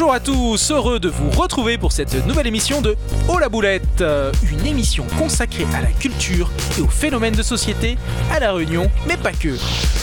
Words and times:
Bonjour 0.00 0.14
à 0.14 0.20
tous, 0.20 0.70
heureux 0.70 0.98
de 0.98 1.10
vous 1.10 1.28
retrouver 1.28 1.76
pour 1.76 1.92
cette 1.92 2.26
nouvelle 2.26 2.46
émission 2.46 2.80
de 2.80 2.96
Oh 3.28 3.38
la 3.38 3.50
boulette, 3.50 4.00
euh, 4.00 4.32
une 4.50 4.64
émission 4.64 5.04
consacrée 5.18 5.66
à 5.74 5.82
la 5.82 5.88
culture 5.88 6.50
et 6.78 6.80
aux 6.80 6.88
phénomènes 6.88 7.34
de 7.34 7.42
société 7.42 7.98
à 8.32 8.40
la 8.40 8.54
Réunion, 8.54 8.90
mais 9.06 9.18
pas 9.18 9.32
que. 9.32 9.58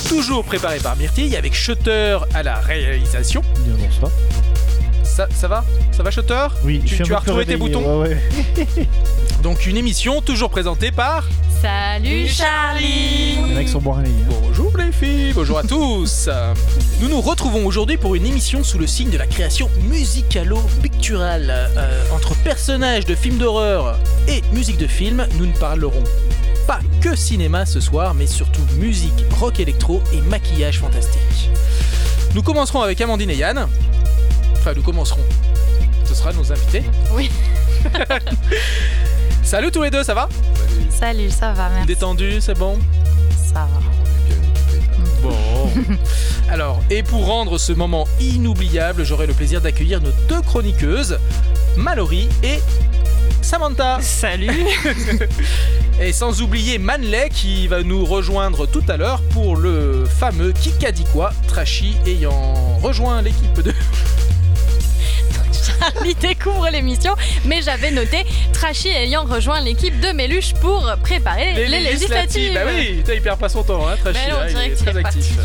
Toujours 0.07 0.43
préparé 0.43 0.77
par 0.77 0.95
Myrtille 0.97 1.35
avec 1.35 1.55
Shutter 1.55 2.19
à 2.35 2.43
la 2.43 2.59
réalisation. 2.59 3.41
Bien 3.65 3.73
bonsoir. 3.87 4.11
Ça, 5.03 5.27
ça 5.31 5.47
va? 5.47 5.65
Ça 5.91 6.03
va 6.03 6.11
Shutter? 6.11 6.45
Oui, 6.63 6.79
Tu- 6.81 6.89
je 6.89 6.95
suis 6.97 7.03
tu 7.03 7.13
as 7.15 7.17
retrouvé 7.17 7.47
tes 7.47 7.57
boutons? 7.57 8.01
ouais, 8.03 8.09
ouais. 8.55 8.67
Donc 9.41 9.65
une 9.65 9.77
émission 9.77 10.21
toujours 10.21 10.51
présentée 10.51 10.91
par... 10.91 11.23
Salut 11.61 12.27
Charlie 12.27 13.35
Les 13.47 13.55
mecs 13.55 13.69
sont 13.69 13.81
hein. 13.91 14.03
Bonjour 14.29 14.77
les 14.77 14.91
filles, 14.91 15.33
bonjour 15.33 15.57
à 15.57 15.63
tous. 15.67 16.29
Nous 17.01 17.09
nous 17.09 17.19
retrouvons 17.19 17.65
aujourd'hui 17.65 17.97
pour 17.97 18.13
une 18.13 18.25
émission 18.27 18.63
sous 18.63 18.77
le 18.77 18.85
signe 18.85 19.09
de 19.09 19.17
la 19.17 19.25
création 19.25 19.69
musicalo-picturale. 19.89 21.49
Euh, 21.49 22.03
entre 22.13 22.35
personnages 22.43 23.05
de 23.05 23.15
films 23.15 23.37
d'horreur 23.37 23.97
et 24.27 24.43
musique 24.53 24.77
de 24.77 24.85
film, 24.85 25.27
nous 25.39 25.47
ne 25.47 25.53
parlerons 25.53 26.03
pas 26.67 26.79
que 27.01 27.15
cinéma 27.15 27.65
ce 27.65 27.79
soir, 27.79 28.13
mais 28.13 28.27
surtout 28.27 28.61
musique, 28.77 29.25
rock 29.39 29.59
électro 29.59 30.03
et 30.13 30.21
maquillage 30.21 30.79
fantastique. 30.79 31.49
Nous 32.35 32.43
commencerons 32.43 32.81
avec 32.81 33.01
Amandine 33.01 33.31
et 33.31 33.35
Yann. 33.35 33.67
Enfin, 34.53 34.73
nous 34.75 34.83
commencerons. 34.83 35.25
Ce 36.05 36.13
sera 36.13 36.33
nos 36.33 36.51
invités. 36.51 36.83
Oui. 37.13 37.31
Salut 39.43 39.71
tous 39.71 39.81
les 39.81 39.89
deux, 39.89 40.03
ça 40.03 40.13
va? 40.13 40.29
Salut, 40.99 41.29
ça 41.29 41.53
va, 41.53 41.69
merci. 41.69 41.85
Détendu, 41.85 42.41
c'est 42.41 42.57
bon 42.57 42.79
Ça 43.53 43.67
va. 43.71 43.79
Bon. 45.21 45.29
Alors, 46.49 46.81
et 46.89 47.03
pour 47.03 47.27
rendre 47.27 47.59
ce 47.59 47.71
moment 47.71 48.07
inoubliable, 48.19 49.03
j'aurai 49.03 49.27
le 49.27 49.33
plaisir 49.33 49.61
d'accueillir 49.61 50.01
nos 50.01 50.09
deux 50.27 50.41
chroniqueuses, 50.41 51.19
Mallory 51.75 52.27
et 52.41 52.59
Samantha. 53.43 53.99
Salut 54.01 54.49
Et 56.01 56.11
sans 56.11 56.41
oublier 56.41 56.79
Manley 56.79 57.29
qui 57.29 57.67
va 57.67 57.83
nous 57.83 58.03
rejoindre 58.03 58.65
tout 58.65 58.83
à 58.87 58.97
l'heure 58.97 59.21
pour 59.29 59.55
le 59.55 60.05
fameux 60.05 60.51
Kikadikwa 60.51 61.31
Trashy 61.47 61.95
ayant 62.07 62.77
rejoint 62.81 63.21
l'équipe 63.21 63.61
de. 63.61 63.71
Charlie 65.79 66.15
découvre 66.15 66.69
l'émission, 66.69 67.13
mais 67.45 67.61
j'avais 67.61 67.91
noté 67.91 68.25
Trashy 68.53 68.89
ayant 68.89 69.25
rejoint 69.25 69.61
l'équipe 69.61 69.99
de 69.99 70.09
Méluche 70.09 70.53
pour 70.55 70.91
préparer 71.03 71.53
les, 71.53 71.67
législatives. 71.67 72.53
Bah 72.53 72.61
oui, 72.67 73.03
il 73.07 73.21
perd 73.21 73.39
pas 73.39 73.49
son 73.49 73.63
temps, 73.63 73.87
hein, 73.87 73.95
non, 74.05 74.11
on 74.11 74.41
hein, 74.41 74.47
il 74.65 74.71
est 74.71 74.75
très 74.75 74.91
est 74.91 75.05
actif. 75.05 75.37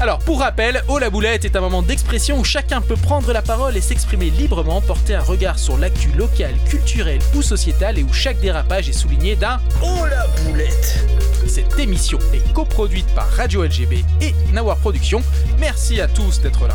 alors, 0.00 0.18
pour 0.20 0.40
rappel, 0.40 0.82
Oh 0.88 0.98
la 0.98 1.10
boulette 1.10 1.44
est 1.44 1.56
un 1.56 1.60
moment 1.60 1.82
d'expression 1.82 2.38
où 2.38 2.44
chacun 2.44 2.80
peut 2.80 2.96
prendre 2.96 3.32
la 3.32 3.42
parole 3.42 3.76
et 3.76 3.80
s'exprimer 3.80 4.30
librement, 4.30 4.80
porter 4.80 5.14
un 5.14 5.22
regard 5.22 5.58
sur 5.58 5.78
l'actu 5.78 6.10
locale, 6.12 6.54
culturelle 6.66 7.20
ou 7.34 7.42
sociétale 7.42 7.98
et 7.98 8.02
où 8.02 8.12
chaque 8.12 8.40
dérapage 8.40 8.88
est 8.88 8.92
souligné 8.92 9.36
d'un 9.36 9.60
Oh 9.82 10.04
la 10.08 10.26
boulette 10.44 11.06
Cette 11.46 11.78
émission 11.78 12.18
est 12.32 12.52
coproduite 12.52 13.12
par 13.14 13.28
Radio 13.30 13.64
LGB 13.64 14.04
et 14.20 14.34
Nawar 14.52 14.76
Productions. 14.78 15.22
Merci 15.58 16.00
à 16.00 16.08
tous 16.08 16.40
d'être 16.40 16.66
là. 16.66 16.74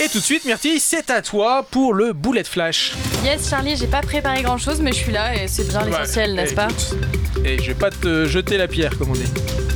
Et 0.00 0.08
tout 0.08 0.18
de 0.18 0.24
suite, 0.24 0.44
Myrtille, 0.44 0.78
c'est 0.78 1.10
à 1.10 1.22
toi 1.22 1.66
pour 1.68 1.92
le 1.92 2.12
Boulette 2.12 2.46
Flash. 2.46 2.92
Yes, 3.24 3.50
Charlie, 3.50 3.76
j'ai 3.76 3.88
pas 3.88 4.00
préparé 4.00 4.42
grand 4.42 4.56
chose, 4.56 4.80
mais 4.80 4.92
je 4.92 4.98
suis 4.98 5.10
là 5.10 5.34
et 5.34 5.48
c'est 5.48 5.66
bien 5.66 5.84
l'essentiel, 5.84 6.30
Ouais, 6.30 6.36
n'est-ce 6.36 6.52
eh, 6.52 6.54
pas 6.54 6.68
écoute, 6.68 7.44
Et 7.44 7.58
je 7.60 7.66
vais 7.66 7.74
pas 7.74 7.90
te 7.90 8.24
jeter 8.26 8.58
la 8.58 8.68
pierre, 8.68 8.96
comme 8.96 9.10
on 9.10 9.14
dit. 9.14 9.24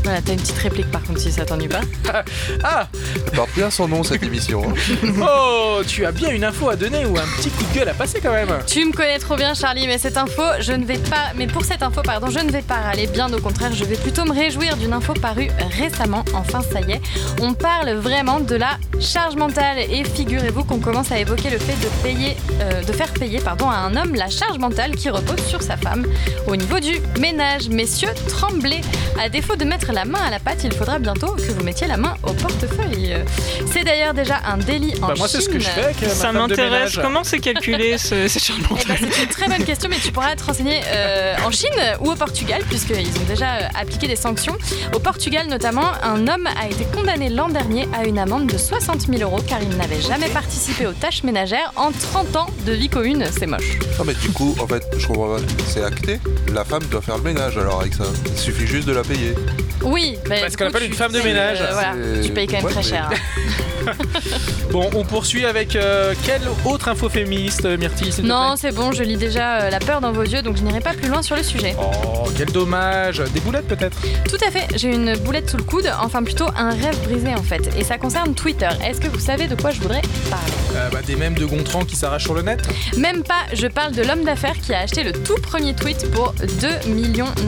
Voilà, 0.05 0.21
t'as 0.21 0.33
une 0.33 0.41
petite 0.41 0.59
réplique 0.59 0.91
par 0.91 1.03
contre 1.03 1.21
si 1.21 1.31
ça 1.33 1.45
t'ennuie 1.45 1.69
pas. 1.69 1.81
Ah 2.65 2.87
Elle 3.27 3.33
porte 3.33 3.51
bien 3.55 3.71
son 3.71 3.89
nom 3.89 4.03
cette 4.03 4.23
émission. 4.23 4.63
hein. 4.69 4.75
Oh 5.23 5.81
Tu 5.87 6.05
as 6.05 6.13
bien 6.13 6.31
une 6.31 6.45
info 6.45 6.69
à 6.69 6.77
donner 6.77 7.07
ou 7.07 7.17
un 7.17 7.25
petit 7.39 7.49
coup 7.51 7.65
de 7.65 7.79
gueule 7.79 7.89
à 7.89 7.95
passer 7.95 8.21
quand 8.21 8.33
même 8.33 8.49
Tu 8.67 8.85
me 8.85 8.93
connais 8.93 9.19
trop 9.19 9.37
bien, 9.37 9.55
Charlie, 9.55 9.87
mais 9.87 9.99
cette 9.99 10.17
info, 10.17 10.43
je 10.61 10.73
ne 10.73 10.85
vais 10.85 10.99
pas. 10.99 11.33
Mais 11.37 11.47
pour 11.47 11.65
cette 11.65 11.83
info, 11.83 12.03
pardon, 12.03 12.29
je 12.31 12.39
ne 12.41 12.51
vais 12.51 12.63
pas 12.63 12.77
râler. 12.77 13.07
Bien 13.07 13.33
au 13.33 13.39
contraire, 13.41 13.73
je 13.75 13.85
vais 13.85 13.97
plutôt 13.97 14.25
me 14.25 14.33
réjouir 14.33 14.77
d'une 14.77 14.93
info 14.93 15.15
parue 15.15 15.49
récemment. 15.79 16.25
Enfin, 16.35 16.61
ça 16.63 16.81
y 16.81 16.93
est, 16.93 17.01
on 17.41 17.55
parle 17.55 17.91
vraiment 17.93 18.41
de 18.41 18.57
la 18.57 18.79
charge 19.01 19.37
mentale. 19.37 19.79
Et 19.91 20.05
figurez-vous 20.05 20.65
qu'on 20.65 20.79
commence 20.79 21.11
à 21.13 21.19
évoquer 21.19 21.51
le 21.51 21.59
fait 21.59 21.77
de 21.81 21.89
payer, 22.03 22.37
euh, 22.61 22.83
de 22.83 22.93
faire 22.93 23.13
payer, 23.13 23.41
pardon, 23.41 23.71
à 23.71 23.77
un 23.77 23.97
homme 23.97 24.15
la 24.15 24.29
charge 24.29 24.59
mentale 24.59 24.95
qui 24.97 25.09
repose 25.11 25.41
sur 25.47 25.63
sa 25.63 25.77
femme 25.77 26.07
au 26.47 26.57
niveau 26.57 26.79
du 26.81 27.01
ménage. 27.21 27.69
Messieurs, 27.69 28.11
tremblez. 28.29 28.81
À 29.21 29.29
défaut 29.29 29.57
de 29.57 29.65
mettre 29.65 29.92
la 29.93 30.05
main 30.05 30.21
à 30.21 30.31
la 30.31 30.39
pâte, 30.39 30.65
il 30.65 30.73
faudra 30.73 30.99
bientôt 30.99 31.33
que 31.35 31.53
vous 31.53 31.63
mettiez 31.63 31.87
la 31.87 31.97
main 31.97 32.15
au 32.23 32.33
portefeuille. 32.33 33.15
C'est 33.73 33.85
d'ailleurs 33.85 34.15
déjà 34.15 34.41
un 34.47 34.57
délit 34.57 34.95
en 35.03 35.09
Bah 35.09 35.15
moi 35.19 35.29
c'est 35.29 35.41
ce 35.41 35.49
que 35.49 35.59
je 35.59 35.65
Chine. 35.65 35.73
fais 35.75 35.85
avec 35.85 36.03
ma 36.03 36.09
Ça 36.09 36.33
m'intéresse. 36.33 36.97
Comment 37.01 37.25
c'est 37.25 37.39
calculé 37.39 37.99
ce, 37.99 38.29
ces 38.29 38.39
changements 38.41 38.77
Eh 38.81 38.85
ben, 38.89 38.97
c'est 38.99 39.23
une 39.23 39.29
très 39.29 39.49
bonne 39.49 39.65
question, 39.65 39.89
mais 39.91 39.97
tu 39.97 40.13
pourras 40.13 40.35
te 40.37 40.45
renseigner 40.45 40.81
euh, 40.87 41.35
en 41.45 41.51
Chine 41.51 41.69
ou 42.01 42.11
au 42.11 42.15
Portugal, 42.17 42.63
puisqu'ils 42.69 42.95
ont 43.19 43.25
déjà 43.29 43.55
euh, 43.57 43.69
appliqué 43.81 44.09
des 44.09 44.17
sanctions. 44.17 44.57
Au 44.95 44.99
Portugal, 44.99 45.47
notamment, 45.49 45.91
un 46.03 46.27
homme 46.29 46.49
a 46.61 46.67
été 46.67 46.85
condamné 46.95 47.29
l'an 47.29 47.49
dernier 47.49 47.89
à 47.99 48.05
une 48.05 48.19
amende 48.19 48.47
de 48.47 48.59
60 48.59 49.03
000 49.09 49.23
euros 49.23 49.43
car 49.47 49.59
il 49.63 49.77
n'avait 49.77 50.01
jamais 50.01 50.29
participé 50.29 50.87
aux 50.87 50.93
tâches 50.93 51.23
ménagères 51.23 51.73
en 51.77 51.91
30 51.93 52.37
ans 52.37 52.47
de 52.67 52.73
vie 52.73 52.89
commune. 52.89 53.25
C'est 53.39 53.47
moche. 53.47 53.79
Non 53.99 54.05
mais 54.05 54.15
du 54.15 54.31
coup, 54.31 54.55
en 54.61 54.67
fait, 54.67 54.83
je 54.97 55.07
comprends 55.07 55.37
pas. 55.37 55.43
C'est 55.67 55.85
acté. 55.85 56.19
La 56.53 56.65
femme 56.65 56.83
doit 56.91 57.03
faire 57.03 57.17
le 57.17 57.23
ménage 57.23 57.59
alors 57.59 57.81
avec 57.81 57.95
ça. 57.95 58.05
Il 58.27 58.39
suffit 58.39 58.67
juste 58.67 58.87
de 58.87 58.93
la 58.93 59.03
payer. 59.03 59.35
Oui, 59.85 60.19
mais 60.29 60.41
Parce 60.41 60.57
qu'on 60.57 60.67
appelle 60.67 60.85
une 60.85 60.93
femme 60.95 61.13
de 61.13 61.21
ménage. 61.21 61.59
euh, 61.61 61.73
voilà, 61.73 61.93
tu 62.23 62.31
payes 62.33 62.47
quand 62.47 62.57
même 62.57 62.65
Ouais, 62.65 62.73
très 62.73 62.83
mais- 62.83 62.89
cher. 62.89 63.11
hein. 63.13 63.17
Bon, 64.71 64.89
on 64.95 65.05
poursuit 65.05 65.45
avec 65.45 65.75
euh, 65.77 66.15
quelle 66.25 66.41
autre 66.65 66.89
info 66.89 67.09
féministe, 67.09 67.65
Myrtille, 67.67 68.13
s'il 68.13 68.23
te 68.25 68.29
Non, 68.29 68.51
plaît 68.53 68.57
c'est 68.71 68.75
bon, 68.75 68.93
je 68.93 69.03
lis 69.03 69.17
déjà 69.17 69.63
euh, 69.63 69.71
la 69.71 69.81
peur 69.81 70.01
dans 70.01 70.13
vos 70.13 70.23
yeux, 70.23 70.41
donc 70.41 70.57
je 70.57 70.63
n'irai 70.63 70.81
pas 70.81 70.95
plus 70.95 71.09
loin 71.09 71.21
sur 71.21 71.35
le 71.37 71.43
sujet. 71.43 71.75
Oh, 71.79 72.29
quel 72.37 72.47
dommage 72.53 73.19
Des 73.35 73.41
boulettes 73.41 73.67
peut-être? 73.67 73.99
Tout 74.29 74.39
à 74.47 74.51
fait, 74.51 74.69
j'ai 74.77 74.89
une 74.95 75.17
boulette 75.19 75.51
sous 75.51 75.57
le 75.59 75.65
coude, 75.65 75.91
enfin 76.01 76.23
plutôt 76.23 76.47
un 76.57 76.71
rêve 76.71 76.97
brisé 77.05 77.35
en 77.35 77.43
fait, 77.43 77.69
et 77.77 77.83
ça 77.85 77.99
concerne 77.99 78.35
Twitter. 78.35 78.69
Est-ce 78.87 79.01
que 79.01 79.09
vous 79.09 79.19
savez 79.21 79.47
de 79.49 79.61
quoi 79.61 79.73
je 79.73 79.81
voudrais 79.81 80.03
parler? 80.31 80.53
Euh, 80.75 80.89
bah, 80.91 81.01
Des 81.07 81.17
mèmes 81.17 81.35
de 81.35 81.45
Gontran 81.45 81.85
qui 81.85 81.97
s'arrachent 81.97 82.25
sur 82.25 82.35
le 82.35 82.43
net 82.43 82.61
Même 82.97 83.23
pas, 83.23 83.43
je 83.53 83.67
parle 83.67 83.93
de 83.93 84.03
l'homme 84.03 84.25
d'affaires 84.25 84.59
qui 84.61 84.73
a 84.73 84.81
acheté 84.81 85.03
le 85.03 85.13
tout 85.13 85.35
premier 85.43 85.75
tweet 85.75 86.11
pour 86.13 86.33
2 86.61 86.69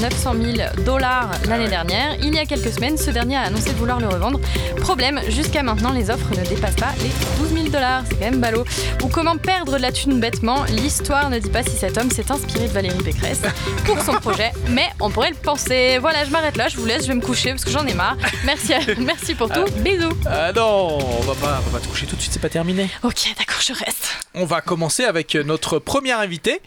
900 0.01 0.35
000 0.57 0.57
dollars 0.85 1.31
l'année 1.49 1.65
ouais. 1.65 1.71
dernière. 1.71 2.17
Il 2.23 2.35
y 2.35 2.39
a 2.39 2.45
quelques 2.45 2.73
semaines, 2.73 2.97
ce 2.99 3.11
dernier 3.11 3.37
a 3.37 3.43
annoncé 3.43 3.71
vouloir 3.73 4.01
le 4.01 4.09
revendre. 4.09 4.41
Problème, 4.81 5.21
jusqu'à 5.29 5.63
maintenant, 5.63 5.93
les 5.93 6.11
offres 6.11 6.29
ne 6.39 6.45
dépassent 6.47 6.77
pas 6.77 6.93
les 7.01 7.11
12 7.49 7.55
000 7.55 7.69
dollars. 7.69 8.03
C'est 8.09 8.17
quand 8.17 8.31
même 8.31 8.41
ballot. 8.41 8.65
Ou 9.03 9.09
comment 9.09 9.37
perdre 9.37 9.73
de 9.77 9.83
la 9.83 9.93
thune 9.93 10.21
bêtement? 10.21 10.65
L'histoire 10.65 11.31
ne 11.31 11.39
dit 11.39 11.51
pas 11.51 11.63
si 11.63 11.77
cet 11.77 11.97
homme 11.99 12.11
s'est 12.11 12.31
inspiré 12.31 12.69
de 12.69 12.73
Valérie 12.73 13.03
Pécresse 13.03 13.43
pour 13.85 14.01
son 14.03 14.15
projet, 14.15 14.53
mais 14.71 14.87
on 15.01 15.11
pourrait 15.11 15.31
le 15.31 15.37
penser. 15.37 15.99
Voilà, 16.01 16.25
je 16.25 16.31
m'arrête 16.31 16.57
là, 16.57 16.69
je 16.69 16.77
vous 16.77 16.87
laisse, 16.87 17.03
je 17.03 17.09
vais 17.09 17.15
me 17.15 17.21
coucher 17.21 17.51
parce 17.51 17.65
que 17.65 17.71
j'en 17.71 17.87
ai 17.87 17.95
marre. 17.95 18.17
Merci, 18.45 18.75
à- 18.75 18.81
merci 18.99 19.35
pour 19.35 19.49
tout. 19.51 19.65
Bisous. 19.79 20.11
Ah 20.27 20.53
non, 20.53 20.99
on 20.99 21.21
va 21.23 21.35
pas, 21.35 21.63
on 21.67 21.71
va 21.71 21.81
te 21.81 21.87
coucher 21.89 22.07
tout 22.07 22.17
de 22.17 22.21
suite, 22.21 22.33
c'est 22.33 22.43
pas 22.43 22.49
terminé. 22.49 22.89
Ok, 23.03 23.14
d'accord, 23.39 23.61
je 23.63 23.73
reste. 23.73 24.09
On 24.35 24.45
va 24.45 24.61
commencer 24.61 25.05
avec 25.05 25.35
notre 25.35 25.79
premier 25.79 26.13
invité, 26.13 26.61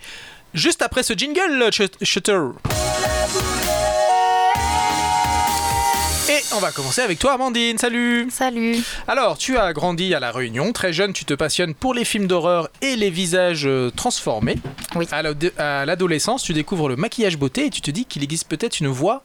juste 0.53 0.81
après 0.81 1.03
ce 1.03 1.13
jingle, 1.13 1.69
Sh- 1.71 1.89
Shutter. 2.03 2.39
Et 6.29 6.39
on 6.53 6.59
va 6.59 6.71
commencer 6.73 7.01
avec 7.01 7.19
toi, 7.19 7.33
Amandine. 7.33 7.77
Salut. 7.77 8.27
Salut. 8.29 8.77
Alors, 9.07 9.37
tu 9.37 9.57
as 9.57 9.71
grandi 9.71 10.13
à 10.13 10.19
La 10.19 10.31
Réunion. 10.31 10.73
Très 10.73 10.91
jeune, 10.91 11.13
tu 11.13 11.23
te 11.23 11.33
passionnes 11.33 11.73
pour 11.73 11.93
les 11.93 12.03
films 12.03 12.27
d'horreur 12.27 12.67
et 12.81 12.97
les 12.97 13.09
visages 13.09 13.65
euh, 13.65 13.91
transformés. 13.95 14.57
Oui. 14.95 15.07
À 15.57 15.85
l'adolescence, 15.85 16.43
tu 16.43 16.51
découvres 16.53 16.89
le 16.89 16.97
maquillage 16.97 17.37
beauté 17.37 17.67
et 17.67 17.69
tu 17.69 17.79
te 17.79 17.91
dis 17.91 18.03
qu'il 18.03 18.23
existe 18.23 18.49
peut-être 18.49 18.81
une 18.81 18.87
voie 18.89 19.23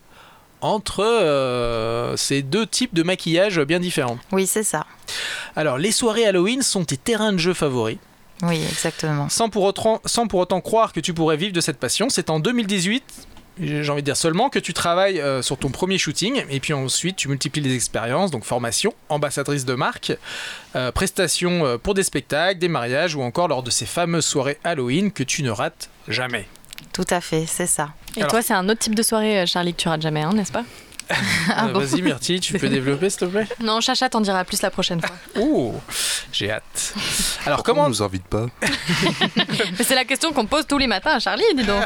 entre 0.63 1.05
euh, 1.05 2.17
ces 2.17 2.43
deux 2.43 2.67
types 2.67 2.95
de 2.95 3.03
maquillage 3.03 3.61
bien 3.61 3.81
différents. 3.81 4.19
Oui, 4.31 4.47
c'est 4.47 4.63
ça. 4.63 4.87
Alors, 5.57 5.77
les 5.77 5.93
soirées 5.93 6.25
Halloween 6.25 6.63
sont 6.63 6.85
tes 6.85 6.97
terrains 6.97 7.33
de 7.33 7.39
jeu 7.39 7.53
favoris. 7.53 7.99
Oui, 8.43 8.61
exactement. 8.69 9.29
Sans 9.29 9.49
pour, 9.49 9.63
autant, 9.65 10.01
sans 10.05 10.27
pour 10.27 10.41
autant 10.41 10.61
croire 10.61 10.93
que 10.93 11.01
tu 11.01 11.15
pourrais 11.15 11.37
vivre 11.37 11.53
de 11.53 11.61
cette 11.61 11.79
passion, 11.79 12.09
c'est 12.09 12.29
en 12.31 12.41
2018, 12.41 13.05
j'ai 13.61 13.89
envie 13.91 14.03
de 14.03 14.07
dire 14.07 14.17
seulement, 14.17 14.51
que 14.51 14.59
tu 14.59 14.73
travailles 14.73 15.21
euh, 15.21 15.43
sur 15.43 15.59
ton 15.59 15.71
premier 15.71 15.99
shooting, 15.99 16.45
et 16.51 16.59
puis 16.59 16.73
ensuite 16.73 17.17
tu 17.17 17.29
multiplies 17.29 17.63
les 17.63 17.75
expériences, 17.75 18.31
donc 18.31 18.45
formation, 18.45 18.95
ambassadrice 19.09 19.65
de 19.65 19.75
marque, 19.75 20.13
euh, 20.75 20.91
prestations 20.91 21.65
euh, 21.65 21.79
pour 21.79 21.95
des 21.95 22.03
spectacles, 22.03 22.59
des 22.59 22.69
mariages, 22.69 23.15
ou 23.15 23.23
encore 23.23 23.47
lors 23.47 23.63
de 23.63 23.71
ces 23.71 23.87
fameuses 23.87 24.27
soirées 24.27 24.59
Halloween 24.65 25.13
que 25.13 25.23
tu 25.23 25.43
ne 25.43 25.51
rates 25.51 25.91
jamais. 26.09 26.49
Tout 26.93 27.07
à 27.11 27.21
fait, 27.21 27.45
c'est 27.47 27.67
ça. 27.67 27.91
Et 28.17 28.21
Alors- 28.21 28.31
toi, 28.33 28.43
c'est 28.43 28.55
un 28.55 28.69
autre 28.69 28.81
type 28.81 28.95
de 28.95 29.03
soirée, 29.03 29.41
euh, 29.41 29.47
Charlie, 29.47 29.73
que 29.75 29.81
tu 29.81 29.89
rates 29.89 30.03
jamais, 30.03 30.23
hein, 30.23 30.33
n'est-ce 30.35 30.53
pas 30.53 30.65
Ah 31.55 31.67
Euh, 31.67 31.73
Vas-y, 31.79 32.03
Myrtille, 32.03 32.41
tu 32.41 32.59
peux 32.59 32.69
développer, 32.71 33.09
s'il 33.11 33.21
te 33.21 33.25
plaît 33.27 33.47
Non, 33.61 33.81
Chacha 33.81 34.09
t'en 34.09 34.21
dira 34.21 34.45
plus 34.45 34.61
la 34.63 34.71
prochaine 34.71 35.01
fois. 35.01 35.17
Oh, 35.41 35.75
j'ai 36.33 36.51
hâte. 36.51 36.95
Alors, 37.47 37.63
Comment 37.63 37.85
on 37.85 37.89
nous 37.89 38.03
invite 38.03 38.25
pas 38.27 38.47
Mais 38.63 39.85
c'est 39.85 39.95
la 39.95 40.05
question 40.05 40.33
qu'on 40.33 40.47
pose 40.47 40.67
tous 40.67 40.79
les 40.79 40.87
matins 40.87 41.13
à 41.13 41.19
Charlie, 41.19 41.45
dis 41.57 41.65
donc. 41.65 41.83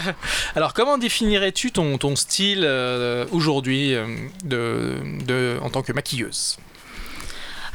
alors, 0.54 0.74
comment 0.74 0.98
définirais-tu 0.98 1.70
ton, 1.72 1.98
ton 1.98 2.16
style 2.16 2.62
euh, 2.64 3.24
aujourd'hui 3.32 3.94
euh, 3.94 4.06
de, 4.44 4.96
de, 5.24 5.58
en 5.62 5.70
tant 5.70 5.82
que 5.82 5.92
maquilleuse? 5.92 6.58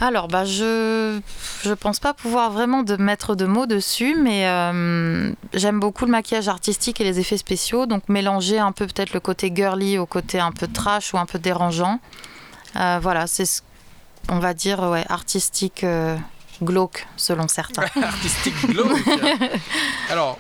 Alors, 0.01 0.27
bah, 0.27 0.45
je 0.45 1.19
je 1.63 1.73
pense 1.73 1.99
pas 1.99 2.15
pouvoir 2.15 2.49
vraiment 2.49 2.83
mettre 2.97 3.35
de 3.35 3.45
mots 3.45 3.67
dessus, 3.67 4.15
mais 4.19 4.47
euh, 4.47 5.31
j'aime 5.53 5.79
beaucoup 5.79 6.05
le 6.05 6.11
maquillage 6.11 6.47
artistique 6.47 6.99
et 6.99 7.03
les 7.03 7.19
effets 7.19 7.37
spéciaux, 7.37 7.85
donc 7.85 8.09
mélanger 8.09 8.57
un 8.57 8.71
peu 8.71 8.87
peut-être 8.87 9.13
le 9.13 9.19
côté 9.19 9.51
girly 9.55 9.99
au 9.99 10.07
côté 10.07 10.39
un 10.39 10.51
peu 10.51 10.65
trash 10.65 11.13
ou 11.13 11.19
un 11.19 11.27
peu 11.27 11.37
dérangeant. 11.37 11.99
Euh, 12.77 12.97
voilà, 12.99 13.27
c'est 13.27 13.45
ce 13.45 13.61
on 14.29 14.39
va 14.39 14.53
dire 14.53 14.81
artistique 15.09 15.83
euh, 15.83 16.15
glauque 16.63 17.07
selon 17.17 17.47
certains. 17.47 17.85
Artistique 18.01 18.55
glauque. 18.67 18.97
Alors, 20.09 20.39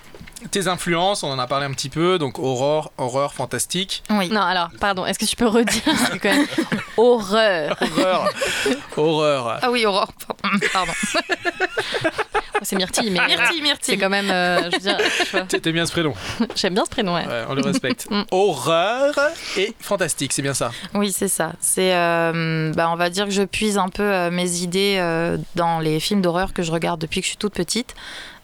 tes 0.49 0.67
influences, 0.67 1.23
on 1.23 1.29
en 1.31 1.39
a 1.39 1.47
parlé 1.47 1.65
un 1.65 1.71
petit 1.71 1.89
peu, 1.89 2.17
donc 2.17 2.39
horreur, 2.39 2.91
horreur, 2.97 3.33
fantastique, 3.33 4.03
Oui. 4.09 4.29
Non, 4.29 4.41
alors, 4.41 4.69
pardon, 4.79 5.05
est-ce 5.05 5.19
que 5.19 5.25
tu 5.25 5.35
peux 5.35 5.47
redire 5.47 5.81
C'est 6.11 6.19
quand 6.19 6.29
même 6.33 6.47
horreur. 6.97 7.77
horreur, 7.81 8.29
horreur. 8.97 9.59
Ah 9.61 9.71
oui, 9.71 9.85
Aurore. 9.85 10.11
Pardon. 10.73 10.91
C'est 12.63 12.75
Myrtille, 12.75 13.09
mais 13.09 13.19
euh, 13.19 13.25
Myrtille, 13.25 13.57
c'est 13.57 13.61
Myrtille. 13.63 13.97
quand 13.97 14.09
même. 14.09 14.29
euh, 14.29 14.69
je 14.69 14.75
veux 14.75 14.79
dire, 14.81 14.97
je- 15.33 15.57
T'aimes 15.57 15.73
bien 15.73 15.85
ce 15.87 15.91
prénom, 15.91 16.13
j'aime 16.55 16.75
bien 16.75 16.85
ce 16.85 16.91
prénom, 16.91 17.15
ouais. 17.15 17.25
Ouais, 17.25 17.43
on 17.49 17.55
le 17.55 17.63
respecte. 17.63 18.05
Mm. 18.11 18.21
horreur 18.29 19.15
et 19.57 19.73
fantastique, 19.79 20.31
c'est 20.31 20.43
bien 20.43 20.53
ça. 20.53 20.69
Oui, 20.93 21.11
c'est 21.11 21.27
ça. 21.27 21.53
C'est, 21.59 21.95
euh, 21.95 22.71
bah, 22.75 22.89
on 22.91 22.95
va 22.97 23.09
dire 23.09 23.25
que 23.25 23.31
je 23.31 23.41
puise 23.41 23.79
un 23.79 23.89
peu 23.89 24.03
euh, 24.03 24.29
mes 24.29 24.57
idées 24.61 24.97
euh, 24.99 25.37
dans 25.55 25.79
les 25.79 25.99
films 25.99 26.21
d'horreur 26.21 26.53
que 26.53 26.61
je 26.61 26.71
regarde 26.71 27.01
depuis 27.01 27.21
que 27.21 27.25
je 27.25 27.29
suis 27.29 27.37
toute 27.37 27.53
petite. 27.55 27.95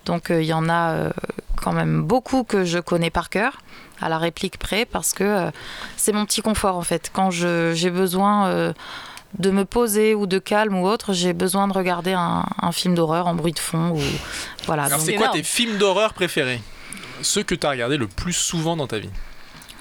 Donc 0.08 0.32
euh, 0.32 0.42
il 0.42 0.48
y 0.48 0.54
en 0.54 0.68
a 0.70 0.92
euh, 0.92 1.12
quand 1.62 1.74
même 1.74 2.02
beaucoup 2.02 2.44
que 2.44 2.66
je 2.66 2.80
connais 2.80 3.10
par 3.10 3.30
cœur, 3.30 3.60
à 4.02 4.10
la 4.10 4.18
réplique 4.18 4.58
près, 4.58 4.86
parce 4.86 5.14
que 5.14 5.24
euh, 5.24 5.52
c'est 5.98 6.14
mon 6.14 6.26
petit 6.26 6.42
confort 6.42 6.78
en 6.78 6.82
fait. 6.82 7.12
Quand 7.14 7.30
je, 7.30 7.74
j'ai 7.76 7.90
besoin 7.90 8.48
euh, 8.48 8.74
de 9.38 9.52
me 9.52 9.66
poser 9.66 10.16
ou 10.16 10.26
de 10.26 10.40
calme 10.40 10.78
ou 10.78 10.88
autre, 10.88 11.14
j'ai 11.14 11.34
besoin 11.34 11.68
de 11.68 11.74
regarder 11.74 12.14
un, 12.14 12.46
un 12.62 12.72
film 12.72 12.96
d'horreur 12.96 13.28
en 13.28 13.36
bruit 13.36 13.52
de 13.54 13.60
fond. 13.60 13.92
Ou... 13.92 14.02
Voilà. 14.66 14.86
Alors, 14.86 15.00
Donc, 15.00 15.08
c'est 15.08 15.16
quoi 15.16 15.30
tes 15.30 15.44
films 15.44 15.78
d'horreur 15.78 16.14
préférés? 16.14 16.62
Ceux 17.22 17.44
que 17.44 17.56
t'as 17.56 17.72
regardé 17.72 17.98
le 17.98 18.08
plus 18.08 18.34
souvent 18.34 18.78
dans 18.78 18.88
ta 18.88 19.00
vie? 19.00 19.10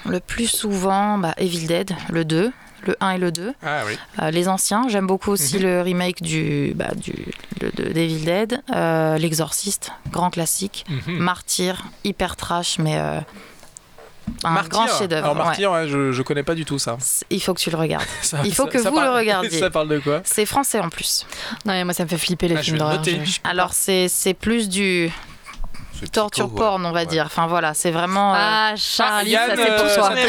Le 0.06 0.20
plus 0.20 0.48
souvent, 0.48 1.18
bah, 1.18 1.34
Evil 1.36 1.66
Dead, 1.66 1.94
le 2.10 2.24
2, 2.24 2.52
le 2.86 2.96
1 3.00 3.10
et 3.10 3.18
le 3.18 3.30
2. 3.32 3.52
Ah 3.62 3.82
oui. 3.86 3.98
Euh, 4.22 4.30
les 4.30 4.48
anciens, 4.48 4.86
j'aime 4.88 5.06
beaucoup 5.06 5.30
aussi 5.30 5.56
Mhm. 5.56 5.62
le 5.62 5.82
remake 5.82 6.22
du, 6.22 6.72
bah, 6.74 6.92
du 6.96 7.12
le- 7.60 7.70
de 7.72 7.92
Devil 7.92 8.24
Dead, 8.24 8.60
euh, 8.74 9.18
L'Exorciste, 9.18 9.92
grand 10.10 10.30
classique, 10.30 10.84
Mhm. 10.88 11.18
Martyr, 11.18 11.84
hyper 12.04 12.36
trash, 12.36 12.78
mais 12.78 12.96
euh, 12.98 13.20
un 14.44 14.50
Martyr. 14.50 14.70
grand 14.70 14.86
chef-d'œuvre. 14.88 15.30
Alors. 15.30 15.36
Martyr, 15.36 15.70
ouais, 15.70 15.86
je, 15.88 16.10
je 16.12 16.22
connais 16.22 16.42
pas 16.42 16.54
du 16.54 16.64
tout 16.64 16.78
ça. 16.78 16.96
C'est- 17.00 17.24
Il 17.30 17.40
faut 17.40 17.54
que 17.54 17.60
tu 17.60 17.70
le 17.70 17.76
regardes. 17.76 18.04
Ça- 18.22 18.38
Il 18.44 18.52
faut 18.54 18.64
ça- 18.64 18.70
que 18.70 18.82
ça 18.82 18.90
vous 18.90 18.98
le 19.00 19.10
regardiez. 19.10 19.50
Ça 19.60 19.70
parle 19.70 19.88
de 19.88 19.98
quoi 20.00 20.20
C'est 20.24 20.46
français 20.46 20.80
en 20.80 20.88
plus. 20.90 21.26
Non, 21.64 21.72
mais 21.72 21.84
moi, 21.84 21.94
ça 21.94 22.02
me 22.04 22.08
fait 22.08 22.18
flipper 22.18 22.48
les 22.48 22.56
Ah, 22.56 22.62
films 22.62 22.78
d'horreur. 22.78 23.02
je- 23.04 23.38
Alors 23.44 23.72
c'est 23.72 24.08
c'est 24.08 24.34
plus 24.34 24.68
du 24.68 25.10
torture 26.12 26.46
psycho, 26.46 26.60
ouais. 26.62 26.66
porn, 26.68 26.84
on 26.86 26.92
va 26.92 27.00
Ouais. 27.00 27.06
dire. 27.06 27.24
Enfin 27.26 27.46
voilà, 27.46 27.74
c'est 27.74 27.90
vraiment. 27.90 28.34
euh, 28.34 28.38
Ah. 28.38 28.72
Charlie, 28.76 29.30
Yann, 29.30 29.50
ça 29.50 29.56
c'est 29.56 29.76
pour 29.76 29.84
euh, 29.86 29.94
toi. 29.94 30.10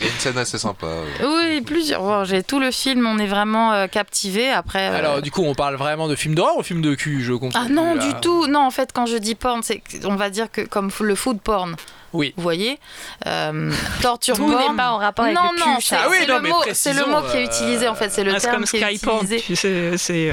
Il 0.00 0.04
y 0.04 0.08
a 0.08 0.12
une 0.12 0.18
scène 0.18 0.38
assez 0.38 0.58
sympa. 0.58 0.86
ouais. 0.86 1.26
Oui, 1.26 1.60
plusieurs. 1.60 2.02
Bon, 2.02 2.24
j'ai 2.24 2.42
tout 2.42 2.60
le 2.60 2.70
film, 2.70 3.06
on 3.06 3.18
est 3.18 3.26
vraiment 3.26 3.72
euh, 3.72 3.86
captivé. 3.86 4.50
Après. 4.50 4.88
euh, 4.90 4.98
Alors 4.98 5.22
du 5.22 5.30
coup, 5.30 5.42
on 5.44 5.54
parle 5.54 5.76
vraiment 5.76 6.08
de 6.08 6.14
films 6.14 6.34
d'horreur 6.34 6.56
ou 6.58 6.62
films 6.62 6.82
de 6.82 6.94
cul 6.94 7.22
Je 7.22 7.32
comprends. 7.32 7.60
Ah 7.64 7.68
non, 7.68 7.96
plus, 7.96 8.08
du 8.08 8.14
tout. 8.20 8.46
Non, 8.46 8.60
en 8.60 8.70
fait, 8.70 8.90
quand 8.92 9.06
je 9.06 9.16
dis 9.16 9.34
porn, 9.34 9.62
c'est 9.62 9.82
on 10.04 10.16
va 10.16 10.30
dire 10.30 10.50
que 10.50 10.60
comme 10.62 10.90
le 11.00 11.14
food 11.14 11.40
porn. 11.40 11.76
Oui. 12.12 12.32
Vous 12.36 12.42
voyez, 12.42 12.78
euh, 13.26 13.70
torture 14.00 14.36
Tout 14.36 14.46
porn. 14.50 14.70
n'est 14.70 14.76
pas 14.76 14.90
en 14.92 14.96
rapport 14.98 15.26
avec 15.26 15.36
non, 15.36 15.52
le 15.52 15.58
non, 15.58 15.64
cul, 15.76 15.82
c'est 15.82 15.96
Charlie. 15.96 16.04
Ah 16.06 16.10
oui, 16.10 16.16
c'est 16.20 16.28
non, 16.28 16.36
le 16.36 16.42
mais 16.42 16.48
mot, 16.48 16.62
c'est 16.72 16.92
le 16.94 17.04
mot 17.06 17.20
qui 17.30 17.36
est 17.36 17.40
euh, 17.42 17.46
utilisé 17.46 17.88
en 17.88 17.94
fait, 17.94 18.08
c'est 18.10 18.24
le 18.24 18.32
Ah, 18.34 18.38
c'est 18.38 18.48
terme 18.48 18.56
comme 18.56 18.64
qui 18.64 18.76
est 18.76 18.94
utilisé. 18.94 19.96
c'est 19.98 20.32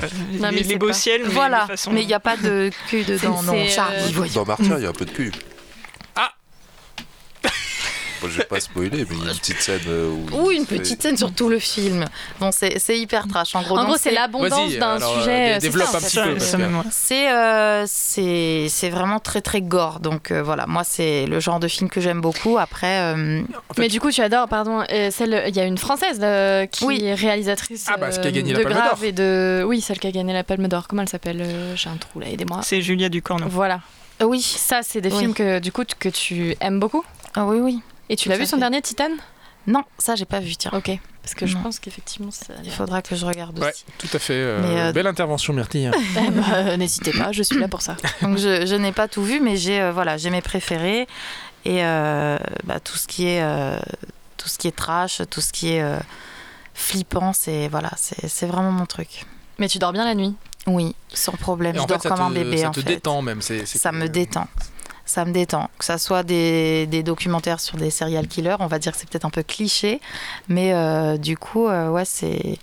les, 0.51 0.77
beaux 0.77 0.93
ciels, 0.93 1.23
mais 1.25 1.29
Voilà, 1.33 1.67
mais 1.91 2.01
il 2.03 2.07
n'y 2.07 2.13
a 2.13 2.19
pas 2.19 2.37
de 2.37 2.69
cul 2.89 3.03
dedans, 3.03 3.41
non, 3.43 3.53
Charlie, 3.67 4.15
euh. 4.17 4.27
Dans 4.33 4.45
Martyr, 4.45 4.77
il 4.77 4.83
y 4.83 4.85
a 4.85 4.89
un 4.89 4.93
peu 4.93 5.05
de 5.05 5.11
cul. 5.11 5.31
Bon, 8.25 8.31
je 8.31 8.37
vais 8.39 8.43
pas 8.45 8.59
spoiler, 8.59 9.05
mais 9.09 9.15
il 9.17 9.23
y 9.23 9.27
a 9.27 9.31
une 9.31 9.37
petite 9.37 9.61
scène 9.61 9.79
euh, 9.87 10.09
où. 10.33 10.45
Ou 10.47 10.51
une 10.51 10.65
fait- 10.65 10.77
petite 10.77 11.01
scène 11.01 11.17
sur 11.17 11.31
tout 11.31 11.47
le 11.49 11.59
film. 11.59 12.05
Bon, 12.39 12.51
c'est 12.51 12.79
c'est 12.79 12.97
hyper 12.97 13.27
trash. 13.27 13.55
En 13.55 13.61
gros, 13.61 13.77
En 13.77 13.85
gros, 13.85 13.97
c'est 13.97 14.11
l'abondance 14.11 14.73
d'un 14.75 15.01
euh, 15.01 15.19
sujet. 15.19 15.53
c'est 15.55 15.67
développe 15.67 15.87
ça, 15.87 15.97
un 15.97 16.01
petit 16.01 16.17
peu. 16.17 16.83
C'est 16.91 17.31
euh, 17.31 17.83
c'est 17.87 18.67
c'est 18.69 18.89
vraiment 18.89 19.19
très 19.19 19.41
très 19.41 19.61
gore. 19.61 19.99
Donc 19.99 20.31
euh, 20.31 20.41
voilà, 20.43 20.65
moi 20.67 20.83
c'est 20.83 21.25
le 21.25 21.39
genre 21.39 21.59
de 21.59 21.67
film 21.67 21.89
que 21.89 22.01
j'aime 22.01 22.21
beaucoup. 22.21 22.57
Après, 22.57 22.99
euh, 23.15 23.41
En 23.69 23.73
fait- 23.73 23.81
Mais 23.81 23.87
du 23.87 23.99
coup, 23.99 24.11
tu 24.11 24.21
adores, 24.21 24.47
pardon, 24.47 24.83
euh, 24.91 25.09
il 25.47 25.55
y 25.55 25.59
a 25.59 25.65
une 25.65 25.77
française 25.77 26.19
euh, 26.21 26.65
qui 26.65 26.85
Oui. 26.85 27.03
est 27.03 27.13
réalisatrice 27.13 27.85
Ah, 27.87 27.97
bah, 27.97 28.11
ce 28.11 28.19
qui 28.19 28.25
a 28.27 28.29
euh, 28.29 28.33
gagné 28.33 28.53
la 28.53 28.59
de 28.59 28.63
Palme 28.63 28.75
Grave 28.75 28.89
d'Or. 28.99 29.03
et 29.03 29.11
de, 29.11 29.63
oui, 29.67 29.81
celle 29.81 29.99
qui 29.99 30.07
a 30.07 30.11
gagné 30.11 30.33
la 30.33 30.43
Palme 30.43 30.67
d'Or. 30.67 30.87
Comment 30.87 31.01
elle 31.03 31.09
s'appelle 31.09 31.41
euh, 31.41 31.75
J'ai 31.75 31.89
un 31.89 31.97
trou 31.97 32.19
là, 32.19 32.27
aidez-moi. 32.29 32.61
C'est 32.63 32.81
Julia 32.81 33.09
Ducorneau. 33.09 33.47
Voilà, 33.49 33.81
oui, 34.21 34.41
ça, 34.41 34.79
c'est 34.83 35.01
des 35.01 35.11
Oui. 35.11 35.19
films 35.19 35.33
que 35.33 35.59
du 35.59 35.71
coup 35.71 35.83
que 35.99 36.09
tu 36.09 36.55
aimes 36.61 36.79
beaucoup? 36.79 37.03
ah 37.35 37.45
oui 37.45 37.59
oui. 37.59 37.79
Et 38.09 38.15
tu 38.15 38.29
l'as 38.29 38.37
vu 38.37 38.45
son 38.45 38.57
fait. 38.57 38.61
dernier 38.61 38.81
Titan? 38.81 39.09
Non, 39.67 39.83
ça 39.97 40.15
j'ai 40.15 40.25
pas 40.25 40.39
vu. 40.39 40.55
Tiens, 40.55 40.69
Ok, 40.75 40.91
parce 41.23 41.33
que 41.33 41.47
je 41.47 41.55
Non. 41.55 41.63
pense 41.63 41.79
qu'effectivement, 41.79 42.29
ça. 42.29 42.53
il 42.63 42.69
faudra 42.71 43.01
que 43.01 43.15
je 43.15 43.25
regarde 43.25 43.57
Ouais, 43.57 43.69
aussi. 43.69 43.83
tout 43.97 44.09
à 44.13 44.19
fait. 44.19 44.33
euh, 44.35 44.59
Mais, 44.61 44.79
euh, 44.79 44.91
Belle 44.91 45.07
intervention, 45.07 45.53
Myrtille. 45.53 45.89
Eh 46.17 46.29
bah, 46.29 46.43
euh, 46.53 46.77
N'hésitez 46.77 47.11
pas, 47.11 47.31
je 47.31 47.41
suis 47.41 47.57
là 47.57 47.67
pour 47.67 47.81
ça. 47.81 47.97
Donc 48.21 48.37
je, 48.37 48.65
je 48.67 48.75
n'ai 48.75 48.91
pas 48.91 49.07
tout 49.07 49.23
vu, 49.23 49.39
mais 49.39 49.57
j'ai 49.57 49.81
euh, 49.81 49.91
voilà, 49.91 50.17
j'ai 50.17 50.29
mes 50.29 50.41
préférés 50.41 51.07
et 51.65 51.83
euh, 51.83 52.37
bah, 52.63 52.79
tout 52.79 52.95
ce 52.97 53.07
qui 53.07 53.25
est 53.27 53.41
euh, 53.41 53.79
tout 54.37 54.49
ce 54.49 54.59
qui 54.59 54.67
est 54.67 54.75
trash, 54.75 55.21
tout 55.31 55.41
ce 55.41 55.51
qui 55.51 55.71
est 55.71 55.81
euh, 55.81 55.97
flippant, 56.75 57.33
c'est 57.33 57.67
voilà, 57.69 57.89
c'est 57.97 58.27
c'est 58.27 58.45
vraiment 58.45 58.71
mon 58.71 58.85
truc. 58.85 59.25
Mais 59.57 59.67
tu 59.67 59.79
dors 59.79 59.93
bien 59.93 60.05
la 60.05 60.13
nuit? 60.13 60.35
Oui, 60.67 60.95
sans 61.11 61.31
problème. 61.31 61.73
Et 61.75 61.79
je 61.79 61.83
en 61.83 61.87
dors 61.87 62.01
fait, 62.01 62.09
comme 62.09 62.21
un 62.21 62.29
bébé 62.29 62.57
ça 62.59 62.69
en 62.69 62.71
te 62.71 62.81
fait. 62.81 62.85
détend 62.87 63.21
même. 63.23 63.41
c'est 63.41 63.65
c'est 63.65 63.79
Ça 63.79 63.89
que- 63.89 63.95
me 63.95 64.07
détend. 64.09 64.47
Ça 65.05 65.23
me 65.25 65.31
détend. 65.31 65.69
Que 65.77 65.85
ça 65.85 65.97
soit 65.97 66.23
des, 66.23 66.87
des 66.87 67.03
documentaires 67.03 67.59
sur 67.59 67.77
des 67.77 67.91
serial 67.91 68.27
killers, 68.27 68.55
on 68.59 68.67
va 68.67 68.79
dire 68.79 68.91
que 68.91 68.97
c'est 68.97 69.07
peut-être 69.09 69.25
un 69.25 69.29
peu 69.29 69.43
cliché, 69.43 70.01
mais 70.47 70.73
euh, 70.73 71.17
du 71.17 71.37
coup, 71.37 71.67
euh, 71.67 71.89
ouais, 71.89 72.05
c'est 72.05 72.57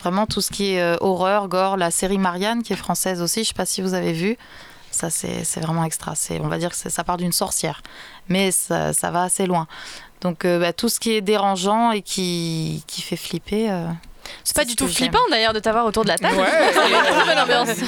vraiment 0.00 0.26
tout 0.26 0.40
ce 0.42 0.50
qui 0.50 0.74
est 0.74 0.80
euh, 0.82 0.96
horreur, 1.00 1.48
gore, 1.48 1.76
la 1.78 1.90
série 1.90 2.18
Marianne 2.18 2.62
qui 2.62 2.74
est 2.74 2.76
française 2.76 3.22
aussi. 3.22 3.44
Je 3.44 3.48
sais 3.48 3.54
pas 3.54 3.64
si 3.66 3.80
vous 3.80 3.94
avez 3.94 4.12
vu. 4.12 4.36
Ça, 4.90 5.10
c'est 5.10 5.42
c'est 5.44 5.60
vraiment 5.60 5.84
extra. 5.84 6.14
C'est, 6.14 6.38
on 6.40 6.48
va 6.48 6.58
dire 6.58 6.70
que 6.70 6.76
c'est- 6.76 6.90
ça 6.90 7.02
part 7.04 7.16
d'une 7.16 7.32
sorcière, 7.32 7.82
mais 8.28 8.50
ça, 8.50 8.92
ça 8.92 9.10
va 9.10 9.22
assez 9.24 9.46
loin. 9.46 9.66
Donc, 10.20 10.44
euh, 10.44 10.58
bah, 10.58 10.72
tout 10.72 10.88
ce 10.88 11.00
qui 11.00 11.12
est 11.12 11.20
dérangeant 11.22 11.92
et 11.92 12.02
qui, 12.02 12.82
qui 12.86 13.02
fait 13.02 13.16
flipper. 13.16 13.70
euh, 13.70 13.86
C'est 14.44 14.54
pas 14.56 14.64
du 14.64 14.74
tout 14.76 14.86
flippant 14.88 15.18
d'ailleurs 15.30 15.52
de 15.52 15.60
t'avoir 15.60 15.84
autour 15.86 16.04
de 16.04 16.08
la 16.08 16.16
table. 16.18 16.36
Ouais. 16.36 16.72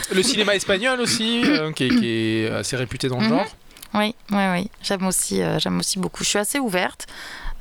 Le 0.12 0.22
cinéma 0.22 0.54
espagnol 0.54 1.00
aussi, 1.00 1.42
euh, 1.44 1.72
qui, 1.72 1.84
est, 1.84 1.88
qui 1.88 2.06
est 2.44 2.50
assez 2.50 2.76
réputé 2.76 3.08
dans 3.08 3.18
le 3.18 3.24
Mhm. 3.24 3.30
genre. 3.30 3.46
Oui, 3.94 4.14
oui, 4.30 4.42
oui. 4.52 4.70
J'aime 4.82 5.06
aussi, 5.06 5.42
euh, 5.42 5.58
j'aime 5.58 5.78
aussi 5.78 5.98
beaucoup. 5.98 6.22
Je 6.24 6.28
suis 6.28 6.38
assez 6.38 6.58
ouverte. 6.58 7.06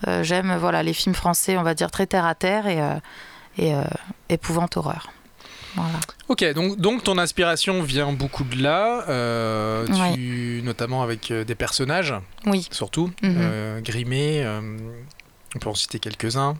Euh, 0.07 0.24
j'aime 0.24 0.55
voilà 0.57 0.84
les 0.84 0.93
films 0.93 1.15
français, 1.15 1.57
on 1.57 1.63
va 1.63 1.74
dire 1.74 1.89
très 1.89 2.05
terre 2.05 2.25
à 2.25 2.36
terre 2.36 2.67
et, 2.67 2.81
euh, 2.81 2.93
et 3.57 3.74
épouvante 4.29 4.77
horreur. 4.77 5.10
Voilà. 5.75 6.00
Ok, 6.27 6.43
donc, 6.53 6.77
donc 6.77 7.03
ton 7.03 7.17
inspiration 7.17 7.81
vient 7.84 8.12
beaucoup 8.12 8.43
de 8.43 8.62
là, 8.62 9.05
euh, 9.10 9.86
tu, 10.13 10.62
notamment 10.63 11.03
avec 11.03 11.31
des 11.31 11.55
personnages, 11.55 12.15
Oui. 12.46 12.67
surtout, 12.72 13.12
euh, 13.24 13.79
grimés, 13.81 14.43
euh, 14.43 14.60
on 15.55 15.60
peut 15.60 15.69
en 15.69 15.75
citer 15.75 16.00
quelques-uns. 16.00 16.57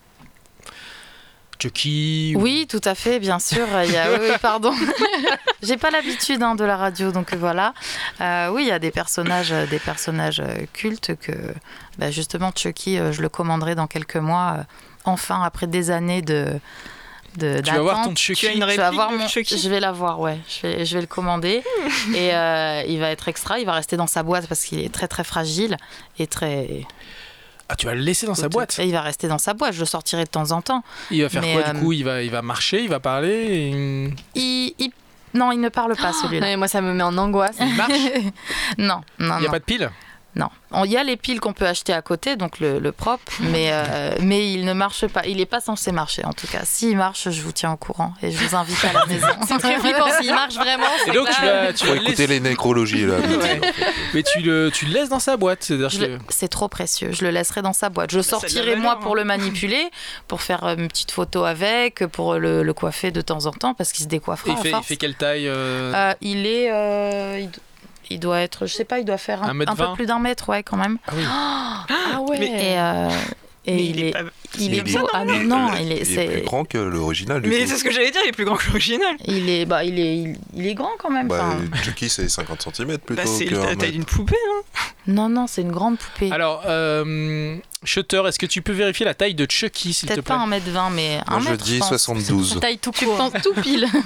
Chucky. 1.60 2.34
ou- 2.36 2.42
Oui, 2.42 2.68
tout 2.70 2.82
à 2.84 2.96
fait, 2.96 3.20
bien 3.20 3.40
sûr. 3.40 3.66
Il 3.86 3.92
y 3.92 3.98
a, 3.98 4.12
oui, 4.20 4.28
pardon. 4.42 4.74
J'ai 5.64 5.78
pas 5.78 5.90
l'habitude 5.92 6.42
hein, 6.44 6.56
de 6.56 6.64
la 6.64 6.78
radio, 6.78 7.12
donc 7.12 7.34
voilà. 7.34 7.74
Euh, 8.22 8.50
oui, 8.52 8.64
il 8.64 8.68
y 8.68 8.72
a 8.72 8.80
des 8.80 8.92
personnages, 8.92 9.52
euh, 9.52 9.66
des 9.66 9.80
personnages 9.80 10.40
euh, 10.40 10.66
cultes 10.74 11.16
que, 11.20 11.34
bah, 11.98 12.12
justement, 12.12 12.52
Chucky, 12.56 12.98
je 13.12 13.22
le 13.22 13.30
commanderai 13.30 13.76
dans 13.76 13.88
quelques 13.88 14.18
mois. 14.18 14.58
enfin, 15.06 15.42
après 15.44 15.68
des 15.68 15.90
années 15.92 16.22
de. 16.22 16.48
de 17.38 17.60
Tu 17.62 17.72
vas 17.72 17.80
voir 17.82 18.04
ton. 18.06 18.16
Chucky. 18.16 18.40
Tu 18.42 18.48
as 18.48 18.52
une 18.52 18.56
Je 18.56 18.60
vais, 18.60 18.66
réplique 18.66 18.86
avoir 18.86 19.12
de 19.12 19.18
mon- 19.18 19.28
Chucky? 19.28 19.58
je 19.58 19.70
vais 19.70 19.80
l'avoir, 19.80 20.20
ouais. 20.20 20.38
Je 20.50 20.68
vais, 20.68 20.86
je 20.86 20.94
vais 20.96 21.02
le 21.02 21.08
commander. 21.08 21.64
et 22.16 22.34
euh, 22.36 22.84
il 22.88 23.00
va 23.00 23.10
être 23.12 23.28
extra. 23.28 23.60
Il 23.60 23.66
va 23.66 23.74
rester 23.74 23.98
dans 23.98 24.08
sa 24.08 24.24
boîte 24.24 24.48
parce 24.48 24.64
qu'il 24.64 24.80
est 24.80 24.94
très, 24.94 25.08
très 25.08 25.24
fragile 25.24 25.78
et 26.20 26.28
très. 26.28 26.86
Ah, 27.70 27.76
tu 27.76 27.86
vas 27.86 27.94
le 27.96 28.02
laisser 28.02 28.26
dans 28.26 28.34
sa 28.36 28.48
boîte. 28.50 28.78
Et 28.80 28.86
il 28.86 28.92
va 28.94 29.02
rester 29.02 29.28
dans 29.28 29.38
sa 29.38 29.54
boîte. 29.54 29.74
Je 29.74 29.80
le 29.82 29.86
sortirai 29.86 30.24
de 30.24 30.30
temps 30.30 30.52
en 30.52 30.62
temps. 30.62 30.84
Il 31.12 31.22
va 31.22 31.30
faire 31.30 31.42
Mais, 31.42 31.54
quoi 31.54 31.64
euh, 31.68 31.74
du 31.74 31.80
coup? 31.80 31.92
Il 31.94 32.04
va, 32.06 32.22
il 32.24 32.32
va 32.32 32.42
marcher, 32.42 32.82
il 32.82 32.90
va 32.90 33.00
parler 33.00 33.30
et- 33.30 34.14
Il, 34.36 34.74
il- 34.80 34.92
Non, 35.34 35.52
il 35.52 35.60
ne 35.60 35.68
parle 35.70 35.96
pas, 35.96 36.12
Non, 36.14 36.14
celui-là. 36.22 36.46
mais 36.48 36.56
moi, 36.58 36.68
ça 36.70 36.80
me 36.82 36.94
met 36.94 37.04
en 37.04 37.18
angoisse. 37.18 37.58
Il 37.60 37.76
marche 37.76 37.92
non, 38.78 38.88
non, 38.88 39.02
Il 39.20 39.26
n'y 39.26 39.32
a 39.32 39.40
non. 39.42 39.50
pas 39.52 39.60
de 39.60 39.64
pile? 39.66 39.92
Non. 40.38 40.50
On- 40.72 40.86
Il 40.86 40.92
y 40.92 40.98
a 40.98 41.04
les 41.04 41.18
piles 41.18 41.40
qu'on 41.40 41.54
peut 41.54 41.66
acheter 41.68 41.92
à 41.94 42.02
côté, 42.02 42.36
donc 42.36 42.60
le, 42.60 42.80
le 42.80 42.92
propre, 42.92 43.32
mais, 43.40 43.70
euh, 43.72 44.16
mais 44.22 44.52
il 44.54 44.64
ne 44.66 44.74
marche 44.74 45.08
pas. 45.08 45.26
Il 45.26 45.38
n'est 45.38 45.46
pas 45.46 45.60
censé 45.62 45.92
marcher, 45.92 46.24
en 46.26 46.34
tout 46.34 46.48
cas. 46.48 46.60
S'il 46.64 46.96
marche, 46.96 47.30
je 47.30 47.42
vous 47.42 47.52
tiens 47.52 47.72
au 47.72 47.78
courant 47.78 48.14
et 48.22 48.32
je 48.32 48.38
vous 48.38 48.56
invite 48.56 48.86
à 48.86 48.94
la 48.94 49.06
maison. 49.08 49.28
C'est 49.48 49.58
très 49.58 49.80
flippant 49.80 50.08
s'il 50.22 50.30
marche 50.34 50.56
vraiment. 50.56 50.86
Et 50.86 51.06
c'est 51.06 51.12
donc, 51.12 51.28
que 51.28 51.36
tu 51.36 51.42
vas, 51.42 51.74
tu 51.74 51.86
vas 51.88 51.94
le 51.94 52.02
écouter 52.02 52.12
laisser- 52.12 52.28
les 52.28 52.40
nécrologies 52.40 53.06
là. 53.06 53.16
Ouais. 53.18 53.62
Mais 54.14 54.24
tu 54.24 54.40
le, 54.42 54.70
tu 54.74 54.86
le 54.86 54.94
laisses 54.94 55.10
dans 55.10 55.20
sa 55.20 55.38
boîte, 55.38 55.68
que... 55.68 56.18
C'est 56.30 56.48
trop 56.48 56.68
précieux. 56.68 57.12
Je 57.12 57.24
le 57.26 57.32
laisserai 57.32 57.62
dans 57.62 57.74
sa 57.74 57.90
boîte. 57.90 58.12
Je 58.12 58.18
la 58.18 58.24
sortirai 58.24 58.66
valeur, 58.72 58.78
moi 58.82 58.94
hein. 58.98 59.00
pour 59.02 59.16
le 59.16 59.24
manipuler, 59.24 59.84
pour 60.28 60.42
faire 60.42 60.64
euh, 60.64 60.76
une 60.78 60.88
petite 60.88 61.12
photo 61.12 61.44
avec, 61.46 62.06
pour 62.08 62.36
le, 62.36 62.62
le 62.64 62.74
coiffer 62.74 63.12
de 63.12 63.22
temps 63.22 63.46
en 63.48 63.52
temps, 63.52 63.74
parce 63.74 63.92
qu'il 63.92 64.04
se 64.04 64.10
décoiffera 64.10 64.52
Et 64.52 64.54
il 64.54 64.62
fait, 64.62 64.68
il 64.70 64.72
force. 64.72 64.88
fait 64.88 64.98
quelle 64.98 65.16
taille 65.16 65.48
euh, 65.48 65.94
Euh, 65.96 66.14
il 66.22 66.46
est, 66.46 66.72
euh, 66.72 67.40
il, 67.40 67.50
il 68.10 68.20
doit 68.20 68.40
être, 68.40 68.66
je 68.66 68.74
sais 68.74 68.86
pas, 68.86 69.00
il 69.00 69.06
doit 69.06 69.18
faire 69.18 69.44
Un 69.44 69.50
un, 69.50 69.54
mètre 69.54 69.72
un 69.72 69.76
peu 69.76 69.94
plus 69.94 70.06
d'un 70.06 70.20
mètre, 70.20 70.50
ouais, 70.50 70.64
quand 70.64 70.78
même. 70.78 70.98
Ah 71.08 71.14
oui. 71.16 71.24
Ah 72.14 72.22
ouais. 72.22 72.38
Et, 72.46 72.80
euh, 72.80 73.10
et 73.70 73.76
Mais 73.76 73.86
il, 73.86 74.04
est, 74.06 74.12
pas- 74.12 74.20
il 74.60 74.74
est 74.76 74.78
est- 74.78 74.98
beau. 74.98 75.08
Ah 75.14 75.26
non, 75.26 75.40
non, 75.44 75.70
il 75.82 75.92
est, 75.92 75.96
Il 75.98 76.02
est 76.02 76.06
c'est, 76.06 76.26
plus 76.28 76.42
grand 76.44 76.64
que 76.64 76.78
l'original. 76.78 77.42
Mais 77.46 77.68
c'est 77.68 77.76
ce 77.76 77.84
que 77.84 77.92
j'allais 77.92 78.12
dire, 78.12 78.22
il 78.24 78.30
est 78.30 78.32
plus 78.32 78.46
grand 78.46 78.56
que 78.56 78.66
l'original. 78.68 79.16
il 79.26 79.50
est, 79.50 79.66
bah, 79.66 79.84
il 79.84 80.00
est, 80.00 80.18
il, 80.20 80.38
il 80.56 80.68
est 80.68 80.74
grand 80.74 80.92
quand 80.98 81.10
même. 81.10 81.28
Bah, 81.28 81.50
enfin. 81.58 81.82
Chucky, 81.84 82.08
c'est 82.08 82.30
50 82.30 82.62
cm 82.76 82.98
plutôt. 83.00 83.22
Bah, 83.22 83.28
c'est 83.28 83.44
la 83.50 83.76
taille 83.76 83.92
d'une 83.92 84.06
poupée. 84.06 84.38
Hein. 84.52 84.62
Non, 85.08 85.28
non, 85.28 85.48
c'est 85.48 85.64
une 85.64 85.72
grande 85.74 85.98
poupée. 85.98 86.32
Alors, 86.32 86.64
euh, 86.66 87.58
Shutter, 87.84 88.22
est-ce 88.28 88.40
que 88.40 88.46
tu 88.46 88.62
peux 88.62 88.72
vérifier 88.74 89.06
la 89.06 89.14
taille 89.16 89.36
de 89.36 89.46
Chucky, 89.50 89.92
s'il 89.94 90.08
te 90.08 90.14
Peut-être 90.14 90.26
plaît? 90.26 90.36
pas 90.36 90.46
1m20, 90.48 90.94
mais 90.94 91.20
Moi, 91.28 91.38
1 91.38 91.40
je 91.42 91.50
mètre, 91.50 91.64
dis 91.66 91.80
pense. 91.80 91.90
72. 91.90 92.60
Taille 92.62 92.78
tout 92.78 92.92
Tu 92.92 93.04
court. 93.06 93.18
penses 93.18 93.34
tout 93.44 93.54
pile. 93.62 93.86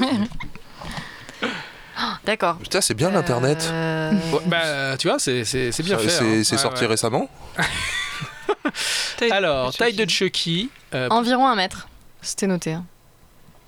D'accord. 2.25 2.57
Putain, 2.57 2.81
c'est 2.81 2.93
bien 2.93 3.09
l'internet. 3.11 3.67
Euh, 3.71 4.11
Ouais, 4.33 4.39
Bah, 4.45 4.97
tu 4.97 5.07
vois, 5.07 5.19
c'est 5.19 5.43
bien 5.83 5.97
fait. 5.97 6.09
C'est 6.09 6.23
hein. 6.23 6.37
Ouais, 6.37 6.43
sorti 6.43 6.81
ouais. 6.83 6.87
récemment 6.87 7.29
Taille- 9.17 9.31
Alors, 9.31 9.73
taille 9.73 9.93
de 9.95 10.09
Chucky. 10.09 10.69
Euh, 10.93 11.07
Environ 11.09 11.47
un 11.47 11.55
mètre. 11.55 11.87
C'était 12.21 12.47
noté. 12.47 12.73
hein. 12.73 12.85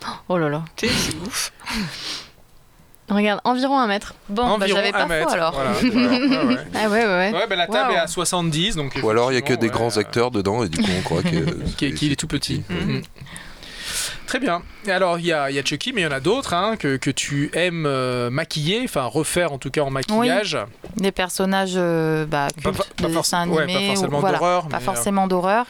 Oh 0.29 0.37
là 0.37 0.49
là. 0.49 0.63
T'es- 0.75 0.89
C'est 0.89 1.15
ouf. 1.25 1.51
Regarde, 3.09 3.41
environ 3.43 3.77
un 3.79 3.87
mètre. 3.87 4.13
Bon, 4.29 4.57
bah, 4.57 4.65
j'avais 4.67 4.91
pas 4.91 5.05
mètre. 5.05 5.27
faux 5.27 5.33
alors. 5.33 5.53
Voilà, 5.53 5.71
voilà, 5.73 6.09
ouais, 6.17 6.45
ouais. 6.45 6.57
Ah 6.73 6.89
ouais, 6.89 6.89
ouais, 6.89 7.05
ouais. 7.05 7.33
Ouais, 7.33 7.47
bah, 7.47 7.55
la 7.55 7.67
table 7.67 7.89
Wow. 7.91 7.95
est 7.95 7.99
à 7.99 8.07
70, 8.07 8.75
donc. 8.77 8.97
Ou 9.03 9.09
alors 9.09 9.31
il 9.31 9.35
y 9.35 9.37
a 9.37 9.41
que 9.41 9.53
des 9.53 9.69
grands 9.69 9.97
acteurs 9.97 10.31
dedans 10.31 10.63
et 10.63 10.69
du 10.69 10.77
coup 10.81 10.89
on 10.97 11.01
croit 11.01 11.21
que. 11.21 11.89
Qu'il 11.91 12.11
est 12.11 12.15
tout 12.15 12.27
petit. 12.27 12.63
Très 14.27 14.39
bien. 14.39 14.61
Alors, 14.87 15.19
il 15.19 15.25
y 15.25 15.33
a, 15.33 15.49
il 15.49 15.55
y 15.55 15.59
a 15.59 15.63
Chucky, 15.63 15.93
mais 15.93 16.01
il 16.01 16.03
y 16.03 16.07
en 16.07 16.11
a 16.11 16.19
d'autres 16.19 16.53
hein, 16.53 16.75
que, 16.77 16.97
que 16.97 17.09
tu 17.11 17.49
aimes 17.53 17.85
euh, 17.85 18.29
maquiller, 18.29 18.81
enfin 18.83 19.03
refaire 19.05 19.53
en 19.53 19.57
tout 19.57 19.69
cas 19.69 19.81
en 19.81 19.89
maquillage. 19.89 20.57
Des 20.97 21.11
personnages 21.11 21.73
euh, 21.75 22.25
bah, 22.25 22.47
cultes 22.61 22.77
pas 22.95 23.07
de 23.07 23.13
dessins 23.13 23.47
ouais, 23.49 23.63
animés. 23.63 23.89
pas 23.89 23.95
forcément 23.95 24.19
voilà. 24.19 24.37
d'horreur. 24.37 24.63
Pas 24.63 24.69
mais, 24.69 24.75
euh, 24.75 24.85
forcément 24.85 25.27
d'horreur, 25.27 25.65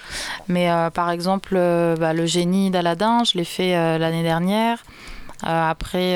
mais 0.48 0.72
euh, 0.72 0.90
par 0.90 1.12
exemple, 1.12 1.54
bah, 1.54 2.14
le 2.14 2.26
génie 2.26 2.72
d'Aladin, 2.72 3.24
je 3.24 3.38
l'ai 3.38 3.46
fait 3.46 3.74
l'année 4.00 4.24
dernière. 4.24 4.84
Après, 5.42 6.16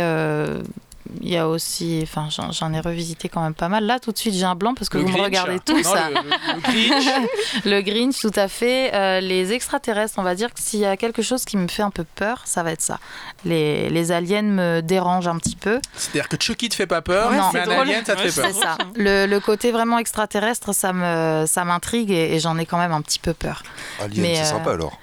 il 1.22 1.30
y 1.30 1.38
a 1.38 1.48
aussi, 1.48 2.00
enfin, 2.04 2.28
j'en- 2.30 2.52
j'en 2.52 2.74
ai 2.74 2.80
revisité 2.80 3.30
quand 3.30 3.42
même 3.42 3.54
pas 3.54 3.70
mal. 3.70 3.86
Là, 3.86 4.00
tout 4.00 4.12
de 4.12 4.18
suite, 4.18 4.34
j'ai 4.34 4.44
un 4.46 4.56
blanc 4.56 4.74
parce 4.74 4.90
que 4.90 4.98
le 4.98 5.04
vous 5.06 5.10
me 5.18 5.22
regardez 5.22 5.60
tous. 5.60 5.76
Non, 5.84 5.84
ça. 5.94 6.10
le, 6.10 6.16
le- 6.16 6.22
le 6.56 6.62
Grinch. 6.62 7.30
Le 7.66 7.82
Grinch, 7.82 8.20
tout 8.20 8.32
à 8.36 8.48
fait. 8.48 8.94
Euh, 8.94 9.20
les 9.20 9.54
extraterrestres, 9.54 10.14
on 10.18 10.24
va 10.24 10.36
dire 10.36 10.54
que 10.54 10.60
s'il 10.62 10.80
y 10.80 10.86
a 10.86 10.98
quelque 10.98 11.22
chose 11.22 11.46
qui 11.46 11.58
me 11.58 11.68
fait 11.68 11.82
un 11.84 11.90
peu 11.92 12.04
peur, 12.16 12.42
ça 12.46 12.64
va 12.64 12.72
être 12.72 12.82
ça. 12.82 13.00
Les, 13.46 13.90
les 13.90 14.12
aliens 14.12 14.42
me 14.42 14.82
dérangent 14.82 15.28
un 15.28 15.38
petit 15.38 15.56
peu. 15.56 15.80
C'est-à-dire 15.96 16.30
que 16.30 16.38
Chucky 16.40 16.70
te 16.70 16.76
fait 16.76 16.88
pas 16.88 17.02
peur, 17.02 17.30
Ouais, 17.32 17.38
mais 17.38 17.44
c'est 17.52 17.60
un 17.62 17.64
drôle. 17.66 17.80
alien, 17.90 18.06
ça 18.06 18.16
te 18.16 18.22
Ouais, 18.22 18.30
fait 18.30 18.42
peur. 18.42 18.52
C'est 18.54 18.62
ça. 18.62 18.78
Le, 18.96 19.26
le 19.26 19.40
côté 19.40 19.72
vraiment 19.72 19.98
extraterrestre, 20.00 20.74
ça 20.74 20.94
me, 20.94 21.46
ça 21.48 21.64
m'intrigue 21.66 22.12
et, 22.12 22.36
et 22.36 22.40
j'en 22.40 22.58
ai 22.58 22.66
quand 22.66 22.78
même 22.78 22.92
un 22.92 23.02
petit 23.02 23.20
peu 23.20 23.34
peur. 23.34 23.64
Alien, 24.02 24.22
Mais, 24.22 24.36
c'est 24.36 24.42
euh, 24.42 24.46
sympa 24.58 24.72
alors. 24.74 24.98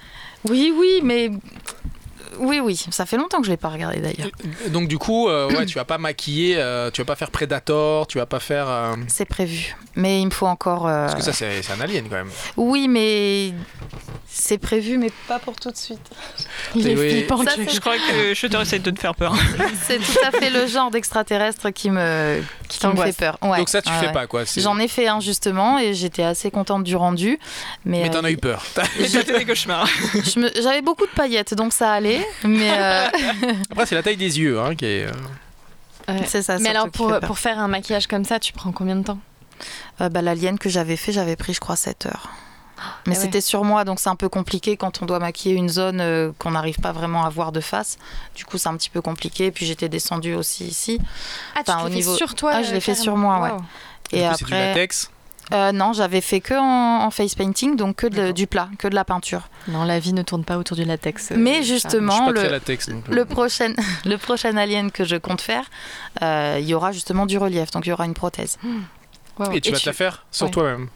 Oui, 0.49 0.73
oui, 0.77 1.01
mais. 1.03 1.31
Oui, 2.39 2.61
oui, 2.61 2.81
ça 2.91 3.07
fait 3.07 3.17
longtemps 3.17 3.39
que 3.41 3.47
je 3.47 3.51
l'ai 3.51 3.57
pas 3.57 3.69
regardé 3.69 3.99
d'ailleurs. 4.01 4.31
Donc 4.69 4.89
du 4.89 4.99
coup, 4.99 5.29
euh, 5.29 5.49
ouais, 5.51 5.67
tu 5.67 5.75
vas 5.77 5.85
pas 5.85 5.99
maquiller, 5.99 6.57
euh, 6.59 6.91
tu 6.91 7.01
vas 7.01 7.05
pas 7.07 7.17
faire 7.17 7.31
Predator, 7.31 8.07
tu 8.07 8.19
vas 8.19 8.27
pas 8.27 8.41
faire... 8.41 8.69
euh, 8.69 8.95
C'est 9.09 9.25
prévu. 9.25 9.77
Mais 9.97 10.21
il 10.21 10.27
me 10.27 10.31
faut 10.31 10.47
encore. 10.47 10.87
euh, 10.89 11.07
Parce 11.07 11.15
que 11.15 11.23
ça, 11.23 11.33
c'est 11.33 11.63
c'est 11.63 11.73
un 11.73 11.81
alien 11.81 12.05
quand 12.09 12.17
même. 12.17 12.31
Oui, 12.57 12.89
mais. 12.89 13.53
C'est 14.37 14.59
prévu, 14.59 14.99
mais 14.99 15.13
pas 15.29 15.39
pour 15.39 15.55
tout 15.55 15.71
de 15.71 15.77
suite. 15.77 16.01
Il 16.75 16.89
est 16.89 16.97
Oui. 16.97 17.11
flippant. 17.11 17.45
Ça, 17.45 17.53
Chucky. 17.55 17.73
Je 17.77 17.81
crois 17.81 17.95
que 17.95 18.35
je 18.35 18.61
essaie 18.63 18.81
de 18.81 18.91
te 18.91 18.99
faire 18.99 19.15
peur. 19.15 19.33
C'est 19.87 19.99
tout 19.99 20.19
à 20.27 20.33
fait 20.33 20.51
le 20.51 20.67
genre 20.67 20.91
d'extraterrestre 20.91 21.71
qui 21.71 21.89
me, 21.91 22.43
qui 22.69 22.79
me 22.79 22.83
t'angoisse. 22.91 23.15
fait 23.15 23.27
peur. 23.27 23.39
Ouais, 23.43 23.59
Donc 23.59 23.69
ça, 23.69 23.81
tu 23.81 23.91
ouais, 23.91 23.99
fais 24.01 24.07
ouais. 24.07 24.13
pas 24.13 24.27
quoi. 24.27 24.45
c'est- 24.45 24.61
J'en 24.61 24.77
ai 24.81 24.89
fait 24.89 25.07
un 25.07 25.21
justement 25.21 25.79
et 25.79 25.95
j'étais 25.95 26.25
assez 26.25 26.51
contente 26.51 26.83
du 26.83 26.97
rendu. 26.97 27.39
Mais, 27.85 28.03
Mais 28.03 28.11
t'en 28.11 28.25
euh, 28.25 28.27
as 28.27 28.31
eu 28.33 28.37
peur. 28.37 28.61
Fait 28.65 29.39
des 29.39 29.45
cauchemars. 29.45 29.87
je 30.15 30.41
me- 30.41 30.51
J'avais 30.61 30.83
beaucoup 30.83 31.07
de 31.07 31.13
paillettes, 31.13 31.55
donc 31.55 31.73
ça 31.73 31.93
allait. 31.93 32.24
Mais 32.45 32.71
euh, 32.73 33.07
Après, 33.71 33.87
c'est 33.87 33.95
la 33.95 34.03
taille 34.03 34.17
des 34.17 34.39
yeux 34.39 34.61
hein, 34.61 34.75
qui 34.75 34.85
est... 34.87 35.07
euh, 35.07 35.13
Ouais. 36.07 36.21
c'est 36.27 36.43
ça. 36.43 36.59
Mais 36.59 36.69
alors, 36.69 36.91
pour, 36.91 37.11
fait 37.11 37.21
pour 37.27 37.39
faire 37.39 37.59
un 37.59 37.67
maquillage 37.69 38.07
comme 38.07 38.25
ça, 38.27 38.39
tu 38.39 38.53
prends 38.53 38.73
combien 38.73 38.97
de 38.97 39.05
temps? 39.05 39.19
Euh, 40.03 40.11
bah, 40.11 40.21
L'alien 40.21 40.59
que 40.59 40.69
j'avais 40.69 40.97
fait, 40.97 41.13
j'avais 41.13 41.35
pris, 41.37 41.55
je 41.55 41.61
crois, 41.61 41.77
7 41.77 42.05
heures. 42.07 42.29
Mais 43.07 43.15
Ah 43.17 43.19
ouais. 43.19 43.25
c'était 43.25 43.41
sur 43.41 43.65
moi, 43.65 43.85
donc 43.85 44.01
c'est 44.01 44.11
un 44.11 44.17
peu 44.17 44.29
compliqué 44.29 44.77
quand 44.77 45.01
on 45.01 45.07
doit 45.07 45.19
maquiller 45.19 45.55
une 45.55 45.71
zone 45.71 46.01
euh, 46.03 46.33
qu'on 46.39 46.51
n'arrive 46.51 46.79
pas 46.81 46.93
vraiment 46.93 47.25
à 47.25 47.31
voir 47.31 47.53
de 47.53 47.61
face. 47.61 47.97
Du 48.35 48.45
coup, 48.45 48.59
c'est 48.59 48.69
un 48.69 48.77
petit 48.77 48.91
peu 48.91 49.01
compliqué. 49.01 49.51
Puis 49.51 49.65
j'étais 49.65 49.89
descendue 49.89 50.35
aussi 50.35 50.67
ici. 50.67 50.99
Ah, 51.55 51.63
tu 51.65 51.71
Enfin, 51.71 51.79
l'as 51.81 51.85
au 51.85 51.89
fait 51.89 51.95
niveau- 51.95 52.15
sur 52.17 52.35
toi 52.35 52.51
Ah, 52.57 52.63
je 52.63 52.73
l'ai 52.75 52.81
fait 52.81 52.95
sur 52.95 53.17
moi, 53.17 53.41
ouais. 53.41 53.51
Wow. 53.53 53.57
Et 53.57 53.61
coup, 53.61 54.35
c'est 54.37 54.45
du 54.45 54.53
après, 54.53 54.67
latex. 54.69 55.11
Euh, 55.53 55.73
non, 55.73 55.93
j'avais 55.93 56.21
fait 56.21 56.41
que 56.41 56.55
en, 56.55 57.05
en 57.05 57.11
face 57.11 57.35
painting, 57.35 57.77
donc 57.77 57.97
que 57.97 58.07
de- 58.07 58.33
du 58.33 58.47
plat, 58.47 58.69
que 58.79 58.89
de 58.89 58.95
la 58.95 59.05
peinture. 59.05 59.43
Non, 59.69 59.85
la 59.85 59.99
vie 59.99 60.13
ne 60.13 60.23
tourne 60.23 60.45
pas 60.45 60.57
autour 60.59 60.77
du 60.77 60.85
latex. 60.85 61.33
euh, 61.33 61.37
Mais 61.39 61.63
justement, 61.63 62.31
le, 62.31 62.35
très 62.41 62.49
latex. 62.51 62.89
donc, 62.89 63.05
euh, 63.11 63.15
le 63.15 63.25
prochain, 63.25 63.75
le 64.05 64.17
prochain 64.17 64.57
alien 64.57 64.91
que 64.91 65.05
je 65.05 65.17
compte 65.17 65.41
faire, 65.41 65.65
euh, 66.23 66.57
il 66.61 66.67
y 66.67 66.75
aura 66.75 66.93
justement 66.93 67.27
du 67.27 67.37
relief, 67.39 67.71
donc 67.71 67.87
il 67.87 67.91
y 67.91 67.93
aura 67.93 68.07
une 68.07 68.15
prothèse. 68.15 68.59
Wow. 69.39 69.53
Et 69.53 69.61
tu 69.61 69.71
vas 69.73 69.79
te 69.81 69.87
la 69.87 69.93
faire 69.93 70.25
sur 70.31 70.47
Ouais. 70.47 70.53
toi-même. 70.53 70.89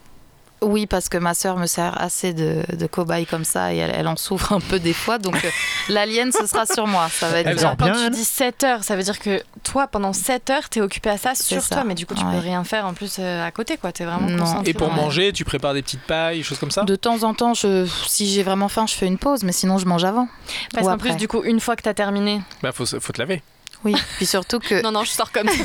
Oui, 0.61 0.87
parce 0.87 1.09
que 1.09 1.19
ma 1.19 1.35
sœur 1.35 1.57
me 1.57 1.67
sert 1.67 2.00
assez 2.00 2.33
de, 2.35 2.62
de 2.77 2.87
cobaye 2.87 3.27
comme 3.27 3.45
ça 3.45 3.73
et 3.73 3.77
elle, 3.77 3.93
elle 3.95 4.09
en 4.09 4.17
souffre 4.17 4.53
un 4.53 4.61
peu 4.61 4.79
des 4.81 4.93
fois. 4.93 5.19
Donc 5.19 5.37
euh, 5.45 5.50
l'alien, 5.88 6.33
ce 6.33 6.47
sera 6.47 6.67
sur 6.67 6.87
moi. 6.87 7.09
Ça 7.11 7.29
va 7.29 7.41
être 7.41 7.47
Elle 7.47 7.55
bien. 7.57 7.62
sort 7.62 7.77
Quand 7.79 7.85
bien, 7.87 7.95
tu 7.95 8.05
elle 8.07 8.11
dis 8.11 8.25
7 8.25 8.65
heures, 8.65 8.85
ça 8.85 8.97
veut 8.97 9.03
dire 9.03 9.19
que 9.19 9.41
toi, 9.62 9.87
pendant 9.87 10.12
7 10.12 10.50
heures, 10.50 10.69
t'es 10.69 10.81
occupé 10.81 11.11
à 11.11 11.19
ça 11.19 11.35
sur 11.35 11.62
ça. 11.62 11.77
toi, 11.77 11.85
mais 11.85 11.95
du 11.95 12.07
coup, 12.07 12.15
tu 12.15 12.25
Ouais. 12.25 12.33
peux 12.33 12.38
rien 12.38 12.65
faire 12.65 12.87
en 12.87 12.93
plus 12.95 13.17
euh, 13.21 13.47
à 13.47 13.50
côté, 13.50 13.77
quoi. 13.77 13.93
T'es 13.93 14.05
vraiment 14.05 14.29
Non. 14.29 14.38
concentré. 14.45 14.71
Et 14.71 14.75
pour 14.75 14.91
manger, 14.93 15.33
tu 15.33 15.45
prépares 15.45 15.75
des 15.75 15.83
petites 15.83 16.03
pailles, 16.03 16.43
choses 16.43 16.59
comme 16.59 16.71
ça? 16.73 16.83
De 16.83 16.97
temps 16.97 17.23
en 17.23 17.35
temps, 17.35 17.55
je, 17.55 17.87
si 18.07 18.27
j'ai 18.27 18.43
vraiment 18.43 18.69
faim, 18.69 18.87
je 18.88 18.95
fais 18.95 19.07
une 19.07 19.19
pause, 19.19 19.45
mais 19.45 19.53
sinon 19.53 19.79
je 19.79 19.87
mange 19.87 20.05
avant. 20.05 20.29
Parce 20.75 20.87
qu'en 20.87 20.99
plus, 20.99 21.17
du 21.17 21.29
coup, 21.29 21.43
une 21.45 21.61
fois 21.61 21.77
que 21.77 21.83
t'as 21.83 21.95
terminé. 21.95 22.43
Bah, 22.62 22.73
faut 22.73 22.85
te 22.85 23.21
laver. 23.21 23.43
Oui, 23.85 23.94
puis 24.16 24.26
surtout 24.26 24.58
que. 24.58 24.82
Non, 24.82 24.90
non, 24.92 25.04
je 25.04 25.11
sors 25.11 25.30
comme 25.30 25.49
ça. 25.49 25.62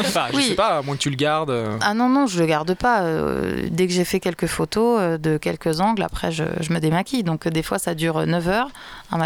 Enfin, 0.00 0.26
je 0.32 0.36
Oui. 0.36 0.48
sais 0.48 0.54
pas, 0.54 0.78
à 0.78 0.82
moins 0.82 0.94
que 0.96 1.00
tu 1.00 1.10
le 1.10 1.16
gardes. 1.16 1.50
euh. 1.50 1.76
Ah 1.80 1.94
non, 1.94 2.08
non, 2.08 2.26
je 2.26 2.38
le 2.40 2.46
garde 2.46 2.74
pas. 2.74 3.00
Euh, 3.02 3.66
dès 3.70 3.86
que 3.86 3.92
j'ai 3.92 4.04
fait 4.04 4.20
quelques 4.20 4.46
photos 4.46 4.98
euh, 5.00 5.18
de 5.18 5.36
quelques 5.38 5.80
angles, 5.80 6.02
après 6.02 6.32
je, 6.32 6.44
je 6.60 6.72
me 6.72 6.80
démaquille. 6.80 7.22
Donc 7.22 7.46
euh, 7.46 7.50
des 7.50 7.62
fois 7.62 7.78
ça 7.78 7.94
dure 7.94 8.26
9 8.26 8.48
heures. 8.48 8.68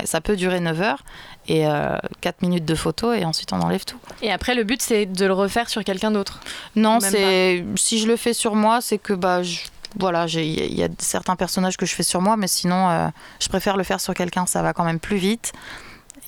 Ça 0.05 0.21
peut 0.21 0.37
durer 0.37 0.61
9 0.61 0.81
heures 0.83 1.03
et 1.49 1.67
euh, 1.67 1.97
4 2.21 2.43
minutes 2.43 2.65
de 2.67 2.75
photos 2.75 3.17
et 3.19 3.25
ensuite 3.25 3.53
on 3.53 3.61
enlève 3.61 3.85
tout. 3.85 3.99
Et 4.23 4.31
après, 4.31 4.55
le 4.55 4.65
but, 4.65 4.83
c'est 4.83 5.07
de 5.07 5.25
le 5.27 5.33
refaire 5.33 5.69
sur 5.71 5.83
quelqu'un 5.83 6.11
d'autre. 6.11 6.41
Non, 6.77 7.01
c'est 7.01 7.65
si 7.77 7.99
je 7.99 8.07
le 8.07 8.17
fais 8.17 8.35
sur 8.35 8.55
moi, 8.55 8.81
c'est 8.83 8.99
que 8.99 9.13
bah 9.15 9.43
je- 9.43 9.61
voilà, 9.99 10.27
j'ai- 10.27 10.47
il 10.47 10.75
y 10.79 10.85
a 10.85 10.89
certains 10.99 11.37
personnages 11.37 11.77
que 11.79 11.87
je 11.87 11.95
fais 11.95 12.03
sur 12.03 12.21
moi, 12.21 12.37
mais 12.37 12.49
sinon 12.49 12.91
euh, 12.91 13.09
je 13.41 13.49
préfère 13.49 13.77
le 13.79 13.83
faire 13.85 14.01
sur 14.01 14.13
quelqu'un. 14.15 14.45
Ça 14.47 14.61
va 14.63 14.73
quand 14.75 14.85
même 14.85 15.01
plus 15.01 15.17
vite. 15.17 15.53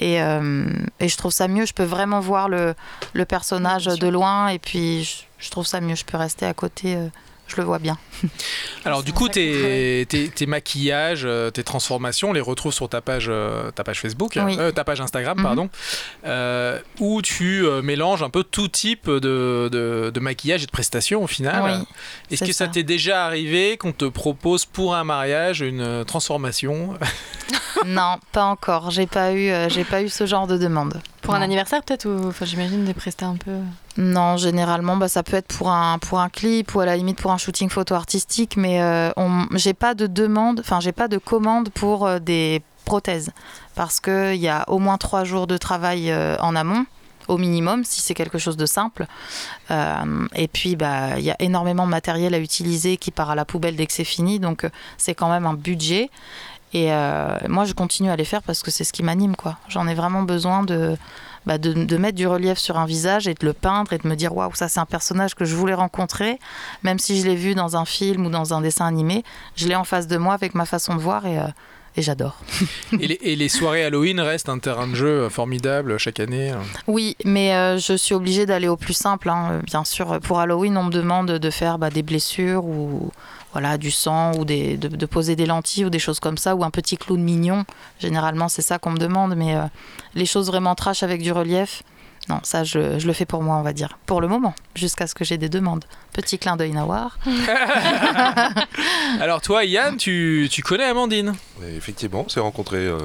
Et, 0.00 0.21
euh, 0.23 0.64
et 0.99 1.09
je 1.09 1.16
trouve 1.16 1.30
ça 1.30 1.47
mieux, 1.47 1.66
je 1.66 1.75
peux 1.75 1.85
vraiment 1.85 2.21
voir 2.21 2.49
le, 2.49 2.75
le 3.12 3.25
personnage 3.26 3.85
de 3.85 4.09
loin 4.09 4.49
et 4.49 4.59
puis 4.59 5.04
je, 5.04 5.25
je 5.38 5.50
trouve 5.50 5.66
ça 5.66 5.80
mieux, 5.83 5.95
je 5.95 6.07
peux 6.07 6.16
rester 6.16 6.47
à 6.47 6.54
côté, 6.54 6.97
euh, 6.97 7.07
je 7.50 7.57
le 7.57 7.64
vois 7.64 7.78
bien. 7.78 7.99
Alors 8.85 9.02
du 9.02 9.12
coup, 9.12 9.28
tes, 9.28 10.07
tes, 10.09 10.28
tes 10.28 10.47
maquillages, 10.47 11.23
euh, 11.25 11.50
tes 11.50 11.62
transformations, 11.64 12.30
on 12.30 12.33
les 12.33 12.40
retrouve 12.40 12.73
sur 12.73 12.88
ta 12.88 13.00
page, 13.00 13.26
euh, 13.28 13.71
ta 13.71 13.85
page 13.85 14.00
Facebook, 14.00 14.38
Oui. 14.45 14.57
euh, 14.59 14.73
ta 14.73 14.85
page 14.85 15.00
Instagram, 15.00 15.37
Mhm. 15.38 15.42
pardon, 15.45 15.71
euh, 16.26 16.78
où 16.99 17.23
tu 17.23 17.64
mélanges 17.83 18.23
un 18.23 18.30
peu 18.30 18.45
tout 18.45 18.69
type 18.69 19.09
de, 19.09 19.69
de, 19.71 20.11
de 20.12 20.21
maquillage 20.21 20.62
et 20.62 20.66
de 20.66 20.71
prestations 20.71 21.23
au 21.23 21.26
final. 21.26 21.62
Oui, 21.64 21.87
Est-ce 22.30 22.45
que 22.45 22.52
ça 22.52 22.66
ça. 22.66 22.71
t'est 22.71 22.83
déjà 22.83 23.25
arrivé 23.26 23.76
qu'on 23.76 23.92
te 23.92 24.04
propose 24.07 24.64
pour 24.64 24.95
un 24.95 25.04
mariage 25.04 25.61
une 25.61 26.04
transformation 26.04 26.95
non, 27.87 28.16
pas 28.33 28.45
encore. 28.45 28.90
J'ai 28.90 29.07
pas 29.07 29.33
eu, 29.33 29.50
j'ai 29.69 29.85
pas 29.85 30.02
eu 30.02 30.09
ce 30.09 30.26
genre 30.26 30.47
de 30.47 30.57
demande. 30.59 31.00
Pour 31.23 31.35
un 31.35 31.42
anniversaire, 31.42 31.83
peut-être 31.83 32.07
ou... 32.07 32.28
Enfin, 32.28 32.45
j'imagine 32.45 32.85
des 32.85 32.95
prestats 32.95 33.26
un 33.26 33.37
peu. 33.37 33.52
Non, 33.97 34.37
généralement, 34.37 34.97
bah, 34.97 35.09
ça 35.09 35.23
peut 35.23 35.37
être 35.37 35.49
pour 35.49 35.70
un, 35.70 35.99
pour 35.99 36.20
un 36.20 36.28
clip 36.28 36.75
ou 36.75 36.80
à 36.80 36.87
la 36.87 36.97
limite 36.97 37.20
pour 37.20 37.32
un 37.32 37.38
shooting 37.38 37.68
photo 37.68 37.94
artistique, 37.94 38.56
mais 38.56 38.80
euh, 38.80 39.11
j'ai 39.54 39.75
pas 39.75 39.94
de 39.94 40.06
demande, 40.06 40.61
enfin, 40.61 40.80
j'ai 40.80 40.92
pas 40.92 41.09
de 41.09 41.18
commande 41.18 41.70
pour 41.70 42.06
euh, 42.06 42.18
des 42.18 42.62
prothèses 42.85 43.30
parce 43.75 44.00
qu'il 44.00 44.37
y 44.37 44.49
a 44.49 44.64
au 44.68 44.78
moins 44.78 44.97
trois 44.97 45.25
jours 45.25 45.47
de 45.47 45.56
travail 45.56 46.11
euh, 46.11 46.37
en 46.40 46.54
amont. 46.56 46.87
au 47.28 47.37
minimum 47.37 47.85
si 47.85 48.00
c'est 48.00 48.14
quelque 48.14 48.38
chose 48.38 48.56
de 48.56 48.66
simple. 48.66 49.06
Euh, 49.70 50.26
et 50.35 50.49
puis, 50.49 50.76
bah, 50.76 51.18
il 51.18 51.25
y 51.25 51.30
a 51.30 51.37
énormément 51.40 51.85
de 51.85 51.90
matériel 51.90 52.32
à 52.35 52.38
utiliser 52.38 52.97
qui 52.97 53.11
part 53.11 53.30
à 53.30 53.35
la 53.35 53.44
poubelle 53.44 53.75
dès 53.75 53.87
que 53.87 53.92
c'est 53.92 54.04
fini, 54.04 54.38
donc 54.38 54.68
c'est 54.99 55.14
quand 55.14 55.30
même 55.30 55.47
un 55.47 55.54
budget. 55.54 56.11
Et 56.73 56.90
moi, 57.49 57.64
je 57.64 57.73
continue 57.73 58.11
à 58.11 58.16
les 58.16 58.25
faire 58.25 58.44
parce 58.44 58.62
que 58.62 58.70
c'est 58.70 58.85
ce 58.85 58.92
qui 58.92 59.02
m'anime, 59.02 59.35
quoi. 59.35 59.56
J'en 59.68 59.88
ai 59.88 59.94
vraiment 59.94 60.23
besoin 60.23 60.62
de, 60.62 60.97
bah, 61.47 61.59
de, 61.59 61.73
de 61.73 61.97
mettre 61.97 62.16
du 62.16 62.26
relief 62.26 62.59
sur 62.59 62.78
un 62.78 62.87
visage 62.87 63.26
et 63.28 63.35
de 63.35 63.44
le 63.47 63.52
peindre 63.52 63.92
et 63.92 63.99
de 63.99 64.06
me 64.06 64.14
dire 64.14 64.35
waouh, 64.37 64.54
ça 64.54 64.68
c'est 64.68 64.80
un 64.80 64.87
personnage 64.87 65.35
que 65.35 65.44
je 65.44 65.54
voulais 65.56 65.75
rencontrer, 65.75 66.38
même 66.82 66.99
si 66.99 67.20
je 67.20 67.26
l'ai 67.26 67.37
vu 67.37 67.54
dans 67.54 67.76
un 67.76 67.85
film 67.85 68.26
ou 68.26 68.30
dans 68.30 68.52
un 68.54 68.61
dessin 68.61 68.87
animé, 68.87 69.25
je 69.56 69.66
l'ai 69.68 69.75
en 69.76 69.85
face 69.85 70.06
de 70.06 70.16
moi 70.18 70.35
avec 70.35 70.54
ma 70.54 70.66
façon 70.66 70.94
de 70.94 71.00
voir 71.00 71.26
et, 71.26 71.38
euh, 71.38 71.44
et 71.97 72.02
j'adore. 72.02 72.37
Et 73.00 73.09
les, 73.09 73.18
et 73.23 73.35
les 73.37 73.49
soirées 73.49 73.85
Halloween 73.85 74.20
restent 74.20 74.49
un 74.49 74.59
terrain 74.61 74.87
de 74.87 74.94
jeu 74.94 75.28
formidable 75.28 75.99
chaque 75.99 76.20
année. 76.20 76.52
Oui, 76.87 77.16
mais 77.25 77.54
euh, 77.54 77.78
je 77.78 77.94
suis 77.97 78.14
obligée 78.14 78.47
d'aller 78.47 78.68
au 78.68 78.76
plus 78.76 78.94
simple. 78.94 79.28
hein. 79.28 79.61
Bien 79.64 79.85
sûr, 79.85 80.20
pour 80.20 80.38
Halloween, 80.38 80.76
on 80.76 80.85
me 80.85 80.92
demande 80.92 81.32
de 81.32 81.50
faire 81.50 81.78
bah, 81.78 81.90
des 81.90 82.02
blessures 82.04 82.64
ou 82.64 83.11
voilà 83.52 83.78
du 83.78 83.90
sang 83.90 84.33
ou 84.38 84.45
des, 84.45 84.76
de, 84.76 84.88
de 84.88 85.07
poser 85.07 85.37
des 85.37 85.47
lentilles 85.47 85.85
ou 85.85 85.90
des 85.90 85.99
choses 85.99 86.21
comme 86.21 86.38
ça 86.38 86.54
ou 86.54 86.64
un 86.64 86.71
petit 86.71 86.97
clown 86.97 87.21
mignon. 87.21 87.64
Généralement, 87.99 88.49
c'est 88.49 88.62
ça 88.62 88.78
qu'on 88.78 88.90
me 88.90 88.99
demande, 88.99 89.35
mais 89.37 89.57
euh, 89.57 89.62
les 90.14 90.26
choses 90.26 90.47
vraiment 90.49 90.75
trash 90.75 91.02
avec 91.02 91.23
du 91.23 91.33
relief. 91.33 91.83
Non, 92.28 92.38
ça, 92.45 92.62
je, 92.64 92.99
je 92.99 93.07
le 93.09 93.12
fais 93.12 93.25
pour 93.25 93.42
moi, 93.42 93.57
on 93.57 93.62
va 93.62 93.73
dire. 93.73 93.99
Pour 94.07 94.21
le 94.21 94.28
moment, 94.28 94.54
jusqu'à 94.76 95.07
ce 95.09 95.14
que 95.14 95.25
j'ai 95.25 95.38
des 95.38 95.49
demandes. 95.49 95.85
Petit 96.12 96.38
clin 96.38 96.54
d'œil 96.57 96.71
Nawar. 96.73 97.19
Alors 99.21 99.40
toi, 99.40 99.64
Yann, 99.64 99.97
tu, 99.97 100.49
tu 100.50 100.62
connais 100.62 100.85
Amandine? 100.85 101.35
Effectivement, 101.76 102.25
on 102.26 102.28
s'est 102.28 102.40
rencontrés 102.40 102.87
euh, 102.87 102.99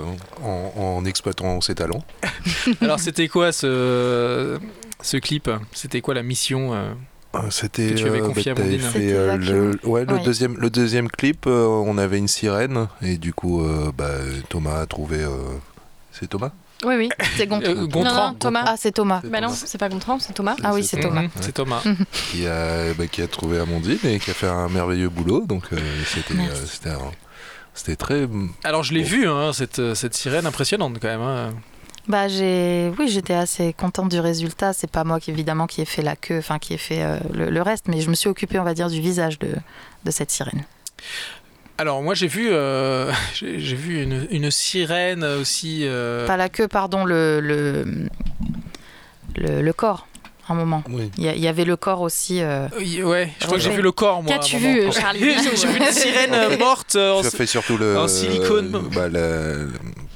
en, 0.43 0.71
en 0.77 1.05
exploitant 1.05 1.61
ses 1.61 1.75
talents. 1.75 2.03
Alors 2.81 2.99
c'était 2.99 3.27
quoi 3.27 3.51
ce, 3.51 4.59
ce 5.01 5.17
clip? 5.17 5.49
C'était 5.71 6.01
quoi 6.01 6.13
la 6.13 6.23
mission 6.23 6.73
Euh, 6.73 6.93
C'était. 7.49 7.89
Que 7.89 7.93
tu 7.95 8.05
avais 8.07 8.21
euh, 8.21 8.27
confié 8.27 8.51
à 8.51 8.55
bah, 8.55 8.61
Amandine. 8.61 8.81
fait, 8.81 8.99
C'était 8.99 9.13
euh, 9.13 9.37
le, 9.37 9.79
ouais, 9.87 10.05
le 10.05 10.19
deuxième, 10.23 10.55
le 10.57 10.69
deuxième 10.69 11.09
clip, 11.09 11.45
euh, 11.47 11.65
on 11.65 11.97
avait 11.97 12.17
une 12.17 12.27
sirène 12.27 12.87
et 13.01 13.17
du 13.17 13.33
coup, 13.33 13.61
euh, 13.63 13.91
bah, 13.97 14.09
Thomas 14.49 14.81
a 14.81 14.85
trouvé. 14.85 15.17
euh, 15.19 15.29
c'est 16.11 16.27
Thomas 16.29 16.51
Oui, 16.85 16.95
oui. 16.97 17.09
C'est 17.37 17.45
Gontran. 17.47 17.71
Euh, 17.71 17.87
Gontran. 17.87 18.13
Non, 18.15 18.27
non, 18.29 18.33
Thomas. 18.35 18.63
Ah, 18.65 18.75
c'est 18.77 18.91
Thomas. 18.93 19.21
Bah 19.23 19.41
non, 19.41 19.49
c'est 19.49 19.77
pas 19.77 19.89
Gontran, 19.89 20.17
c'est 20.19 20.33
Thomas. 20.33 20.55
Ah 20.63 20.73
oui, 20.73 20.83
c'est 20.83 20.99
Thomas. 20.99 21.23
Mhm, 21.23 21.29
C'est 21.41 21.51
Thomas. 21.53 21.81
qui 22.31 22.47
a, 22.47 22.93
bah, 22.93 23.07
qui 23.07 23.21
a 23.21 23.27
trouvé 23.27 23.59
Amandine 23.59 23.99
et 24.05 24.19
qui 24.19 24.31
a 24.31 24.33
fait 24.33 24.47
un 24.47 24.69
merveilleux 24.69 25.09
boulot. 25.09 25.45
Donc 25.45 25.63
euh, 25.73 25.77
c'était, 26.07 26.33
euh, 26.39 26.65
c'était, 26.65 26.91
c'était 27.73 27.95
très. 27.97 28.27
Alors 28.63 28.83
je 28.83 28.93
l'ai 28.93 29.01
Bon. 29.01 29.07
vu, 29.07 29.27
hein, 29.27 29.51
cette, 29.53 29.93
cette 29.93 30.13
sirène 30.15 30.45
impressionnante 30.45 30.97
quand 31.01 31.07
même. 31.09 31.21
hein. 31.21 31.49
Bah 32.07 32.27
j'ai 32.27 32.91
oui 32.99 33.07
j'étais 33.07 33.33
assez 33.33 33.73
contente 33.73 34.09
du 34.09 34.19
résultat 34.19 34.73
c'est 34.73 34.89
pas 34.89 35.03
moi 35.03 35.19
qui 35.19 35.31
évidemment 35.31 35.65
qui 35.65 35.81
ai 35.81 35.85
fait 35.85 36.03
la 36.03 36.15
queue 36.15 36.37
enfin 36.37 36.59
qui 36.59 36.75
ai 36.75 36.77
fait 36.77 37.01
euh, 37.01 37.17
le, 37.33 37.49
le 37.49 37.61
reste 37.63 37.87
mais 37.87 37.99
je 38.01 38.09
me 38.11 38.15
suis 38.15 38.29
occupée 38.29 38.59
on 38.59 38.63
va 38.63 38.75
dire 38.75 38.89
du 38.89 39.01
visage 39.01 39.39
de, 39.39 39.47
de 40.03 40.11
cette 40.11 40.29
sirène 40.29 40.65
Alors 41.79 42.03
moi 42.03 42.13
j'ai 42.13 42.27
vu, 42.27 42.49
euh, 42.51 43.11
j'ai 43.33 43.75
vu 43.75 44.03
une, 44.03 44.27
une 44.29 44.51
sirène 44.51 45.23
aussi. 45.23 45.81
euh, 45.83 46.27
pas 46.27 46.37
la 46.37 46.47
queue 46.49 46.67
pardon 46.67 47.05
le 47.05 47.39
le, 47.39 48.07
le, 49.35 49.61
le 49.63 49.73
corps 49.73 50.07
un 50.47 50.53
moment 50.53 50.83
Oui. 50.91 51.09
il 51.17 51.23
y, 51.25 51.47
avait 51.47 51.65
le 51.65 51.75
corps 51.75 52.01
aussi 52.01 52.39
euh, 52.43 52.67
oui, 52.77 53.01
Ouais, 53.01 53.31
je 53.39 53.45
crois 53.47 53.57
que 53.57 53.63
j'ai 53.63 53.71
vu 53.71 53.81
le 53.81 53.91
corps 53.91 54.21
moi. 54.21 54.31
Qu'as-tu 54.31 54.57
vu, 54.57 54.91
Charlie 54.91 55.21
J'ai 55.55 55.67
vu 55.67 55.77
une 55.79 55.91
sirène 55.91 56.59
morte. 56.59 56.95
en 56.97 57.23
fait 57.23 57.47
surtout 57.47 57.77
le, 57.77 57.97
en 57.97 58.07
silicone. 58.07 58.75
euh, 58.75 58.79
bah, 58.93 59.09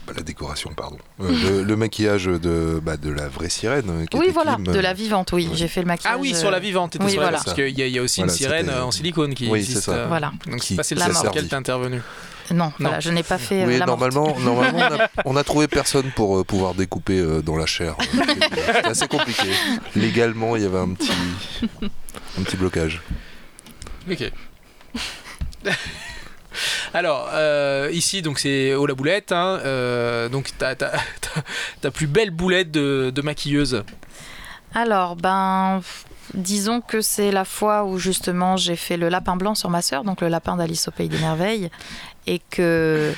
la- 0.09 0.17
la 0.17 0.23
décoration, 0.23 0.71
pardon. 0.75 0.97
Euh, 1.21 1.29
le, 1.31 1.63
le 1.63 1.75
maquillage 1.75 2.25
de, 2.25 2.79
bah, 2.83 2.97
de 2.97 3.09
la 3.09 3.27
vraie 3.27 3.49
sirène. 3.49 3.89
euh, 3.89 4.05
qui 4.05 4.17
oui 4.17 4.29
voilà 4.33 4.55
Kim, 4.55 4.65
de 4.65 4.77
euh, 4.77 4.81
la 4.81 4.93
vivante 4.93 5.31
oui 5.33 5.47
ouais. 5.47 5.55
j'ai 5.55 5.67
fait 5.67 5.81
le 5.81 5.87
maquillage 5.87 6.13
Ah 6.15 6.19
oui, 6.19 6.35
sur 6.35 6.47
euh, 6.47 6.51
la 6.51 6.59
vivante, 6.59 6.97
oui, 6.99 7.15
voilà. 7.15 7.31
parce 7.39 7.53
qu'il 7.53 7.77
y, 7.79 7.89
y 7.89 7.99
a 7.99 8.01
aussi 8.01 8.21
Voilà, 8.21 8.33
une 8.33 8.37
sirène 8.37 8.69
euh, 8.69 8.83
en 8.83 8.91
silicone 8.91 9.33
qui 9.33 9.47
Oui, 9.49 9.59
existe. 9.59 9.79
c'est 9.79 9.85
ça. 9.91 9.97
euh, 9.97 10.07
voilà 10.07 10.31
Donc 10.47 10.59
Qui- 10.61 10.67
c'est 10.67 10.75
pas 10.75 10.83
c'est 10.83 10.95
celle 10.97 11.13
sur 11.15 11.23
laquelle 11.25 11.47
t'es 11.47 11.55
intervenu. 11.55 12.01
non, 12.51 12.71
voilà 12.79 12.99
je 12.99 13.09
n'ai 13.11 13.23
pas 13.23 13.37
fait 13.37 13.61
euh, 13.63 13.67
Oui, 13.67 13.77
la 13.77 13.85
morte. 13.85 13.99
normalement, 13.99 14.39
normalement 14.39 14.79
on, 14.79 14.99
a, 14.99 15.07
on 15.25 15.35
a 15.35 15.43
trouvé 15.43 15.67
personne 15.67 16.09
pour 16.15 16.39
euh, 16.39 16.43
pouvoir 16.43 16.73
découper 16.73 17.19
euh, 17.19 17.41
dans 17.41 17.55
la 17.55 17.65
chair. 17.67 17.95
Euh, 18.15 18.81
assez 18.85 19.07
compliqué. 19.07 19.49
Légalement, 19.95 20.55
il 20.55 20.63
y 20.63 20.65
avait 20.65 20.79
un 20.79 20.89
petit, 20.93 21.11
un 22.39 22.43
petit 22.43 22.57
blocage. 22.57 23.01
Ok. 24.09 24.31
Alors, 26.93 27.29
euh, 27.33 27.89
ici, 27.91 28.21
donc 28.21 28.39
c'est 28.39 28.73
au 28.73 28.85
la 28.85 28.93
boulette. 28.93 29.31
Hein, 29.31 29.59
euh, 29.65 30.29
donc, 30.29 30.55
ta, 30.57 30.75
ta, 30.75 30.89
ta- 31.21 31.41
ta 31.81 31.91
plus 31.91 32.07
belle 32.07 32.31
boulette 32.31 32.71
de, 32.71 33.11
de 33.13 33.21
maquilleuse. 33.21 33.83
Alors, 34.73 35.15
ben, 35.15 35.81
disons 36.33 36.81
que 36.81 37.01
c'est 37.01 37.31
la 37.31 37.45
fois 37.45 37.85
où 37.85 37.97
justement 37.97 38.55
j'ai 38.55 38.75
fait 38.75 38.97
le 38.97 39.09
lapin 39.09 39.35
blanc 39.35 39.55
sur 39.55 39.69
ma 39.69 39.81
sœur, 39.81 40.03
donc 40.03 40.21
le 40.21 40.27
lapin 40.27 40.57
d'Alice 40.57 40.87
au 40.87 40.91
Pays 40.91 41.09
des 41.09 41.17
Merveilles, 41.17 41.71
et 42.27 42.39
que 42.51 43.11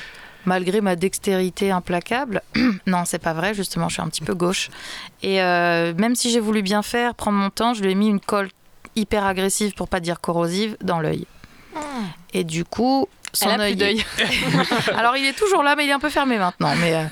malgré 0.46 0.80
ma 0.80 0.96
dextérité 0.96 1.70
implacable, 1.70 2.40
non, 2.86 3.04
c'est 3.04 3.18
pas 3.18 3.34
vrai, 3.34 3.52
justement, 3.54 3.88
je 3.88 3.94
suis 3.94 4.02
un 4.02 4.08
petit 4.08 4.22
peu 4.24 4.34
gauche. 4.34 4.70
Et 5.22 5.42
euh, 5.42 5.92
même 5.94 6.16
si 6.16 6.30
j'ai 6.30 6.40
voulu 6.40 6.62
bien 6.62 6.82
faire, 6.82 7.14
prendre 7.14 7.36
mon 7.38 7.50
temps, 7.50 7.74
je 7.74 7.82
lui 7.82 7.92
ai 7.92 7.94
mis 7.94 8.08
une 8.08 8.18
colle 8.20 8.48
hyper 8.96 9.24
agressive, 9.26 9.72
pour 9.74 9.88
pas 9.88 10.00
dire 10.00 10.20
corrosive, 10.20 10.76
dans 10.82 11.00
l'œil. 11.00 11.26
Et 12.34 12.44
du 12.44 12.64
coup, 12.64 13.08
son 13.32 13.58
œil 13.58 13.76
d'œil. 13.76 14.04
alors 14.96 15.16
il 15.16 15.24
est 15.26 15.36
toujours 15.36 15.62
là, 15.62 15.74
mais 15.76 15.84
il 15.84 15.90
est 15.90 15.94
un 15.94 15.98
peu 15.98 16.10
fermé 16.10 16.38
maintenant. 16.38 16.74
Mais 16.76 16.94
euh, 16.94 17.04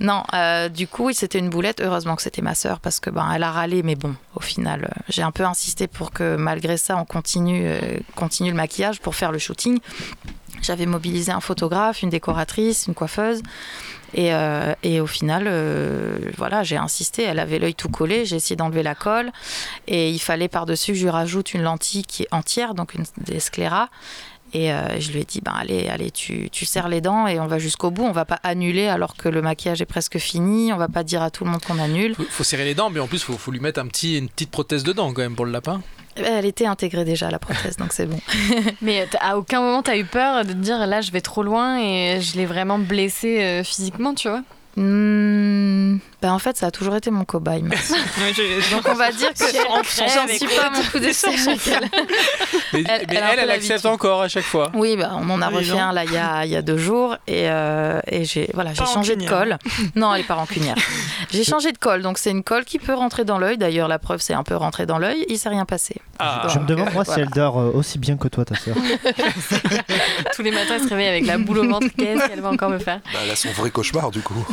non, 0.00 0.24
euh, 0.34 0.68
du 0.68 0.88
coup, 0.88 1.12
c'était 1.12 1.38
une 1.38 1.50
boulette. 1.50 1.80
Heureusement 1.80 2.16
que 2.16 2.22
c'était 2.22 2.42
ma 2.42 2.54
sœur 2.54 2.80
parce 2.80 3.00
que 3.00 3.10
ben 3.10 3.30
elle 3.34 3.42
a 3.42 3.50
râlé, 3.50 3.82
mais 3.82 3.94
bon, 3.94 4.14
au 4.34 4.40
final, 4.40 4.84
euh, 4.84 5.02
j'ai 5.08 5.22
un 5.22 5.30
peu 5.30 5.44
insisté 5.44 5.86
pour 5.86 6.12
que 6.12 6.36
malgré 6.36 6.76
ça, 6.76 6.96
on 6.96 7.04
continue, 7.04 7.68
continue 8.14 8.50
le 8.50 8.56
maquillage 8.56 9.00
pour 9.00 9.14
faire 9.14 9.32
le 9.32 9.38
shooting. 9.38 9.78
J'avais 10.62 10.86
mobilisé 10.86 11.32
un 11.32 11.40
photographe, 11.40 12.02
une 12.02 12.10
décoratrice, 12.10 12.86
une 12.86 12.94
coiffeuse. 12.94 13.42
Et, 14.14 14.34
euh, 14.34 14.74
et 14.82 15.00
au 15.00 15.06
final, 15.06 15.44
euh, 15.46 16.18
voilà, 16.36 16.62
j'ai 16.62 16.76
insisté. 16.76 17.22
Elle 17.22 17.38
avait 17.38 17.58
l'œil 17.58 17.74
tout 17.74 17.88
collé. 17.88 18.24
J'ai 18.24 18.36
essayé 18.36 18.56
d'enlever 18.56 18.82
la 18.82 18.94
colle. 18.94 19.32
Et 19.86 20.10
il 20.10 20.18
fallait 20.18 20.48
par-dessus 20.48 20.92
que 20.92 20.98
je 20.98 21.04
lui 21.04 21.10
rajoute 21.10 21.54
une 21.54 21.62
lentille 21.62 22.04
qui 22.04 22.24
est 22.24 22.28
entière, 22.30 22.74
donc 22.74 22.94
une 22.94 23.04
des 23.18 23.40
scléras. 23.40 23.88
Et 24.54 24.70
euh, 24.72 25.00
je 25.00 25.12
lui 25.12 25.20
ai 25.20 25.24
dit, 25.24 25.40
ben 25.42 25.52
allez, 25.58 25.88
allez, 25.88 26.10
tu, 26.10 26.50
tu 26.50 26.66
serres 26.66 26.88
les 26.88 27.00
dents 27.00 27.26
et 27.26 27.40
on 27.40 27.46
va 27.46 27.58
jusqu'au 27.58 27.90
bout. 27.90 28.04
On 28.04 28.12
va 28.12 28.24
pas 28.26 28.38
annuler 28.42 28.86
alors 28.86 29.16
que 29.16 29.28
le 29.30 29.40
maquillage 29.40 29.80
est 29.80 29.86
presque 29.86 30.18
fini. 30.18 30.72
On 30.72 30.76
va 30.76 30.88
pas 30.88 31.02
dire 31.04 31.22
à 31.22 31.30
tout 31.30 31.44
le 31.44 31.50
monde 31.50 31.62
qu'on 31.62 31.78
annule. 31.78 32.14
Faut, 32.14 32.24
faut 32.28 32.44
serrer 32.44 32.64
les 32.64 32.74
dents, 32.74 32.90
mais 32.90 33.00
en 33.00 33.06
plus, 33.06 33.22
faut, 33.22 33.38
faut 33.38 33.50
lui 33.50 33.60
mettre 33.60 33.80
un 33.80 33.86
petit, 33.86 34.18
une 34.18 34.28
petite 34.28 34.50
prothèse 34.50 34.84
dedans 34.84 35.12
quand 35.14 35.22
même 35.22 35.34
pour 35.36 35.46
le 35.46 35.52
lapin. 35.52 35.80
Elle 36.16 36.44
était 36.44 36.66
intégrée 36.66 37.06
déjà 37.06 37.28
à 37.28 37.30
la 37.30 37.38
prothèse, 37.38 37.78
donc 37.78 37.94
c'est 37.94 38.04
bon. 38.04 38.18
Mais 38.82 39.06
t'as- 39.10 39.18
à 39.30 39.36
aucun 39.38 39.62
moment 39.62 39.80
t'as 39.82 39.96
eu 39.96 40.04
peur 40.04 40.44
de 40.44 40.50
te 40.52 40.58
dire 40.58 40.86
là 40.86 41.00
je 41.00 41.10
vais 41.10 41.22
trop 41.22 41.42
loin 41.42 41.78
et 41.80 42.20
je 42.20 42.36
l'ai 42.36 42.44
vraiment 42.44 42.78
blessé 42.78 43.40
euh, 43.42 43.64
physiquement, 43.64 44.12
tu 44.14 44.28
vois? 44.28 44.42
Hmm, 44.76 45.96
ben 46.22 46.32
en 46.32 46.38
fait, 46.38 46.56
ça 46.56 46.66
a 46.66 46.70
toujours 46.70 46.94
été 46.94 47.10
mon 47.10 47.24
cobaye. 47.24 47.62
Donc 48.70 48.88
on 48.88 48.94
va 48.94 49.10
dire 49.10 49.30
que 49.34 49.44
j'en 49.44 50.28
suis 50.28 50.46
pas 50.46 50.70
mon 50.70 50.82
coup 50.84 51.00
d'essai 51.00 51.28
elle. 51.66 51.90
Mais 52.72 52.84
Elle- 52.88 53.06
mais 53.08 53.16
elle 53.16 53.16
a 53.18 53.26
un 53.26 53.28
elle, 53.30 53.36
peu 53.36 53.42
elle 53.42 53.50
accepte 53.50 53.84
encore 53.86 54.22
à 54.22 54.28
chaque 54.28 54.44
fois. 54.44 54.70
Oui, 54.74 54.96
bah, 54.96 55.10
on 55.18 55.28
en 55.30 55.42
a 55.42 55.48
Oui, 55.48 55.56
refait 55.56 55.78
un 55.80 55.92
là 55.92 56.04
il 56.04 56.12
y 56.12 56.16
a, 56.16 56.44
il 56.44 56.50
y 56.52 56.56
a 56.56 56.62
deux 56.62 56.78
jours 56.78 57.16
et, 57.26 57.48
euh, 57.50 58.00
et 58.06 58.24
j'ai 58.24 58.48
voilà, 58.54 58.72
j'ai 58.72 58.86
changé 58.86 59.16
de 59.16 59.28
colle. 59.28 59.58
Non, 59.96 60.14
elle 60.14 60.20
est 60.20 60.24
pas 60.24 60.34
rancunière. 60.34 60.76
J'ai 61.32 61.44
changé 61.44 61.72
de 61.72 61.78
colle, 61.78 62.02
donc 62.02 62.18
c'est 62.18 62.30
une 62.30 62.42
colle 62.42 62.64
qui 62.66 62.78
peut 62.78 62.92
rentrer 62.92 63.24
dans 63.24 63.38
l'œil. 63.38 63.56
D'ailleurs, 63.56 63.88
la 63.88 63.98
preuve, 63.98 64.20
c'est 64.20 64.34
un 64.34 64.42
peu 64.42 64.54
rentré 64.54 64.84
dans 64.84 64.98
l'œil. 64.98 65.24
Il 65.30 65.38
s'est 65.38 65.48
rien 65.48 65.64
passé. 65.64 65.94
Ah. 66.18 66.46
Je 66.52 66.58
me 66.58 66.66
demande, 66.66 66.92
moi, 66.92 67.06
si 67.06 67.18
elle 67.18 67.30
dort 67.30 67.58
euh, 67.58 67.70
aussi 67.72 67.98
bien 67.98 68.18
que 68.18 68.28
toi, 68.28 68.44
ta 68.44 68.54
sœur. 68.54 68.76
Tous 70.34 70.42
les 70.42 70.50
matins 70.50 70.74
elle 70.74 70.82
se 70.82 70.88
réveille 70.88 71.08
avec 71.08 71.26
la 71.26 71.38
boule 71.38 71.60
au 71.60 71.68
ventre, 71.68 71.86
qu'est-ce 71.96 72.28
qu'elle 72.28 72.40
va 72.42 72.50
encore 72.50 72.68
me 72.68 72.78
faire? 72.78 73.00
Bah, 73.12 73.20
elle 73.24 73.30
a 73.30 73.36
son 73.36 73.50
vrai 73.52 73.70
cauchemar, 73.70 74.10
du 74.10 74.20
coup. 74.20 74.46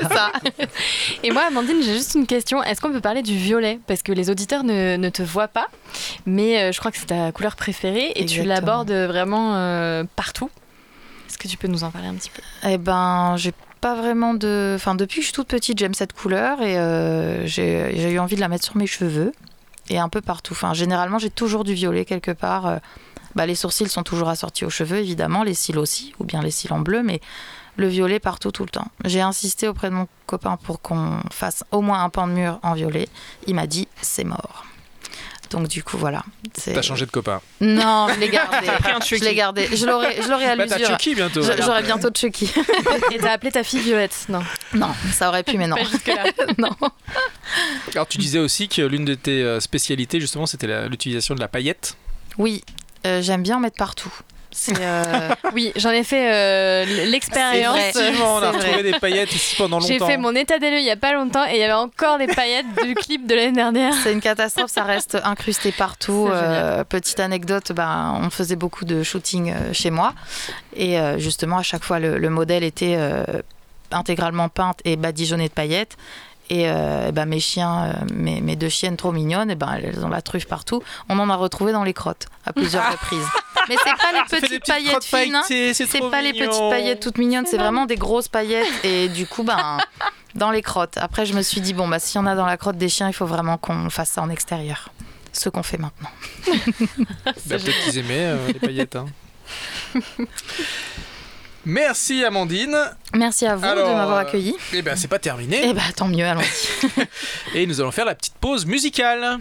C'est 0.00 0.12
ça. 0.14 0.32
Et 1.22 1.30
moi 1.30 1.42
Amandine 1.48 1.82
j'ai 1.82 1.94
juste 1.94 2.14
une 2.14 2.26
question, 2.26 2.62
est-ce 2.62 2.80
qu'on 2.80 2.92
peut 2.92 3.00
parler 3.00 3.22
du 3.22 3.36
violet? 3.36 3.80
Parce 3.86 4.02
que 4.02 4.12
les 4.12 4.30
auditeurs 4.30 4.64
ne, 4.64 4.96
ne 4.96 5.08
te 5.08 5.22
voient 5.22 5.48
pas, 5.48 5.66
mais 6.24 6.60
euh, 6.60 6.72
je 6.72 6.78
crois 6.78 6.90
que 6.90 6.98
c'est 6.98 7.06
ta 7.06 7.32
couleur 7.32 7.56
préférée 7.56 8.12
et 8.14 8.26
tu 8.26 8.42
l'abordes 8.42 8.92
vraiment 8.92 9.56
euh, 9.56 10.04
partout. 10.14 10.50
Est-ce 11.28 11.38
que 11.38 11.48
tu 11.48 11.56
peux 11.56 11.68
nous 11.68 11.84
en 11.84 11.90
parler 11.90 12.08
un 12.08 12.14
petit 12.14 12.30
peu? 12.30 12.42
Eh 12.68 12.78
ben, 12.78 13.34
j'ai 13.36 13.52
pas 13.80 13.94
vraiment 13.94 14.34
de. 14.34 14.74
Enfin, 14.76 14.94
depuis 14.94 15.16
que 15.16 15.22
je 15.22 15.26
suis 15.26 15.34
toute 15.34 15.48
petite, 15.48 15.78
j'aime 15.78 15.94
cette 15.94 16.12
couleur 16.12 16.62
et 16.62 16.78
euh, 16.78 17.46
j'ai 17.46 18.12
eu 18.12 18.18
envie 18.18 18.36
de 18.36 18.40
la 18.40 18.48
mettre 18.48 18.64
sur 18.64 18.76
mes 18.76 18.86
cheveux 18.86 19.32
et 19.88 19.98
un 19.98 20.08
peu 20.08 20.20
partout. 20.20 20.52
Enfin, 20.52 20.74
généralement, 20.74 21.18
j'ai 21.18 21.30
toujours 21.30 21.64
du 21.64 21.74
violet 21.74 22.04
quelque 22.04 22.30
part. 22.30 22.66
Euh, 22.66 22.78
Bah, 23.34 23.44
les 23.44 23.54
sourcils 23.54 23.90
sont 23.90 24.02
toujours 24.02 24.30
assortis 24.30 24.64
aux 24.64 24.70
cheveux, 24.70 24.96
évidemment, 24.96 25.44
les 25.44 25.52
cils 25.52 25.78
aussi, 25.78 26.14
ou 26.18 26.24
bien 26.24 26.40
les 26.40 26.50
cils 26.50 26.72
en 26.72 26.80
bleu, 26.80 27.02
mais 27.02 27.20
le 27.76 27.88
violet 27.88 28.18
partout 28.20 28.50
tout 28.52 28.64
le 28.64 28.70
temps. 28.70 28.88
J'ai 29.04 29.20
insisté 29.20 29.68
auprès 29.68 29.90
de 29.90 29.94
mon 29.94 30.08
copain 30.26 30.56
pour 30.56 30.80
qu'on 30.80 31.20
fasse 31.30 31.64
au 31.72 31.80
moins 31.82 32.02
un 32.04 32.08
pan 32.10 32.26
de 32.26 32.32
mur 32.32 32.58
en 32.62 32.74
violet. 32.74 33.08
Il 33.46 33.54
m'a 33.54 33.66
dit 33.66 33.86
c'est 34.00 34.24
mort. 34.24 34.64
Donc 35.50 35.68
du 35.68 35.84
coup, 35.84 35.96
voilà. 35.96 36.24
C'est- 36.58 36.72
T'as 36.72 36.82
changé 36.82 37.06
de 37.06 37.10
copain. 37.12 37.40
Non, 37.60 38.08
je 38.12 38.18
l'ai 38.18 38.28
gardé. 38.28 38.66
pris 38.80 38.90
un 38.90 38.98
je 39.00 39.04
Chucky. 39.06 39.24
l'ai 39.24 39.34
gardé. 39.36 39.68
Je 39.76 39.86
l'aurai, 39.86 40.20
je 40.20 40.28
l'aurai 40.28 40.46
à 40.46 40.56
Bah, 40.56 40.64
t'as. 40.66 40.78
Chucky 40.84 41.14
bientôt. 41.14 41.40
J'aurai 41.42 41.84
bientôt 41.84 42.08
Chucky. 42.12 42.50
Et 43.12 43.18
t'as 43.18 43.30
appelé 43.30 43.52
ta 43.52 43.62
fille 43.62 43.78
Violette 43.80 44.26
Non? 44.28 44.42
Non, 44.74 44.90
ça 45.12 45.28
aurait 45.28 45.44
pu, 45.44 45.56
mais 45.56 45.68
non. 45.68 45.76
Pas 45.76 46.44
non. 46.58 46.70
Alors, 47.92 48.08
tu 48.08 48.18
disais 48.18 48.40
aussi 48.40 48.68
que 48.68 48.82
l'une 48.82 49.04
de 49.04 49.14
tes 49.14 49.42
euh, 49.42 49.60
spécialités, 49.60 50.18
justement, 50.20 50.46
c'était 50.46 50.88
l'utilisation 50.88 51.36
de 51.36 51.40
la 51.40 51.46
paillette. 51.48 51.96
Oui, 52.38 52.64
euh, 53.06 53.22
j'aime 53.22 53.44
bien 53.44 53.58
en 53.58 53.60
mettre 53.60 53.76
partout. 53.76 54.12
Euh, 54.80 55.28
Oui, 55.54 55.72
j'en 55.76 55.90
ai 55.90 56.02
fait 56.04 56.32
euh, 56.32 56.84
l'expérience. 57.10 57.78
On 58.22 58.42
a 58.42 58.50
retrouvé 58.52 58.82
des 58.82 58.98
paillettes 58.98 59.32
ici 59.34 59.54
pendant 59.56 59.80
J'ai 59.80 59.94
longtemps. 59.94 60.06
fait 60.06 60.16
mon 60.16 60.34
état 60.34 60.58
des 60.58 60.70
lieux 60.70 60.78
il 60.78 60.84
y 60.84 60.90
a 60.90 60.96
pas 60.96 61.12
longtemps 61.12 61.44
et 61.46 61.54
il 61.54 61.58
y 61.60 61.62
avait 61.62 61.72
encore 61.72 62.18
des 62.18 62.26
paillettes 62.26 62.66
du 62.84 62.94
clip 62.96 63.26
de 63.26 63.34
l'année 63.34 63.52
dernière. 63.52 63.92
c'est 64.02 64.12
une 64.12 64.20
catastrophe, 64.20 64.70
ça 64.70 64.84
reste 64.84 65.16
incrusté 65.24 65.72
partout. 65.72 66.28
Euh, 66.30 66.84
petite 66.84 67.20
anecdote, 67.20 67.72
ben, 67.72 68.20
on 68.22 68.30
faisait 68.30 68.56
beaucoup 68.56 68.84
de 68.84 69.02
shooting 69.02 69.50
euh, 69.52 69.72
chez 69.72 69.90
moi 69.90 70.14
et 70.74 70.98
euh, 70.98 71.18
justement 71.18 71.58
à 71.58 71.62
chaque 71.62 71.84
fois 71.84 71.98
le, 71.98 72.18
le 72.18 72.30
modèle 72.30 72.64
était 72.64 72.94
euh, 72.98 73.24
intégralement 73.90 74.48
peint 74.48 74.72
et 74.84 74.96
badigeonné 74.96 75.48
de 75.48 75.52
paillettes. 75.52 75.96
Et 76.48 76.68
euh, 76.70 77.10
ben, 77.12 77.26
mes 77.26 77.40
chiens, 77.40 77.86
euh, 77.86 77.92
mes, 78.14 78.40
mes 78.40 78.54
deux 78.54 78.68
chiennes 78.68 78.96
trop 78.96 79.10
mignonnes, 79.10 79.50
et 79.50 79.56
ben, 79.56 79.78
elles 79.82 80.04
ont 80.04 80.08
la 80.08 80.22
truffe 80.22 80.46
partout. 80.46 80.80
On 81.08 81.18
en 81.18 81.28
a 81.28 81.34
retrouvé 81.34 81.72
dans 81.72 81.82
les 81.82 81.92
crottes 81.94 82.26
à 82.44 82.52
plusieurs 82.52 82.88
reprises. 82.92 83.26
Mais 83.68 83.74
c'est 83.82 83.96
pas 83.96 84.12
les 84.12 84.22
petites 84.28 84.40
petites 84.42 84.66
paillettes 84.66 85.02
fines. 85.04 85.34
hein. 85.34 85.42
c'est 85.46 86.10
pas 86.10 86.22
les 86.22 86.32
petites 86.32 86.70
paillettes 86.70 87.00
toutes 87.00 87.18
mignonnes, 87.18 87.46
c'est 87.46 87.56
vraiment 87.58 87.84
des 87.86 87.96
grosses 87.96 88.28
paillettes 88.28 88.66
et 88.84 89.08
du 89.08 89.26
coup 89.26 89.42
ben 89.42 89.78
dans 90.36 90.52
les 90.52 90.62
crottes. 90.62 90.98
Après 90.98 91.26
je 91.26 91.34
me 91.34 91.42
suis 91.42 91.60
dit 91.60 91.72
bon 91.74 91.88
bah 91.88 91.98
s'il 91.98 92.20
y 92.20 92.22
en 92.22 92.26
a 92.28 92.36
dans 92.36 92.46
la 92.46 92.56
crotte 92.56 92.76
des 92.78 92.88
chiens, 92.88 93.08
il 93.08 93.12
faut 93.12 93.26
vraiment 93.26 93.56
qu'on 93.58 93.90
fasse 93.90 94.10
ça 94.10 94.22
en 94.22 94.30
extérieur. 94.30 94.90
Ce 95.32 95.48
qu'on 95.48 95.64
fait 95.64 95.78
maintenant. 95.78 96.10
Bah, 97.24 97.32
Peut-être 97.48 97.84
qu'ils 97.84 97.98
aimaient 97.98 98.26
euh, 98.26 98.46
les 98.46 98.60
paillettes. 98.60 98.94
hein. 98.96 99.06
Merci 101.66 102.24
Amandine. 102.24 102.78
Merci 103.12 103.44
à 103.44 103.56
vous 103.56 103.62
de 103.62 103.66
m'avoir 103.66 104.18
accueilli. 104.18 104.54
Eh 104.72 104.82
ben 104.82 104.94
c'est 104.94 105.08
pas 105.08 105.18
terminé. 105.18 105.62
Eh 105.64 105.72
ben 105.72 105.82
tant 105.96 106.06
mieux, 106.06 106.24
allons-y. 106.24 107.02
et 107.58 107.66
nous 107.66 107.80
allons 107.80 107.90
faire 107.90 108.04
la 108.04 108.14
petite 108.14 108.34
pause 108.34 108.64
musicale. 108.66 109.40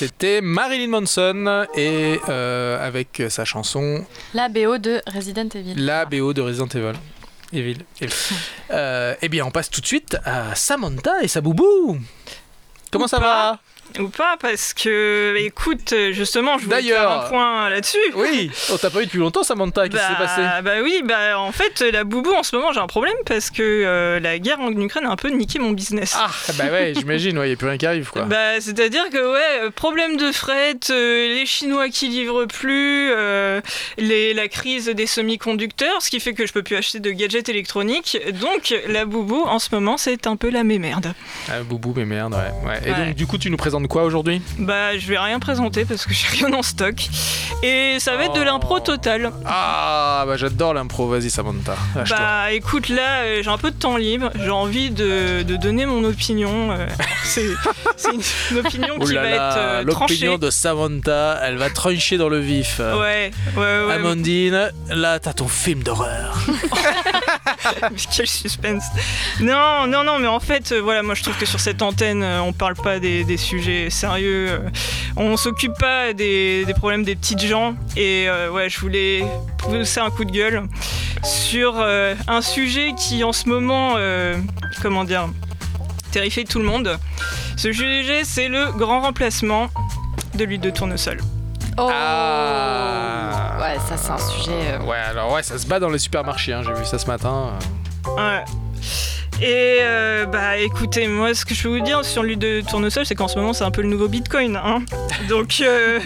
C'était 0.00 0.40
Marilyn 0.40 0.88
Manson 0.88 1.66
et 1.76 2.18
euh, 2.30 2.86
avec 2.86 3.22
sa 3.28 3.44
chanson 3.44 4.02
La 4.32 4.48
BO 4.48 4.78
de 4.78 5.02
Resident 5.06 5.46
Evil. 5.54 5.74
la 5.76 6.06
BO 6.06 6.32
de 6.32 6.40
Resident 6.40 6.68
Evil. 6.68 6.94
Evil. 7.52 7.76
Evil. 8.00 8.12
Euh, 8.70 9.14
eh 9.20 9.28
bien, 9.28 9.44
on 9.44 9.50
passe 9.50 9.68
tout 9.68 9.80
de 9.82 9.86
suite 9.86 10.16
à 10.24 10.54
Samantha 10.54 11.22
et 11.22 11.28
sa 11.28 11.40
boubou. 11.42 11.98
Comment 12.90 13.04
Ou 13.06 13.08
ça 13.08 13.18
pas. 13.18 13.24
va 13.52 13.60
Ou 13.98 14.08
pas, 14.08 14.36
parce 14.40 14.72
que, 14.74 15.34
écoute, 15.38 15.94
justement, 16.12 16.58
je 16.58 16.64
voulais 16.64 16.82
faire 16.82 17.10
un 17.10 17.28
point 17.28 17.68
là-dessus. 17.70 17.98
Oui, 18.14 18.50
on 18.72 18.76
t'a 18.76 18.90
pas 18.90 19.02
eu 19.02 19.06
depuis 19.06 19.18
longtemps, 19.18 19.42
Samantha. 19.42 19.88
Qu'est-ce 19.88 20.02
qui 20.02 20.08
s'est 20.12 20.18
passé? 20.18 20.40
Bah, 20.42 20.62
bah 20.62 20.72
oui, 20.82 21.02
bah 21.04 21.38
en 21.38 21.52
fait, 21.52 21.80
la 21.92 22.04
boubou 22.04 22.32
en 22.32 22.42
ce 22.42 22.54
moment, 22.56 22.72
j'ai 22.72 22.80
un 22.80 22.86
problème 22.86 23.14
parce 23.26 23.50
que 23.50 23.62
euh, 23.62 24.20
la 24.20 24.38
guerre 24.38 24.60
en 24.60 24.70
Ukraine 24.70 25.06
a 25.06 25.10
un 25.10 25.16
peu 25.16 25.28
niqué 25.30 25.58
mon 25.58 25.72
business. 25.72 26.14
Ah, 26.18 26.30
bah 26.56 26.64
ouais, 26.70 26.92
j'imagine, 26.98 27.36
il 27.42 27.46
n'y 27.46 27.52
a 27.52 27.56
plus 27.56 27.68
rien 27.68 27.78
qui 27.78 27.86
arrive, 27.86 28.10
quoi. 28.10 28.22
Bah, 28.22 28.60
c'est-à-dire 28.60 29.10
que, 29.10 29.32
ouais, 29.32 29.66
euh, 29.66 29.70
problème 29.70 30.16
de 30.16 30.30
fret, 30.32 30.76
euh, 30.90 31.28
les 31.34 31.46
Chinois 31.46 31.88
qui 31.88 32.08
livrent 32.08 32.46
plus, 32.46 33.10
euh, 33.12 33.60
les, 33.98 34.34
la 34.34 34.48
crise 34.48 34.86
des 34.88 35.06
semi-conducteurs, 35.06 36.02
ce 36.02 36.10
qui 36.10 36.20
fait 36.20 36.34
que 36.34 36.46
je 36.46 36.52
peux 36.52 36.62
plus 36.62 36.76
acheter 36.76 37.00
de 37.00 37.10
gadgets 37.10 37.48
électroniques. 37.48 38.18
Donc, 38.40 38.74
la 38.88 39.04
boubou, 39.04 39.42
en 39.46 39.58
ce 39.58 39.68
moment, 39.74 39.96
c'est 39.96 40.26
un 40.26 40.36
peu 40.36 40.50
la 40.50 40.64
mémerde. 40.64 41.12
Ah, 41.48 41.62
boubou, 41.62 41.92
mais 41.96 42.04
merde, 42.04 42.34
ouais. 42.34 42.68
ouais. 42.68 42.80
Et 42.86 42.90
Ouais. 42.90 43.06
donc, 43.06 43.14
du 43.14 43.26
coup, 43.26 43.38
tu 43.38 43.50
nous 43.50 43.56
présentes 43.56 43.79
quoi 43.88 44.04
aujourd'hui 44.04 44.40
Bah, 44.58 44.96
je 44.98 45.06
vais 45.06 45.18
rien 45.18 45.38
présenter 45.38 45.84
parce 45.84 46.04
que 46.06 46.14
j'ai 46.14 46.26
rien 46.28 46.52
en 46.52 46.62
stock. 46.62 46.94
Et 47.62 47.96
ça 47.98 48.16
va 48.16 48.24
être 48.24 48.34
de 48.34 48.40
Oh. 48.40 48.44
l'impro 48.44 48.80
totale. 48.80 49.30
Ah, 49.46 50.24
bah 50.26 50.36
j'adore 50.36 50.72
l'impro, 50.74 51.06
vas-y, 51.08 51.30
Samantha. 51.30 51.76
Bah 52.08 52.52
écoute, 52.52 52.88
là 52.88 53.22
euh, 53.24 53.42
j'ai 53.42 53.50
un 53.50 53.58
peu 53.58 53.70
de 53.70 53.76
temps 53.76 53.96
libre, 53.96 54.30
j'ai 54.34 54.50
envie 54.50 54.90
de, 54.90 55.42
de 55.42 55.56
donner 55.56 55.84
mon 55.86 56.02
opinion. 56.04 56.70
euh, 56.72 56.86
c'est 57.24 57.42
une, 58.12 58.20
une 58.52 58.58
opinion 58.58 58.94
Oh 58.98 59.04
qui 59.04 59.12
là 59.12 59.22
va 59.22 59.28
là, 59.30 59.36
être 59.36 59.56
euh, 59.58 59.82
l'opinion 59.82 60.06
tranchée. 60.06 60.38
de 60.38 60.50
Samantha, 60.50 61.38
elle 61.42 61.56
va 61.58 61.68
trancher 61.70 62.16
dans 62.16 62.28
le 62.28 62.38
vif. 62.40 62.78
Ouais, 62.80 63.30
ouais, 63.56 63.84
ouais. 63.86 63.92
Amandine, 63.92 64.70
là, 64.88 65.18
t'as 65.20 65.32
ton 65.34 65.48
film 65.48 65.82
d'horreur. 65.82 66.38
mais 67.82 67.96
quel 68.14 68.26
suspense. 68.26 68.84
Non, 69.40 69.86
non, 69.86 70.02
non, 70.04 70.18
mais 70.18 70.26
en 70.28 70.40
fait, 70.40 70.72
voilà, 70.72 71.02
moi 71.02 71.14
je 71.14 71.22
trouve 71.22 71.36
que 71.36 71.46
sur 71.46 71.60
cette 71.60 71.82
antenne, 71.82 72.24
on 72.24 72.52
parle 72.52 72.74
pas 72.74 72.98
des, 72.98 73.24
des 73.24 73.36
sujets 73.36 73.69
sérieux. 73.90 74.48
euh, 74.50 74.58
on 75.16 75.36
s'occupe 75.36 75.74
pas 75.78 76.12
des, 76.12 76.64
des 76.64 76.74
problèmes 76.74 77.04
des 77.04 77.16
petites 77.16 77.42
gens. 77.44 77.74
Et 77.96 78.26
euh, 78.28 78.50
ouais, 78.50 78.68
je 78.68 78.78
voulais 78.80 79.24
pousser 79.58 80.00
un 80.00 80.10
coup 80.10 80.24
de 80.24 80.30
gueule 80.32 80.62
sur 81.24 81.74
euh, 81.78 82.14
un 82.28 82.40
sujet 82.42 82.92
qui 82.96 83.22
en 83.24 83.32
ce 83.32 83.48
moment, 83.48 83.94
euh, 83.96 84.36
comment 84.82 85.04
dire, 85.04 85.28
terrifie 86.12 86.44
tout 86.44 86.58
le 86.58 86.64
monde. 86.64 86.98
Ce 87.56 87.72
sujet, 87.72 88.22
c'est 88.24 88.48
le 88.48 88.72
grand 88.72 89.00
remplacement 89.02 89.68
de 90.34 90.44
l'huile 90.44 90.60
de 90.60 90.70
tournesol. 90.70 91.18
Oh 91.78 91.88
Ah. 91.92 93.58
Ouais, 93.60 93.76
ça 93.88 93.96
c'est 93.96 94.10
un 94.10 94.18
sujet. 94.18 94.52
euh, 94.72 94.84
Ouais, 94.84 94.96
alors 94.96 95.32
ouais, 95.32 95.42
ça 95.42 95.58
se 95.58 95.66
bat 95.66 95.78
dans 95.78 95.90
les 95.90 95.98
supermarchés, 95.98 96.52
hein, 96.52 96.62
j'ai 96.66 96.72
vu 96.72 96.84
ça 96.84 96.98
ce 96.98 97.06
matin. 97.06 97.50
Ouais. 98.16 98.42
Et 99.42 99.78
euh, 99.80 100.26
bah 100.26 100.58
écoutez, 100.58 101.08
moi 101.08 101.32
ce 101.32 101.46
que 101.46 101.54
je 101.54 101.62
peux 101.62 101.68
vous 101.70 101.80
dire 101.82 102.04
sur 102.04 102.22
l'huile 102.22 102.38
de 102.38 102.60
tournesol, 102.60 103.06
c'est 103.06 103.14
qu'en 103.14 103.26
ce 103.26 103.38
moment 103.38 103.54
c'est 103.54 103.64
un 103.64 103.70
peu 103.70 103.80
le 103.80 103.88
nouveau 103.88 104.06
Bitcoin. 104.06 104.56
Hein 104.56 104.82
Donc 105.30 105.62
euh, 105.62 105.98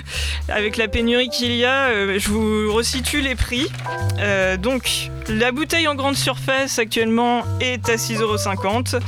avec 0.48 0.76
la 0.76 0.86
pénurie 0.86 1.28
qu'il 1.30 1.52
y 1.52 1.64
a, 1.64 1.86
euh, 1.88 2.16
je 2.18 2.28
vous 2.28 2.72
resitue 2.72 3.22
les 3.22 3.34
prix. 3.34 3.66
Euh, 4.20 4.56
donc 4.56 5.10
la 5.28 5.52
bouteille 5.52 5.88
en 5.88 5.94
grande 5.94 6.16
surface 6.16 6.78
actuellement 6.78 7.42
est 7.60 7.88
à 7.88 7.96
6,50€. 7.96 9.00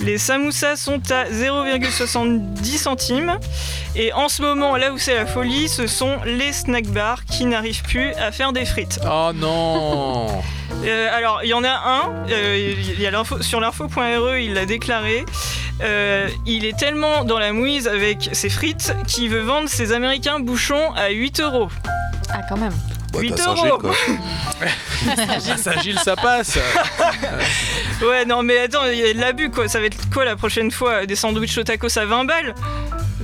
Les 0.00 0.18
samoussas 0.18 0.76
sont 0.76 1.00
à 1.10 1.24
0,70 1.24 2.64
centimes. 2.76 3.38
Et 3.96 4.12
en 4.12 4.28
ce 4.28 4.42
moment, 4.42 4.76
là 4.76 4.92
où 4.92 4.98
c'est 4.98 5.14
la 5.14 5.26
folie, 5.26 5.68
ce 5.68 5.86
sont 5.86 6.18
les 6.24 6.52
snack 6.52 6.86
bars 6.86 7.24
qui 7.24 7.44
n'arrivent 7.44 7.82
plus 7.82 8.12
à 8.14 8.32
faire 8.32 8.52
des 8.52 8.64
frites. 8.64 9.00
Oh 9.04 9.30
non 9.34 10.26
Euh, 10.84 11.08
alors, 11.12 11.40
il 11.42 11.48
y 11.48 11.54
en 11.54 11.64
a 11.64 11.70
un, 11.70 12.26
euh, 12.30 12.74
il 12.78 13.00
y 13.00 13.06
a 13.06 13.10
l'info, 13.10 13.42
sur 13.42 13.60
l'info.re, 13.60 14.36
il 14.38 14.54
l'a 14.54 14.66
déclaré. 14.66 15.24
Euh, 15.82 16.28
il 16.46 16.64
est 16.64 16.76
tellement 16.76 17.24
dans 17.24 17.38
la 17.38 17.52
mouise 17.52 17.88
avec 17.88 18.30
ses 18.32 18.48
frites 18.48 18.94
qu'il 19.06 19.28
veut 19.28 19.40
vendre 19.40 19.68
ses 19.68 19.92
américains 19.92 20.40
bouchons 20.40 20.92
à 20.94 21.10
8 21.10 21.40
euros. 21.40 21.68
Ah, 22.30 22.42
quand 22.48 22.58
même. 22.58 22.74
Bah, 23.12 23.20
8 23.20 23.34
t'as 23.34 23.42
Saint-Gilles, 23.44 23.68
euros. 23.68 23.78
quoi. 23.78 23.94
Ça, 26.04 26.16
passe 26.16 26.58
Ouais, 28.02 28.24
non, 28.24 28.42
mais 28.42 28.58
attends, 28.58 28.86
il 28.86 28.98
y 28.98 29.04
a 29.08 29.12
de 29.14 29.20
l'abus 29.20 29.50
quoi. 29.50 29.68
Ça 29.68 29.80
va 29.80 29.86
être 29.86 29.96
quoi 30.12 30.24
la 30.24 30.36
prochaine 30.36 30.70
fois 30.70 31.06
Des 31.06 31.16
sandwichs 31.16 31.58
au 31.58 31.62
tacos 31.64 31.96
à 31.98 32.04
20 32.04 32.24
balles? 32.24 32.54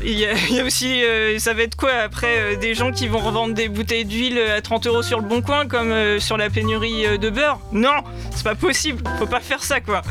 Il 0.03 0.19
y, 0.19 0.27
a, 0.27 0.33
il 0.51 0.57
y 0.57 0.61
a 0.61 0.65
aussi, 0.65 1.03
euh, 1.05 1.39
ça 1.39 1.55
va 1.55 1.63
être 1.63 1.77
quoi 1.77 1.93
après 2.05 2.37
euh, 2.39 2.57
Des 2.57 2.75
gens 2.75 2.91
qui 2.93 3.09
vont 3.09 3.21
revendre 3.21 3.55
des 3.55 3.69
bouteilles 3.69 4.05
d'huile 4.05 4.39
à 4.39 4.61
30 4.61 4.87
euros 4.87 5.03
sur 5.03 5.21
le 5.21 5.27
bon 5.27 5.41
coin 5.41 5.67
comme 5.67 5.93
euh, 5.93 6.21
sur 6.21 6.37
la 6.37 6.51
pénurie 6.51 7.07
euh, 7.07 7.17
de 7.17 7.31
beurre? 7.31 7.61
Non, 7.73 8.03
c'est 8.35 8.45
pas 8.45 8.55
possible, 8.57 9.03
faut 9.19 9.27
pas 9.27 9.41
faire 9.41 9.63
ça 9.63 9.81
quoi. 9.81 10.03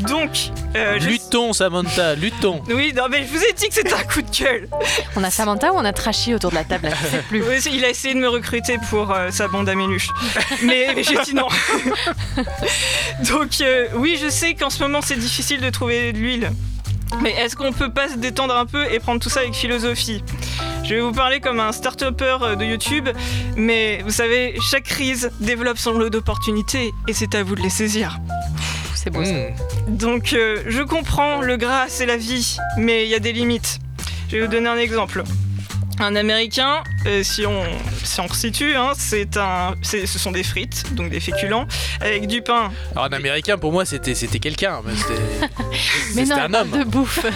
Donc, 0.00 0.30
euh, 0.76 0.98
je- 1.00 1.08
Luttons, 1.28 1.52
Samantha, 1.52 2.14
luttons 2.14 2.62
Oui, 2.68 2.94
non, 2.96 3.04
mais 3.10 3.22
je 3.22 3.28
vous 3.28 3.44
ai 3.44 3.52
dit 3.52 3.68
que 3.68 3.74
c'était 3.74 3.92
un 3.92 4.02
coup 4.02 4.22
de 4.22 4.30
gueule. 4.30 4.66
On 5.14 5.22
a 5.22 5.30
Samantha 5.30 5.74
ou 5.74 5.76
on 5.76 5.84
a 5.84 5.92
Trashy 5.92 6.32
autour 6.32 6.48
de 6.48 6.54
la 6.54 6.64
table 6.64 6.88
là, 6.88 6.94
je 7.02 7.16
sais 7.16 7.22
plus. 7.22 7.42
Oui, 7.42 7.58
il 7.70 7.84
a 7.84 7.90
essayé 7.90 8.14
de 8.14 8.18
me 8.18 8.28
recruter 8.30 8.78
pour 8.88 9.12
euh, 9.12 9.30
sa 9.30 9.46
bande 9.46 9.68
à 9.68 9.74
Méluche. 9.74 10.08
Mais, 10.62 10.94
mais 10.96 11.02
j'ai 11.02 11.18
dit 11.24 11.34
non. 11.34 11.48
Donc, 13.28 13.60
euh, 13.60 13.88
oui, 13.96 14.18
je 14.18 14.30
sais 14.30 14.54
qu'en 14.54 14.70
ce 14.70 14.82
moment, 14.82 15.02
c'est 15.02 15.18
difficile 15.18 15.60
de 15.60 15.68
trouver 15.68 16.14
de 16.14 16.18
l'huile. 16.18 16.50
Mais 17.20 17.32
est-ce 17.32 17.56
qu'on 17.56 17.72
peut 17.72 17.92
pas 17.92 18.08
se 18.08 18.16
détendre 18.16 18.56
un 18.56 18.64
peu 18.64 18.90
et 18.90 18.98
prendre 18.98 19.20
tout 19.20 19.28
ça 19.28 19.40
avec 19.40 19.52
philosophie? 19.52 20.22
Je 20.82 20.94
vais 20.94 21.00
vous 21.02 21.12
parler 21.12 21.40
comme 21.40 21.60
un 21.60 21.72
start-upper 21.72 22.38
euh, 22.40 22.56
de 22.56 22.64
YouTube, 22.64 23.10
mais 23.54 24.00
vous 24.02 24.12
savez, 24.12 24.54
chaque 24.62 24.84
crise 24.84 25.30
développe 25.40 25.76
son 25.76 25.92
lot 25.92 26.08
d'opportunités 26.08 26.94
et 27.06 27.12
c'est 27.12 27.34
à 27.34 27.42
vous 27.42 27.54
de 27.54 27.60
les 27.60 27.68
saisir. 27.68 28.18
C'est 29.00 29.10
beau 29.10 29.24
ça. 29.24 29.30
Mmh. 29.32 29.96
Donc 29.96 30.32
euh, 30.32 30.62
je 30.66 30.82
comprends, 30.82 31.40
le 31.40 31.56
gras 31.56 31.84
c'est 31.88 32.06
la 32.06 32.16
vie, 32.16 32.56
mais 32.76 33.04
il 33.04 33.08
y 33.10 33.14
a 33.14 33.20
des 33.20 33.32
limites. 33.32 33.78
Je 34.28 34.36
vais 34.36 34.42
vous 34.42 34.48
donner 34.52 34.68
un 34.68 34.76
exemple. 34.78 35.22
Un 36.00 36.14
Américain, 36.16 36.82
euh, 37.06 37.22
si 37.24 37.44
on 37.46 37.62
si 38.04 38.20
on 38.20 38.26
resitue, 38.26 38.74
hein, 38.76 38.92
c'est 38.96 39.36
un, 39.36 39.74
c'est- 39.82 40.06
ce 40.06 40.18
sont 40.18 40.30
des 40.32 40.44
frites, 40.44 40.94
donc 40.94 41.10
des 41.10 41.18
féculents, 41.20 41.66
avec 42.00 42.26
du 42.28 42.40
pain. 42.42 42.70
Alors, 42.92 43.04
un 43.04 43.12
américain, 43.12 43.58
pour 43.58 43.72
moi, 43.72 43.84
c'était 43.84 44.14
c'était 44.14 44.38
quelqu'un, 44.38 44.80
mais 44.84 44.92
c'était 44.96 45.20
Mais 46.14 46.24
c'était 46.26 46.48
non, 46.48 46.54
un 46.56 46.60
homme. 46.60 46.70
de 46.70 46.84
bouffe. 46.84 47.18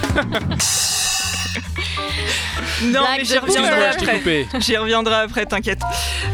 Non, 2.83 3.01
Blague 3.01 3.19
mais 3.19 3.25
j'y 3.25 3.37
reviendrai 3.37 3.85
après. 3.87 4.47
J'y 4.59 4.77
reviendrai 4.77 5.15
après, 5.15 5.45
t'inquiète. 5.45 5.81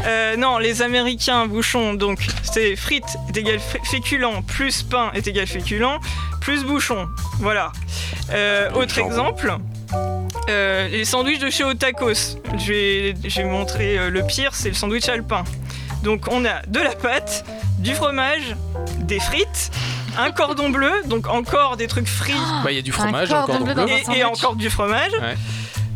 Euh, 0.06 0.36
non, 0.36 0.58
les 0.58 0.82
Américains 0.82 1.46
bouchons, 1.46 1.94
donc 1.94 2.26
c'est 2.42 2.76
frites 2.76 3.16
est 3.28 3.36
égal 3.36 3.58
fé- 3.60 3.80
féculent 3.84 4.26
plus 4.46 4.82
pain 4.82 5.10
est 5.14 5.26
égal 5.26 5.46
féculent 5.46 5.98
plus 6.40 6.64
bouchon. 6.64 7.08
Voilà. 7.38 7.72
Euh, 8.32 8.70
autre 8.72 8.98
exemple. 8.98 9.54
euh, 10.48 10.88
les 10.88 11.04
sandwichs 11.04 11.38
de 11.40 11.50
chez 11.50 11.64
Otakos. 11.64 12.38
Je 12.58 12.72
vais, 12.72 13.14
je 13.24 13.42
vais 13.42 13.48
montrer 13.48 13.98
euh, 13.98 14.10
le 14.10 14.22
pire, 14.24 14.50
c'est 14.54 14.68
le 14.68 14.74
sandwich 14.74 15.08
alpin. 15.08 15.44
Donc 16.02 16.24
on 16.30 16.44
a 16.44 16.62
de 16.66 16.80
la 16.80 16.90
pâte, 16.94 17.44
du 17.78 17.94
fromage, 17.94 18.56
des 19.00 19.20
frites, 19.20 19.70
un 20.18 20.30
cordon 20.32 20.70
bleu, 20.70 20.90
donc 21.06 21.28
encore 21.28 21.76
des 21.76 21.86
trucs 21.86 22.08
frits 22.08 22.32
Bah, 22.64 22.70
il 22.72 22.76
y 22.76 22.78
a 22.78 22.82
du 22.82 22.90
Un 22.90 22.94
fromage, 22.94 23.28
cordon 23.28 23.52
encore 23.52 23.64
bleu 23.64 23.74
bleu. 23.74 23.84
dans 23.86 24.10
un 24.10 24.14
et, 24.14 24.18
et 24.20 24.24
encore 24.24 24.56
du 24.56 24.70
fromage. 24.70 25.12
Ouais. 25.20 25.36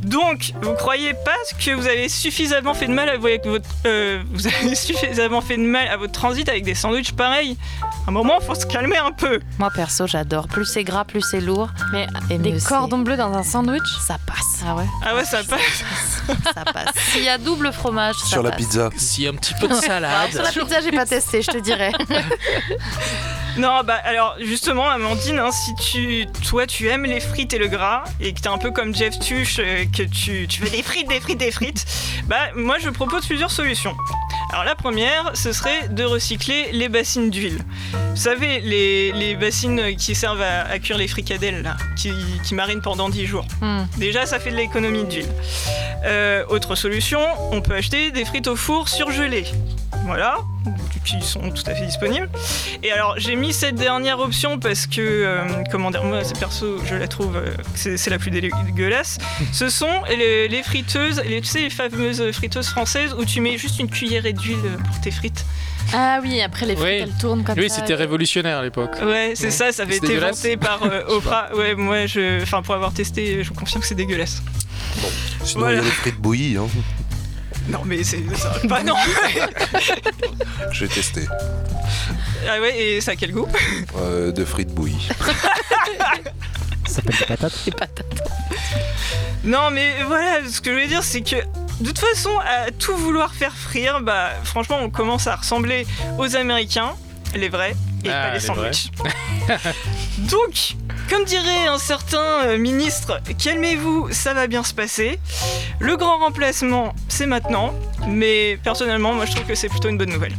Donc, 0.05 0.53
vous 0.63 0.75
croyez 0.75 1.15
pas 1.15 1.37
que 1.59 1.71
vous 1.73 1.87
avez 1.87 2.09
suffisamment 2.09 2.75
fait 2.75 2.87
de 2.87 2.93
mal 2.93 3.09
à 3.09 3.17
votre, 3.17 3.39
euh, 3.87 4.23
vous 4.33 4.47
avez 4.47 4.75
suffisamment 4.75 5.41
fait 5.41 5.57
de 5.57 5.63
mal 5.63 5.89
à 5.89 5.97
votre 5.97 6.13
transit 6.13 6.49
avec 6.49 6.65
des 6.65 6.75
sandwichs 6.75 7.13
pareils? 7.13 7.57
À 7.83 8.11
un 8.11 8.13
moment, 8.13 8.39
faut 8.41 8.55
se 8.55 8.67
calmer 8.67 8.99
un 8.99 9.13
peu. 9.13 9.41
Moi 9.59 9.71
perso, 9.75 10.07
j'adore. 10.07 10.47
Plus 10.49 10.67
c'est 10.67 10.85
gras, 10.85 11.05
plus 11.05 11.23
c'est 11.23 11.41
lourd. 11.41 11.69
Mais 11.93 12.07
Et 12.31 12.39
des 12.39 12.59
cordons 12.61 12.99
bleus 12.99 13.17
dans 13.17 13.33
un 13.33 13.43
sandwich? 13.43 13.83
Ça 14.07 14.19
passe. 14.27 14.63
Ah 14.67 14.77
ouais? 14.77 14.85
Ah 15.05 15.15
ouais, 15.15 15.25
ça 15.25 15.43
passe. 15.43 15.85
Ça 16.55 16.65
passe. 16.65 16.95
S'il 17.13 17.25
y 17.25 17.29
a 17.29 17.39
double 17.39 17.73
fromage, 17.73 18.17
ça 18.17 18.27
Sur 18.27 18.43
la 18.43 18.51
passe. 18.51 18.59
pizza. 18.61 18.91
Si 18.97 19.27
un 19.27 19.35
petit 19.35 19.55
peu 19.59 19.69
de 19.69 19.75
salade. 19.75 20.31
sur 20.33 20.43
la 20.43 20.51
pizza, 20.53 20.81
j'ai 20.83 20.93
pas 20.93 21.07
testé, 21.07 21.41
je 21.43 21.51
te 21.51 21.59
dirais. 21.59 21.93
Non, 23.57 23.83
bah 23.85 24.01
alors 24.03 24.35
justement, 24.41 24.89
Amandine, 24.89 25.39
hein, 25.39 25.53
si 25.53 25.75
tu, 25.77 26.27
toi, 26.49 26.67
tu 26.67 26.89
aimes 26.89 27.05
les 27.05 27.21
frites 27.21 27.55
et 27.55 27.59
le 27.59 27.69
gras 27.69 28.03
et 28.21 28.33
que 28.33 28.41
t'es 28.41 28.49
un 28.49 28.59
peu 28.59 28.73
comme 28.73 28.93
Jeff 28.93 29.17
Tuch, 29.21 29.61
euh, 29.61 29.85
que 29.97 30.03
tu, 30.03 30.49
tu 30.49 30.63
veux 30.63 30.71
des 30.71 30.83
frites, 30.83 31.09
des 31.09 31.21
frites, 31.21 31.39
des 31.39 31.53
frites, 31.53 31.87
bah 32.27 32.37
moi 32.57 32.79
je 32.81 32.91
propose 32.91 33.27
plusieurs 33.27 33.53
solutions. 33.53 33.95
Alors 34.55 34.65
la 34.65 34.77
première, 34.77 35.33
ce 35.35 35.51
serait 35.51 35.89
de 35.89 36.05
recycler 36.05 36.71
les 36.71 36.89
bassines 36.89 37.29
d'huile. 37.29 37.59
Vous 37.93 38.17
savez, 38.17 38.61
les, 38.61 39.11
les 39.11 39.35
bassines 39.35 39.97
qui 39.97 40.15
servent 40.15 40.43
à, 40.43 40.71
à 40.71 40.79
cuire 40.79 40.97
les 40.97 41.09
fricadelles, 41.09 41.63
là, 41.63 41.77
qui, 41.97 42.13
qui 42.45 42.55
marinent 42.55 42.81
pendant 42.81 43.09
10 43.09 43.27
jours. 43.27 43.45
Hmm. 43.61 43.83
Déjà, 43.97 44.27
ça 44.27 44.39
fait 44.39 44.53
de 44.53 44.57
l'économie 44.57 45.07
d'huile. 45.07 45.27
Euh, 46.05 46.45
autre 46.51 46.77
solution, 46.77 47.19
on 47.51 47.63
peut 47.63 47.75
acheter 47.75 48.13
des 48.13 48.25
frites 48.25 48.47
au 48.47 48.55
four 48.55 48.89
surgelées. 48.89 49.47
voilà, 50.07 50.37
qui 51.05 51.21
sont 51.23 51.51
tout 51.51 51.63
à 51.67 51.75
fait 51.75 51.87
disponibles. 51.87 52.29
Et 52.83 52.91
alors 52.91 53.15
j'ai 53.19 53.37
mis 53.37 53.53
cette 53.53 53.75
dernière 53.77 54.19
option 54.19 54.59
parce 54.59 54.87
que, 54.87 55.01
euh, 55.01 55.43
comment 55.71 55.91
dire, 55.91 56.05
moi 56.05 56.25
c'est 56.25 56.39
perso, 56.39 56.79
je 56.85 56.95
la 56.95 57.09
trouve, 57.09 57.37
euh, 57.37 57.55
c'est 57.75 57.97
c'est 57.97 58.11
la 58.11 58.19
plus 58.19 58.31
dégueulasse. 58.31 59.19
Ce 59.53 59.69
sont 59.69 60.03
les, 60.09 60.49
les 60.49 60.63
friteuses, 60.63 61.23
les, 61.25 61.41
tu 61.41 61.49
sais 61.49 61.61
les 61.63 61.71
fameuses 61.71 62.33
friteuses 62.33 62.69
françaises 62.69 63.15
où 63.19 63.25
tu 63.25 63.41
mets 63.41 63.59
juste 63.59 63.79
une 63.79 63.89
cuillerée 63.89 64.33
d'huile 64.33 64.44
pour 64.53 65.01
tes 65.01 65.11
frites. 65.11 65.45
Ah 65.93 66.19
oui, 66.23 66.41
après 66.41 66.67
les 66.67 66.75
frites, 66.77 66.87
Oui. 66.87 66.99
elles 67.03 67.19
tournent 67.21 67.45
comme 67.45 67.59
Oui, 67.59 67.69
ça. 67.69 67.77
c'était 67.77 67.95
révolutionnaire 67.95 68.59
à 68.59 68.63
l'époque. 68.63 68.97
Ouais, 69.03 69.33
c'est 69.35 69.51
ça, 69.51 69.71
ça 69.73 69.83
avait 69.83 69.97
été 69.97 70.17
vanté 70.19 70.57
par 70.57 70.83
euh, 70.83 71.03
Oprah. 71.09 71.55
Ouais, 71.55 71.75
moi, 71.75 72.07
je, 72.07 72.43
enfin 72.43 72.63
pour 72.63 72.75
avoir 72.75 72.93
testé, 72.93 73.43
je 73.45 73.49
vous 73.49 73.55
confirme 73.55 73.83
que 73.83 73.87
c'est 73.87 73.95
dégueulasse. 73.95 74.43
Sinon, 75.45 75.61
Voilà. 75.65 75.75
il 75.75 75.77
y 75.79 75.81
a 75.81 75.85
des 75.85 75.91
frites 75.91 76.19
bouillies. 76.21 76.57
Hein. 76.57 76.67
Non, 77.69 77.81
mais 77.85 78.03
c'est 78.05 78.23
ça. 78.37 78.55
Pas 78.69 78.83
non. 78.83 78.95
J'ai 80.73 80.89
testé. 80.89 81.27
ah 82.49 82.61
ouais, 82.61 82.79
et 82.79 83.01
ça 83.01 83.13
a 83.13 83.17
quel 83.17 83.33
goût? 83.33 83.47
Euh, 83.99 84.33
de 84.33 84.45
frites 84.45 84.73
bouillies. 84.75 85.09
Ça 86.87 86.97
s'appelle 86.97 87.17
des 87.19 87.25
patates? 87.27 87.63
Les 87.67 87.73
patates. 87.73 88.23
Non, 89.45 89.71
mais 89.71 90.03
voilà, 90.07 90.41
ce 90.49 90.61
que 90.61 90.71
je 90.71 90.75
voulais 90.75 90.89
dire, 90.89 91.03
c'est 91.03 91.21
que 91.23 91.37
de 91.81 91.87
toute 91.87 91.99
façon, 91.99 92.31
à 92.41 92.71
tout 92.71 92.97
vouloir 92.97 93.35
faire 93.35 93.55
frire, 93.55 94.01
bah 94.01 94.31
franchement, 94.45 94.79
on 94.81 94.91
commence 94.91 95.27
à 95.27 95.37
ressembler 95.37 95.87
aux 96.19 96.37
Américains, 96.37 96.93
les 97.35 97.49
vrais, 97.49 97.75
et 98.05 98.11
Ah, 98.11 98.25
pas 98.25 98.29
les 98.29 98.35
les 98.35 98.41
sandwichs. 98.41 98.91
Donc, 100.19 100.77
comme 101.11 101.25
dirait 101.25 101.67
un 101.67 101.79
certain 101.79 102.45
euh, 102.45 102.59
ministre, 102.59 103.21
calmez-vous, 103.43 104.09
ça 104.13 104.35
va 104.35 104.47
bien 104.47 104.63
se 104.63 104.73
passer. 104.75 105.19
Le 105.81 105.97
grand 105.97 106.19
remplacement, 106.19 106.95
c'est 107.09 107.27
maintenant, 107.27 107.75
mais 108.07 108.59
personnellement, 108.63 109.13
moi 109.13 109.27
je 109.27 109.33
trouve 109.33 109.47
que 109.47 109.55
c'est 109.55 109.69
plutôt 109.69 109.89
une 109.89 109.99
bonne 109.99 110.11
nouvelle. 110.11 110.35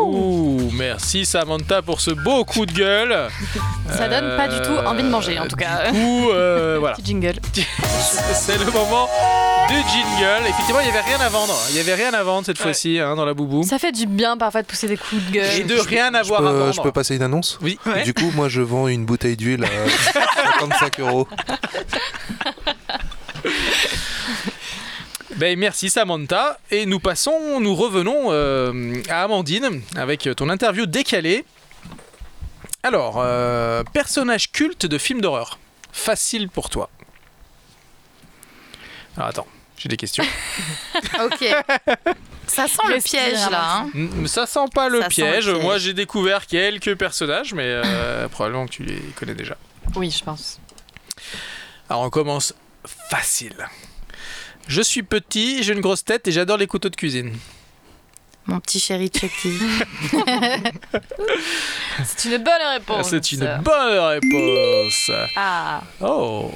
Ouh, 0.00 0.70
merci 0.72 1.24
Samantha 1.26 1.82
pour 1.82 2.00
ce 2.00 2.10
beau 2.10 2.44
coup 2.44 2.66
de 2.66 2.72
gueule. 2.72 3.28
Ça 3.96 4.08
donne 4.08 4.36
pas 4.36 4.48
du 4.48 4.60
tout 4.62 4.72
envie 4.86 5.02
de 5.02 5.08
manger, 5.08 5.38
en 5.38 5.46
tout 5.46 5.56
cas. 5.56 5.90
Du 5.90 5.98
coup, 5.98 6.30
euh, 6.30 6.76
voilà. 6.80 6.94
Petit 6.96 7.04
jingle. 7.06 7.34
C'est 8.32 8.58
le 8.58 8.64
moment 8.66 9.08
du 9.68 9.74
jingle. 9.74 10.46
Effectivement, 10.48 10.80
il 10.80 10.84
n'y 10.84 10.90
avait 10.90 11.00
rien 11.06 11.20
à 11.20 11.28
vendre. 11.28 11.54
Il 11.68 11.74
n'y 11.74 11.80
avait 11.80 11.94
rien 11.94 12.12
à 12.14 12.22
vendre 12.22 12.46
cette 12.46 12.58
Ouais. 12.58 12.64
fois-ci 12.64 12.98
hein, 12.98 13.14
dans 13.14 13.24
la 13.24 13.34
boubou. 13.34 13.62
Ça 13.62 13.78
fait 13.78 13.92
du 13.92 14.06
bien 14.06 14.36
parfois 14.36 14.62
de 14.62 14.66
pousser 14.66 14.88
des 14.88 14.96
coups 14.96 15.22
de 15.26 15.30
gueule. 15.32 15.58
Et 15.60 15.64
de 15.64 15.74
rien 15.78 16.10
Je 16.12 16.16
avoir 16.18 16.40
à 16.46 16.50
peux, 16.50 16.58
vendre. 16.58 16.72
je 16.72 16.80
peux 16.80 16.92
passer 16.92 17.16
une 17.16 17.22
annonce? 17.22 17.58
Oui. 17.62 17.78
Ouais. 17.86 18.02
Du 18.04 18.14
coup, 18.14 18.30
moi, 18.34 18.48
je 18.48 18.60
vends 18.62 18.88
une 18.88 19.04
bouteille 19.04 19.36
d'huile 19.36 19.64
à 19.64 20.50
55 20.60 21.00
euros. 21.00 21.28
Ben, 25.40 25.58
merci 25.58 25.88
Samantha. 25.88 26.58
Et 26.70 26.84
nous 26.84 27.00
passons, 27.00 27.60
nous 27.60 27.74
revenons 27.74 28.26
euh, 28.28 28.92
à 29.08 29.22
Amandine 29.22 29.80
avec 29.96 30.28
ton 30.36 30.50
interview 30.50 30.84
décalée. 30.84 31.46
Alors, 32.82 33.14
euh, 33.16 33.82
personnage 33.94 34.52
culte 34.52 34.84
de 34.84 34.98
film 34.98 35.22
d'horreur. 35.22 35.58
Facile 35.92 36.50
pour 36.50 36.68
toi. 36.68 36.90
Alors 39.16 39.30
attends, 39.30 39.46
j'ai 39.78 39.88
des 39.88 39.96
questions. 39.96 40.24
Ok. 41.24 41.44
Ça 42.46 42.66
sent 42.68 42.82
le 42.88 43.00
piège 43.00 43.48
là. 43.50 43.84
hein. 43.94 44.26
Ça 44.26 44.44
sent 44.46 44.66
pas 44.74 44.88
le 44.90 44.98
Ça 45.00 45.04
sent 45.08 45.22
piège. 45.22 45.46
le 45.46 45.52
piège. 45.54 45.64
Moi 45.64 45.78
j'ai 45.78 45.94
découvert 45.94 46.46
quelques 46.46 46.96
personnages, 46.96 47.54
mais 47.54 47.64
euh, 47.66 48.28
probablement 48.30 48.66
que 48.66 48.72
tu 48.72 48.82
les 48.84 49.00
connais 49.18 49.34
déjà. 49.34 49.56
Oui, 49.96 50.10
je 50.10 50.22
pense. 50.22 50.60
Alors 51.88 52.02
on 52.02 52.10
commence 52.10 52.54
facile. 52.84 53.56
Je 54.68 54.82
suis 54.82 55.02
petit, 55.02 55.62
j'ai 55.62 55.72
une 55.72 55.80
grosse 55.80 56.04
tête 56.04 56.28
et 56.28 56.32
j'adore 56.32 56.56
les 56.56 56.66
couteaux 56.66 56.88
de 56.90 56.96
cuisine. 56.96 57.36
Mon 58.46 58.58
petit 58.60 58.80
chéri 58.80 59.10
Chucky. 59.14 59.58
C'est 62.04 62.28
une 62.28 62.38
bonne 62.42 62.62
réponse. 62.72 63.10
C'est 63.10 63.32
une 63.32 63.60
bonne 63.62 63.98
réponse. 63.98 65.10
Ah, 65.36 65.82
Oh. 66.00 66.50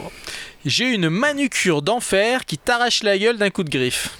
J'ai 0.64 0.86
une 0.94 1.10
manucure 1.10 1.82
d'enfer 1.82 2.46
qui 2.46 2.56
t'arrache 2.56 3.02
la 3.02 3.18
gueule 3.18 3.36
d'un 3.36 3.50
coup 3.50 3.64
de 3.64 3.70
griffe. 3.70 4.16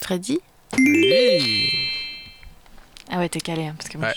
Freddy 0.00 0.38
Oui. 0.78 1.68
ah 3.10 3.18
ouais, 3.18 3.28
t'es 3.28 3.40
calé, 3.40 3.66
hein, 3.66 3.74
parce 3.76 3.90
que 3.90 3.98
moi, 3.98 4.08
Ouais. 4.08 4.14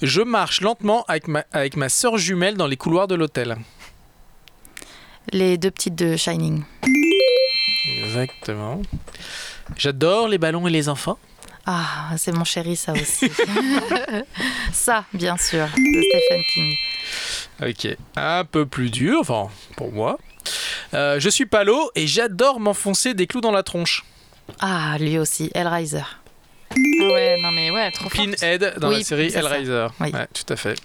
je- 0.00 0.06
Je 0.06 0.22
marche 0.22 0.60
lentement 0.60 1.04
avec 1.08 1.28
ma, 1.28 1.44
avec 1.52 1.76
ma 1.76 1.88
soeur 1.88 2.16
jumelle 2.18 2.56
dans 2.56 2.66
les 2.66 2.76
couloirs 2.76 3.06
de 3.06 3.14
l'hôtel. 3.14 3.56
Les 5.32 5.58
deux 5.58 5.70
petites 5.70 5.94
de 5.94 6.16
Shining. 6.16 6.62
Exactement. 8.04 8.82
J'adore 9.76 10.28
les 10.28 10.38
ballons 10.38 10.66
et 10.68 10.70
les 10.70 10.88
enfants. 10.88 11.18
Ah, 11.66 12.10
c'est 12.18 12.32
mon 12.32 12.44
chéri 12.44 12.76
ça 12.76 12.92
aussi. 12.92 13.30
ça, 14.72 15.04
bien 15.14 15.36
sûr, 15.38 15.64
de 15.64 16.02
Stephen 16.02 16.42
King. 16.52 16.74
Ok. 17.62 17.96
Un 18.16 18.44
peu 18.44 18.66
plus 18.66 18.90
dur, 18.90 19.20
enfin, 19.20 19.48
pour 19.76 19.90
moi. 19.90 20.18
Euh, 20.92 21.18
je 21.18 21.28
suis 21.30 21.46
palo 21.46 21.90
et 21.94 22.06
j'adore 22.06 22.60
m'enfoncer 22.60 23.14
des 23.14 23.26
clous 23.26 23.40
dans 23.40 23.50
la 23.50 23.62
tronche. 23.62 24.04
Ah, 24.60 24.96
lui 25.00 25.18
aussi, 25.18 25.50
Hellraiser. 25.54 26.02
Ah 26.70 26.74
ouais, 26.76 27.40
non 27.40 27.50
mais 27.52 27.70
ouais, 27.70 27.90
trop 27.92 28.10
fort. 28.10 28.24
Pinhead 28.24 28.74
dans 28.78 28.90
Oui, 28.90 28.98
la 28.98 29.04
série. 29.04 29.32
Hellraiser. 29.34 29.86
Oui. 30.00 30.10
Ouais, 30.12 30.26
tout 30.34 30.52
à 30.52 30.56
fait. 30.56 30.78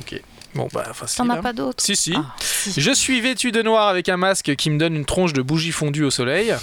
Ok. 0.00 0.20
Bon, 0.54 0.68
bah, 0.72 0.84
facile. 0.92 1.16
T'en 1.18 1.30
as 1.30 1.38
hein. 1.38 1.42
pas 1.42 1.52
d'autres 1.52 1.82
Si, 1.82 1.96
si. 1.96 2.14
Ah, 2.16 2.34
si. 2.38 2.78
Je 2.80 2.90
suis 2.92 3.20
vêtu 3.20 3.52
de 3.52 3.62
noir 3.62 3.88
avec 3.88 4.08
un 4.08 4.16
masque 4.18 4.54
qui 4.56 4.68
me 4.70 4.78
donne 4.78 4.94
une 4.94 5.04
tronche 5.06 5.32
de 5.32 5.40
bougie 5.42 5.72
fondue 5.72 6.04
au 6.04 6.10
soleil. 6.10 6.54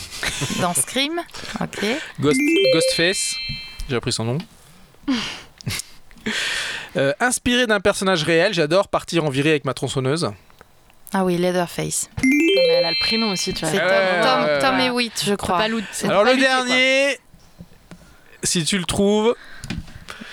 Dans 0.61 0.73
Scream 0.73 1.19
Ok. 1.59 1.85
Ghost, 2.19 2.39
Ghostface, 2.73 3.35
j'ai 3.89 3.95
appris 3.95 4.11
son 4.13 4.25
nom. 4.25 4.37
Euh, 6.97 7.13
inspiré 7.19 7.65
d'un 7.67 7.79
personnage 7.79 8.23
réel, 8.23 8.53
j'adore 8.53 8.87
partir 8.87 9.23
en 9.23 9.29
virée 9.29 9.51
avec 9.51 9.63
ma 9.65 9.73
tronçonneuse. 9.73 10.31
Ah 11.13 11.23
oui, 11.23 11.37
Leatherface. 11.37 12.09
Non, 12.23 12.29
mais 12.67 12.73
elle 12.73 12.85
a 12.85 12.89
le 12.89 12.95
prénom 13.05 13.31
aussi, 13.31 13.53
tu 13.53 13.61
vois. 13.61 13.69
C'est 13.69 13.77
Ouais, 13.77 13.87
Tom, 13.87 13.89
ouais, 13.89 14.21
Tom, 14.23 14.43
ouais, 14.43 14.59
Tom 14.59 14.75
ouais. 14.77 14.85
et 14.85 14.89
Witt, 14.89 15.23
je 15.25 15.33
crois. 15.35 15.57
pas 15.57 15.63
Alors 15.63 16.23
pas 16.23 16.29
le 16.31 16.35
lutter, 16.35 16.47
quoi. 16.47 16.65
dernier, 16.65 17.19
si 18.43 18.63
tu 18.65 18.77
le 18.77 18.85
trouves, 18.85 19.35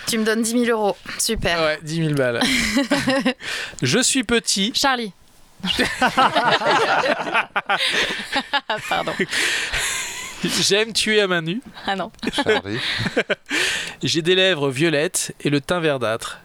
Tu 0.07 0.19
me 0.19 0.25
donnes 0.25 0.43
10 0.43 0.65
000 0.67 0.79
euros. 0.79 0.97
Super. 1.19 1.61
ouais, 1.61 1.79
10 1.83 1.97
000 1.97 2.15
balles. 2.15 2.41
Je 3.83 3.99
suis 3.99 4.23
petit, 4.25 4.73
Charlie. 4.75 5.13
Pardon. 8.89 9.13
j'aime 10.45 10.93
tuer 10.93 11.21
à 11.21 11.27
main 11.27 11.43
nue, 11.43 11.61
Ah 11.87 11.97
non. 11.97 12.13
Charlie. 12.33 12.79
j'ai 14.03 14.23
des 14.23 14.35
lèvres 14.35 14.71
violettes 14.71 15.35
et 15.41 15.51
le 15.51 15.61
teint 15.61 15.81
verdâtre. 15.81 16.39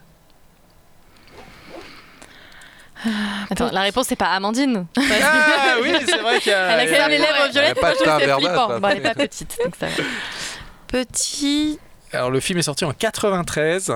Attends, 3.49 3.71
la 3.71 3.81
réponse 3.81 4.07
c'est 4.07 4.15
pas 4.15 4.27
Amandine. 4.27 4.85
Ah 4.97 5.75
oui, 5.81 5.91
c'est 6.05 6.17
vrai 6.19 6.39
qu'il 6.39 6.51
y 6.51 6.55
a... 6.55 6.71
Elle 6.71 6.79
a 6.79 6.85
quand 6.85 6.99
même 6.99 7.09
les 7.09 7.17
lèvres 7.17 7.49
violettes, 7.51 7.79
pas 7.79 7.93
moi 7.93 7.97
je 7.99 8.25
verdâtre, 8.25 8.39
flippant. 8.39 8.79
Bon, 8.79 8.87
elle 8.89 8.97
est 8.97 9.01
pas 9.01 9.15
petite, 9.15 9.57
donc 9.63 9.75
ça 9.75 9.87
va. 9.87 10.03
Petit, 10.87 11.79
Alors 12.13 12.29
le 12.31 12.39
film 12.39 12.59
est 12.59 12.63
sorti 12.63 12.83
en 12.85 12.93
93, 12.93 13.93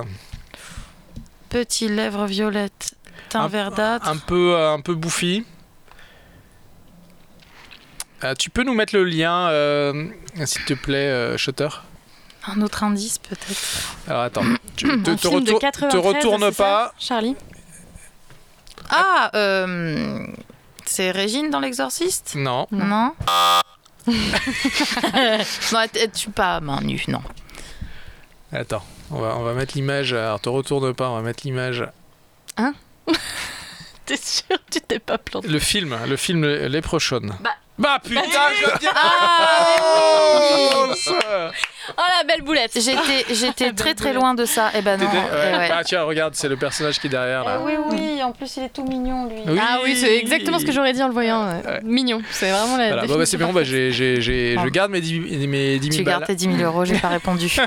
petit 1.49 1.87
lèvres 1.89 2.25
violettes, 2.25 2.95
teint 3.29 3.41
Un- 3.43 3.47
verdâtre. 3.47 4.07
un 4.07 4.17
peu, 4.17 4.57
un 4.57 4.79
peu 4.79 4.95
bouffi. 4.95 5.45
Euh, 8.23 8.33
tu 8.35 8.49
peux 8.49 8.63
nous 8.63 8.73
mettre 8.73 8.95
le 8.95 9.03
lien, 9.03 9.49
euh, 9.49 10.07
s'il 10.45 10.63
te 10.63 10.73
plaît, 10.73 11.09
euh, 11.09 11.37
Shutter? 11.37 11.67
Un 12.47 12.61
autre 12.61 12.83
indice 12.83 13.17
peut-être. 13.17 13.97
Alors 14.07 14.21
attends, 14.21 14.43
tu 14.77 14.85
te, 14.87 15.11
te 15.11 15.27
film 15.27 15.43
de 15.43 15.51
retour- 15.51 15.59
93, 15.59 15.91
te 15.91 15.97
retourne 16.07 16.51
ça, 16.53 16.63
pas. 16.63 16.93
Charlie? 16.97 17.35
Ah, 18.89 19.31
euh, 19.35 20.25
c'est 20.85 21.11
Régine 21.11 21.49
dans 21.49 21.59
L'Exorciste? 21.59 22.33
Non. 22.37 22.67
Non. 22.71 22.85
Non 22.85 23.13
elle 25.15 26.11
tue 26.13 26.29
pas 26.29 26.57
à 26.57 26.59
main 26.59 26.79
nue, 26.81 27.03
non. 27.07 27.21
Attends, 28.55 28.83
on 29.11 29.19
va, 29.19 29.35
on 29.37 29.43
va 29.43 29.53
mettre 29.53 29.73
l'image. 29.75 30.13
Alors 30.13 30.39
te 30.39 30.49
retourne 30.49 30.93
pas, 30.93 31.09
on 31.09 31.15
va 31.15 31.21
mettre 31.21 31.43
l'image. 31.43 31.85
T'es 34.05 34.17
sûr 34.17 34.57
tu 34.71 34.79
t'es 34.81 34.99
pas 34.99 35.17
planté 35.17 35.47
Le 35.47 35.59
film, 35.59 35.97
le 36.07 36.15
film 36.15 36.45
Leprechaun. 36.45 37.37
Bah. 37.41 37.55
Bah 37.77 37.99
putain, 38.01 38.21
je 38.21 38.71
veux 38.71 38.79
dire. 38.79 38.93
Ah, 38.95 39.65
Oh 39.81 40.93
la 41.97 42.23
belle 42.27 42.41
boulette 42.43 42.71
J'étais, 42.75 43.33
j'étais 43.33 43.71
très 43.73 43.93
très 43.93 44.13
loin 44.13 44.33
de 44.33 44.45
ça. 44.45 44.71
Eh 44.75 44.81
ben 44.81 44.97
non. 44.99 45.07
Eh 45.11 45.15
ouais. 45.17 45.57
ouais. 45.57 45.69
Bah 45.69 45.81
tiens, 45.85 46.03
regarde, 46.03 46.35
c'est 46.35 46.49
le 46.49 46.57
personnage 46.57 46.99
qui 46.99 47.07
est 47.07 47.09
derrière 47.09 47.43
là. 47.43 47.59
Eh 47.61 47.65
oui, 47.65 47.73
oui, 47.91 48.23
en 48.23 48.31
plus 48.31 48.57
il 48.57 48.63
est 48.63 48.69
tout 48.69 48.83
mignon 48.85 49.25
lui. 49.27 49.41
Oui. 49.47 49.59
Ah 49.61 49.79
oui, 49.83 49.95
c'est 49.95 50.15
exactement 50.17 50.59
ce 50.59 50.65
que 50.65 50.71
j'aurais 50.71 50.93
dit 50.93 51.01
en 51.03 51.07
le 51.07 51.13
voyant. 51.13 51.45
ouais. 51.47 51.65
Ouais. 51.65 51.79
Mignon, 51.83 52.21
c'est 52.31 52.49
vraiment 52.51 52.77
la. 52.77 52.87
Voilà, 52.87 53.05
bon, 53.07 53.17
bah, 53.17 53.25
c'est 53.25 53.37
bon, 53.37 53.47
bah, 53.47 53.53
parfaite. 53.61 53.69
j'ai, 53.71 53.91
j'ai- 53.91 54.21
j'ai- 54.21 54.53
je 54.55 54.59
Ah. 54.59 54.69
garde 54.69 54.91
mes 54.91 55.01
10, 55.01 55.47
mes 55.47 55.79
10 55.79 55.87
000 55.87 55.97
Tu 55.97 56.03
balles. 56.03 56.13
gardes 56.15 56.25
tes 56.25 56.35
10 56.35 56.45
000 56.57 56.57
euros, 56.63 56.85
j'ai 56.85 56.97
pas 56.97 57.09
répondu. 57.09 57.51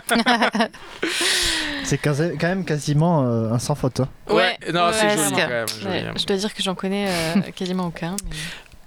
C'est 1.85 1.97
quand 1.99 2.19
même 2.43 2.64
quasiment 2.64 3.25
euh, 3.25 3.53
un 3.53 3.59
sans 3.59 3.75
faute. 3.75 4.01
hein. 4.01 4.09
Ouais, 4.29 4.59
non, 4.75 4.91
c'est 4.93 5.09
joli 5.16 5.31
quand 5.31 5.49
même. 5.49 5.66
joli, 5.69 5.87
Ouais, 5.87 6.05
je 6.19 6.27
dois 6.27 6.37
dire 6.37 6.53
que 6.55 6.62
j'en 6.62 6.75
connais 6.75 7.07
euh, 7.09 7.41
quasiment 7.57 7.87
aucun. 7.87 8.14
mais- 8.29 8.37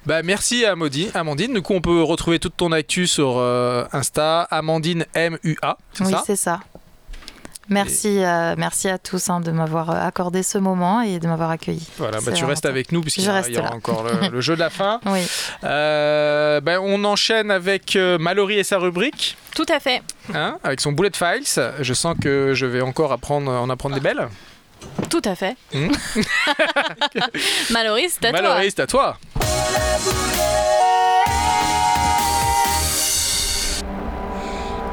Bah 0.06 0.22
merci 0.24 0.66
à 0.66 0.72
Amandine. 0.72 1.12
Amandine. 1.14 1.54
Du 1.54 1.62
coup, 1.62 1.74
on 1.74 1.82
peut 1.82 2.02
retrouver 2.02 2.40
toute 2.40 2.58
ton 2.58 2.72
actu 2.72 3.06
sur 3.08 3.36
euh, 3.38 3.86
Insta, 3.94 4.42
Amandine 4.50 5.06
MUA, 5.16 5.78
Oui, 6.02 6.14
c'est 6.26 6.36
ça. 6.36 6.60
Merci, 7.70 8.22
euh, 8.22 8.56
merci 8.58 8.90
à 8.90 8.98
tous 8.98 9.30
hein, 9.30 9.40
de 9.40 9.52
m'avoir 9.52 9.92
euh, 9.92 10.06
accordé 10.08 10.44
ce 10.44 10.58
moment 10.58 11.02
et 11.02 11.20
de 11.20 11.28
m'avoir 11.28 11.52
accueilli. 11.52 11.88
Voilà, 11.98 12.20
bah, 12.20 12.34
tu 12.34 12.44
restes 12.44 12.66
avec 12.66 12.92
nous 12.92 13.00
puisqu'il 13.02 13.24
y, 13.24 13.28
il 13.48 13.54
y 13.56 13.58
aura 13.60 13.74
encore 13.74 14.04
le, 14.04 14.28
le 14.32 14.42
jeu 14.42 14.56
de 14.56 14.60
la 14.60 14.70
fin. 14.70 15.00
Oui. 15.06 15.22
Euh, 15.64 16.60
ben, 16.60 16.80
on 16.84 17.04
enchaîne 17.06 17.50
avec 17.50 17.96
euh, 17.96 18.18
Mallory 18.18 18.60
et 18.60 18.64
sa 18.66 18.78
rubrique, 18.78 19.38
Tout 19.56 19.68
à 19.70 19.80
fait. 19.80 20.02
hein, 20.34 20.58
avec 20.64 20.82
son 20.82 20.92
bullet 20.92 21.12
files. 21.14 21.46
Je 21.80 21.94
sens 21.94 22.16
que 22.22 22.54
je 22.54 22.66
vais 22.66 22.82
encore 22.82 23.14
apprendre, 23.14 23.50
en 23.50 23.70
apprendre 23.70 23.96
des 23.96 24.02
belles. 24.02 24.28
Tout 25.10 25.22
à 25.24 25.36
fait. 25.36 25.56
Mallory, 27.70 28.08
c'est 28.10 28.26
à 28.26 28.32
toi. 28.32 28.42
Mallory, 28.42 28.72
c'est 28.72 28.82
à 28.82 28.88
toi. 28.88 29.18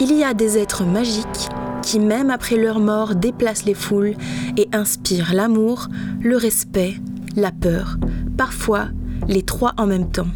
Il 0.01 0.17
y 0.17 0.23
a 0.23 0.33
des 0.33 0.59
êtres 0.59 0.85
magiques 0.85 1.49
qui, 1.83 1.99
même 1.99 2.31
après 2.31 2.57
leur 2.57 2.79
mort, 2.79 3.15
déplacent 3.15 3.65
les 3.65 3.75
foules 3.75 4.15
et 4.57 4.69
inspirent 4.73 5.35
l'amour, 5.35 5.89
le 6.21 6.37
respect, 6.37 6.95
la 7.35 7.51
peur, 7.51 7.97
parfois 8.37 8.89
les 9.27 9.43
trois 9.43 9.73
en 9.77 9.87
même 9.87 10.11
temps. 10.11 10.29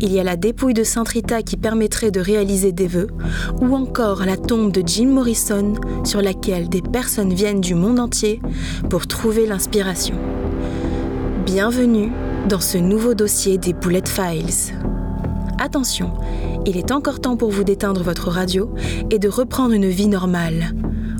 Il 0.00 0.12
y 0.12 0.18
a 0.18 0.24
la 0.24 0.36
dépouille 0.36 0.72
de 0.72 0.82
Sainte 0.82 1.08
Rita 1.08 1.42
qui 1.42 1.58
permettrait 1.58 2.10
de 2.10 2.20
réaliser 2.20 2.72
des 2.72 2.86
vœux, 2.86 3.08
ou 3.60 3.74
encore 3.74 4.24
la 4.24 4.38
tombe 4.38 4.72
de 4.72 4.82
Jim 4.86 5.08
Morrison 5.08 5.74
sur 6.04 6.22
laquelle 6.22 6.70
des 6.70 6.80
personnes 6.80 7.34
viennent 7.34 7.60
du 7.60 7.74
monde 7.74 8.00
entier 8.00 8.40
pour 8.88 9.06
trouver 9.06 9.46
l'inspiration. 9.46 10.14
Bienvenue 11.44 12.12
dans 12.48 12.60
ce 12.60 12.78
nouveau 12.78 13.14
dossier 13.14 13.58
des 13.58 13.72
Bullet 13.72 14.02
Files. 14.06 14.74
Attention, 15.58 16.12
il 16.66 16.76
est 16.76 16.90
encore 16.90 17.20
temps 17.20 17.36
pour 17.36 17.50
vous 17.50 17.64
d'éteindre 17.64 18.02
votre 18.02 18.28
radio 18.28 18.70
et 19.10 19.18
de 19.18 19.28
reprendre 19.28 19.74
une 19.74 19.88
vie 19.88 20.08
normale. 20.08 20.74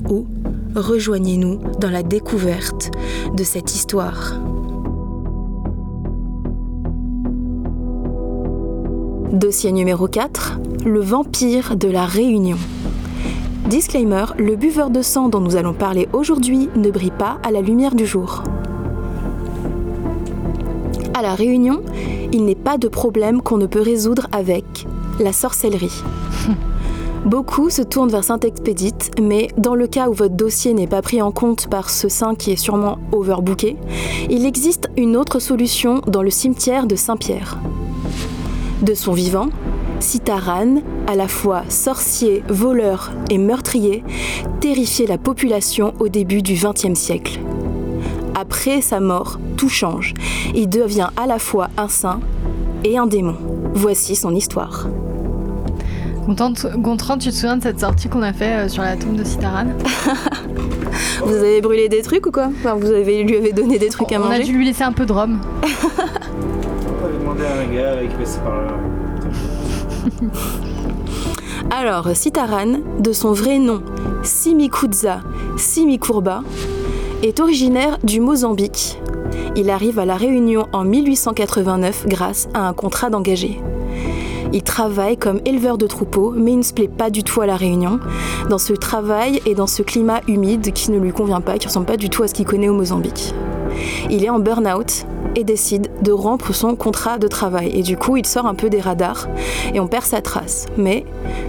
Ou 0.09 0.25
rejoignez-nous 0.75 1.59
dans 1.79 1.89
la 1.89 2.03
découverte 2.03 2.91
de 3.35 3.43
cette 3.43 3.73
histoire. 3.73 4.39
Dossier 9.31 9.71
numéro 9.71 10.07
4, 10.07 10.59
le 10.85 10.99
vampire 10.99 11.75
de 11.75 11.87
la 11.87 12.05
Réunion. 12.05 12.57
Disclaimer, 13.69 14.25
le 14.37 14.55
buveur 14.55 14.89
de 14.89 15.01
sang 15.01 15.29
dont 15.29 15.39
nous 15.39 15.55
allons 15.55 15.73
parler 15.73 16.09
aujourd'hui 16.13 16.69
ne 16.75 16.91
brille 16.91 17.11
pas 17.11 17.39
à 17.43 17.51
la 17.51 17.61
lumière 17.61 17.95
du 17.95 18.05
jour. 18.05 18.43
À 21.21 21.23
la 21.23 21.35
Réunion, 21.35 21.83
il 22.33 22.45
n'est 22.45 22.55
pas 22.55 22.79
de 22.79 22.87
problème 22.87 23.43
qu'on 23.43 23.59
ne 23.59 23.67
peut 23.67 23.79
résoudre 23.79 24.25
avec 24.31 24.65
la 25.19 25.31
sorcellerie. 25.31 26.01
Beaucoup 27.27 27.69
se 27.69 27.83
tournent 27.83 28.09
vers 28.09 28.23
Saint-Expédite, 28.23 29.11
mais 29.21 29.49
dans 29.55 29.75
le 29.75 29.85
cas 29.85 30.09
où 30.09 30.13
votre 30.13 30.33
dossier 30.33 30.73
n'est 30.73 30.87
pas 30.87 31.03
pris 31.03 31.21
en 31.21 31.31
compte 31.31 31.67
par 31.67 31.91
ce 31.91 32.09
saint 32.09 32.33
qui 32.33 32.49
est 32.49 32.55
sûrement 32.55 32.97
overbooké, 33.11 33.77
il 34.31 34.47
existe 34.47 34.89
une 34.97 35.15
autre 35.15 35.37
solution 35.37 36.01
dans 36.07 36.23
le 36.23 36.31
cimetière 36.31 36.87
de 36.87 36.95
Saint-Pierre. 36.95 37.59
De 38.81 38.95
son 38.95 39.13
vivant, 39.13 39.49
Sitaran, 39.99 40.81
à 41.05 41.15
la 41.15 41.27
fois 41.27 41.61
sorcier, 41.69 42.41
voleur 42.49 43.11
et 43.29 43.37
meurtrier, 43.37 44.03
terrifiait 44.59 45.05
la 45.05 45.19
population 45.19 45.93
au 45.99 46.07
début 46.07 46.41
du 46.41 46.55
XXe 46.55 46.99
siècle. 46.99 47.39
Après 48.41 48.81
sa 48.81 48.99
mort, 48.99 49.39
tout 49.55 49.69
change. 49.69 50.15
Il 50.55 50.67
devient 50.67 51.09
à 51.15 51.27
la 51.27 51.37
fois 51.37 51.67
un 51.77 51.87
saint 51.87 52.19
et 52.83 52.97
un 52.97 53.05
démon. 53.05 53.35
Voici 53.75 54.15
son 54.15 54.33
histoire. 54.33 54.87
Contente, 56.25 56.65
Gontran, 56.75 57.19
tu 57.19 57.29
te 57.29 57.35
souviens 57.35 57.57
de 57.57 57.61
cette 57.61 57.79
sortie 57.79 58.09
qu'on 58.09 58.23
a 58.23 58.33
fait 58.33 58.65
euh, 58.65 58.67
sur 58.67 58.81
la 58.81 58.97
tombe 58.97 59.15
de 59.15 59.23
Citaran 59.23 59.67
Vous 61.23 61.35
avez 61.35 61.61
brûlé 61.61 61.87
des 61.87 62.01
trucs 62.01 62.25
ou 62.25 62.31
quoi? 62.31 62.47
Enfin, 62.47 62.73
Vous 62.73 62.87
avez, 62.87 63.21
lui 63.21 63.35
avez 63.35 63.53
donné 63.53 63.77
des 63.77 63.89
trucs 63.89 64.11
à 64.11 64.19
On 64.19 64.23
a 64.23 64.29
manger 64.29 64.43
dû 64.45 64.53
lui 64.53 64.65
laisser 64.65 64.83
un 64.83 64.91
peu 64.91 65.05
de 65.05 65.13
rhum. 65.13 65.39
On 65.61 67.05
avait 67.05 67.19
demandé 67.19 67.43
à 67.45 67.59
un 67.59 67.67
gars 67.71 68.07
qui 68.09 68.15
passait 68.15 68.39
par 68.39 68.59
là. 68.59 68.71
Alors, 71.69 72.09
Sitaran, 72.15 72.79
de 72.99 73.13
son 73.13 73.33
vrai 73.33 73.59
nom 73.59 73.83
Simikudza 74.23 75.21
Simikurba, 75.57 76.41
est 77.23 77.39
originaire 77.39 77.97
du 78.03 78.19
Mozambique. 78.19 78.99
Il 79.55 79.69
arrive 79.69 79.99
à 79.99 80.05
La 80.05 80.15
Réunion 80.15 80.67
en 80.73 80.83
1889 80.83 82.05
grâce 82.07 82.47
à 82.53 82.67
un 82.67 82.73
contrat 82.73 83.09
d'engagé. 83.09 83.59
Il 84.53 84.63
travaille 84.63 85.17
comme 85.17 85.39
éleveur 85.45 85.77
de 85.77 85.87
troupeaux, 85.87 86.33
mais 86.35 86.51
il 86.51 86.57
ne 86.57 86.63
se 86.63 86.73
plaît 86.73 86.89
pas 86.89 87.09
du 87.09 87.23
tout 87.23 87.41
à 87.41 87.45
La 87.45 87.55
Réunion, 87.55 87.99
dans 88.49 88.57
ce 88.57 88.73
travail 88.73 89.41
et 89.45 89.55
dans 89.55 89.67
ce 89.67 89.81
climat 89.81 90.21
humide 90.27 90.73
qui 90.73 90.91
ne 90.91 90.99
lui 90.99 91.11
convient 91.11 91.41
pas, 91.41 91.57
qui 91.57 91.67
ressemble 91.67 91.85
pas 91.85 91.97
du 91.97 92.09
tout 92.09 92.23
à 92.23 92.27
ce 92.27 92.33
qu'il 92.33 92.45
connaît 92.45 92.69
au 92.69 92.73
Mozambique. 92.73 93.33
Il 94.09 94.25
est 94.25 94.29
en 94.29 94.39
burn-out 94.39 95.05
et 95.35 95.43
décide 95.43 95.89
de 96.01 96.11
rompre 96.11 96.53
son 96.53 96.75
contrat 96.75 97.17
de 97.17 97.27
travail. 97.27 97.71
Et 97.73 97.83
du 97.83 97.95
coup, 97.95 98.17
il 98.17 98.25
sort 98.25 98.45
un 98.45 98.55
peu 98.55 98.69
des 98.69 98.81
radars 98.81 99.27
et 99.73 99.79
on 99.79 99.87
perd 99.87 100.05
sa 100.05 100.21
trace. 100.21 100.65
Mais, 100.77 101.05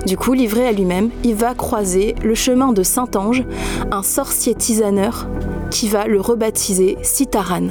du 0.07 0.17
coup, 0.17 0.35
livré 0.35 0.69
à 0.69 0.73
lui-même, 0.73 1.11
il 1.25 1.35
va 1.35 1.55
croiser 1.55 2.15
le 2.23 2.35
chemin 2.35 2.73
de 2.73 2.83
Saint-Ange, 2.85 3.45
un 3.91 4.03
sorcier 4.05 4.55
tisaneur 4.55 5.27
qui 5.73 5.89
va 5.89 6.07
le 6.07 6.21
rebaptiser 6.21 6.99
Sitaran. 7.03 7.69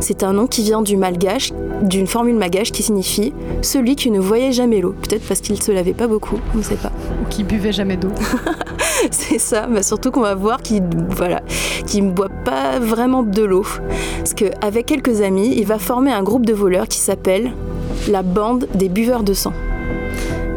C'est 0.00 0.24
un 0.24 0.32
nom 0.32 0.48
qui 0.48 0.64
vient 0.64 0.82
du 0.82 0.96
malgache, 0.96 1.52
d'une 1.80 2.08
formule 2.08 2.34
malgache 2.34 2.72
qui 2.72 2.82
signifie 2.82 3.32
celui 3.62 3.94
qui 3.94 4.10
ne 4.10 4.18
voyait 4.18 4.50
jamais 4.50 4.80
l'eau. 4.80 4.94
Peut-être 5.00 5.26
parce 5.26 5.40
qu'il 5.40 5.62
se 5.62 5.70
lavait 5.70 5.94
pas 5.94 6.08
beaucoup, 6.08 6.40
on 6.54 6.58
ne 6.58 6.62
sait 6.64 6.74
pas. 6.74 6.90
Ou 7.22 7.28
qui 7.28 7.44
buvait 7.44 7.72
jamais 7.72 7.96
d'eau. 7.96 8.08
C'est 9.12 9.38
ça, 9.38 9.68
bah 9.68 9.84
surtout 9.84 10.10
qu'on 10.10 10.22
va 10.22 10.34
voir 10.34 10.60
qu'il 10.60 10.82
voilà, 11.10 11.40
ne 11.94 12.10
boit 12.10 12.30
pas 12.44 12.80
vraiment 12.80 13.22
de 13.22 13.42
l'eau. 13.42 13.64
Parce 14.18 14.34
qu'avec 14.34 14.86
quelques 14.86 15.20
amis, 15.20 15.54
il 15.56 15.66
va 15.66 15.78
former 15.78 16.12
un 16.12 16.24
groupe 16.24 16.44
de 16.46 16.52
voleurs 16.52 16.88
qui 16.88 16.98
s'appelle 16.98 17.52
la 18.08 18.22
bande 18.22 18.66
des 18.74 18.88
buveurs 18.88 19.22
de 19.22 19.34
sang. 19.34 19.52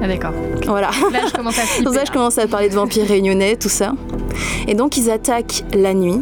Ah 0.02 0.08
d'accord. 0.08 0.34
Voilà. 0.66 0.90
Là, 1.12 1.20
je 1.28 1.34
commence 1.34 1.60
à 1.60 1.62
flipper. 1.66 1.94
Ça, 1.94 2.06
je 2.06 2.12
commence 2.12 2.38
à 2.40 2.48
parler 2.48 2.70
de 2.70 2.74
vampires 2.76 3.06
réunionnais, 3.06 3.58
tout 3.58 3.70
ça. 3.70 3.94
Et 4.68 4.74
donc, 4.74 4.98
ils 4.98 5.12
attaquent 5.12 5.64
la 5.74 5.94
nuit. 5.94 6.22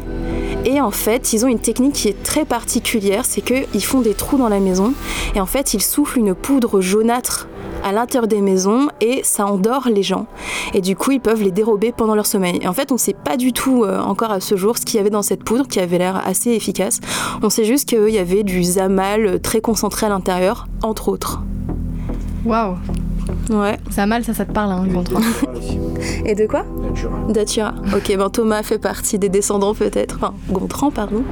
Et 0.68 0.82
en 0.82 0.92
fait, 0.92 1.32
ils 1.32 1.46
ont 1.46 1.48
une 1.48 1.62
technique 1.62 1.94
qui 1.94 2.10
est 2.10 2.24
très 2.24 2.44
particulière, 2.44 3.24
c'est 3.24 3.40
qu'ils 3.40 3.84
font 3.86 4.02
des 4.02 4.14
trous 4.14 4.38
dans 4.38 4.50
la 4.50 4.60
maison. 4.60 4.94
Et 5.34 5.40
en 5.40 5.46
fait, 5.46 5.74
ils 5.74 5.82
soufflent 5.82 6.20
une 6.20 6.36
poudre 6.36 6.82
jaunâtre 6.82 7.48
à 7.86 7.94
l'intérieur 7.94 8.28
des 8.28 8.42
maisons 8.42 8.90
et 9.00 9.22
ça 9.24 9.46
endort 9.46 9.88
les 9.88 10.04
gens. 10.04 10.26
Et 10.74 10.82
du 10.82 10.98
coup, 10.98 11.12
ils 11.12 11.22
peuvent 11.22 11.42
les 11.42 11.52
dérober 11.52 11.94
pendant 11.94 12.16
leur 12.16 12.26
sommeil. 12.26 12.60
Et 12.62 12.68
en 12.68 12.74
fait, 12.74 12.92
on 12.92 12.96
ne 12.96 13.00
sait 13.00 13.14
pas 13.14 13.38
du 13.38 13.54
tout 13.54 13.86
euh, 13.86 14.02
encore 14.02 14.32
à 14.32 14.42
ce 14.42 14.58
jour 14.58 14.78
ce 14.78 14.86
qu'il 14.86 14.98
y 14.98 15.00
avait 15.00 15.10
dans 15.10 15.22
cette 15.22 15.46
poudre 15.46 15.70
qui 15.70 15.80
avait 15.80 16.00
l'air 16.00 16.22
assez 16.28 16.52
efficace. 16.52 17.00
On 17.42 17.50
sait 17.50 17.64
juste 17.64 17.88
qu'il 17.88 18.10
y 18.10 18.18
avait 18.18 18.44
du 18.44 18.62
zamal 18.62 19.40
très 19.40 19.62
concentré 19.62 20.08
à 20.08 20.10
l'intérieur, 20.10 20.68
entre 20.84 21.08
autres. 21.08 21.44
Waouh. 22.44 22.76
Ouais. 23.50 23.78
Ça 23.90 24.06
mal, 24.06 24.24
ça, 24.24 24.34
ça 24.34 24.46
te 24.46 24.52
parle, 24.52 24.72
hein, 24.72 24.86
Gontran. 24.88 25.20
Et 26.26 26.36
de 26.36 26.46
quoi 26.46 26.64
Natura. 26.82 27.20
Datura. 27.30 27.74
Ok, 27.96 28.16
ben 28.18 28.30
Thomas 28.30 28.64
fait 28.64 28.80
partie 28.80 29.20
des 29.20 29.30
descendants 29.30 29.74
peut-être. 29.74 30.16
Enfin, 30.16 30.34
Gontran, 30.50 30.92
pardon. 30.92 31.24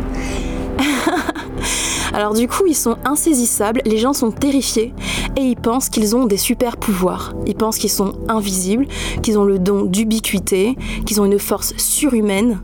Alors 2.14 2.34
du 2.34 2.48
coup, 2.48 2.64
ils 2.66 2.76
sont 2.76 2.98
insaisissables, 3.04 3.82
les 3.86 3.98
gens 3.98 4.14
sont 4.14 4.32
terrifiés 4.32 4.94
et 5.36 5.42
ils 5.42 5.58
pensent 5.58 5.90
qu'ils 5.90 6.16
ont 6.16 6.26
des 6.26 6.38
super 6.38 6.78
pouvoirs. 6.78 7.34
Ils 7.46 7.56
pensent 7.56 7.78
qu'ils 7.78 7.90
sont 7.92 8.14
invisibles, 8.30 8.88
qu'ils 9.22 9.38
ont 9.38 9.44
le 9.44 9.60
don 9.60 9.84
d'ubiquité, 9.84 10.78
qu'ils 11.06 11.20
ont 11.20 11.26
une 11.26 11.40
force 11.40 11.74
surhumaine. 11.76 12.62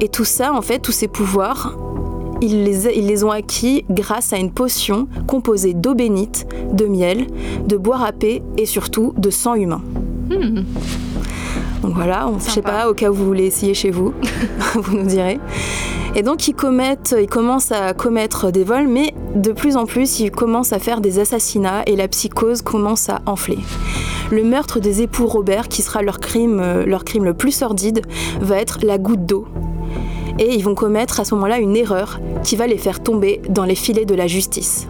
Et 0.00 0.08
tout 0.08 0.24
ça, 0.24 0.54
en 0.54 0.62
fait, 0.62 0.78
tous 0.78 0.92
ces 0.92 1.08
pouvoirs, 1.08 1.76
ils 2.44 2.64
les, 2.64 2.86
ils 2.96 3.06
les 3.06 3.24
ont 3.24 3.30
acquis 3.30 3.84
grâce 3.90 4.32
à 4.32 4.36
une 4.36 4.50
potion 4.50 5.08
composée 5.26 5.74
d'eau 5.74 5.94
bénite, 5.94 6.46
de 6.72 6.86
miel, 6.86 7.26
de 7.66 7.76
bois 7.76 7.96
râpé 7.96 8.42
et 8.58 8.66
surtout 8.66 9.12
de 9.16 9.30
sang 9.30 9.54
humain. 9.54 9.82
Hmm. 10.30 10.62
Donc 11.82 11.94
voilà, 11.94 12.28
on- 12.28 12.38
je 12.38 12.50
sais 12.50 12.62
pas, 12.62 12.88
au 12.88 12.94
cas 12.94 13.10
où 13.10 13.14
vous 13.14 13.26
voulez 13.26 13.44
essayer 13.46 13.74
chez 13.74 13.90
vous, 13.90 14.12
vous 14.74 14.96
nous 14.96 15.06
direz. 15.06 15.38
Et 16.16 16.22
donc 16.22 16.46
ils 16.46 16.54
commettent, 16.54 17.14
ils 17.20 17.26
commencent 17.26 17.72
à 17.72 17.92
commettre 17.92 18.52
des 18.52 18.62
vols, 18.64 18.86
mais 18.86 19.14
de 19.34 19.52
plus 19.52 19.76
en 19.76 19.84
plus 19.84 20.20
ils 20.20 20.30
commencent 20.30 20.72
à 20.72 20.78
faire 20.78 21.00
des 21.00 21.18
assassinats 21.18 21.82
et 21.86 21.96
la 21.96 22.06
psychose 22.08 22.62
commence 22.62 23.08
à 23.08 23.20
enfler. 23.26 23.58
Le 24.30 24.44
meurtre 24.44 24.80
des 24.80 25.02
époux 25.02 25.26
Robert, 25.26 25.68
qui 25.68 25.82
sera 25.82 26.02
leur 26.02 26.20
crime, 26.20 26.60
euh, 26.60 26.86
leur 26.86 27.04
crime 27.04 27.24
le 27.24 27.34
plus 27.34 27.52
sordide, 27.52 28.00
va 28.40 28.56
être 28.58 28.78
la 28.82 28.96
goutte 28.96 29.26
d'eau. 29.26 29.46
Et 30.38 30.54
ils 30.54 30.64
vont 30.64 30.74
commettre 30.74 31.20
à 31.20 31.24
ce 31.24 31.34
moment-là 31.34 31.58
une 31.58 31.76
erreur 31.76 32.20
qui 32.42 32.56
va 32.56 32.66
les 32.66 32.78
faire 32.78 33.02
tomber 33.02 33.40
dans 33.48 33.64
les 33.64 33.74
filets 33.74 34.04
de 34.04 34.14
la 34.14 34.26
justice. 34.26 34.86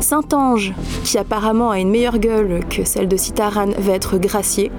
Saint-Ange, 0.00 0.74
qui 1.04 1.18
apparemment 1.18 1.70
a 1.70 1.80
une 1.80 1.90
meilleure 1.90 2.18
gueule 2.18 2.60
que 2.68 2.84
celle 2.84 3.08
de 3.08 3.16
Citaran, 3.16 3.70
va 3.78 3.92
être 3.94 4.18
gracié. 4.18 4.70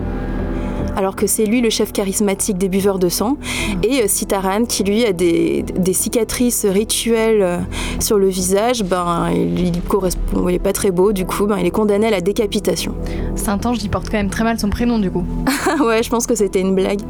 alors 0.95 1.15
que 1.15 1.27
c'est 1.27 1.45
lui 1.45 1.61
le 1.61 1.69
chef 1.69 1.91
charismatique 1.91 2.57
des 2.57 2.69
buveurs 2.69 2.97
de 2.97 3.07
sang. 3.09 3.37
Et 3.83 4.01
euh, 4.01 4.07
Sitaran, 4.07 4.65
qui 4.65 4.83
lui 4.83 5.05
a 5.05 5.13
des, 5.13 5.61
des 5.63 5.93
cicatrices 5.93 6.65
rituelles 6.65 7.41
euh, 7.43 7.57
sur 7.99 8.17
le 8.17 8.27
visage, 8.27 8.83
ben, 8.83 9.29
il, 9.31 9.67
il 9.67 9.81
correspond, 9.81 10.49
il 10.49 10.55
est 10.55 10.59
pas 10.59 10.73
très 10.73 10.89
beau, 10.89 11.11
du 11.13 11.25
coup, 11.25 11.45
ben, 11.45 11.57
il 11.59 11.67
est 11.67 11.71
condamné 11.71 12.07
à 12.07 12.11
la 12.11 12.21
décapitation. 12.21 12.95
Saint-Ange, 13.35 13.77
il 13.83 13.89
porte 13.89 14.09
quand 14.09 14.17
même 14.17 14.31
très 14.31 14.43
mal 14.43 14.59
son 14.59 14.69
prénom 14.69 14.97
du 14.97 15.11
coup. 15.11 15.23
ouais, 15.85 16.01
je 16.01 16.09
pense 16.09 16.25
que 16.25 16.33
c'était 16.33 16.61
une 16.61 16.73
blague. 16.73 17.01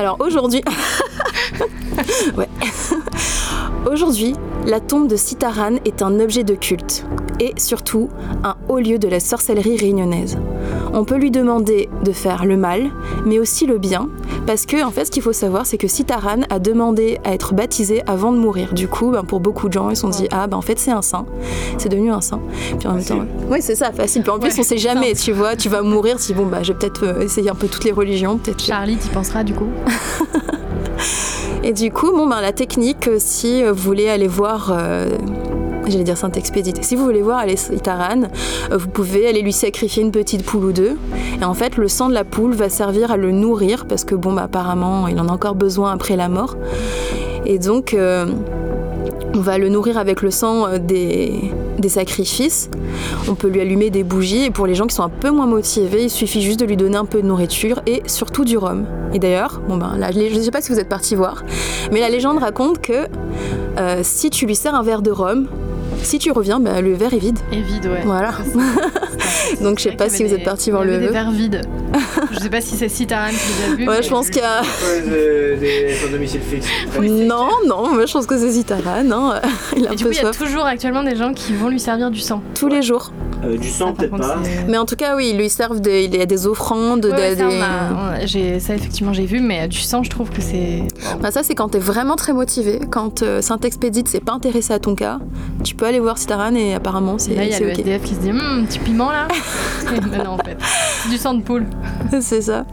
Alors 0.00 0.16
aujourd'hui. 0.18 0.64
ouais. 2.34 2.48
Aujourd'hui, 3.86 4.34
la 4.66 4.78
tombe 4.78 5.08
de 5.08 5.16
Sitaran 5.16 5.76
est 5.86 6.02
un 6.02 6.20
objet 6.20 6.44
de 6.44 6.54
culte 6.54 7.06
et 7.40 7.54
surtout 7.56 8.10
un 8.44 8.56
haut 8.68 8.78
lieu 8.78 8.98
de 8.98 9.08
la 9.08 9.20
sorcellerie 9.20 9.78
réunionnaise. 9.78 10.38
On 10.92 11.04
peut 11.04 11.16
lui 11.16 11.30
demander 11.30 11.88
de 12.04 12.12
faire 12.12 12.44
le 12.44 12.58
mal, 12.58 12.90
mais 13.24 13.38
aussi 13.38 13.64
le 13.64 13.78
bien, 13.78 14.10
parce 14.46 14.66
que 14.66 14.84
en 14.84 14.90
fait, 14.90 15.06
ce 15.06 15.10
qu'il 15.10 15.22
faut 15.22 15.32
savoir, 15.32 15.64
c'est 15.64 15.78
que 15.78 15.88
Sitaran 15.88 16.42
a 16.50 16.58
demandé 16.58 17.18
à 17.24 17.32
être 17.32 17.54
baptisé 17.54 18.02
avant 18.06 18.32
de 18.32 18.38
mourir. 18.38 18.74
Du 18.74 18.86
coup, 18.86 19.10
ben, 19.12 19.24
pour 19.24 19.40
beaucoup 19.40 19.68
de 19.68 19.72
gens, 19.72 19.88
ils 19.88 19.96
se 19.96 20.02
sont 20.02 20.10
dit 20.10 20.28
ah 20.30 20.46
ben 20.46 20.58
en 20.58 20.62
fait 20.62 20.78
c'est 20.78 20.90
un 20.90 21.02
saint, 21.02 21.24
c'est 21.78 21.88
devenu 21.88 22.10
un 22.10 22.20
saint. 22.20 22.40
Puis 22.78 22.86
en 22.86 22.94
même 22.94 23.04
temps, 23.04 23.24
oui 23.50 23.58
c'est 23.62 23.76
ça, 23.76 23.92
facile. 23.92 24.22
Puis 24.22 24.30
en 24.30 24.38
plus, 24.38 24.50
Ouais, 24.50 24.60
on 24.60 24.62
sait 24.62 24.78
jamais, 24.78 25.14
tu 25.14 25.32
vois, 25.32 25.56
tu 25.56 25.70
vas 25.70 25.80
mourir, 25.80 26.20
si 26.20 26.34
bon 26.34 26.44
bah 26.44 26.62
je 26.62 26.72
vais 26.72 26.78
peut-être 26.78 27.06
euh, 27.06 27.20
essayer 27.22 27.48
un 27.48 27.54
peu 27.54 27.68
toutes 27.68 27.84
les 27.84 27.92
religions, 27.92 28.36
peut-être. 28.36 28.62
Charlie, 28.62 28.96
t'y 28.96 29.08
penseras 29.08 29.42
du 29.42 29.54
coup. 29.54 29.68
Et 31.62 31.72
du 31.74 31.90
coup, 31.90 32.10
bon, 32.12 32.26
ben, 32.26 32.40
la 32.40 32.52
technique, 32.52 33.06
euh, 33.06 33.16
si 33.18 33.62
euh, 33.62 33.72
vous 33.72 33.82
voulez 33.82 34.08
aller 34.08 34.28
voir, 34.28 34.72
euh, 34.72 35.10
j'allais 35.86 36.04
dire 36.04 36.16
Saint-Expédite, 36.16 36.82
si 36.82 36.96
vous 36.96 37.04
voulez 37.04 37.20
voir 37.20 37.38
aller 37.38 37.56
Taran, 37.82 38.22
vous 38.70 38.88
pouvez 38.88 39.28
aller 39.28 39.42
lui 39.42 39.52
sacrifier 39.52 40.02
une 40.02 40.10
petite 40.10 40.42
poule 40.42 40.64
ou 40.64 40.72
deux. 40.72 40.96
Et 41.38 41.44
en 41.44 41.52
fait, 41.52 41.76
le 41.76 41.86
sang 41.86 42.08
de 42.08 42.14
la 42.14 42.24
poule 42.24 42.54
va 42.54 42.70
servir 42.70 43.10
à 43.10 43.18
le 43.18 43.30
nourrir 43.30 43.84
parce 43.86 44.04
que, 44.04 44.14
bon, 44.14 44.32
bah, 44.32 44.44
apparemment, 44.44 45.06
il 45.06 45.20
en 45.20 45.28
a 45.28 45.32
encore 45.32 45.54
besoin 45.54 45.92
après 45.92 46.16
la 46.16 46.30
mort. 46.30 46.56
Et 47.44 47.58
donc, 47.58 47.92
euh, 47.92 48.26
on 49.34 49.40
va 49.40 49.58
le 49.58 49.68
nourrir 49.68 49.98
avec 49.98 50.22
le 50.22 50.30
sang 50.30 50.66
euh, 50.66 50.78
des, 50.78 51.50
sacrifices. 51.88 52.70
On 53.28 53.34
peut 53.34 53.48
lui 53.48 53.60
allumer 53.60 53.90
des 53.90 54.04
bougies. 54.04 54.44
Et 54.44 54.50
pour 54.50 54.66
les 54.66 54.74
gens 54.74 54.86
qui 54.86 54.94
sont 54.94 55.02
un 55.02 55.08
peu 55.08 55.30
moins 55.30 55.46
motivés, 55.46 56.04
il 56.04 56.10
suffit 56.10 56.42
juste 56.42 56.60
de 56.60 56.64
lui 56.64 56.76
donner 56.76 56.96
un 56.96 57.04
peu 57.04 57.22
de 57.22 57.26
nourriture 57.26 57.80
et 57.86 58.02
surtout 58.06 58.44
du 58.44 58.56
rhum. 58.56 58.86
Et 59.12 59.18
d'ailleurs, 59.18 59.60
bon 59.68 59.76
ben 59.76 59.96
je 60.12 60.36
ne 60.36 60.42
sais 60.42 60.50
pas 60.50 60.60
si 60.60 60.70
vous 60.70 60.78
êtes 60.78 60.88
parti 60.88 61.16
voir, 61.16 61.42
mais 61.90 62.00
la 62.00 62.10
légende 62.10 62.38
raconte 62.38 62.80
que 62.80 63.08
euh, 63.78 64.00
si 64.02 64.30
tu 64.30 64.46
lui 64.46 64.54
sers 64.54 64.74
un 64.74 64.82
verre 64.82 65.02
de 65.02 65.10
rhum, 65.10 65.48
si 66.02 66.18
tu 66.18 66.30
reviens, 66.32 66.60
ben, 66.60 66.80
le 66.80 66.94
verre 66.94 67.14
est 67.14 67.18
vide. 67.18 67.38
Et 67.52 67.60
vide, 67.60 67.86
ouais. 67.86 68.02
Voilà. 68.04 68.32
Donc 69.62 69.78
je 69.78 69.84
sais 69.84 69.92
pas 69.92 70.08
si 70.08 70.24
vous 70.24 70.32
êtes 70.34 70.44
parti 70.44 70.70
voir 70.70 70.84
le 70.84 70.98
des 70.98 71.06
vœu. 71.06 71.12
verres 71.12 71.30
vides. 71.30 71.62
je 72.32 72.38
sais 72.38 72.50
pas 72.50 72.60
si 72.60 72.76
c'est 72.76 72.88
Citaran 72.88 73.28
qui 73.30 73.34
les 73.34 73.72
a 73.72 73.76
vus. 73.76 73.88
Ouais, 73.88 74.02
je 74.02 74.08
pense 74.08 74.28
qu'il 74.30 74.42
y 74.42 74.44
a. 74.44 74.62
Des 75.58 75.94
sans 75.94 76.10
domicile 76.10 76.40
fixe. 76.40 76.66
non, 77.00 77.48
non, 77.66 77.92
moi 77.92 78.06
je 78.06 78.12
pense 78.12 78.26
que 78.26 78.38
c'est 78.38 78.50
Zitaran. 78.50 78.80
Hein. 79.10 79.40
Il 79.76 79.86
a 79.86 79.92
Et 79.92 79.96
du 79.96 80.04
peu 80.04 80.10
coup, 80.10 80.16
il 80.16 80.22
y 80.22 80.26
a 80.26 80.30
toujours 80.30 80.64
actuellement 80.64 81.02
des 81.02 81.16
gens 81.16 81.32
qui 81.32 81.54
vont 81.54 81.68
lui 81.68 81.80
servir 81.80 82.10
du 82.10 82.20
sang. 82.20 82.42
Tous 82.54 82.68
les 82.68 82.82
jours. 82.82 83.12
Euh, 83.44 83.56
du 83.56 83.68
sang, 83.70 83.94
peut-être 83.94 84.16
pas. 84.16 84.36
Mais 84.68 84.76
en 84.76 84.84
tout 84.84 84.96
cas, 84.96 85.16
oui, 85.16 85.30
ils 85.32 85.38
lui 85.38 85.48
servent 85.48 85.80
des, 85.80 86.04
il 86.04 86.14
y 86.14 86.20
a 86.20 86.26
des 86.26 86.46
offrandes, 86.46 87.06
Ouais, 87.06 87.34
des- 87.34 87.36
ça, 87.40 87.48
des- 87.48 88.70
a- 88.72 88.74
effectivement, 88.74 89.14
j'ai 89.14 89.24
vu, 89.24 89.40
mais 89.40 89.66
du 89.66 89.78
sang, 89.78 90.02
je 90.02 90.10
trouve 90.10 90.28
que 90.30 90.42
c'est. 90.42 90.82
Bah, 91.20 91.30
ça, 91.30 91.42
c'est 91.42 91.54
quand 91.54 91.68
t'es 91.70 91.78
vraiment 91.78 92.16
très 92.16 92.32
motivé. 92.32 92.80
Quand 92.90 93.22
euh, 93.22 93.40
Saint-Expédite 93.40 94.08
s'est 94.08 94.20
pas 94.20 94.32
intéressé 94.32 94.72
à 94.72 94.78
ton 94.78 94.94
cas, 94.94 95.18
tu 95.64 95.74
peux 95.74 95.86
aller 95.86 96.00
voir 96.00 96.18
Citaran 96.18 96.54
et 96.54 96.74
apparemment, 96.74 97.16
c'est 97.18 97.34
Là, 97.34 97.44
il 97.44 97.50
y 97.50 97.54
a 97.54 97.60
le 97.60 97.70
ok. 97.72 97.78
SDF 97.78 98.02
qui 98.02 98.14
se 98.14 98.20
dit 98.20 98.30
Hum, 98.30 98.66
petit 98.66 98.78
piment 98.78 99.10
là? 99.10 99.26
Non, 100.24 100.30
en 100.32 100.38
fait. 100.38 100.56
C'est 101.02 101.08
du 101.10 101.16
sang 101.16 101.34
de 101.34 101.42
poule. 101.42 101.66
c'est 102.20 102.42
ça. 102.42 102.64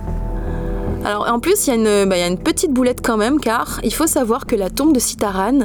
Alors, 1.06 1.28
en 1.32 1.40
plus, 1.40 1.68
il 1.68 1.70
y, 1.70 1.74
a 1.74 1.76
une- 2.04 2.10
bah, 2.10 2.18
il 2.18 2.20
y 2.20 2.24
a 2.24 2.28
une 2.28 2.38
petite 2.40 2.72
boulette 2.72 3.00
quand 3.04 3.18
même, 3.18 3.40
car 3.40 3.80
il 3.84 3.94
faut 3.94 4.08
savoir 4.08 4.46
que 4.46 4.56
la 4.56 4.70
tombe 4.70 4.94
de 4.94 5.00
Citaran, 5.00 5.60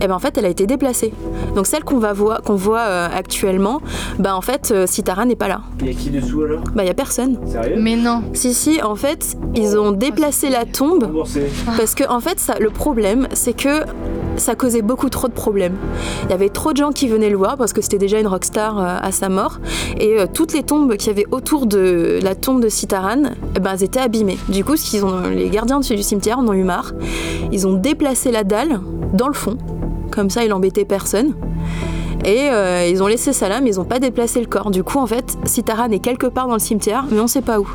eh 0.00 0.08
ben, 0.08 0.14
en 0.14 0.18
fait, 0.18 0.36
elle 0.36 0.46
a 0.46 0.48
été 0.48 0.66
déplacée. 0.66 1.12
Donc, 1.54 1.66
celle 1.66 1.84
qu'on 1.84 1.98
va 1.98 2.12
voir, 2.12 2.42
qu'on 2.42 2.56
voit 2.56 2.80
euh, 2.80 3.08
actuellement, 3.14 3.80
bah, 4.18 4.36
en 4.36 4.40
fait, 4.40 4.72
euh, 4.72 4.86
Citaran 4.86 5.26
n'est 5.26 5.36
pas 5.36 5.48
là. 5.48 5.60
Il 5.80 5.86
y 5.86 5.90
a 5.90 5.94
qui 5.94 6.10
dessous 6.10 6.42
alors? 6.42 6.62
Bah, 6.74 6.82
il 6.84 6.86
y 6.86 6.90
a 6.90 6.94
personne. 6.94 7.38
Sérieux? 7.46 7.76
Mais 7.78 7.96
non. 7.96 8.22
Si, 8.32 8.54
si, 8.54 8.82
en 8.82 8.96
fait, 8.96 9.36
ils 9.54 9.78
ont 9.78 9.92
déplacé 9.92 10.50
la 10.50 10.64
tombe 10.64 11.04
Remboursé. 11.04 11.50
Parce 11.76 11.94
que 11.94 12.08
en 12.08 12.20
fait, 12.20 12.40
ça, 12.40 12.54
le 12.58 12.70
problème, 12.70 13.28
c'est 13.32 13.52
que 13.56 13.84
ça 14.42 14.54
causait 14.54 14.82
beaucoup 14.82 15.08
trop 15.08 15.28
de 15.28 15.32
problèmes. 15.32 15.76
Il 16.24 16.30
y 16.30 16.34
avait 16.34 16.50
trop 16.50 16.72
de 16.72 16.76
gens 16.76 16.90
qui 16.90 17.08
venaient 17.08 17.30
le 17.30 17.36
voir 17.36 17.56
parce 17.56 17.72
que 17.72 17.80
c'était 17.80 17.98
déjà 17.98 18.20
une 18.20 18.26
rockstar 18.26 18.78
euh, 18.78 18.96
à 19.00 19.12
sa 19.12 19.28
mort. 19.28 19.60
Et 19.98 20.18
euh, 20.18 20.26
toutes 20.32 20.52
les 20.52 20.62
tombes 20.62 20.96
qu'il 20.96 21.08
y 21.08 21.10
avait 21.10 21.26
autour 21.30 21.66
de 21.66 22.18
la 22.22 22.34
tombe 22.34 22.62
de 22.62 22.68
Sitaran, 22.68 23.22
eh 23.56 23.60
ben, 23.60 23.76
étaient 23.76 24.00
abîmées. 24.00 24.38
Du 24.48 24.64
coup, 24.64 24.76
ce 24.76 24.90
qu'ils 24.90 25.04
ont, 25.04 25.22
les 25.28 25.48
gardiens 25.48 25.80
du 25.80 25.92
du 25.92 26.02
cimetière 26.02 26.38
en 26.38 26.48
ont 26.48 26.52
eu 26.52 26.64
marre. 26.64 26.92
Ils 27.52 27.66
ont 27.66 27.74
déplacé 27.74 28.30
la 28.30 28.44
dalle 28.44 28.80
dans 29.12 29.28
le 29.28 29.34
fond. 29.34 29.56
Comme 30.10 30.30
ça, 30.30 30.44
il 30.44 30.52
embêtait 30.52 30.84
personne. 30.84 31.34
Et 32.24 32.48
euh, 32.50 32.86
ils 32.88 33.02
ont 33.02 33.06
laissé 33.06 33.32
ça 33.32 33.48
là, 33.48 33.60
mais 33.60 33.70
ils 33.70 33.76
n'ont 33.76 33.84
pas 33.84 33.98
déplacé 33.98 34.40
le 34.40 34.46
corps. 34.46 34.70
Du 34.70 34.82
coup, 34.82 34.98
en 34.98 35.06
fait, 35.06 35.36
Sitaran 35.44 35.90
est 35.90 35.98
quelque 35.98 36.26
part 36.26 36.46
dans 36.46 36.54
le 36.54 36.60
cimetière, 36.60 37.04
mais 37.10 37.18
on 37.18 37.24
ne 37.24 37.28
sait 37.28 37.42
pas 37.42 37.60
où. 37.60 37.68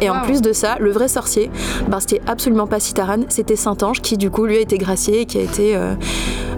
Et 0.00 0.10
en 0.10 0.22
plus 0.22 0.42
de 0.42 0.52
ça, 0.52 0.76
le 0.78 0.90
vrai 0.90 1.08
sorcier, 1.08 1.50
bah, 1.88 1.98
c'était 2.00 2.20
absolument 2.26 2.66
pas 2.66 2.80
Citaran, 2.80 3.20
c'était 3.28 3.56
Saint-Ange 3.56 4.00
qui 4.00 4.16
du 4.16 4.30
coup 4.30 4.44
lui 4.44 4.56
a 4.56 4.60
été 4.60 4.78
gracié 4.78 5.22
et 5.22 5.26
qui 5.26 5.38
a 5.38 5.42
été 5.42 5.76
euh, 5.76 5.94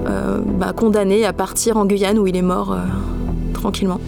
euh, 0.07 0.39
bah, 0.45 0.72
condamné 0.74 1.24
à 1.24 1.32
partir 1.32 1.76
en 1.76 1.86
Guyane 1.86 2.18
où 2.18 2.26
il 2.26 2.36
est 2.36 2.43
mort 2.43 2.72
euh, 2.72 2.78
tranquillement. 3.55 4.01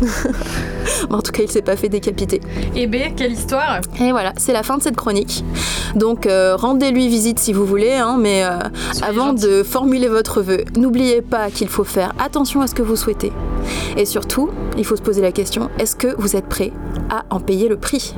en 1.10 1.22
tout 1.22 1.32
cas, 1.32 1.42
il 1.42 1.50
s'est 1.50 1.62
pas 1.62 1.76
fait 1.76 1.88
décapiter. 1.88 2.40
Et 2.74 2.86
B, 2.86 2.96
quelle 3.16 3.32
histoire 3.32 3.80
Et 4.00 4.10
voilà, 4.10 4.32
c'est 4.36 4.52
la 4.52 4.62
fin 4.62 4.76
de 4.78 4.82
cette 4.82 4.96
chronique. 4.96 5.44
Donc 5.94 6.26
euh, 6.26 6.56
rendez-lui 6.56 7.08
visite 7.08 7.38
si 7.38 7.52
vous 7.52 7.64
voulez, 7.64 7.94
hein, 7.94 8.16
mais 8.18 8.44
euh, 8.44 8.58
avant 9.02 9.32
de 9.32 9.62
formuler 9.62 10.08
votre 10.08 10.42
vœu, 10.42 10.64
n'oubliez 10.76 11.22
pas 11.22 11.50
qu'il 11.50 11.68
faut 11.68 11.84
faire 11.84 12.12
attention 12.18 12.60
à 12.60 12.66
ce 12.66 12.74
que 12.74 12.82
vous 12.82 12.96
souhaitez. 12.96 13.32
Et 13.96 14.04
surtout, 14.04 14.50
il 14.76 14.84
faut 14.84 14.96
se 14.96 15.02
poser 15.02 15.22
la 15.22 15.32
question, 15.32 15.70
est-ce 15.78 15.96
que 15.96 16.14
vous 16.18 16.36
êtes 16.36 16.46
prêt 16.46 16.72
à 17.10 17.24
en 17.30 17.40
payer 17.40 17.68
le 17.68 17.76
prix? 17.76 18.14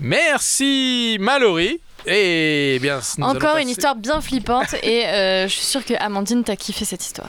Merci 0.00 1.18
Mallory. 1.20 1.80
Et 2.06 2.78
bien, 2.80 3.00
nous 3.18 3.26
Encore 3.26 3.56
une 3.58 3.68
histoire 3.68 3.94
bien 3.94 4.20
flippante 4.20 4.74
et 4.82 5.06
euh, 5.06 5.48
je 5.48 5.52
suis 5.52 5.64
sûre 5.66 5.84
que 5.84 5.94
Amandine 5.94 6.44
t'as 6.44 6.56
kiffé 6.56 6.84
cette 6.84 7.04
histoire. 7.04 7.28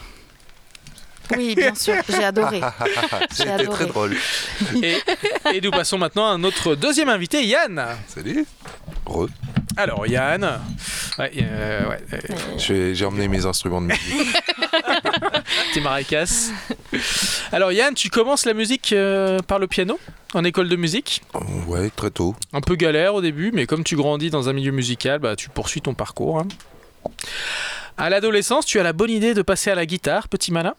Oui, 1.37 1.55
bien 1.55 1.73
sûr, 1.75 1.95
j'ai 2.09 2.23
adoré. 2.23 2.61
C'était 3.31 3.65
très 3.67 3.85
drôle. 3.85 4.17
Et, 4.83 4.97
et 5.53 5.61
nous 5.61 5.71
passons 5.71 5.97
maintenant 5.97 6.29
à 6.29 6.37
notre 6.37 6.75
deuxième 6.75 7.09
invité, 7.09 7.45
Yann. 7.45 7.85
Salut. 8.07 8.45
Re. 9.05 9.27
Alors 9.77 10.05
Yann, 10.05 10.59
ouais, 11.17 11.31
euh, 11.41 11.89
ouais, 11.89 11.99
euh, 12.13 12.17
J'ai 12.57 12.93
j'ai 12.93 13.05
emmené 13.05 13.27
mes 13.27 13.45
instruments 13.45 13.81
de 13.81 13.87
musique. 13.87 14.37
t'es 15.73 15.79
maracas. 15.79 16.49
Alors 17.51 17.71
Yann, 17.71 17.93
tu 17.93 18.09
commences 18.09 18.45
la 18.45 18.53
musique 18.53 18.91
euh, 18.93 19.39
par 19.39 19.59
le 19.59 19.67
piano 19.67 19.99
en 20.33 20.43
école 20.43 20.67
de 20.69 20.75
musique. 20.75 21.21
Ouais, 21.67 21.89
très 21.95 22.11
tôt. 22.11 22.35
Un 22.53 22.61
peu 22.61 22.75
galère 22.75 23.15
au 23.15 23.21
début, 23.21 23.51
mais 23.53 23.65
comme 23.65 23.83
tu 23.83 23.95
grandis 23.95 24.29
dans 24.29 24.49
un 24.49 24.53
milieu 24.53 24.71
musical, 24.71 25.19
bah, 25.19 25.35
tu 25.35 25.49
poursuis 25.49 25.81
ton 25.81 25.93
parcours. 25.93 26.39
hein. 26.39 26.47
À 27.97 28.09
l'adolescence, 28.09 28.65
tu 28.65 28.79
as 28.79 28.83
la 28.83 28.93
bonne 28.93 29.11
idée 29.11 29.33
de 29.33 29.41
passer 29.41 29.69
à 29.71 29.75
la 29.75 29.85
guitare, 29.85 30.27
petit 30.27 30.51
malin. 30.51 30.75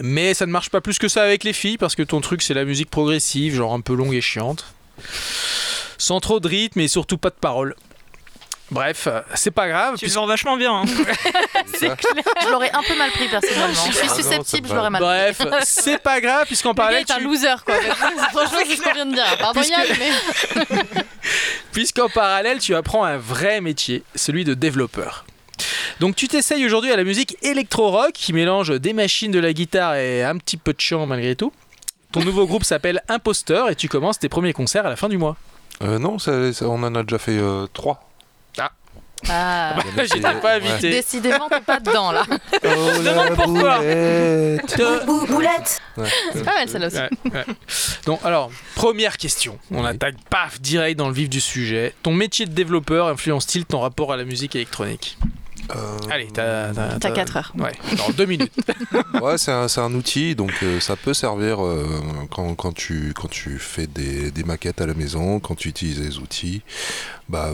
Mais 0.00 0.34
ça 0.34 0.46
ne 0.46 0.50
marche 0.50 0.70
pas 0.70 0.80
plus 0.80 0.98
que 0.98 1.08
ça 1.08 1.22
avec 1.22 1.44
les 1.44 1.52
filles, 1.52 1.78
parce 1.78 1.94
que 1.94 2.02
ton 2.02 2.20
truc 2.20 2.42
c'est 2.42 2.54
la 2.54 2.64
musique 2.64 2.90
progressive, 2.90 3.54
genre 3.54 3.74
un 3.74 3.80
peu 3.80 3.94
longue 3.94 4.14
et 4.14 4.20
chiante. 4.20 4.64
Sans 6.04 6.20
trop 6.20 6.38
de 6.38 6.46
rythme 6.48 6.80
et 6.80 6.88
surtout 6.88 7.16
pas 7.16 7.30
de 7.30 7.34
paroles. 7.34 7.74
Bref, 8.70 9.08
c'est 9.34 9.50
pas 9.50 9.68
grave. 9.68 9.96
Tu 9.98 10.04
le 10.04 10.10
vends 10.12 10.26
vachement 10.26 10.58
bien. 10.58 10.74
hein. 10.82 10.84
Ça. 11.78 11.96
Je 12.42 12.48
l'aurais 12.50 12.70
un 12.72 12.82
peu 12.82 12.94
mal 12.98 13.10
pris 13.10 13.26
personnellement. 13.28 13.84
Je 13.86 13.92
suis 13.92 14.08
susceptible, 14.10 14.68
je 14.68 14.74
l'aurais 14.74 14.90
mal 14.90 15.00
Bref, 15.00 15.38
pris. 15.38 15.48
c'est 15.62 15.96
pas 15.96 16.20
grave, 16.20 16.44
puisqu'en 16.46 16.70
Le 16.70 16.74
gars 16.74 16.82
parallèle, 16.82 17.04
est 17.08 17.10
un 17.10 17.16
tu- 17.18 17.24
loser 17.24 17.54
quoi. 17.64 17.74
Franchement, 17.76 18.58
c'est 18.66 18.76
ce 18.76 18.82
qu'on 18.82 18.92
vient 18.92 19.06
de 19.06 19.14
dire. 19.14 19.36
Pardon 19.38 19.60
Puisque- 19.60 19.72
Yann, 19.78 19.86
mais. 19.98 20.66
Puisqu'en 21.72 22.08
parallèle, 22.10 22.58
tu 22.58 22.74
apprends 22.74 23.04
un 23.04 23.16
vrai 23.16 23.60
métier, 23.62 24.02
celui 24.14 24.44
de 24.44 24.52
développeur. 24.54 25.24
Donc 26.00 26.16
tu 26.16 26.28
t'essayes 26.28 26.64
aujourd'hui 26.66 26.92
à 26.92 26.96
la 26.96 27.04
musique 27.04 27.36
électro-rock 27.42 28.12
qui 28.12 28.32
mélange 28.34 28.78
des 28.80 28.92
machines, 28.92 29.30
de 29.30 29.38
la 29.38 29.52
guitare 29.52 29.94
et 29.96 30.22
un 30.22 30.36
petit 30.36 30.56
peu 30.58 30.72
de 30.74 30.80
chant 30.80 31.06
malgré 31.06 31.34
tout. 31.36 31.52
Ton 32.12 32.20
nouveau 32.22 32.46
groupe 32.46 32.64
s'appelle 32.64 33.02
Imposteur 33.08 33.70
et 33.70 33.76
tu 33.76 33.88
commences 33.88 34.18
tes 34.18 34.28
premiers 34.28 34.52
concerts 34.52 34.86
à 34.86 34.90
la 34.90 34.96
fin 34.96 35.08
du 35.08 35.16
mois. 35.18 35.36
Euh, 35.82 35.98
non, 35.98 36.18
ça- 36.18 36.52
ça- 36.52 36.68
on 36.68 36.82
en 36.82 36.94
a 36.94 37.02
déjà 37.02 37.18
fait 37.18 37.38
euh, 37.38 37.66
trois. 37.72 38.08
Ah, 39.30 39.76
J'étais 40.02 40.20
pas 40.20 40.34
Ouais. 40.34 40.50
invité. 40.70 40.90
décidément, 40.90 41.48
t'es 41.48 41.60
pas 41.62 41.80
dedans 41.80 42.12
là. 42.12 42.24
Oh, 42.62 43.02
la 43.02 43.30
pourquoi. 43.30 43.78
boulette. 43.78 44.82
Boulette 45.28 45.80
Ouais. 45.96 46.08
C'est 46.34 46.44
pas 46.44 46.54
mal 46.56 46.68
celle-là 46.68 46.86
aussi. 46.88 46.96
Ouais, 46.98 47.08
ouais. 47.32 47.44
Donc 48.04 48.20
alors, 48.22 48.50
première 48.74 49.16
question. 49.16 49.58
On 49.70 49.82
attaque 49.86 50.16
paf 50.28 50.60
direct 50.60 50.98
dans 50.98 51.08
le 51.08 51.14
vif 51.14 51.30
du 51.30 51.40
sujet. 51.40 51.94
Ton 52.02 52.12
métier 52.12 52.44
de 52.44 52.52
développeur 52.52 53.06
influence-t-il 53.08 53.64
ton 53.64 53.80
rapport 53.80 54.12
à 54.12 54.18
la 54.18 54.24
musique 54.24 54.56
électronique? 54.56 55.16
Euh, 55.74 55.98
Allez, 56.10 56.28
t'as. 56.32 56.72
T'as 56.74 56.98
T'as 56.98 57.10
4 57.10 57.36
heures. 57.36 57.52
Ouais, 57.58 57.72
dans 57.96 58.10
deux 58.10 58.26
minutes. 58.26 58.52
Ouais, 59.22 59.38
c'est 59.38 59.52
un, 59.52 59.68
c'est 59.68 59.80
un 59.80 59.92
outil, 59.94 60.34
donc 60.34 60.52
euh, 60.62 60.80
ça 60.80 60.96
peut 60.96 61.14
servir 61.14 61.64
euh, 61.64 61.86
quand, 62.30 62.54
quand 62.54 62.72
tu, 62.72 63.12
quand 63.14 63.28
tu 63.28 63.58
fais 63.58 63.86
des, 63.86 64.30
des 64.30 64.44
maquettes 64.44 64.80
à 64.80 64.86
la 64.86 64.92
maison, 64.94 65.40
quand 65.40 65.54
tu 65.54 65.68
utilises 65.68 66.00
les 66.00 66.18
outils. 66.18 66.62
Bah, 67.28 67.52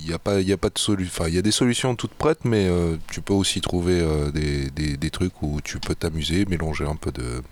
il 0.00 0.06
n'y 0.06 0.12
a 0.12 0.18
pas, 0.18 0.40
y 0.40 0.52
a 0.52 0.56
pas 0.56 0.68
de 0.68 0.78
solution. 0.78 1.12
Enfin, 1.12 1.28
il 1.28 1.34
y 1.34 1.38
a 1.38 1.42
des 1.42 1.50
solutions 1.50 1.96
toutes 1.96 2.12
prêtes, 2.14 2.44
mais 2.44 2.66
euh, 2.68 2.96
tu 3.10 3.20
peux 3.22 3.32
aussi 3.32 3.60
trouver 3.60 4.00
euh, 4.00 4.30
des, 4.30 4.70
des, 4.70 4.96
des 4.96 5.10
trucs 5.10 5.42
où 5.42 5.60
tu 5.62 5.80
peux 5.80 5.94
t'amuser, 5.94 6.44
mélanger 6.44 6.84
un 6.84 6.96
peu 6.96 7.10
de 7.10 7.42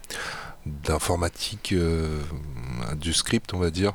d'informatique, 0.84 1.72
euh, 1.72 2.20
du 2.96 3.12
script, 3.12 3.54
on 3.54 3.58
va 3.58 3.70
dire. 3.70 3.94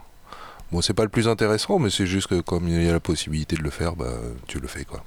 Bon, 0.72 0.82
c'est 0.82 0.94
pas 0.96 1.04
le 1.04 1.10
plus 1.10 1.28
intéressant, 1.28 1.78
mais 1.78 1.92
c'est 1.92 2.08
juste 2.08 2.28
que 2.28 2.42
comme 2.42 2.68
il 2.68 2.84
y 2.84 2.90
a 2.90 2.94
la 2.94 3.00
possibilité 3.00 3.56
de 3.56 3.62
le 3.62 3.70
faire, 3.70 3.96
bah, 3.96 4.12
tu 4.48 4.60
le 4.60 4.68
fais 4.68 4.84
quoi. 4.86 5.04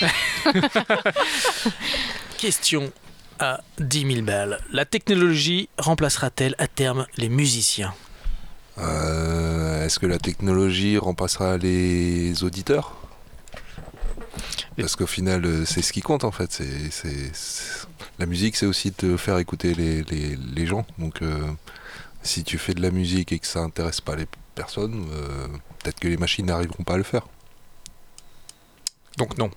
Question 2.38 2.92
à 3.38 3.60
10 3.78 4.12
000 4.14 4.22
balles. 4.22 4.60
La 4.72 4.84
technologie 4.84 5.68
remplacera-t-elle 5.78 6.54
à 6.58 6.66
terme 6.66 7.06
les 7.16 7.28
musiciens? 7.28 7.94
Euh, 8.78 9.84
Est-ce 9.84 9.98
que 9.98 10.06
la 10.06 10.18
technologie 10.18 10.98
remplacera 10.98 11.56
les 11.56 12.44
auditeurs? 12.44 12.94
Parce 14.76 14.94
qu'au 14.94 15.06
final, 15.06 15.44
euh, 15.44 15.64
c'est 15.64 15.82
ce 15.82 15.92
qui 15.92 16.00
compte 16.00 16.24
en 16.24 16.30
fait. 16.30 16.52
C'est, 16.52 16.90
c'est- 16.90 17.34
c'est- 17.34 17.86
La 18.20 18.26
musique, 18.26 18.56
c'est 18.56 18.66
aussi 18.66 18.92
de 18.98 19.16
faire 19.16 19.38
écouter 19.38 19.74
les, 19.74 20.02
les- 20.04 20.36
les 20.36 20.66
gens. 20.66 20.84
Donc, 20.98 21.22
euh, 21.22 21.40
si 22.22 22.42
tu 22.44 22.58
fais 22.58 22.74
de 22.74 22.82
la 22.82 22.90
musique 22.90 23.32
et 23.32 23.38
que 23.38 23.46
ça 23.46 23.60
intéresse 23.60 24.00
pas 24.00 24.16
les 24.16 24.26
personnes, 24.54 25.06
euh, 25.12 25.46
peut-être 25.82 25.98
que 26.00 26.08
les 26.08 26.16
machines 26.16 26.46
n'arriveront 26.46 26.82
pas 26.84 26.94
à 26.94 26.96
le 26.96 27.02
faire. 27.04 27.22
Donc 29.16 29.36
non. 29.38 29.50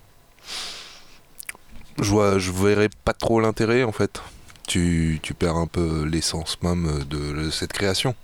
Je 2.02 2.10
vois, 2.10 2.40
je 2.40 2.52
verrais 2.52 2.90
pas 3.06 3.14
trop 3.14 3.40
l'intérêt 3.40 3.84
en 3.84 3.92
fait. 3.92 4.22
Tu, 4.68 5.20
tu 5.22 5.34
perds 5.34 5.56
un 5.58 5.68
peu 5.68 6.06
l'essence 6.06 6.58
même 6.62 7.04
de 7.10 7.50
cette 7.50 7.74
création. 7.74 8.16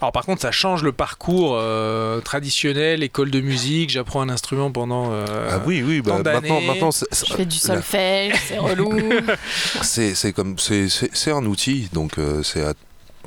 Alors 0.00 0.12
par 0.12 0.24
contre, 0.26 0.42
ça 0.42 0.50
change 0.50 0.82
le 0.82 0.92
parcours 0.92 1.54
euh, 1.56 2.20
traditionnel, 2.20 3.02
école 3.02 3.30
de 3.30 3.40
musique, 3.40 3.88
j'apprends 3.88 4.20
un 4.20 4.28
instrument 4.28 4.70
pendant... 4.70 5.10
euh, 5.12 5.48
ah 5.50 5.60
oui, 5.64 5.82
oui, 5.86 6.02
bah, 6.02 6.18
tant 6.22 6.32
maintenant, 6.32 6.60
maintenant 6.60 6.90
c'est- 6.90 7.06
Je 7.26 7.32
fais 7.32 7.46
du 7.46 7.56
la- 7.56 7.74
solfège, 7.74 8.34
c'est 8.46 8.58
relou. 8.58 8.92
C'est 9.82 10.14
c'est 10.14 10.32
comme 10.32 10.58
c'est 10.58 10.88
c'est- 10.90 11.10
c'est 11.14 11.32
un 11.32 11.44
outil 11.46 11.88
donc 11.92 12.18
euh, 12.18 12.42
c'est 12.42 12.62
à- 12.64 12.74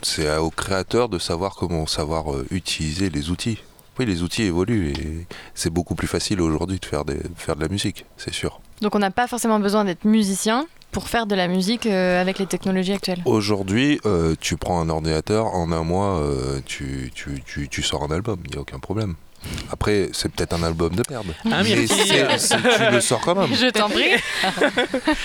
c'est 0.04 0.28
à- 0.28 0.44
au 0.44 0.52
créateur 0.52 1.10
de 1.10 1.18
savoir 1.18 1.56
comment 1.56 1.88
savoir 1.88 2.34
euh, 2.34 2.46
utiliser 2.52 3.10
les 3.10 3.30
outils. 3.32 3.58
Oui, 4.00 4.06
les 4.06 4.24
outils 4.24 4.44
évoluent 4.44 4.92
et 4.92 5.28
c'est 5.54 5.70
beaucoup 5.70 5.96
plus 5.96 6.08
facile 6.08 6.42
aujourd'hui 6.42 6.80
de 6.80 6.86
faire 6.86 7.06
des 7.06 7.20
faire 7.36 7.56
de 7.56 7.62
la 7.62 7.68
musique, 7.68 8.06
c'est 8.18 8.34
sûr. 8.34 8.62
Donc 8.82 8.96
on 8.96 9.00
n'a 9.00 9.12
pas 9.12 9.28
forcément 9.28 9.60
besoin 9.60 9.86
d'être 9.86 10.06
musicien 10.06 10.66
pour 10.92 11.08
faire 11.08 11.26
de 11.26 11.36
la 11.36 11.48
musique 11.48 11.86
euh, 11.86 12.22
avec 12.22 12.40
les 12.40 12.46
technologies 12.46 12.94
actuelles. 12.94 13.22
Aujourd'hui, 13.26 14.00
euh, 14.06 14.36
tu 14.40 14.58
prends 14.58 14.80
un 14.82 14.90
ordinateur 14.90 15.48
en 15.48 15.72
un 15.72 15.84
mois, 15.84 16.20
euh, 16.20 16.60
tu, 16.66 17.12
tu, 17.16 17.42
tu, 17.46 17.70
tu 17.70 17.82
sors 17.82 18.04
un 18.04 18.12
album, 18.12 18.40
il 18.46 18.56
y 18.56 18.58
a 18.58 18.62
aucun 18.62 18.80
problème. 18.80 19.16
Après, 19.72 20.10
c'est 20.14 20.32
peut-être 20.32 20.54
un 20.54 20.64
album 20.64 20.94
de 20.96 21.04
merde. 21.10 21.28
Hein, 21.46 21.50
mais 21.64 21.76
Myrtille 21.76 21.88
c'est- 21.88 22.38
c'est- 22.38 22.58
tu 22.58 22.92
le 22.92 23.02
sors 23.02 23.22
quand 23.22 23.36
même. 23.36 23.54
Je 23.56 23.70
t'en 23.70 23.90
prie. 23.90 24.10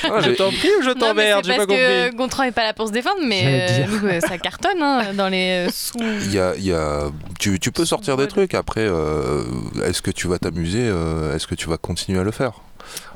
Ah, 0.04 0.20
Je 0.20 0.30
t'en 0.32 0.50
prie 0.50 0.70
ou 0.78 0.82
je 0.82 0.90
t'emmerde 0.90 1.44
J'ai 1.44 1.52
pas 1.52 1.66
parce 1.66 1.68
que 1.68 2.04
compris. 2.04 2.16
Gontran 2.16 2.42
est 2.44 2.52
pas 2.52 2.64
là 2.64 2.72
pour 2.72 2.86
se 2.88 2.92
défendre, 2.92 3.20
mais 3.24 3.68
euh, 3.70 3.86
euh, 4.04 4.20
ça 4.20 4.38
cartonne 4.38 4.80
hein, 4.82 5.12
dans 5.14 5.28
les 5.28 5.66
euh, 5.66 5.70
sous. 5.72 5.98
Il 6.00 6.32
y 6.32 6.38
a, 6.38 6.54
il 6.56 6.64
y 6.64 6.72
a- 6.72 7.10
tu, 7.38 7.58
tu 7.60 7.72
peux 7.72 7.84
sortir 7.84 8.16
des 8.16 8.28
trucs, 8.28 8.54
après, 8.54 8.80
euh, 8.86 9.42
est-ce 9.84 10.00
que 10.02 10.10
tu 10.10 10.28
vas 10.28 10.38
t'amuser 10.38 10.80
euh, 10.88 11.34
Est-ce 11.34 11.46
que 11.46 11.54
tu 11.54 11.68
vas 11.68 11.76
continuer 11.76 12.20
à 12.20 12.24
le 12.24 12.30
faire? 12.30 12.52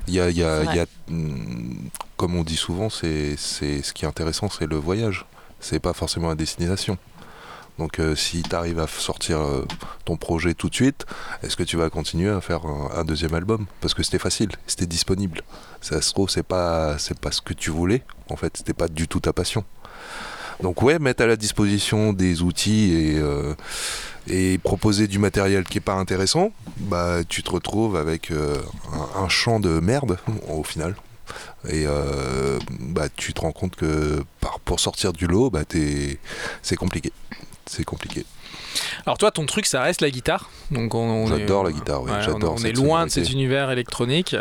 Il 0.08 0.14
y 0.14 0.20
a, 0.20 0.28
il 0.30 0.36
y 0.36 0.42
a- 0.44 0.64
y 0.74 0.78
a, 0.80 0.86
hum, 1.10 1.78
comme 2.16 2.34
on 2.36 2.42
dit 2.42 2.56
souvent, 2.56 2.90
c'est, 2.90 3.34
c'est, 3.38 3.82
ce 3.82 3.92
qui 3.92 4.04
est 4.04 4.08
intéressant, 4.08 4.48
c'est 4.50 4.66
le 4.68 4.76
voyage. 4.76 5.24
C'est 5.60 5.78
pas 5.78 5.92
forcément 5.92 6.28
la 6.28 6.34
destination. 6.34 6.96
Donc 7.80 7.98
euh, 7.98 8.14
si 8.14 8.42
tu 8.42 8.54
arrives 8.54 8.78
à 8.78 8.86
sortir 8.86 9.40
euh, 9.40 9.66
ton 10.04 10.18
projet 10.18 10.52
tout 10.52 10.68
de 10.68 10.74
suite, 10.74 11.06
est-ce 11.42 11.56
que 11.56 11.62
tu 11.62 11.78
vas 11.78 11.88
continuer 11.88 12.28
à 12.28 12.42
faire 12.42 12.66
un, 12.66 13.04
deuxième 13.04 13.32
album? 13.32 13.64
Parce 13.80 13.94
que 13.94 14.02
c'était 14.02 14.18
facile, 14.18 14.50
c'était 14.66 14.84
disponible. 14.84 15.40
Ça 15.80 16.02
se 16.02 16.12
trouve, 16.12 16.28
c'est 16.28 16.42
pas, 16.42 16.98
pas 17.22 17.32
ce 17.32 17.40
que 17.40 17.54
tu 17.54 17.70
voulais. 17.70 18.02
En 18.28 18.36
fait, 18.36 18.54
c'était 18.58 18.74
pas 18.74 18.86
du 18.86 19.08
tout 19.08 19.20
ta 19.20 19.32
passion. 19.32 19.64
Donc 20.62 20.82
ouais, 20.82 20.98
mettre 20.98 21.22
à 21.22 21.26
la 21.26 21.36
disposition 21.36 22.12
des 22.12 22.42
outils 22.42 22.92
et, 22.92 23.18
euh, 23.18 24.58
proposer 24.62 25.06
du 25.06 25.18
matériel 25.18 25.64
qui 25.64 25.78
est 25.78 25.80
pas 25.80 25.94
intéressant, 25.94 26.52
bah 26.76 27.24
tu 27.26 27.42
te 27.42 27.50
retrouves 27.50 27.96
avec 27.96 28.30
un, 29.16 29.28
champ 29.30 29.58
de 29.58 29.80
merde 29.80 30.18
au 30.48 30.64
final. 30.64 30.96
Et 31.66 31.86
bah 32.80 33.08
tu 33.16 33.32
te 33.32 33.40
rends 33.40 33.52
compte 33.52 33.74
que 33.74 34.22
pour 34.66 34.78
sortir 34.78 35.14
du 35.14 35.26
lot, 35.26 35.48
bah 35.48 35.62
c'est 36.62 36.76
compliqué. 36.76 37.10
C'est 37.70 37.84
compliqué. 37.84 38.26
Alors 39.06 39.16
toi, 39.16 39.30
ton 39.30 39.46
truc, 39.46 39.64
ça 39.64 39.80
reste 39.82 40.00
la 40.00 40.10
guitare. 40.10 40.50
Donc 40.72 40.92
on, 40.96 40.98
on 40.98 41.26
est- 41.28 41.38
J'adore 41.38 41.62
la 41.62 41.70
guitare, 41.70 42.02
oui, 42.02 42.10
Ouais, 42.10 42.20
j'adore 42.20 42.56
On, 42.58 42.64
est 42.64 42.72
loin 42.72 43.06
de 43.06 43.10
cet 43.10 43.30
univers 43.30 43.70
électronique. 43.70 44.34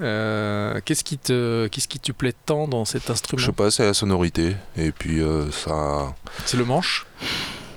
Euh, 0.00 0.80
qu'est-ce 0.84 1.02
qui 1.02 1.18
te, 1.18 1.66
qu'est-ce 1.66 1.88
qui 1.88 1.98
te 1.98 2.12
plaît 2.12 2.32
tant 2.46 2.68
dans 2.68 2.84
cet 2.84 3.08
Je 3.08 3.12
instrument 3.12 3.44
sais 3.44 3.52
pas, 3.52 3.72
c'est 3.72 3.84
la 3.84 3.92
sonorité. 3.92 4.54
Et 4.76 4.92
puis 4.92 5.20
euh, 5.20 5.50
ça. 5.50 6.14
C'est 6.46 6.56
le 6.56 6.64
manche? 6.64 7.06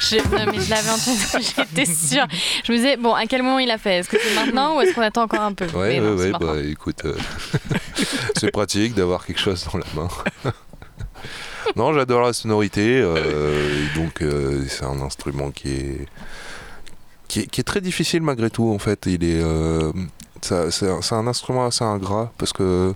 Je, 0.00 0.16
non, 0.16 0.50
mais 0.52 0.60
je 0.60 0.70
l'avais 0.70 0.88
entendu, 0.90 1.20
j'étais 1.56 1.84
sûre. 1.84 2.26
Je 2.64 2.72
me 2.72 2.76
disais, 2.76 2.96
bon, 2.96 3.14
à 3.14 3.26
quel 3.26 3.42
moment 3.42 3.58
il 3.58 3.70
a 3.70 3.78
fait? 3.78 3.96
Est-ce 3.98 4.08
que 4.08 4.16
c'est 4.22 4.34
maintenant 4.34 4.76
ou 4.76 4.80
est-ce 4.80 4.94
qu'on 4.94 5.02
attend 5.02 5.22
encore 5.22 5.40
un 5.42 5.52
peu? 5.52 5.66
Ouais, 5.66 5.98
non, 6.00 6.14
ouais, 6.14 6.22
ouais, 6.22 6.30
maintenant. 6.30 6.54
bah 6.54 6.60
écoute, 6.62 7.04
euh, 7.04 7.16
c'est 8.38 8.50
pratique 8.50 8.94
d'avoir 8.94 9.26
quelque 9.26 9.40
chose 9.40 9.66
dans 9.70 9.78
la 9.78 9.84
main. 9.94 10.08
Non, 11.76 11.92
j'adore 11.92 12.22
la 12.22 12.32
sonorité, 12.32 13.00
euh, 13.02 13.86
donc 13.94 14.22
euh, 14.22 14.64
c'est 14.68 14.84
un 14.84 15.00
instrument 15.00 15.50
qui 15.50 15.68
est, 15.68 16.06
qui 17.28 17.40
est 17.40 17.64
très 17.64 17.80
difficile 17.80 18.22
malgré 18.22 18.50
tout 18.50 18.70
en 18.72 18.78
fait. 18.78 19.06
Euh, 19.06 19.92
c'est 20.40 21.12
un, 21.12 21.26
instrument 21.26 21.66
assez 21.66 21.84
ingrat 21.84 22.32
parce 22.38 22.52
que 22.52 22.94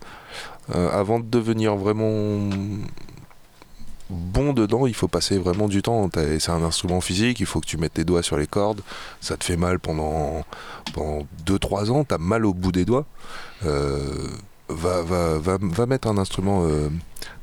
avant 0.72 1.20
de 1.20 1.26
devenir 1.26 1.76
vraiment 1.76 2.48
bon 4.08 4.52
dedans, 4.52 4.86
il 4.86 4.94
faut 4.94 5.08
passer 5.08 5.38
vraiment 5.38 5.68
du 5.68 5.82
temps. 5.82 6.08
C'est 6.38 6.50
un 6.50 6.62
instrument 6.62 7.00
physique, 7.00 7.40
il 7.40 7.46
faut 7.46 7.60
que 7.60 7.66
tu 7.66 7.76
mettes 7.76 7.94
tes 7.94 8.04
doigts 8.04 8.22
sur 8.22 8.36
les 8.36 8.46
cordes. 8.46 8.80
Ça 9.20 9.36
te 9.36 9.44
fait 9.44 9.56
mal 9.56 9.80
pendant, 9.80 10.44
pendant 10.94 11.26
2-3 11.46 11.90
ans, 11.90 12.04
t'as 12.04 12.18
mal 12.18 12.46
au 12.46 12.54
bout 12.54 12.72
des 12.72 12.84
doigts. 12.84 13.06
Va, 13.62 15.02
va, 15.02 15.38
va, 15.38 15.86
mettre 15.86 16.08
un 16.08 16.16
instrument 16.16 16.66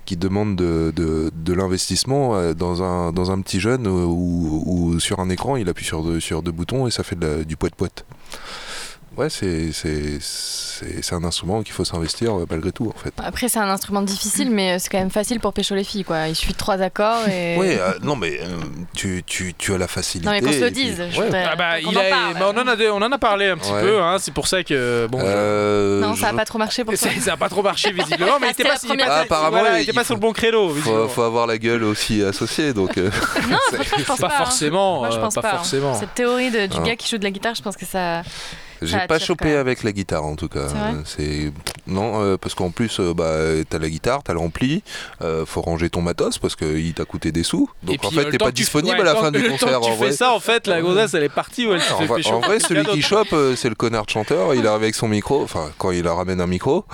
qui 0.10 0.18
demande 0.18 0.56
de, 0.56 1.54
l'investissement 1.54 2.36
euh, 2.36 2.56
dans, 2.56 2.82
un, 2.82 3.12
dans 3.12 3.30
un 3.30 3.40
petit 3.42 3.60
jeune 3.60 3.86
euh, 3.86 4.06
ou 4.06 5.00
sur 5.00 5.20
un 5.20 5.30
écran, 5.30 5.56
il 5.56 5.70
appuie 5.70 5.86
sur 5.86 6.02
deux, 6.04 6.20
sur 6.20 6.42
deux 6.42 6.52
boutons 6.52 6.88
et 6.88 6.92
ça 6.92 7.04
fait 7.04 7.16
de 7.16 7.28
la- 7.28 7.44
du 7.44 7.56
poète-poète. 7.56 8.06
Ouais, 9.20 9.30
c'est 9.30 9.74
c'est- 9.74 10.18
c'est- 10.22 11.02
c'est 11.04 11.14
un 11.14 11.24
instrument 11.26 11.62
qu'il 11.62 11.74
faut 11.74 11.84
s'investir 11.84 12.38
euh, 12.40 12.46
malgré 12.50 12.72
tout 12.72 12.88
en 12.96 12.98
fait. 12.98 13.14
Après, 13.22 13.50
c'est 13.50 13.60
un 13.60 13.70
instrument 13.70 14.02
difficile, 14.02 14.50
mais 14.50 14.80
c'est 14.80 14.88
quand 14.88 14.98
même 14.98 15.10
facile 15.10 15.42
pour 15.42 15.52
pécho 15.52 15.76
les 15.76 15.84
filles, 15.84 16.06
quoi. 16.06 16.30
Il 16.30 16.36
suffit 16.38 16.54
de 16.54 16.58
trois 16.58 16.82
accords 16.82 17.28
et. 17.28 17.56
Oui, 17.60 17.68
euh, 17.72 17.92
non 18.02 18.16
mais 18.16 18.40
euh, 18.42 18.46
tu, 18.96 19.22
tu, 19.26 19.54
tu 19.56 19.74
as 19.74 19.78
la 19.78 19.88
facilité. 19.90 20.26
non, 20.26 20.32
mais 20.32 20.42
qu'on 20.42 20.54
se 20.54 20.60
le 20.60 20.72
puis- 20.72 20.86
dise. 20.86 21.04
je 21.12 21.20
Ouais. 21.20 21.26
voudrais 21.26 21.44
Ah 21.52 21.56
bah, 21.58 21.82
qu'on 21.84 21.92
il 21.92 21.98
en 21.98 22.02
a- 22.02 22.04
parle. 22.06 22.34
bah, 22.36 22.52
on, 22.56 22.58
en 22.58 22.68
a, 22.68 22.76
on 22.94 23.02
en 23.02 23.12
a 23.12 23.18
parlé 23.18 23.48
un 23.50 23.58
petit 23.58 23.72
Ouais. 23.74 23.82
peu. 23.82 24.02
hein, 24.02 24.16
c'est 24.20 24.34
pour 24.34 24.48
ça 24.48 24.64
que 24.64 25.08
bon. 25.12 25.20
je- 25.20 25.26
Euh, 25.28 26.00
Non, 26.00 26.16
ça 26.16 26.28
a 26.28 26.32
je- 26.32 26.38
pas 26.38 26.46
trop 26.46 26.58
marché 26.60 26.86
pour 26.86 26.94
toi. 26.98 27.10
ça 27.22 27.34
a 27.34 27.38
pas 27.38 27.50
trop 27.50 27.62
marché 27.62 27.92
visiblement, 27.92 28.38
mais 28.40 28.48
il 28.48 28.52
était 28.52 28.64
C'est 28.78 28.88
pas, 28.88 28.96
il. 28.96 29.02
Apparemment, 29.02 29.60
voilà, 29.60 29.82
il 29.82 29.90
il 29.90 29.94
faut- 29.94 30.04
sur 30.06 30.14
le 30.16 30.22
bon 30.22 30.32
créneau. 30.32 30.70
faut, 30.70 30.76
visiblement. 30.76 31.08
faut 31.10 31.24
avoir 31.24 31.46
la 31.46 31.58
gueule 31.58 31.84
aussi 31.84 32.24
associée 32.24 32.72
donc. 32.72 32.96
Non, 32.96 33.10
franchement, 33.74 33.98
je 33.98 34.04
pense 34.06 34.20
Pas 34.20 34.28
pas. 34.30 34.34
hein. 34.36 34.38
forcément, 34.38 35.00
Moi, 35.00 35.10
je 35.12 35.18
pense 35.20 35.36
pas 35.36 35.42
pas. 35.42 35.50
hein. 35.50 35.56
forcément. 35.58 35.94
Cette 36.00 36.14
théorie 36.14 36.52
du 36.52 36.58
Ah. 36.58 36.80
gars 36.86 36.96
qui 36.96 37.10
joue 37.10 37.18
de 37.18 37.24
la 37.26 37.32
guitare, 37.32 37.56
je 37.56 37.62
pense 37.62 37.76
que 37.76 37.86
ça. 37.86 38.22
J'ai 38.82 39.00
pas 39.08 39.20
chopé 39.20 39.56
avec 39.56 39.84
la 39.84 39.92
guitare 39.92 40.26
en 40.26 40.36
tout 40.36 40.48
cas. 40.48 40.68
C'est 41.06 41.20
Euh, 41.30 41.52
non 41.88 42.22
euh, 42.22 42.38
parce 42.38 42.54
qu'en 42.56 42.70
plus 42.70 43.00
euh, 43.00 43.14
bah 43.14 43.36
t'as 43.70 43.80
la 43.80 43.90
guitare, 43.90 44.22
t'as 44.24 44.34
l'ampli, 44.34 44.84
euh, 45.22 45.46
faut 45.46 45.62
ranger 45.62 45.90
ton 45.90 46.02
matos 46.02 46.38
parce 46.38 46.56
qu'il 46.56 46.94
t'a 46.94 47.06
coûté 47.06 47.32
des 47.32 47.44
sous. 47.44 47.70
Donc 47.84 48.00
puis, 48.00 48.08
en 48.08 48.12
euh, 48.12 48.14
fait 48.14 48.26
le 48.26 48.32
t'es 48.32 48.38
pas 48.38 48.52
disponible 48.52 48.96
ouais, 48.96 49.02
à 49.02 49.14
la 49.14 49.16
fin 49.16 49.32
du 49.32 49.42
concert. 49.44 49.80
tu 49.82 49.90
en 49.90 49.96
vrai. 49.96 50.08
fais 50.08 50.14
ça, 50.14 50.32
en 50.34 50.40
fait, 50.40 50.68
la 50.68 50.82
gonzesse, 50.82 51.14
elle 51.14 51.24
est 51.24 51.30
partie 51.30 51.66
ou 51.66 51.74
elle 51.74 51.82
se 51.82 51.94
en 51.94 52.06
vrai, 52.06 52.26
en 52.28 52.40
vrai, 52.40 52.60
celui 52.60 52.86
qui 52.86 53.02
chope, 53.02 53.34
euh, 53.34 53.56
c'est 53.56 53.70
le 53.70 53.76
connard 53.76 54.06
de 54.06 54.10
chanteur. 54.12 54.54
Il 54.54 54.66
arrive 54.68 54.84
avec 54.84 54.96
son 54.96 55.08
micro. 55.08 55.44
Enfin, 55.44 55.72
quand 55.78 55.92
il 55.92 56.08
ramène 56.08 56.42
un 56.42 56.48
micro. 56.48 56.86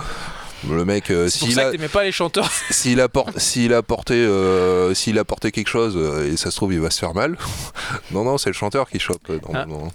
Le 0.68 0.84
mec, 0.84 1.10
euh, 1.10 1.28
s'il 1.28 1.58
a, 1.60 1.70
pas 1.92 2.04
les 2.04 2.12
chanteurs. 2.12 2.50
s'il 2.70 3.00
a, 3.00 3.08
por- 3.08 3.30
s'il 3.36 3.72
a 3.74 3.82
porté, 3.82 4.14
euh, 4.14 4.94
s'il 4.94 5.18
a 5.18 5.24
porté 5.24 5.52
quelque 5.52 5.68
chose 5.68 5.94
euh, 5.96 6.32
et 6.32 6.36
ça 6.36 6.50
se 6.50 6.56
trouve 6.56 6.72
il 6.72 6.80
va 6.80 6.90
se 6.90 6.98
faire 6.98 7.14
mal. 7.14 7.36
non 8.10 8.24
non, 8.24 8.38
c'est 8.38 8.50
le 8.50 8.54
chanteur 8.54 8.88
qui 8.88 8.98
chope 8.98 9.20
euh. 9.30 9.38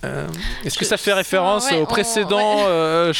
Euh, 0.05 0.27
Est-ce 0.63 0.77
que 0.77 0.85
ça 0.85 0.97
fait 0.97 1.13
référence 1.13 1.69
ouais, 1.71 1.79
au 1.81 1.85
précédent, 1.85 2.59
Ah 2.65 3.11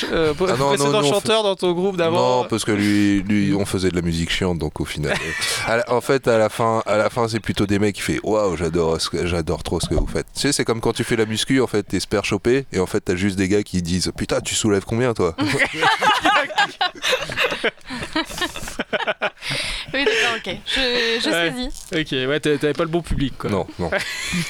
non, 0.58 0.78
non, 0.78 1.04
chanteur 1.04 1.44
dans 1.44 1.56
ton 1.56 1.72
groupe 1.74 1.98
d'avant 1.98 2.42
Non, 2.42 2.48
parce 2.48 2.64
que 2.64 2.72
lui, 2.72 3.22
lui, 3.24 3.54
on 3.54 3.66
faisait 3.66 3.90
de 3.90 3.96
la 3.96 4.02
musique 4.02 4.30
chiante, 4.32 4.58
donc 4.60 4.80
au 4.80 4.86
final. 4.86 5.14
euh, 5.70 5.78
la- 5.78 5.92
en 5.92 6.02
fait, 6.02 6.28
à 6.28 6.38
la 6.38 6.50
fin, 6.50 6.84
à 6.86 6.98
la 6.98 7.10
fin, 7.10 7.28
c'est 7.28 7.40
plutôt 7.40 7.66
des 7.66 7.80
mecs 7.80 7.96
qui 7.96 8.02
fait 8.02 8.20
waouh, 8.24 8.56
j'adore, 8.56 8.98
j'adore 9.24 9.64
trop 9.64 9.80
ce 9.80 9.88
que 9.90 9.96
vous 9.96 10.08
faites. 10.08 10.28
Tu 10.34 10.42
sais, 10.42 10.52
c'est 10.54 10.64
comme 10.66 10.80
quand 10.80 10.94
tu 10.94 11.04
fais 11.04 11.16
la 11.16 11.26
muscu, 11.26 11.60
en 11.62 11.68
fait, 11.68 11.84
t'espères 11.84 12.24
choper, 12.26 12.66
et 12.72 12.80
en 12.80 12.86
fait, 12.86 13.02
t'as 13.02 13.16
juste 13.16 13.36
des 13.36 13.48
gars 13.48 13.64
qui 13.64 13.82
disent 13.82 14.12
putain, 14.16 14.42
tu 14.42 14.56
soulèves 14.56 14.86
combien 14.86 15.14
toi? 15.14 15.36
Oui, 19.94 20.06
d'accord, 20.06 20.38
ok. 20.38 20.56
Je, 20.66 21.20
je 21.24 21.30
Ouais. 21.30 21.52
saisis. 21.52 21.70
Ok, 22.24 22.30
ouais, 22.30 22.40
t'a- 22.40 22.58
t'avais 22.58 22.74
pas 22.74 22.84
le 22.84 22.90
bon 22.90 23.02
public 23.02 23.34
quoi. 23.38 23.50
Non, 23.50 23.68
non. 23.80 23.90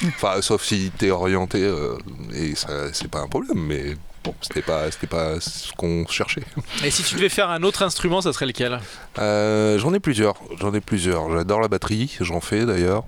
Enfin, 0.08 0.42
sauf 0.42 0.64
si 0.64 0.92
t'es 0.98 1.10
orienté, 1.12 1.64
euh, 1.64 1.98
et 2.34 2.56
ça, 2.56 2.94
c'est 2.94 3.08
pas 3.10 3.20
un 3.20 3.28
problème, 3.28 3.58
mais 3.60 3.96
bon, 4.24 4.34
c'était 4.42 4.62
pas, 4.62 4.92
c'était 4.92 5.08
pas 5.08 5.40
ce 5.40 5.72
qu'on 5.74 6.06
cherchait. 6.08 6.44
Et 6.84 6.92
si 6.92 7.04
tu 7.04 7.16
devais 7.16 7.30
faire 7.30 7.50
un 7.50 7.64
autre 7.64 7.82
instrument, 7.84 8.22
ça 8.22 8.34
serait 8.34 8.46
lequel? 8.46 8.80
Euh, 9.20 9.80
j'en 9.80 9.94
ai 9.94 10.00
plusieurs, 10.00 10.36
j'en 10.60 10.74
ai 10.74 10.82
plusieurs. 10.82 11.32
J'adore 11.32 11.62
la 11.62 11.68
batterie, 11.68 12.16
j'en 12.22 12.42
fais 12.42 12.66
d'ailleurs. 12.66 13.04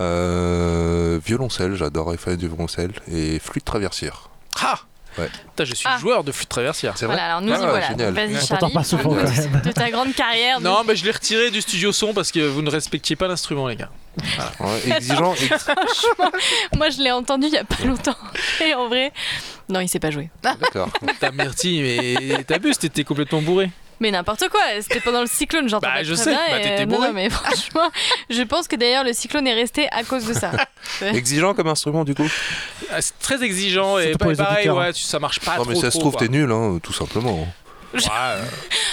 Euh, 0.00 1.20
violoncelle, 1.24 1.74
j'adorerais 1.74 2.16
faire 2.16 2.36
du 2.36 2.48
violoncelle 2.48 2.92
et 3.10 3.38
flûte 3.38 3.64
traversière. 3.64 4.28
Ah 4.60 4.80
Ouais. 5.18 5.28
Putain, 5.28 5.64
je 5.64 5.74
suis 5.74 5.86
Ah. 5.88 5.98
joueur 5.98 6.24
de 6.24 6.32
flûte 6.32 6.48
traversière. 6.48 6.96
C'est 6.96 7.06
vrai 7.06 7.14
Voilà, 7.16 7.28
alors 7.28 7.40
nous 7.40 7.52
y 7.52 7.54
Ah, 7.54 7.66
voilà. 7.68 7.88
génial. 7.88 8.12
Vas-y, 8.14 8.46
Charlie. 8.46 8.72
pas 8.72 8.84
souvent. 8.84 9.14
De 9.14 9.72
ta 9.72 9.90
grande 9.90 10.14
carrière. 10.14 10.60
Non, 10.60 10.82
mais 10.86 10.96
je 10.96 11.04
l'ai 11.04 11.10
retiré 11.12 11.50
du 11.50 11.60
studio 11.60 11.92
son 11.92 12.12
parce 12.12 12.32
que 12.32 12.40
vous 12.40 12.62
ne 12.62 12.70
respectiez 12.70 13.14
pas 13.16 13.28
l'instrument, 13.28 13.68
les 13.68 13.76
gars. 13.76 13.90
Ouais, 14.60 14.92
exigeant, 14.96 15.34
ex- 15.34 15.66
Moi, 16.76 16.90
je 16.90 17.02
l'ai 17.02 17.10
entendu 17.12 17.46
il 17.46 17.52
y 17.52 17.58
a 17.58 17.64
pas 17.64 17.84
longtemps. 17.84 18.16
Et 18.64 18.74
en 18.74 18.88
vrai, 18.88 19.12
non, 19.68 19.80
il 19.80 19.88
sait 19.88 19.98
pas 20.00 20.10
jouer. 20.10 20.30
D'accord. 20.42 20.88
T'as 21.20 21.30
Myrti, 21.32 21.80
mais 21.82 22.44
t'abuses, 22.44 22.78
t'étais 22.78 23.04
complètement 23.04 23.42
bourré. 23.42 23.70
Mais 24.00 24.10
n'importe 24.10 24.48
quoi, 24.48 24.60
c'était 24.80 25.00
pendant 25.00 25.20
le 25.20 25.26
cyclone, 25.26 25.68
j'entends 25.68 25.86
Bah, 25.88 26.02
je 26.02 26.14
sais, 26.14 26.30
bien, 26.30 26.40
bah, 26.50 26.58
t'étais 26.60 26.86
non, 26.86 26.96
bourré. 26.96 27.08
non, 27.08 27.14
mais 27.14 27.30
franchement, 27.30 27.90
je 28.30 28.42
pense 28.42 28.66
que 28.68 28.76
d'ailleurs 28.76 29.04
le 29.04 29.12
cyclone 29.12 29.46
est 29.46 29.54
resté 29.54 29.88
à 29.92 30.02
cause 30.04 30.24
de 30.26 30.34
ça. 30.34 30.50
exigeant 31.02 31.54
comme 31.54 31.68
instrument 31.68 32.04
du 32.04 32.14
coup. 32.14 32.28
Ah, 32.90 33.00
C'est 33.00 33.18
très 33.20 33.42
exigeant 33.42 33.98
et 33.98 34.12
pas 34.12 34.34
pareil, 34.34 34.56
auditeurs, 34.68 34.76
ouais, 34.76 34.92
tu- 34.92 35.02
ça 35.02 35.18
marche 35.18 35.40
pas 35.40 35.56
non 35.56 35.62
trop. 35.62 35.70
mais 35.72 35.76
ça 35.76 35.90
se 35.90 35.98
trouve 35.98 36.16
t'es 36.16 36.28
nul, 36.28 36.50
hein, 36.50 36.78
tout 36.82 36.92
simplement. 36.92 37.46
Ouais, 37.94 38.00
euh, 38.12 38.42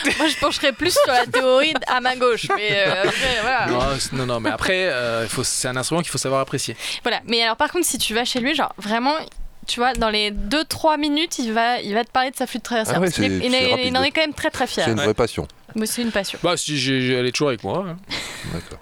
Moi, 0.19 0.27
je 0.27 0.37
pencherais 0.37 0.73
plus 0.73 0.91
sur 0.91 1.11
la 1.11 1.25
théorie 1.25 1.73
à 1.87 1.99
ma 2.01 2.15
gauche, 2.15 2.45
mais 2.55 2.69
euh, 2.71 3.01
après, 3.05 3.37
voilà. 3.41 3.65
non, 3.65 3.79
non, 4.13 4.25
non, 4.27 4.39
mais 4.39 4.51
après, 4.51 4.85
euh, 4.85 5.27
c'est 5.43 5.67
un 5.67 5.75
instrument 5.75 6.01
qu'il 6.03 6.11
faut 6.11 6.19
savoir 6.19 6.39
apprécier. 6.41 6.77
Voilà. 7.01 7.19
Mais 7.25 7.41
alors, 7.41 7.55
par 7.57 7.71
contre, 7.71 7.85
si 7.87 7.97
tu 7.97 8.13
vas 8.13 8.25
chez 8.25 8.39
lui, 8.39 8.53
genre 8.53 8.73
vraiment, 8.77 9.15
tu 9.67 9.79
vois, 9.79 9.93
dans 9.93 10.09
les 10.09 10.31
2-3 10.31 10.99
minutes, 10.99 11.39
il 11.39 11.53
va, 11.53 11.79
il 11.81 11.93
va 11.93 12.03
te 12.03 12.11
parler 12.11 12.31
de 12.31 12.35
sa 12.35 12.47
flûte 12.47 12.63
traversière. 12.63 12.97
Ah 12.97 13.01
ouais, 13.01 13.07
est- 13.07 13.17
il, 13.17 13.53
est- 13.55 13.97
en 13.97 14.03
est 14.03 14.11
quand 14.11 14.21
même 14.21 14.33
très 14.33 14.49
très 14.49 14.67
fier. 14.67 14.85
C'est 14.85 14.91
une 14.91 14.97
Ouais. 14.99 15.05
vraie 15.05 15.13
passion. 15.13 15.47
Mais 15.75 15.85
c'est 15.85 16.01
une 16.01 16.11
passion. 16.11 16.37
Bah, 16.43 16.57
si 16.57 16.77
j'ai, 16.77 17.01
j'ai- 17.01 17.13
elle 17.13 17.25
est 17.25 17.31
toujours 17.31 17.49
avec 17.49 17.63
moi. 17.63 17.85
hein. 17.87 17.97
D'accord. 18.53 18.79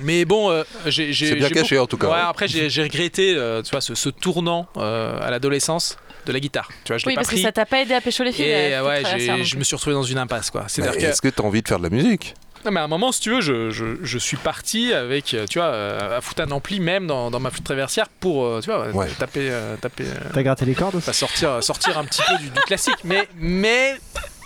Mais 0.00 0.24
bon, 0.24 0.50
euh, 0.50 0.64
j'ai, 0.86 1.12
j'ai- 1.12 1.28
C'est 1.30 1.34
bien 1.36 1.48
j'ai 1.48 1.54
caché 1.54 1.78
en 1.78 1.86
tout 1.86 1.96
cas. 1.98 2.08
Ouais, 2.08 2.18
après 2.20 2.48
j'ai 2.48 2.68
j'ai 2.70 2.82
regretté 2.82 3.34
euh, 3.36 3.62
tu 3.62 3.70
vois, 3.70 3.80
ce, 3.80 3.94
ce 3.94 4.08
tournant 4.08 4.66
euh, 4.76 5.18
à 5.20 5.30
l'adolescence 5.30 5.96
de 6.26 6.32
la 6.32 6.40
guitare. 6.40 6.68
Tu 6.84 6.92
vois, 6.92 6.98
je 6.98 7.04
l'ai 7.04 7.10
Oui, 7.10 7.14
pas 7.14 7.20
parce 7.20 7.28
pris. 7.28 7.36
que 7.36 7.42
ça 7.42 7.52
t'a 7.52 7.66
pas 7.66 7.80
aidé 7.80 7.94
à 7.94 8.00
pécho 8.00 8.22
les 8.22 8.32
filles. 8.32 8.46
et 8.46 8.80
ouais, 8.80 9.02
je 9.44 9.56
me 9.56 9.64
suis 9.64 9.76
retrouvé 9.76 9.94
dans 9.94 10.02
une 10.02 10.18
impasse 10.18 10.50
quoi. 10.50 10.62
Mais 10.62 10.68
C'est-à-dire 10.68 10.98
que 11.00 11.04
Est-ce 11.06 11.20
que 11.22 11.28
t'as 11.28 11.42
envie 11.42 11.62
de 11.62 11.68
faire 11.68 11.78
de 11.78 11.84
la 11.84 11.90
musique? 11.90 12.34
Non, 12.64 12.70
mais 12.70 12.80
à 12.80 12.84
un 12.84 12.88
moment, 12.88 13.10
si 13.12 13.20
tu 13.20 13.30
veux, 13.30 13.40
je, 13.40 13.70
je, 13.70 13.84
je 14.02 14.18
suis 14.18 14.36
parti 14.36 14.92
avec, 14.92 15.34
euh, 15.34 15.46
tu 15.48 15.58
vois, 15.58 15.68
euh, 15.68 16.18
à 16.18 16.20
foutre 16.20 16.42
un 16.42 16.50
ampli 16.50 16.80
même 16.80 17.06
dans, 17.06 17.30
dans 17.30 17.40
ma 17.40 17.50
flûte 17.50 17.64
traversière 17.64 18.08
pour, 18.08 18.44
euh, 18.44 18.60
tu 18.60 18.70
vois, 18.70 18.88
Ouais. 18.90 19.08
taper, 19.18 19.48
euh, 19.50 19.76
taper, 19.76 20.04
euh, 20.06 20.30
T'as 20.32 20.42
gratté 20.42 20.64
les 20.64 20.74
cordes 20.74 21.00
sortir, 21.00 21.62
sortir 21.62 21.98
un 21.98 22.04
petit 22.04 22.22
peu 22.28 22.38
du, 22.38 22.50
du 22.50 22.60
classique. 22.60 22.98
Mais, 23.04 23.28
mais 23.36 23.96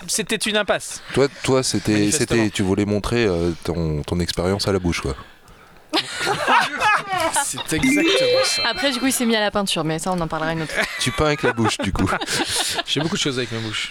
c'était 0.06 0.36
une 0.36 0.56
impasse. 0.56 1.02
Toi, 1.14 1.28
toi, 1.42 1.62
c'était, 1.62 2.10
c'était, 2.10 2.50
tu 2.50 2.62
voulais 2.62 2.84
montrer 2.84 3.24
euh, 3.26 3.52
ton, 3.64 4.02
ton 4.02 4.18
expérience 4.20 4.66
à 4.68 4.72
la 4.72 4.78
bouche, 4.78 5.00
quoi. 5.02 5.14
C'est 7.44 7.72
exactement 7.72 8.44
ça. 8.44 8.62
Après, 8.68 8.90
du 8.90 8.98
coup, 8.98 9.06
il 9.06 9.12
s'est 9.12 9.24
mis 9.26 9.36
à 9.36 9.40
la 9.40 9.50
peinture, 9.50 9.84
mais 9.84 9.98
ça, 9.98 10.12
on 10.12 10.20
en 10.20 10.28
parlera 10.28 10.52
une 10.52 10.62
autre 10.62 10.72
fois. 10.72 10.84
Tu 11.00 11.10
peins 11.10 11.26
avec 11.26 11.42
la 11.42 11.52
bouche, 11.52 11.78
du 11.78 11.92
coup. 11.92 12.08
J'ai 12.86 13.00
beaucoup 13.00 13.16
de 13.16 13.20
choses 13.20 13.38
avec 13.38 13.50
ma 13.52 13.58
bouche. 13.60 13.90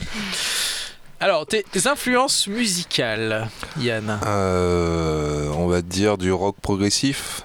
Alors, 1.25 1.47
tes, 1.47 1.63
tes 1.63 1.87
influences 1.87 2.45
musicales, 2.45 3.49
Yann 3.79 4.19
Euh, 4.27 5.49
on 5.57 5.65
va 5.65 5.81
te 5.81 5.87
dire 5.87 6.19
du 6.19 6.31
rock 6.31 6.55
progressif, 6.61 7.41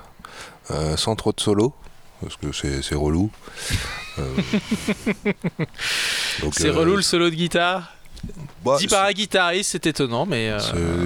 euh, 0.70 0.98
sans 0.98 1.16
trop 1.16 1.32
de 1.32 1.40
solo, 1.40 1.72
parce 2.20 2.36
que 2.36 2.52
c'est, 2.52 2.94
relou. 2.94 3.30
Euh, 4.18 4.22
C'est 6.52 6.68
euh, 6.68 6.72
relou 6.74 6.96
le 6.96 7.00
solo 7.00 7.30
de 7.30 7.34
guitare 7.34 7.94
bah, 8.62 8.76
Dit 8.78 8.86
par 8.86 9.06
un 9.06 9.12
guitariste, 9.12 9.70
c'est 9.72 9.86
étonnant, 9.86 10.26
mais 10.26 10.50
euh, 10.50 10.58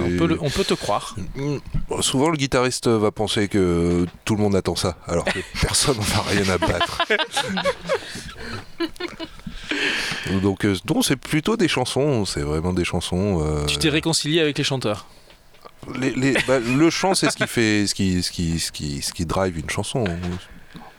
on, 0.05 0.17
peut 0.17 0.27
le- 0.27 0.37
on 0.41 0.49
peut 0.49 0.65
te 0.65 0.73
croire. 0.73 1.15
Mm, 1.35 1.59
Souvent, 2.01 2.27
le 2.29 2.35
guitariste 2.35 2.89
va 2.89 3.09
penser 3.11 3.47
que 3.47 4.05
tout 4.25 4.35
le 4.35 4.41
monde 4.41 4.53
attend 4.57 4.75
ça, 4.75 4.97
alors 5.07 5.23
que 5.23 5.39
personne 5.61 5.95
n'en 5.95 6.19
a 6.19 6.23
rien 6.29 6.49
à 6.53 6.57
battre. 6.57 7.03
Donc, 10.41 10.65
euh, 10.65 10.75
non, 10.89 11.01
c'est 11.01 11.15
plutôt 11.15 11.57
des 11.57 11.67
chansons, 11.67 12.25
c'est 12.25 12.41
vraiment 12.41 12.73
des 12.73 12.85
chansons. 12.85 13.41
euh, 13.45 13.65
Tu 13.65 13.77
t'es 13.77 13.89
réconcilié 13.89 14.39
avec 14.41 14.57
les 14.57 14.63
chanteurs. 14.63 15.05
les- 15.99 16.11
les- 16.11 16.33
bah, 16.47 16.59
le 16.59 16.89
chant, 16.89 17.13
c'est 17.13 17.29
ce 17.29 17.37
qui 17.37 17.47
fait, 17.47 17.85
ce 17.87 17.93
qui, 17.93 18.23
ce 18.23 18.31
qui, 18.31 18.59
ce 18.59 18.71
qui, 18.71 19.01
ce 19.01 19.13
qui 19.13 19.25
drive 19.25 19.57
une 19.59 19.69
chanson 19.69 20.03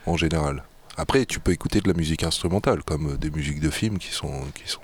en 0.07 0.17
général. 0.17 0.63
Après, 0.97 1.27
tu 1.27 1.41
peux 1.41 1.53
écouter 1.53 1.81
de 1.81 1.89
la 1.89 1.95
musique 1.95 2.23
instrumentale, 2.23 2.83
comme 2.85 3.17
des 3.19 3.31
musiques 3.31 3.61
de 3.61 3.69
films 3.71 3.99
qui 3.99 4.13
sont, 4.13 4.33
qui 4.55 4.67
sont, 4.71 4.81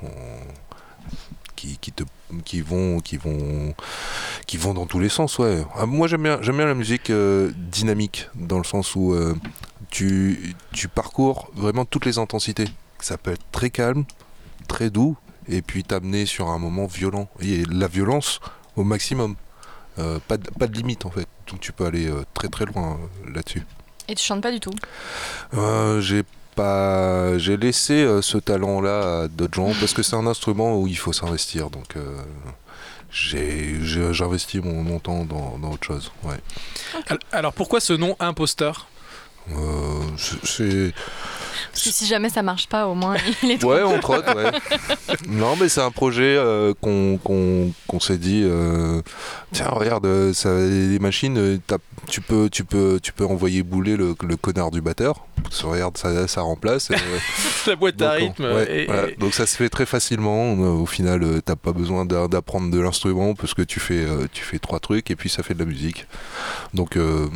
qui, 1.56 1.78
qui 1.80 1.92
te, 1.92 2.02
qui 2.44 2.60
vont, 2.60 3.00
qui 3.00 3.16
vont, 3.16 3.74
qui 4.46 4.56
vont 4.56 4.74
dans 4.74 4.86
tous 4.86 4.98
les 4.98 5.08
sens, 5.08 5.38
ouais. 5.38 5.64
Ah, 5.76 5.86
moi, 5.86 6.08
j'aime 6.08 6.22
bien, 6.24 6.38
j'aime 6.42 6.56
bien 6.56 6.66
la 6.66 6.74
musique 6.74 7.10
euh, 7.10 7.50
dynamique, 7.56 8.28
dans 8.34 8.58
le 8.58 8.64
sens 8.64 8.94
où 8.96 9.14
euh, 9.14 9.34
tu, 9.90 10.54
tu 10.72 10.88
parcours 10.88 11.50
vraiment 11.54 11.84
toutes 11.84 12.04
les 12.06 12.18
intensités. 12.18 12.66
Ça 13.02 13.18
peut 13.18 13.32
être 13.32 13.44
très 13.52 13.68
calme, 13.70 14.04
très 14.68 14.88
doux, 14.88 15.16
et 15.48 15.60
puis 15.60 15.84
t'amener 15.84 16.24
sur 16.24 16.48
un 16.48 16.58
moment 16.58 16.86
violent. 16.86 17.28
Et 17.40 17.64
la 17.64 17.88
violence 17.88 18.40
au 18.76 18.84
maximum. 18.84 19.36
Euh, 19.98 20.18
pas, 20.26 20.38
de, 20.38 20.48
pas 20.58 20.66
de 20.68 20.74
limite 20.74 21.04
en 21.04 21.10
fait. 21.10 21.26
Donc 21.50 21.60
tu 21.60 21.70
peux 21.70 21.84
aller 21.84 22.08
euh, 22.08 22.24
très 22.32 22.48
très 22.48 22.64
loin 22.64 22.96
euh, 23.26 23.30
là-dessus. 23.34 23.66
Et 24.08 24.14
tu 24.14 24.24
chantes 24.24 24.40
pas 24.40 24.50
du 24.50 24.58
tout? 24.58 24.72
Euh, 25.52 26.00
j'ai 26.00 26.22
pas, 26.54 27.36
j'ai 27.36 27.58
laissé 27.58 27.92
euh, 28.02 28.22
ce 28.22 28.38
talent-là 28.38 29.24
à 29.24 29.28
d'autres 29.28 29.54
gens 29.54 29.72
parce 29.78 29.92
que 29.92 30.02
c'est 30.02 30.16
un 30.16 30.26
instrument 30.26 30.80
où 30.80 30.86
il 30.86 30.96
faut 30.96 31.12
s'investir. 31.12 31.68
Donc 31.68 31.96
euh, 31.96 32.22
j'ai, 33.10 33.80
j'investis 33.82 34.62
mon, 34.62 34.82
mon 34.82 34.98
temps 34.98 35.26
dans, 35.26 35.58
dans 35.58 35.72
autre 35.72 35.86
chose. 35.86 36.10
Ouais. 36.22 36.40
Al- 37.08 37.18
Alors 37.30 37.52
pourquoi 37.52 37.80
ce 37.80 37.92
nom 37.92 38.16
imposteur? 38.18 38.86
C'est- 40.16 40.46
c'est 40.46 40.94
Parce 41.72 41.84
que 41.84 41.90
si 41.90 42.06
jamais 42.06 42.28
ça 42.28 42.42
marche 42.42 42.68
pas, 42.68 42.86
au 42.86 42.94
moins, 42.94 43.16
il 43.42 43.52
est 43.52 43.58
trop. 43.58 43.72
Ouais, 43.72 43.82
entre 43.82 44.18
autres, 44.18 44.34
ouais. 44.36 44.50
non, 45.28 45.56
mais 45.60 45.68
c'est 45.68 45.80
un 45.80 45.90
projet 45.90 46.36
euh, 46.36 46.74
qu'on 46.80 47.18
qu'on- 47.18 47.72
qu'on 47.86 48.00
s'est 48.00 48.18
dit. 48.18 48.42
euh, 48.44 49.00
tiens, 49.52 49.68
regarde, 49.68 50.06
euh, 50.06 50.32
ça, 50.32 50.54
les 50.54 50.98
machines, 50.98 51.36
euh, 51.38 51.58
tu 52.08 52.20
peux, 52.20 52.48
tu 52.50 52.64
peux, 52.64 52.98
tu 53.02 53.12
peux 53.12 53.24
envoyer 53.24 53.62
bouler 53.62 53.96
le, 53.96 54.14
le 54.22 54.36
connard 54.36 54.70
du 54.70 54.80
batteur. 54.80 55.24
Que 55.50 55.66
regarde, 55.66 55.96
ça, 55.98 56.28
ça 56.28 56.40
remplace. 56.42 56.90
euh, 56.90 56.94
La 57.66 57.76
boîte 57.76 58.00
à 58.02 58.12
rythme. 58.12 58.44
on- 58.44 58.54
ouais, 58.54 58.82
et- 58.82 58.86
voilà. 58.86 59.08
et- 59.10 59.16
Donc 59.16 59.34
ça 59.34 59.46
se 59.46 59.56
fait 59.56 59.68
très 59.68 59.86
facilement. 59.86 60.54
Euh, 60.56 60.68
Au 60.82 60.86
final, 60.86 61.22
euh, 61.22 61.40
t'as 61.44 61.56
pas 61.56 61.72
besoin 61.72 62.04
d'a- 62.04 62.28
d'apprendre 62.28 62.70
de 62.70 62.80
l'instrument 62.80 63.34
parce 63.34 63.54
que 63.54 63.62
tu 63.62 63.80
fais, 63.80 64.04
euh, 64.04 64.26
tu 64.32 64.44
fais 64.44 64.58
trois 64.58 64.78
trucs 64.80 65.10
et 65.10 65.16
puis 65.16 65.28
ça 65.28 65.42
fait 65.42 65.54
de 65.54 65.58
la 65.60 65.64
musique. 65.66 66.06
Donc 66.74 66.96
euh, 66.96 67.26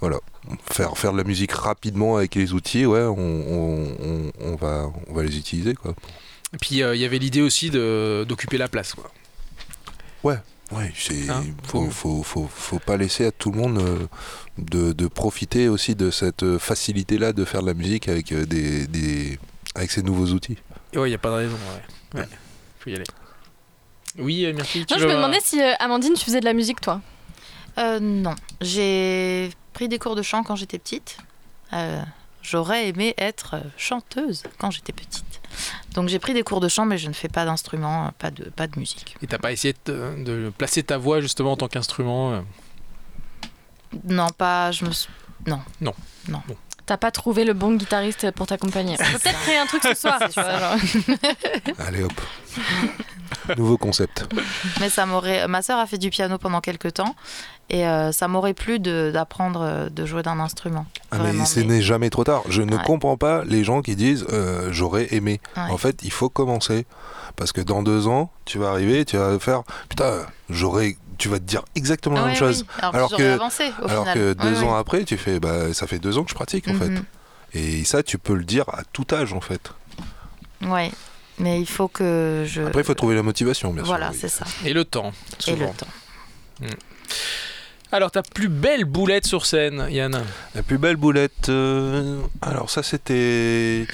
voilà. 0.00 0.18
Faire, 0.72 0.96
faire 0.96 1.12
de 1.12 1.18
la 1.18 1.24
musique 1.24 1.52
rapidement 1.52 2.16
avec 2.16 2.34
les 2.34 2.52
outils, 2.52 2.86
ouais, 2.86 3.02
on, 3.02 3.16
on- 3.18 3.96
on- 4.02 4.32
on 4.40 4.56
va, 4.56 4.90
on 5.08 5.12
va 5.14 5.22
les 5.22 5.36
utiliser 5.36 5.74
quoi. 5.74 5.94
Et 6.54 6.56
puis 6.58 6.82
euh, 6.82 6.94
il 6.96 7.00
y 7.00 7.04
avait 7.04 7.18
l'idée 7.18 7.42
aussi 7.42 7.70
de- 7.70 8.24
d'occuper 8.28 8.58
la 8.58 8.68
place. 8.68 8.94
Quoi. 8.94 9.10
Ouais, 10.72 10.92
c'est 10.94 11.28
Hein, 11.28 11.42
faut, 11.64 11.90
faut, 11.90 12.22
faut, 12.22 12.48
faut 12.48 12.78
pas 12.78 12.96
laisser 12.96 13.26
à 13.26 13.32
tout 13.32 13.50
le 13.50 13.58
monde 13.58 13.78
euh, 13.78 14.06
de, 14.56 14.92
de 14.92 15.06
profiter 15.08 15.68
aussi 15.68 15.96
de 15.96 16.12
cette 16.12 16.58
facilité-là 16.58 17.32
de 17.32 17.44
faire 17.44 17.62
de 17.62 17.66
la 17.66 17.74
musique 17.74 18.08
avec 18.08 18.30
euh, 18.30 18.46
des, 18.46 18.86
des 18.86 19.36
avec 19.74 19.90
ces 19.90 20.02
nouveaux 20.04 20.26
outils. 20.26 20.58
Et 20.92 20.98
ouais, 20.98 21.08
il 21.08 21.10
n'y 21.10 21.16
a 21.16 21.18
pas 21.18 21.30
de 21.30 21.34
raison. 21.34 21.56
Ouais. 22.14 22.20
Ouais. 22.20 22.28
Faut 22.78 22.90
y 22.90 22.94
aller. 22.94 23.04
Oui, 24.18 24.46
merci. 24.54 24.86
Non, 24.88 24.98
je 24.98 25.06
me 25.06 25.12
demandais 25.14 25.40
si 25.42 25.60
euh, 25.60 25.72
Amandine, 25.80 26.14
tu 26.14 26.24
faisais 26.24 26.38
de 26.40 26.44
la 26.44 26.52
musique, 26.52 26.80
toi? 26.80 27.00
Euh, 27.78 28.00
non, 28.00 28.34
j'ai 28.60 29.50
pris 29.72 29.88
des 29.88 29.98
cours 29.98 30.16
de 30.16 30.22
chant 30.22 30.42
quand 30.42 30.56
j'étais 30.56 30.78
petite. 30.78 31.16
Euh, 31.72 32.02
J'aurais 32.42 32.88
aimé 32.88 33.14
être 33.18 33.56
chanteuse 33.76 34.44
quand 34.58 34.70
j'étais 34.70 34.94
petite. 34.94 35.40
Donc 35.94 36.08
j'ai 36.08 36.18
pris 36.18 36.32
des 36.32 36.42
cours 36.42 36.60
de 36.60 36.68
chant, 36.68 36.86
mais 36.86 36.96
je 36.96 37.06
ne 37.08 37.12
fais 37.12 37.28
pas 37.28 37.44
d'instrument, 37.44 38.06
euh, 38.06 38.08
pas 38.18 38.30
de, 38.30 38.44
pas 38.44 38.66
de 38.66 38.78
musique. 38.78 39.14
Et 39.20 39.26
t'as 39.26 39.36
pas 39.38 39.52
essayé 39.52 39.74
de, 39.84 40.14
de 40.24 40.50
placer 40.56 40.82
ta 40.82 40.96
voix 40.96 41.20
justement 41.20 41.52
en 41.52 41.56
tant 41.58 41.68
qu'instrument 41.68 42.32
euh? 42.32 42.40
Non, 44.04 44.28
pas. 44.30 44.72
Je 44.72 44.84
me 44.86 44.90
suis- 44.92 45.10
Non. 45.46 45.60
Non. 45.82 45.92
Non. 46.28 46.40
T'as 46.86 46.96
pas 46.96 47.10
trouvé 47.10 47.44
le 47.44 47.52
bon 47.52 47.74
guitariste 47.74 48.30
pour 48.32 48.46
t'accompagner. 48.46 48.96
On 48.98 49.12
peut 49.12 49.18
peut-être 49.18 49.40
créer 49.42 49.58
un 49.58 49.66
truc 49.66 49.82
ce 49.82 49.94
soir. 49.94 50.18
tu 50.32 50.40
vois, 50.40 50.58
genre. 50.58 50.76
Allez 51.86 52.02
hop. 52.04 52.12
Nouveau 53.56 53.76
concept. 53.76 54.26
Mais 54.80 54.88
ça 54.90 55.06
m'aurait. 55.06 55.46
Ma 55.46 55.62
sœur 55.62 55.78
a 55.78 55.86
fait 55.86 55.98
du 55.98 56.10
piano 56.10 56.38
pendant 56.38 56.60
quelques 56.60 56.94
temps, 56.94 57.14
et 57.70 57.86
euh, 57.86 58.12
ça 58.12 58.28
m'aurait 58.28 58.52
plu 58.54 58.78
de- 58.80 59.10
d'apprendre 59.12 59.60
euh, 59.62 59.88
de 59.88 60.04
jouer 60.04 60.22
d'un 60.22 60.38
instrument. 60.40 60.86
Ah, 61.10 61.18
mais 61.18 61.44
ce 61.46 61.60
n'est 61.60 61.80
jamais 61.82 62.10
trop 62.10 62.24
tard. 62.24 62.42
Je 62.48 62.62
ne 62.62 62.76
Ouais. 62.76 62.82
comprends 62.84 63.16
pas 63.16 63.44
les 63.44 63.64
gens 63.64 63.80
qui 63.80 63.96
disent 63.96 64.26
euh, 64.32 64.68
j'aurais 64.72 65.08
aimé. 65.14 65.40
Ouais. 65.56 65.62
En 65.70 65.78
fait, 65.78 66.00
il 66.02 66.12
faut 66.12 66.28
commencer. 66.28 66.86
Parce 67.36 67.52
que 67.52 67.60
dans 67.60 67.82
deux 67.82 68.06
ans, 68.08 68.30
tu 68.44 68.58
vas 68.58 68.70
arriver, 68.70 69.04
tu 69.04 69.16
vas 69.16 69.38
faire 69.38 69.62
putain, 69.88 70.26
j'aurais. 70.50 70.96
Tu 71.16 71.28
vas 71.28 71.38
te 71.38 71.44
dire 71.44 71.62
exactement 71.74 72.16
la 72.16 72.22
Ouais, 72.22 72.28
même 72.28 72.36
chose. 72.36 72.64
oui. 72.68 72.88
Alors, 72.92 73.14
que- 73.14 73.34
avancé 73.34 73.70
au 73.82 73.88
Alors 73.88 74.04
final. 74.08 74.14
que 74.14 74.28
Ouais, 74.30 74.34
deux 74.52 74.58
ouais. 74.60 74.64
ans 74.66 74.74
après, 74.74 75.04
tu 75.04 75.16
fais 75.18 75.38
bah 75.38 75.72
ça 75.74 75.86
fait 75.86 75.98
deux 75.98 76.16
ans 76.18 76.24
que 76.24 76.30
je 76.30 76.34
pratique 76.34 76.66
en 76.68 76.74
fait. 76.74 76.88
Mhm. 76.88 77.04
Et 77.52 77.84
ça, 77.84 78.02
tu 78.02 78.16
peux 78.18 78.34
le 78.34 78.44
dire 78.44 78.64
à 78.70 78.82
tout 78.92 79.06
âge 79.12 79.32
en 79.34 79.40
fait. 79.40 79.70
Ouais. 80.62 80.90
Mais 81.38 81.60
il 81.60 81.66
faut 81.66 81.88
que 81.88 82.44
je. 82.46 82.62
Après, 82.62 82.80
il 82.80 82.84
faut 82.86 82.94
trouver 82.94 83.14
la 83.14 83.22
motivation, 83.22 83.72
bien 83.72 83.82
Voilà, 83.82 84.06
sûr. 84.06 84.14
oui. 84.14 84.18
c'est 84.22 84.28
ça. 84.28 84.44
Et 84.64 84.72
le 84.72 84.84
temps, 84.84 85.12
Et 85.46 85.56
le 85.56 85.66
temps. 85.66 86.66
Alors, 87.92 88.12
ta 88.12 88.22
plus 88.22 88.48
belle 88.48 88.84
boulette 88.84 89.26
sur 89.26 89.44
scène, 89.44 89.88
Yann 89.90 90.22
La 90.54 90.62
plus 90.62 90.78
belle 90.78 90.94
boulette, 90.94 91.48
euh, 91.48 92.20
alors 92.40 92.70
ça 92.70 92.84
c'était 92.84 93.84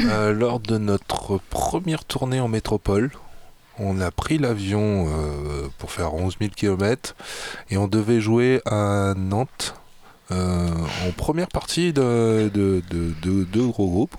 euh, 0.00 0.32
lors 0.32 0.60
de 0.60 0.78
notre 0.78 1.38
première 1.50 2.06
tournée 2.06 2.40
en 2.40 2.48
métropole. 2.48 3.10
On 3.78 4.00
a 4.00 4.10
pris 4.10 4.38
l'avion 4.38 5.08
euh, 5.08 5.68
pour 5.76 5.92
faire 5.92 6.14
11 6.14 6.36
000 6.40 6.52
km 6.56 7.14
et 7.68 7.76
on 7.76 7.86
devait 7.86 8.22
jouer 8.22 8.62
à 8.64 9.12
Nantes 9.14 9.74
en 10.30 11.10
première 11.16 11.48
partie 11.48 11.92
de 11.92 12.50
de- 12.52 12.82
de- 12.90 13.12
de- 13.22 13.44
deux 13.44 13.66
gros 13.66 13.88
groupes. 13.88 14.16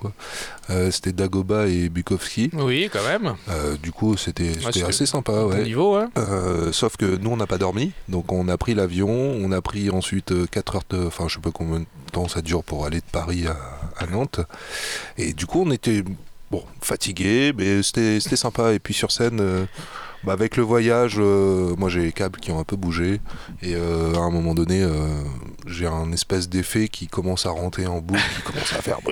Euh, 0.70 0.92
c'était 0.92 1.12
Dagoba 1.14 1.68
et 1.68 1.90
Bukowski. 1.90 2.52
Oui, 2.54 2.90
quand 2.92 3.04
même. 3.04 3.36
Euh, 3.50 3.76
du 3.82 3.92
coup, 3.92 4.18
c'était 4.18 4.52
assez 4.88 5.06
sympa. 5.06 5.46
Ouais. 5.46 5.64
niveau, 5.64 5.96
hein 5.96 6.10
Euh, 6.18 6.72
sauf 6.72 6.96
que 6.98 7.06
nous 7.18 7.30
on 7.32 7.38
n'a 7.38 7.48
pas 7.48 7.58
dormi, 7.58 7.92
donc 8.08 8.32
on 8.32 8.48
a 8.50 8.58
pris 8.58 8.74
l'avion, 8.76 9.10
on 9.10 9.52
a 9.52 9.62
pris 9.62 9.90
ensuite 9.90 10.34
4 10.50 10.76
heures 10.78 10.84
de. 10.90 11.06
Enfin, 11.08 11.26
je 11.28 11.36
sais 11.36 11.42
pas 11.42 11.52
combien 11.52 11.80
de 11.80 11.86
temps 12.12 12.28
ça 12.28 12.42
dure 12.42 12.64
pour 12.64 12.86
aller 12.86 12.98
de 13.00 13.06
Paris 13.12 13.46
à, 13.48 13.58
à 14.04 14.06
Nantes. 14.08 14.42
Et 15.18 15.34
du 15.34 15.46
coup, 15.46 15.64
on 15.66 15.72
était 15.72 16.04
bon, 16.52 16.64
fatigués, 16.82 17.54
mais 17.58 17.82
c'était 17.84 18.20
c'était 18.20 18.36
sympa. 18.36 18.74
Et 18.74 18.80
puis 18.80 18.94
sur 18.94 19.12
scène, 19.12 19.40
euh, 19.42 19.66
bah, 20.24 20.34
avec 20.34 20.56
le 20.58 20.64
voyage, 20.64 21.16
euh, 21.18 21.76
moi 21.78 21.90
j'ai 21.90 22.02
les 22.02 22.12
câbles 22.12 22.40
qui 22.40 22.52
ont 22.52 22.60
un 22.60 22.64
peu 22.64 22.76
bougé. 22.76 23.22
Et 23.64 23.74
euh, 23.76 24.14
à 24.16 24.20
un 24.20 24.30
moment 24.32 24.54
donné, 24.54 24.82
euh, 24.84 25.08
j'ai 25.70 25.86
un 25.88 26.12
espèce 26.12 26.50
d'effet 26.50 26.88
qui 26.88 27.08
commence 27.08 27.46
à 27.46 27.50
rentrer 27.52 27.86
en 27.88 28.00
boucle, 28.02 28.22
qui 28.36 28.42
commence 28.42 28.74
à 28.74 28.82
faire. 28.82 28.98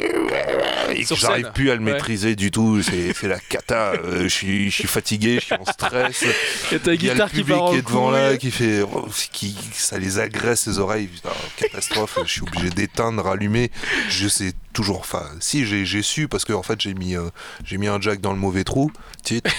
Et 0.89 1.01
que 1.01 1.07
Sur 1.07 1.17
j'arrive 1.17 1.51
plus 1.53 1.69
à 1.69 1.75
le 1.75 1.83
ouais. 1.83 1.91
maîtriser 1.91 2.35
du 2.37 2.49
tout, 2.49 2.81
c'est 2.81 3.13
c'est 3.13 3.27
la 3.27 3.39
cata. 3.39 3.91
Euh, 3.91 4.23
je 4.23 4.27
suis- 4.29 4.71
je 4.71 4.75
suis 4.75 4.87
fatigué, 4.87 5.35
je 5.41 5.45
suis 5.45 5.55
en 5.55 5.65
stress. 5.65 6.23
Et 6.71 6.79
ta 6.79 6.93
Il 6.93 7.03
y 7.03 7.09
a 7.09 7.13
le 7.13 7.19
guitare 7.25 7.31
qui 7.31 7.43
part 7.43 7.73
est 7.73 7.81
devant 7.81 8.09
là, 8.09 8.37
qui 8.37 8.51
fait, 8.51 8.81
oh, 8.81 9.05
qui, 9.33 9.55
ça 9.73 9.99
les 9.99 10.19
agresse 10.19 10.65
les 10.67 10.79
oreilles. 10.79 11.07
Putain, 11.07 11.29
catastrophe. 11.57 12.17
je 12.25 12.31
suis 12.31 12.41
obligé 12.41 12.69
d'éteindre, 12.69 13.21
rallumer. 13.23 13.69
Je 14.09 14.29
sais 14.29 14.53
toujours. 14.77 14.99
Enfin, 14.99 15.23
si 15.39 15.65
j'ai 15.65 16.01
su 16.03 16.27
parce 16.27 16.45
que 16.45 16.53
en 16.53 16.61
fait 16.63 16.79
j'ai 16.79 16.93
mis 16.93 17.15
euh, 17.15 17.29
j'ai 17.65 17.77
mis 17.77 17.87
un 17.87 17.99
jack 17.99 18.21
dans 18.21 18.31
le 18.31 18.37
mauvais 18.37 18.63
trou. 18.63 18.91
Titre. 19.23 19.49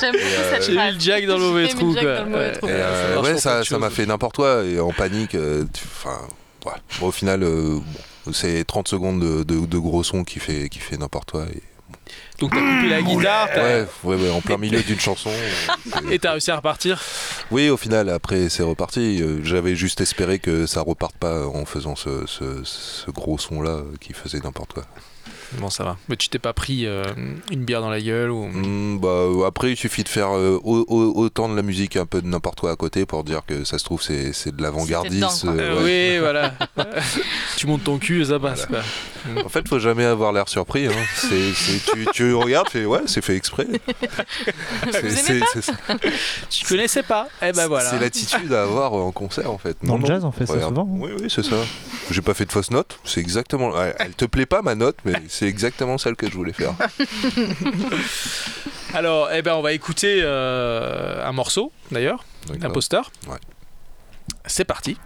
J'aime 0.00 0.12
beaucoup 0.12 0.24
euh, 0.24 0.50
cette 0.52 0.64
J'ai 0.64 0.72
mis 0.78 0.92
le 0.92 1.00
jack 1.00 1.26
dans 1.26 1.38
le 1.38 1.44
mauvais 1.44 1.68
trou, 1.68 1.92
quoi. 1.92 2.02
le 2.02 2.24
mauvais 2.26 2.36
Ouais. 2.50 2.52
trou. 2.52 2.68
Et, 2.68 2.72
euh, 2.72 3.22
ouais, 3.22 3.38
ça 3.38 3.64
ça 3.64 3.78
m'a 3.78 3.86
choses. 3.88 3.96
fait 3.96 4.06
n'importe 4.06 4.36
quoi 4.36 4.62
et 4.64 4.78
en 4.80 4.92
panique. 4.92 5.34
euh, 5.34 5.64
Enfin, 6.02 6.18
ouais. 6.66 6.72
Bon, 7.00 7.06
au 7.08 7.12
final, 7.12 7.42
euh, 7.42 7.78
bon, 8.26 8.32
c'est 8.32 8.64
30 8.64 8.88
secondes 8.88 9.20
de, 9.20 9.42
de- 9.44 9.66
de 9.66 9.78
gros 9.78 10.02
son 10.04 10.24
qui 10.24 10.38
fait 10.38 10.68
qui 10.68 10.78
fait 10.78 10.96
n'importe 10.98 11.30
quoi. 11.32 11.44
Et, 11.44 11.62
Donc, 12.38 12.50
t'as 12.50 12.58
coupé 12.60 12.88
la 12.88 13.02
guitare 13.02 13.48
t'as- 13.54 13.62
ouais, 13.62 13.86
ouais, 14.04 14.16
ouais, 14.16 14.30
en 14.30 14.40
plein 14.40 14.58
milieu 14.58 14.82
d'une 14.82 15.00
chanson. 15.00 15.30
euh, 15.30 16.00
et 16.10 16.18
t'as 16.18 16.32
réussi 16.32 16.50
à 16.50 16.56
repartir. 16.56 17.02
Oui, 17.50 17.68
au 17.70 17.76
final, 17.76 18.08
après, 18.10 18.48
c'est 18.48 18.62
reparti. 18.62 19.22
Euh, 19.22 19.40
J'avais 19.42 19.74
juste 19.76 20.00
espéré 20.00 20.38
que 20.38 20.66
ça 20.66 20.82
reparte 20.82 21.16
pas 21.16 21.46
en 21.46 21.64
faisant 21.64 21.96
ce, 21.96 22.26
ce- 22.26 22.62
ce 22.64 23.10
gros 23.10 23.38
son-là 23.38 23.70
euh, 23.70 23.84
qui 24.00 24.12
faisait 24.12 24.40
n'importe 24.40 24.72
quoi. 24.74 24.84
Bon, 25.60 25.70
ça 25.70 25.84
va. 25.84 25.96
Mais 26.08 26.16
tu 26.16 26.28
t'es 26.28 26.38
pas 26.38 26.52
pris 26.52 26.86
euh, 26.86 27.02
une 27.50 27.64
bière 27.64 27.80
dans 27.80 27.90
la 27.90 28.00
gueule 28.00 28.30
ou. 28.30 28.46
Hmm, 28.46 28.98
bah, 28.98 29.08
euh, 29.08 29.46
après, 29.46 29.72
il 29.72 29.76
suffit 29.76 30.04
de 30.04 30.08
faire 30.08 30.36
euh, 30.36 30.58
au- 30.64 30.84
au- 30.88 31.12
autant 31.18 31.48
de 31.48 31.56
la 31.56 31.62
musique, 31.62 31.96
un 31.96 32.06
peu 32.06 32.20
de 32.22 32.26
n'importe 32.26 32.60
quoi 32.60 32.70
à 32.72 32.76
côté 32.76 33.06
pour 33.06 33.24
dire 33.24 33.42
que 33.46 33.64
ça 33.64 33.78
se 33.78 33.84
trouve, 33.84 34.02
c'est 34.02 34.32
c'est 34.32 34.54
de 34.54 34.62
quoi. 35.42 35.52
Euh, 35.52 35.82
ouais. 35.82 36.16
Oui, 36.16 36.18
voilà. 36.20 36.52
tu 37.56 37.66
montes 37.66 37.84
ton 37.84 37.98
cul 37.98 38.22
et 38.22 38.24
ça 38.26 38.38
passe, 38.38 38.66
quoi. 38.66 38.80
En 39.44 39.48
fait, 39.48 39.66
faut 39.68 39.78
jamais 39.78 40.04
avoir 40.04 40.32
l'air 40.32 40.48
surpris. 40.48 40.86
hein. 40.86 40.92
C'est- 41.16 41.52
c'est- 41.54 41.92
tu, 41.92 42.06
tu 42.12 42.34
regardes, 42.34 42.68
fais, 42.68 42.84
ouais, 42.84 43.00
c'est 43.06 43.22
fait 43.22 43.34
exprès. 43.36 43.66
C'est- 44.92 45.60
ça. 45.62 45.72
Tu 46.50 46.64
connaissais 46.66 47.02
pas 47.02 47.28
Eh 47.42 47.52
ben 47.52 47.66
voilà. 47.66 47.90
C'est 47.90 47.98
l'attitude 47.98 48.52
à 48.52 48.62
avoir 48.62 48.92
en 48.92 49.10
concert, 49.12 49.50
en 49.50 49.58
fait. 49.58 49.76
Dans 49.82 49.92
Non, 49.92 49.96
le 49.96 50.00
non. 50.02 50.06
jazz, 50.06 50.24
on 50.24 50.32
fait 50.32 50.46
ça 50.46 50.60
souvent. 50.60 50.82
hein. 50.82 50.86
Oui, 51.00 51.10
oui, 51.20 51.26
c'est 51.28 51.44
ça. 51.44 51.56
J'ai 52.10 52.22
pas 52.22 52.34
fait 52.34 52.44
de 52.46 52.52
fausse 52.52 52.70
note. 52.70 52.98
C'est 53.04 53.20
exactement. 53.20 53.70
ouais, 53.70 53.94
Elle 53.98 54.14
te 54.14 54.24
plaît 54.24 54.46
pas 54.46 54.62
ma 54.62 54.74
note, 54.74 54.96
mais 55.04 55.14
c'est 55.28 55.45
exactement 55.46 55.98
celle 55.98 56.16
que 56.16 56.28
je 56.28 56.34
voulais 56.34 56.52
faire. 56.52 56.74
Alors, 58.94 59.30
eh 59.32 59.42
ben, 59.42 59.54
on 59.54 59.62
va 59.62 59.72
écouter 59.72 60.20
euh, 60.22 61.26
un 61.26 61.32
morceau, 61.32 61.72
d'ailleurs. 61.90 62.24
Imposteur. 62.62 63.10
Ouais. 63.26 63.38
C'est 64.46 64.64
parti. 64.64 64.96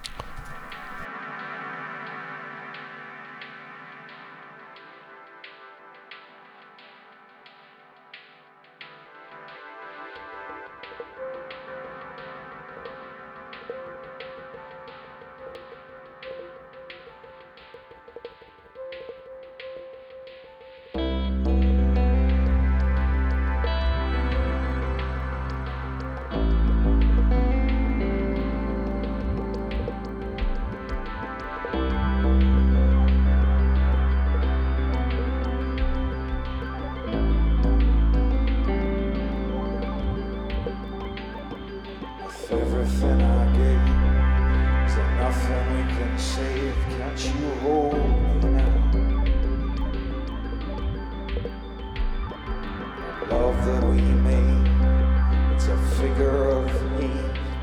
It's 55.55 55.69
a 55.69 55.77
figure 56.01 56.45
of 56.49 56.67
me. 56.99 57.11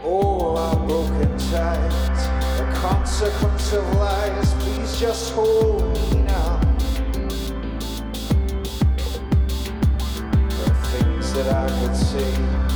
Oh, 0.02 0.04
All 0.04 0.58
our 0.58 0.76
broken 0.86 1.38
ties, 1.38 2.28
the 2.58 2.70
consequence 2.74 3.72
of 3.72 3.84
lies. 3.96 4.54
Please 4.64 5.00
just 5.00 5.32
hold 5.32 5.82
me 6.12 6.22
now. 6.24 6.60
Are 10.48 10.76
things 10.92 11.32
that 11.34 11.48
I 11.54 11.86
could 11.86 11.96
say. 11.96 12.71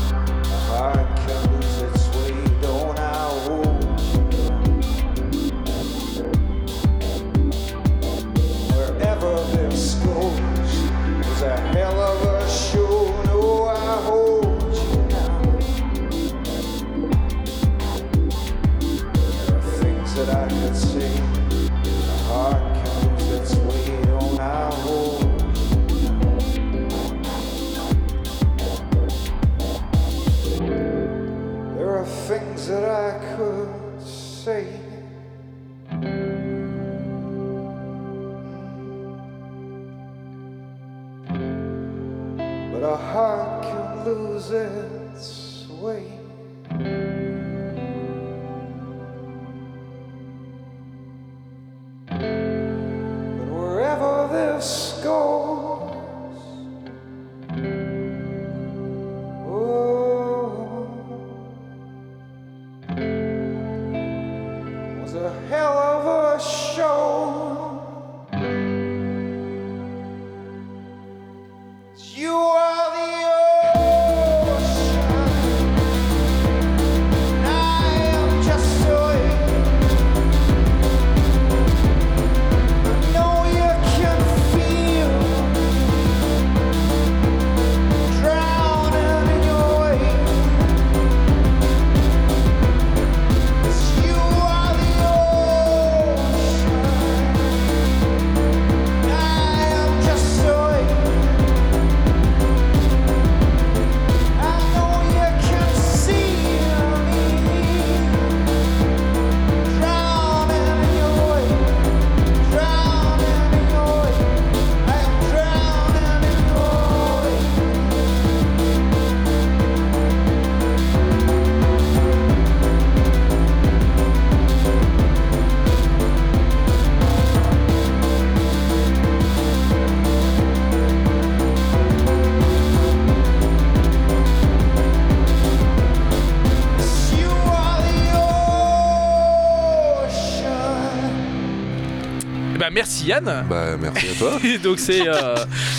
Merci 142.87 143.07
Yann. 143.07 143.45
Bah, 143.49 143.77
merci 143.77 144.09
à 144.11 144.15
toi. 144.15 144.39
Donc 144.63 144.79
c'est, 144.79 145.09
euh, 145.09 145.35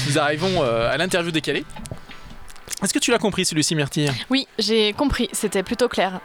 nous 0.07 0.19
arrivons 0.19 0.61
euh, 0.61 0.91
à 0.91 0.97
l'interview 0.97 1.31
décalée. 1.31 1.63
Est-ce 2.83 2.93
que 2.93 2.99
tu 2.99 3.11
l'as 3.11 3.17
compris 3.17 3.45
celui-ci, 3.45 3.75
Myrtille? 3.75 4.11
Oui, 4.29 4.45
j'ai 4.59 4.91
compris, 4.93 5.29
c'était 5.31 5.63
plutôt 5.63 5.87
clair. 5.87 6.19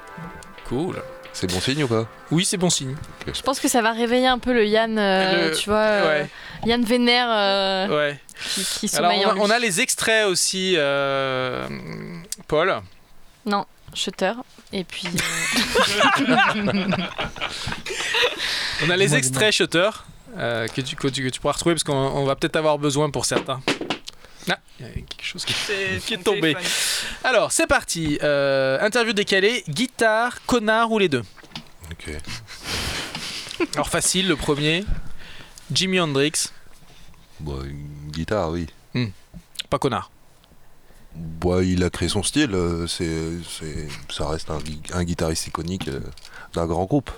Cool. 0.69 1.01
C'est 1.33 1.51
bon 1.51 1.61
signe 1.61 1.85
ou 1.85 1.89
pas? 1.89 2.07
Oui, 2.33 2.45
c'est 2.45 2.57
bon 2.57 2.69
signe. 2.69 2.97
Je 3.33 3.41
pense 3.43 3.59
que 3.61 3.69
ça 3.69 3.81
va 3.81 3.93
réveiller 3.93 4.27
un 4.27 4.39
peu 4.39 4.53
le 4.53 4.67
Yann, 4.67 4.99
euh, 4.99 5.51
Le- 5.51 5.57
tu 5.57 5.71
vois, 5.71 5.79
euh, 5.79 6.23
ouais. 6.25 6.29
Yann 6.67 6.85
Vénère 6.85 7.29
euh, 7.31 7.89
Ouais. 7.97 8.21
qui, 8.55 8.65
qui 8.89 8.97
Alors 8.97 9.13
on 9.15 9.29
a, 9.29 9.35
on 9.37 9.51
a 9.51 9.59
les 9.61 9.81
extraits 9.81 10.27
aussi, 10.27 10.75
euh, 10.77 11.67
Paul. 12.49 12.75
Non, 13.47 13.65
Shutter. 13.95 14.33
Et 14.73 14.85
puis. 14.85 15.07
On 18.85 18.91
a 18.91 18.97
les 18.97 19.15
extraits 19.15 19.53
Shutter 19.53 19.89
euh, 20.37 20.67
que, 20.69 20.81
tu, 20.81 20.97
que, 20.97 21.09
tu, 21.09 21.23
que 21.25 21.29
tu 21.29 21.41
pourras 21.41 21.53
retrouver 21.55 21.75
parce 21.75 21.85
qu'on 21.85 21.93
on 21.95 22.25
va 22.25 22.37
peut-être 22.37 22.57
avoir 22.57 22.79
besoin 22.79 23.11
pour 23.11 23.25
certains. 23.25 23.61
Ah, 24.51 24.59
il 24.81 24.87
y 24.87 24.89
a 24.89 24.93
quelque 24.93 25.23
chose 25.25 25.45
qui, 25.45 25.55
qui 26.07 26.15
est 26.15 26.23
tombé. 26.23 26.55
téléphone. 26.55 26.63
Alors, 27.25 27.53
c'est 27.53 27.67
parti. 27.67 28.19
Euh, 28.23 28.81
interview 28.81 29.13
décalée, 29.13 29.63
guitare, 29.69 30.45
connard 30.47 30.91
ou 30.91 30.99
les 30.99 31.09
deux? 31.09 31.23
Ok. 31.91 32.11
Alors 33.75 33.89
facile, 33.89 34.29
le 34.29 34.37
premier. 34.37 34.85
Jimi 35.71 36.01
Hendrix, 36.01 36.33
Bon, 37.41 37.63
une 37.65 38.11
guitare, 38.11 38.51
oui. 38.51 38.67
pas 39.71 39.79
connard. 39.79 40.11
Bah, 41.15 41.63
il 41.63 41.83
a 41.85 41.91
créé 41.91 42.09
son 42.09 42.23
style. 42.23 42.55
euh, 42.55 42.87
C'est, 42.87 43.31
c'est, 43.49 43.89
ça 44.11 44.29
reste 44.29 44.51
un, 44.51 44.59
gui- 44.59 44.81
un 44.93 45.05
guitariste 45.05 45.47
iconique 45.47 45.89
d'un 46.55 46.67
grand 46.67 46.85
groupe. 46.85 47.11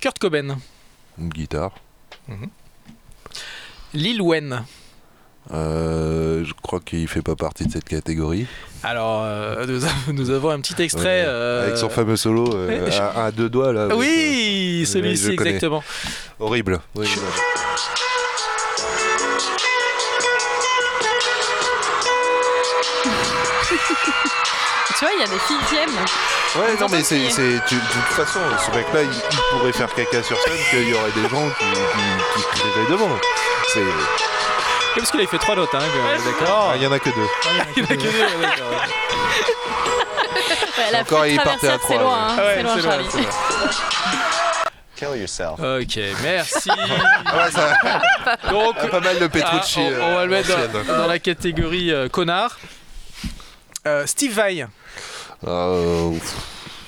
Kurt 0.00 0.18
Cobain, 0.18 0.58
Une 1.18 1.28
guitare. 1.28 1.72
Lil 3.92 4.20
Wayne. 4.22 4.64
Euh, 5.52 6.42
je 6.44 6.52
crois 6.54 6.80
qu'il 6.80 7.06
fait 7.06 7.20
pas 7.20 7.36
partie 7.36 7.66
de 7.66 7.72
cette 7.72 7.84
catégorie. 7.84 8.46
Alors, 8.82 9.22
euh, 9.24 9.66
nous, 9.66 9.84
avons, 9.84 10.12
nous 10.14 10.30
avons 10.30 10.50
un 10.50 10.60
petit 10.60 10.80
extrait. 10.82 11.20
Ouais, 11.20 11.24
euh, 11.26 11.66
Avec 11.66 11.76
son 11.76 11.90
fameux 11.90 12.16
solo 12.16 12.54
euh, 12.54 12.90
je- 12.90 12.98
à, 12.98 13.24
à 13.26 13.30
deux 13.30 13.50
doigts 13.50 13.72
là. 13.72 13.94
Oui, 13.94 14.80
euh, 14.82 14.86
celui-ci 14.86 15.24
je 15.26 15.30
exactement. 15.32 15.84
horrible. 16.40 16.80
Oui, 16.96 17.06
oui. 17.06 17.20
tu 24.86 25.04
vois, 25.04 25.14
il 25.14 25.20
y 25.20 25.24
a 25.24 25.26
des 25.28 25.38
filles 25.40 25.56
qui 25.68 25.76
aiment. 25.76 26.04
Ouais, 26.56 26.76
non, 26.80 26.86
mais 26.90 27.02
c'est, 27.02 27.16
crier. 27.16 27.30
c'est- 27.30 27.60
tu- 27.66 27.74
de 27.74 27.80
toute 27.80 28.14
façon, 28.26 28.40
ce 28.64 28.76
mec-là, 28.76 29.02
il, 29.02 29.08
il 29.10 29.38
pourrait 29.58 29.72
faire 29.72 29.92
caca 29.94 30.22
sur 30.22 30.38
scène, 30.40 30.52
qu'il 30.70 30.88
y 30.88 30.94
aurait 30.94 31.10
des 31.12 31.28
gens 31.28 31.48
qui, 31.58 31.64
qui, 31.64 32.42
qui 32.42 32.60
crieraient 32.60 32.90
devant. 32.90 33.18
C'est, 33.72 33.80
parce 34.96 35.10
qu'il 35.10 35.20
a 35.22 35.26
fait 35.26 35.38
trois 35.38 35.56
notes, 35.56 35.74
hein, 35.74 35.78
d'accord. 36.24 36.70
ah, 36.72 36.76
il 36.76 36.82
y 36.82 36.86
en 36.86 36.92
a 36.92 36.98
que 37.00 37.08
deux. 37.10 37.28
Il 37.76 37.82
y 37.82 37.86
en 37.86 37.90
a 37.90 37.96
que 37.96 38.02
deux, 38.02 38.18
d'accord. 38.40 38.70
Ouais, 40.78 40.90
la 40.92 41.00
encore, 41.00 41.20
flûte 41.22 41.32
il 41.32 41.36
partait 41.40 41.68
à 41.68 41.78
traversière, 41.78 41.80
c'est 41.88 41.94
trois, 41.94 42.02
loin, 42.02 42.12
ouais. 42.14 42.32
hein, 42.32 42.36
Ah 42.38 42.42
ouais, 42.44 42.54
c'est 42.56 42.62
loin, 42.62 42.82
Charlie. 42.82 43.06
c'est 43.10 43.18
loin. 43.18 43.30
Kill 44.96 45.20
yourself. 45.20 45.58
Ok, 45.58 45.98
merci. 46.22 46.70
Ah 47.26 47.36
ouais, 47.46 47.50
ça, 47.50 48.48
Donc, 48.50 48.90
pas 48.90 49.00
mal 49.00 49.18
de 49.18 49.26
Petrucci. 49.26 49.80
ah, 49.80 49.98
on, 50.00 50.04
on 50.04 50.14
va 50.14 50.24
le 50.24 50.30
mettre 50.30 50.50
euh, 50.52 50.68
dans, 50.68 50.80
ancienne. 50.80 50.96
dans 50.98 51.06
la 51.08 51.18
catégorie 51.18 51.90
euh, 51.92 52.08
connard. 52.08 52.58
Euh, 53.86 54.06
Steve 54.06 54.32
Vai. 54.34 54.66
Euh, 55.46 56.10
pff, 56.12 56.36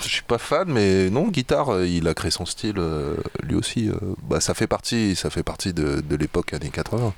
je 0.03 0.09
suis 0.09 0.23
pas 0.23 0.39
fan, 0.39 0.69
mais 0.69 1.11
non, 1.11 1.29
guitare, 1.29 1.71
euh, 1.75 1.87
il 1.87 2.09
a 2.09 2.15
créé 2.15 2.31
son 2.31 2.47
style 2.47 2.79
euh, 2.79 3.17
lui 3.43 3.55
aussi. 3.55 3.89
euh, 3.91 3.95
bah, 4.23 4.41
ça 4.41 4.55
fait 4.55 4.67
partie, 4.67 5.15
ça 5.17 5.29
fait 5.31 5.43
partie 5.43 5.73
de, 5.75 6.01
de 6.01 6.17
l'époque 6.17 6.55
années 6.55 6.71
80. 6.71 7.13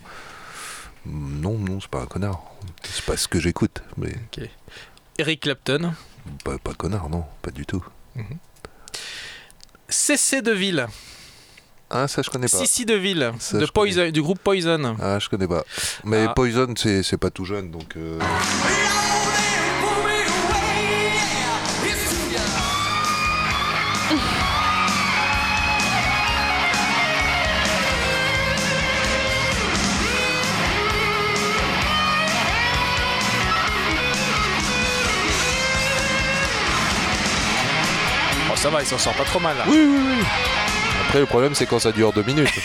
Mm, 1.07 1.41
Non, 1.41 1.59
non, 1.59 1.81
c'est 1.81 1.91
pas 1.91 2.01
un 2.01 2.07
connard. 2.07 2.43
C'est 2.83 3.05
pas 3.05 3.17
ce 3.17 3.29
que 3.29 3.39
j'écoute, 3.41 3.83
mais 3.97 4.13
Eric 5.19 5.41
Clapton. 5.43 5.93
pas, 6.45 6.59
pas 6.59 6.75
connard, 6.75 7.09
non, 7.09 7.25
pas 7.43 7.51
du 7.51 7.65
tout. 7.67 7.85
CC 9.89 10.43
Deville. 10.43 10.87
Ah, 11.91 12.07
ça 12.07 12.21
je 12.21 12.29
connais 12.29 12.49
pas. 12.49 12.59
Sissi 12.59 12.85
Deville. 12.85 13.33
Ça, 13.39 13.57
De. 13.59 13.65
Poison, 13.67 14.11
du 14.11 14.21
groupe 14.21 14.39
Poison. 14.41 14.97
Ah, 15.01 15.19
je 15.19 15.29
connais 15.31 15.49
pas. 15.49 15.65
Mais 16.05 16.27
Ah. 16.29 16.35
Poison, 16.35 16.75
c'est 16.77 17.03
c'est 17.03 17.17
pas 17.17 17.31
tout 17.31 17.47
jeune, 17.47 17.71
donc. 17.71 17.97
euh, 17.97 18.19
ça 38.59 38.71
va, 38.71 38.81
il 38.83 38.87
s'en 38.87 38.99
sort 38.99 39.15
pas 39.15 39.25
trop 39.25 39.41
mal 39.41 39.57
là. 39.57 39.65
Oui, 39.69 39.77
oui, 39.79 39.99
oui. 40.19 40.25
Après, 41.07 41.21
le 41.21 41.27
problème, 41.27 41.55
c'est 41.55 41.67
quand 41.67 41.79
ça 41.79 41.93
dure 41.93 42.13
deux 42.13 42.23
minutes. 42.25 42.51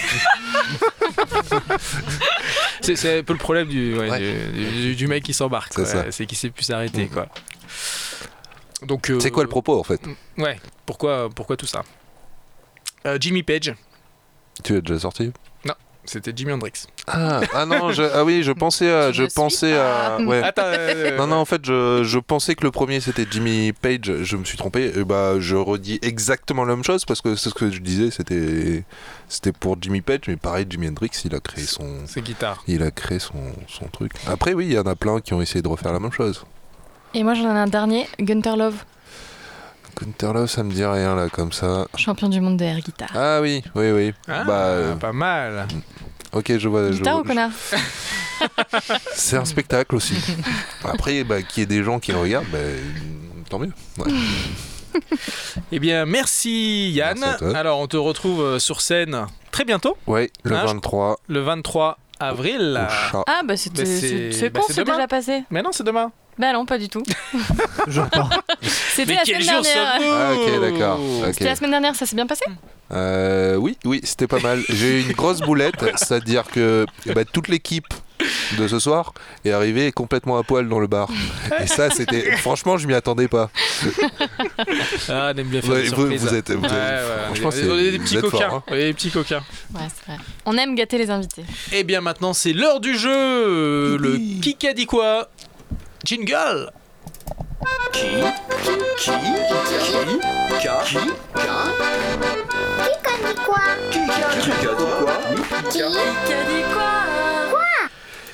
C'est 2.82 2.96
c'est 2.98 3.20
un 3.20 3.24
peu 3.24 3.34
le 3.34 3.40
problème 3.40 3.68
du, 3.70 3.98
ouais, 3.98 4.10
Ouais. 4.10 4.20
du, 4.20 4.66
du- 4.66 4.96
du 4.96 5.08
mec 5.08 5.24
qui 5.24 5.34
s'embarque. 5.34 5.72
C'est 5.74 5.84
quoi. 5.84 5.86
ça. 5.86 6.12
C'est 6.12 6.26
qu'il 6.26 6.38
sait 6.38 6.50
plus 6.50 6.64
s'arrêter. 6.66 7.04
Mhm. 7.04 7.10
quoi. 7.10 7.28
Donc, 8.82 9.10
euh, 9.10 9.20
c'est 9.22 9.32
quoi 9.32 9.44
le 9.44 9.50
propos, 9.50 9.80
en 9.80 9.84
fait 9.84 10.02
Ouais, 10.38 10.60
pourquoi, 10.86 11.30
pourquoi 11.34 11.56
tout 11.56 11.66
ça? 11.66 11.84
Euh, 13.06 13.18
Jimmy 13.22 13.42
Page. 13.44 13.74
Tu 14.64 14.74
l'as 14.74 14.82
déjà 14.82 15.00
sorti? 15.00 15.32
C'était 16.06 16.34
Jimi 16.36 16.52
Hendrix. 16.52 16.86
Ah, 17.08 17.40
ah 17.54 17.66
non, 17.66 17.92
je- 17.92 18.04
ah 18.04 18.24
oui, 18.26 18.44
je 18.44 18.52
pensais 18.52 18.92
à, 18.92 19.12
je 19.14 19.24
pensais 19.24 19.78
à, 19.78 20.18
ouais. 20.20 20.44
Attends, 20.44 20.64
euh, 20.66 21.18
Non, 21.18 21.28
non, 21.28 21.36
en 21.38 21.46
fait, 21.46 21.66
je, 21.66 22.04
je 22.04 22.20
pensais 22.20 22.56
que 22.56 22.64
le 22.66 22.72
premier 22.72 23.00
c'était 23.00 23.26
Jimmy 23.30 23.72
Page, 23.72 24.12
je 24.24 24.36
me 24.38 24.44
suis 24.44 24.58
trompé. 24.58 24.92
Et 24.96 25.04
bah, 25.06 25.40
je 25.40 25.56
redis 25.56 26.00
exactement 26.02 26.66
la 26.66 26.76
même 26.76 26.84
chose 26.84 27.06
parce 27.06 27.22
que 27.22 27.36
c'est 27.36 27.50
ce 27.50 27.56
que 27.56 27.72
je 27.72 27.80
disais, 27.80 28.12
c'était 28.12 28.84
c'était 29.30 29.54
pour 29.54 29.78
Jimmy 29.82 30.02
Page, 30.02 30.22
mais 30.28 30.36
pareil, 30.36 30.66
Jimi 30.70 30.90
Hendrix, 30.90 31.12
il 31.26 31.34
a 31.36 31.40
créé 31.40 31.64
son, 31.66 32.02
C'est 32.06 32.22
guitare. 32.22 32.62
il 32.68 32.84
a 32.84 32.92
créé 32.92 33.20
son, 33.20 33.34
son 33.68 33.86
truc. 33.88 34.12
Après, 34.28 34.54
oui, 34.54 34.66
il 34.68 34.74
y 34.74 34.80
en 34.80 34.86
a 34.86 34.96
plein 34.96 35.20
qui 35.22 35.34
ont 35.34 35.42
essayé 35.42 35.62
de 35.62 35.68
refaire 35.70 35.94
la 35.94 36.00
même 36.00 36.12
chose. 36.12 36.44
Et 37.16 37.24
moi 37.24 37.34
j'en 37.34 37.44
ai 37.56 37.60
un 37.60 37.68
dernier, 37.68 38.08
Gunter 38.20 38.56
Love, 38.58 38.84
Gunter 40.00 40.48
ça 40.48 40.64
me 40.64 40.72
dit 40.72 40.84
rien 40.86 41.16
là, 41.16 41.30
comme 41.30 41.52
ça. 41.52 41.88
champion 41.96 42.30
du 42.30 42.42
monde 42.42 42.58
de 42.58 42.64
air 42.66 42.80
guitare. 42.80 43.12
Ah 43.16 43.40
oui, 43.42 43.64
oui, 43.76 43.92
oui. 43.92 44.14
Ah, 44.28 44.44
Bah, 44.44 44.54
euh, 44.66 44.96
pas 44.96 45.12
mal. 45.14 45.68
ok, 46.32 46.58
je 46.58 46.68
vois. 46.68 46.92
je 46.92 46.98
Guitare 46.98 47.14
vois- 47.14 47.22
ou 47.22 47.26
connard 47.28 47.52
C'est 49.14 49.38
un 49.38 49.46
spectacle 49.46 49.96
aussi. 49.96 50.16
Après, 50.84 51.24
bah, 51.24 51.42
qu'il 51.42 51.62
y 51.62 51.64
ait 51.64 51.68
des 51.68 51.84
gens 51.84 52.00
qui 52.00 52.12
le 52.12 52.18
regardent, 52.18 52.48
bah, 52.52 52.58
tant 53.50 53.60
mieux. 53.60 53.72
Ouais. 53.98 54.12
Eh 55.72 55.80
bien, 55.80 56.06
merci 56.06 56.92
Yann. 56.92 57.18
Merci. 57.20 57.46
Alors, 57.56 57.80
on 57.80 57.88
te 57.88 57.98
retrouve 57.98 58.42
euh, 58.42 58.60
sur 58.60 58.80
scène 58.80 59.26
très 59.52 59.66
bientôt, 59.66 59.98
Ouais, 60.06 60.30
le 60.44 60.56
Ah, 60.56 60.62
je- 60.62 60.68
23 60.68 61.20
le 61.28 61.40
23 61.42 61.98
avril. 62.20 62.80
au 62.88 62.92
chat. 63.12 63.24
Ah 63.26 63.42
bah 63.44 63.58
c'était 63.58 63.84
Bah, 63.84 63.90
c'est- 64.00 64.50
bah, 64.52 64.62
déjà 64.94 65.08
passé? 65.08 65.44
Mais 65.50 65.64
non, 65.64 65.72
c'est 65.72 65.84
demain. 65.84 66.12
Bah 66.38 66.52
non, 66.54 66.66
pas 66.66 66.78
du 66.78 66.90
tout. 66.90 67.04
C'était 68.62 69.16
la 69.16 69.26
semaine 69.26 69.42
dernière. 69.44 70.00
Ah, 70.02 70.34
ok, 70.34 70.62
d'accord. 70.62 71.00
ok. 71.00 71.28
C'était 71.34 71.46
la 71.46 71.56
semaine 71.56 71.72
dernière, 71.72 71.96
ça 71.96 72.06
s'est 72.06 72.16
bien 72.16 72.28
passé 72.28 72.46
Euh, 72.92 73.56
oui, 73.56 73.78
oui, 73.86 74.02
c'était 74.04 74.28
pas 74.28 74.40
mal. 74.40 74.62
J'ai 74.70 75.00
eu 75.00 75.04
une 75.04 75.14
grosse 75.14 75.40
boulette, 75.42 75.84
c'est-à-dire 75.96 76.44
que 76.46 76.86
eh 77.06 77.14
ben, 77.14 77.26
toute 77.26 77.48
l'équipe 77.48 77.88
de 78.58 78.68
ce 78.70 78.80
soir 78.80 79.14
est 79.44 79.52
arrivée 79.52 79.92
complètement 79.92 80.38
à 80.38 80.44
poil 80.44 80.70
dans 80.70 80.80
le 80.80 80.88
bar. 80.88 81.10
Et 81.62 81.68
ça, 81.68 81.90
c'était. 81.90 82.38
Franchement, 82.38 82.78
je 82.78 82.88
m'y 82.88 82.94
attendais 82.94 83.28
pas. 83.28 83.50
Ah, 85.10 85.32
on 85.34 85.38
aime 85.38 85.48
bien 85.48 85.62
faire 85.62 85.72
Vous, 85.72 85.76
des 85.82 85.88
vous- 85.90 85.96
surprises. 85.96 86.22
vous 86.22 86.34
êtes. 86.36 86.52
vous 86.52 86.62
Ouais, 86.62 86.68
êtes- 86.68 86.72
ouais, 86.74 87.26
franchement, 87.26 87.48
on 87.48 87.52
c'est- 87.52 87.66
est- 87.66 87.70
on 87.72 87.78
est 87.78 87.92
des 87.92 88.00
petits 88.00 88.16
coquins. 88.22 88.30
forts, 88.50 88.54
hein. 88.56 88.64
On 88.68 88.74
est 88.76 88.84
des 88.86 88.94
petits 88.94 89.12
coquins. 89.12 89.44
Ouais, 89.74 89.82
c'est 89.94 90.12
vrai. 90.12 90.22
On 90.46 90.58
aime 90.58 90.76
gâter 90.76 90.98
les 90.98 91.10
invités. 91.10 91.44
Eh 91.74 91.84
bien, 91.84 92.00
maintenant, 92.02 92.34
c'est 92.34 92.54
l'heure 92.54 92.80
du 92.80 92.98
jeu. 92.98 93.98
Le 93.98 94.18
qui 94.42 94.68
a 94.68 94.74
dit 94.74 94.86
quoi? 94.86 95.28
Jingle. 96.04 96.72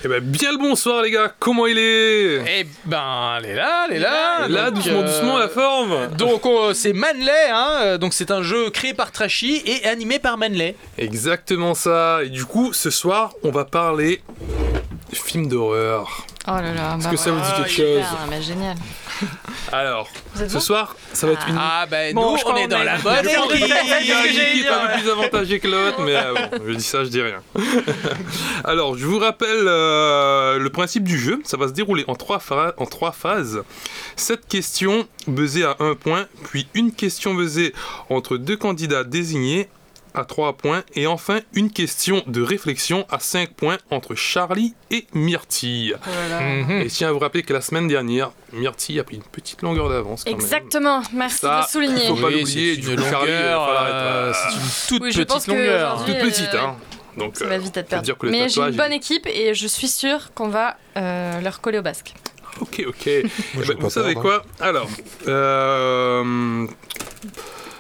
Eh 0.02 0.08
ben 0.08 0.22
bien 0.22 0.54
le 0.54 0.58
bonsoir 0.58 1.02
les 1.02 1.12
gars, 1.12 1.34
comment 1.40 1.68
il 1.68 1.78
est? 1.78 2.42
Eh 2.62 2.66
ben, 2.86 3.38
elle 3.38 3.46
est 3.48 3.56
là, 3.56 3.86
elle 3.90 3.98
est 3.98 4.00
là. 4.00 4.48
Là, 4.48 4.72
Donc, 4.72 4.76
doucement, 4.76 5.00
euh, 5.00 5.04
doucement, 5.06 5.38
la 5.38 5.50
forme. 5.50 6.08
Donc 6.16 6.46
on- 6.46 6.74
c'est 6.74 6.94
Manley, 6.94 7.50
hein, 7.52 7.98
donc 7.98 8.14
c'est 8.14 8.32
un 8.32 8.42
jeu 8.42 8.70
créé 8.70 8.94
par 8.94 9.12
Trashy 9.12 9.62
et 9.66 9.86
animé 9.86 10.18
par 10.18 10.38
Manley. 10.38 10.78
Exactement 10.98 11.74
ça, 11.74 12.20
et 12.24 12.30
du 12.30 12.46
coup, 12.46 12.72
ce 12.72 12.90
soir, 12.90 13.34
on 13.44 13.52
va 13.52 13.66
parler 13.66 14.22
de 15.12 15.16
films 15.18 15.50
d'horreur. 15.50 16.26
Oh 16.52 16.62
là 16.62 16.74
là. 16.74 16.96
Est-ce 16.98 17.04
bah 17.06 17.10
que 17.12 17.18
ça 17.18 17.32
vous 17.32 17.40
dit 17.40 17.46
Ah, 17.48 17.58
quelque 17.58 17.70
chose 17.70 17.76
super, 18.04 18.18
mais 18.30 18.42
génial. 18.42 18.76
Alors, 19.72 20.08
ce 20.36 20.60
soir, 20.60 20.96
ça 21.14 21.28
va 21.28 21.34
être 21.34 21.48
une... 21.48 21.58
Ah 21.60 21.86
ben 21.90 22.16
Bon, 22.16 22.32
nous 22.32 22.38
je 22.38 22.44
on 22.46 22.56
est 22.56 22.68
dans 22.68 22.82
la 22.84 22.98
bonne 22.98 23.18
équipe. 23.28 23.50
très- 23.50 23.60
Il 23.60 23.68
y 23.68 23.72
a 23.72 23.78
ce 23.78 24.24
que 24.24 24.28
une 24.30 24.34
j'allais 24.34 24.50
équipe 24.52 24.62
dire, 24.64 24.74
un 24.74 24.88
peu 24.88 24.94
plus 25.02 25.10
avantagée 25.12 25.60
que 25.60 25.68
l'autre, 25.68 26.02
mais 26.02 26.16
euh, 26.16 26.34
bon, 26.34 26.64
je 26.68 26.74
dis 26.74 26.84
ça, 26.84 27.04
je 27.04 27.10
dis 27.10 27.22
rien. 27.22 27.42
Alors, 28.64 28.98
je 28.98 29.06
vous 29.06 29.20
rappelle 29.20 29.66
euh, 29.68 30.58
le 30.58 30.70
principe 30.70 31.04
du 31.04 31.20
jeu. 31.20 31.40
Ça 31.44 31.58
va 31.58 31.68
se 31.68 31.74
dérouler 31.74 32.04
en 32.08 32.16
trois, 32.16 32.38
phra- 32.40 32.74
en 32.78 32.86
trois 32.86 33.12
phases. 33.12 33.62
Sept 34.16 34.48
questions 34.48 35.08
buzzées 35.28 35.66
à 35.66 35.76
un 35.80 35.96
point, 35.96 36.26
puis 36.50 36.68
une 36.74 36.92
question 36.92 37.34
buzzée 37.36 37.74
entre 38.10 38.38
deux 38.38 38.58
candidats 38.58 39.04
désignés 39.04 39.70
à 40.14 40.26
trois 40.26 40.54
points, 40.54 40.84
et 40.96 41.08
enfin 41.08 41.40
une 41.54 41.72
question 41.72 42.24
de 42.28 42.42
réflexion 42.42 43.06
à 43.10 43.20
cinq 43.20 43.52
points 43.54 43.78
entre 43.92 44.16
Charlie 44.16 44.74
et 44.92 45.06
Myrtille. 45.14 45.96
Mhm. 46.42 46.72
Et 46.82 46.90
je 46.90 46.94
tiens 46.96 47.10
à 47.10 47.12
vous 47.12 47.20
rappeler 47.20 47.44
que 47.44 47.54
la 47.54 47.62
semaine 47.62 47.88
dernière, 47.88 48.32
Myrtille 48.54 49.00
a 49.00 49.04
pris 49.04 49.18
une 49.18 49.24
petite 49.24 49.62
longueur 49.62 49.90
d'avance. 49.90 50.24
quand 50.24 50.32
même. 50.32 50.40
Exactement, 50.40 51.02
merci 51.14 51.38
Ça, 51.40 51.56
de 51.58 51.62
le 51.62 51.68
souligner. 51.88 52.08
faut 52.08 52.16
pas 52.16 52.28
Oui, 52.28 52.40
l'oublier, 52.40 52.76
c'est 52.76 52.82
du 52.82 52.90
une 52.94 52.96
coup, 52.98 53.10
Charlie, 53.10 53.32
euh, 53.32 53.54
être, 53.54 53.70
euh, 53.70 54.34
c'est 54.34 54.56
une 54.56 54.62
toute 54.90 55.02
Oui, 55.04 55.12
je 55.12 55.22
pense 55.24 55.36
petite 55.46 55.48
longueur. 55.48 56.06
toute 56.06 56.20
petite, 56.20 56.54
euh, 56.54 56.60
hein. 56.62 56.76
Donc, 57.18 57.36
Ça 57.38 57.46
euh, 57.46 57.50
va 57.50 57.58
vite 57.58 57.80
dire 58.04 58.18
que 58.18 58.26
le 58.28 58.32
Mais 58.32 58.48
j'ai 58.50 58.62
une 58.62 58.76
bonne 58.76 58.94
équipe 58.94 59.28
et 59.28 59.54
je 59.54 59.68
suis 59.68 59.88
sûre 59.90 60.32
qu'on 60.34 60.48
va 60.48 60.78
euh, 60.98 61.42
leur 61.42 61.60
coller 61.62 61.80
au 61.80 61.82
basque. 61.82 62.14
Ok, 62.62 62.84
ok. 62.88 63.04
J'ai 63.06 63.74
pas 63.76 63.80
vous 63.80 63.90
savez 63.90 64.14
peur, 64.14 64.22
quoi? 64.22 64.46
Alors, 64.60 64.88
euh, 65.28 66.66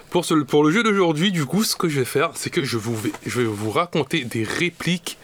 pour, 0.09 0.25
ce- 0.25 0.33
pour 0.35 0.63
le 0.63 0.71
jeu 0.71 0.83
d'aujourd'hui, 0.83 1.31
du 1.31 1.45
coup, 1.45 1.63
ce 1.63 1.75
que 1.75 1.87
je 1.89 1.99
vais 1.99 2.05
faire, 2.05 2.31
c'est 2.35 2.49
que 2.49 2.63
je, 2.63 2.77
vous 2.77 2.95
vais, 2.95 3.11
je 3.25 3.39
vais 3.41 3.45
vous 3.47 3.71
raconter 3.71 4.23
des 4.23 4.43
répliques 4.43 5.17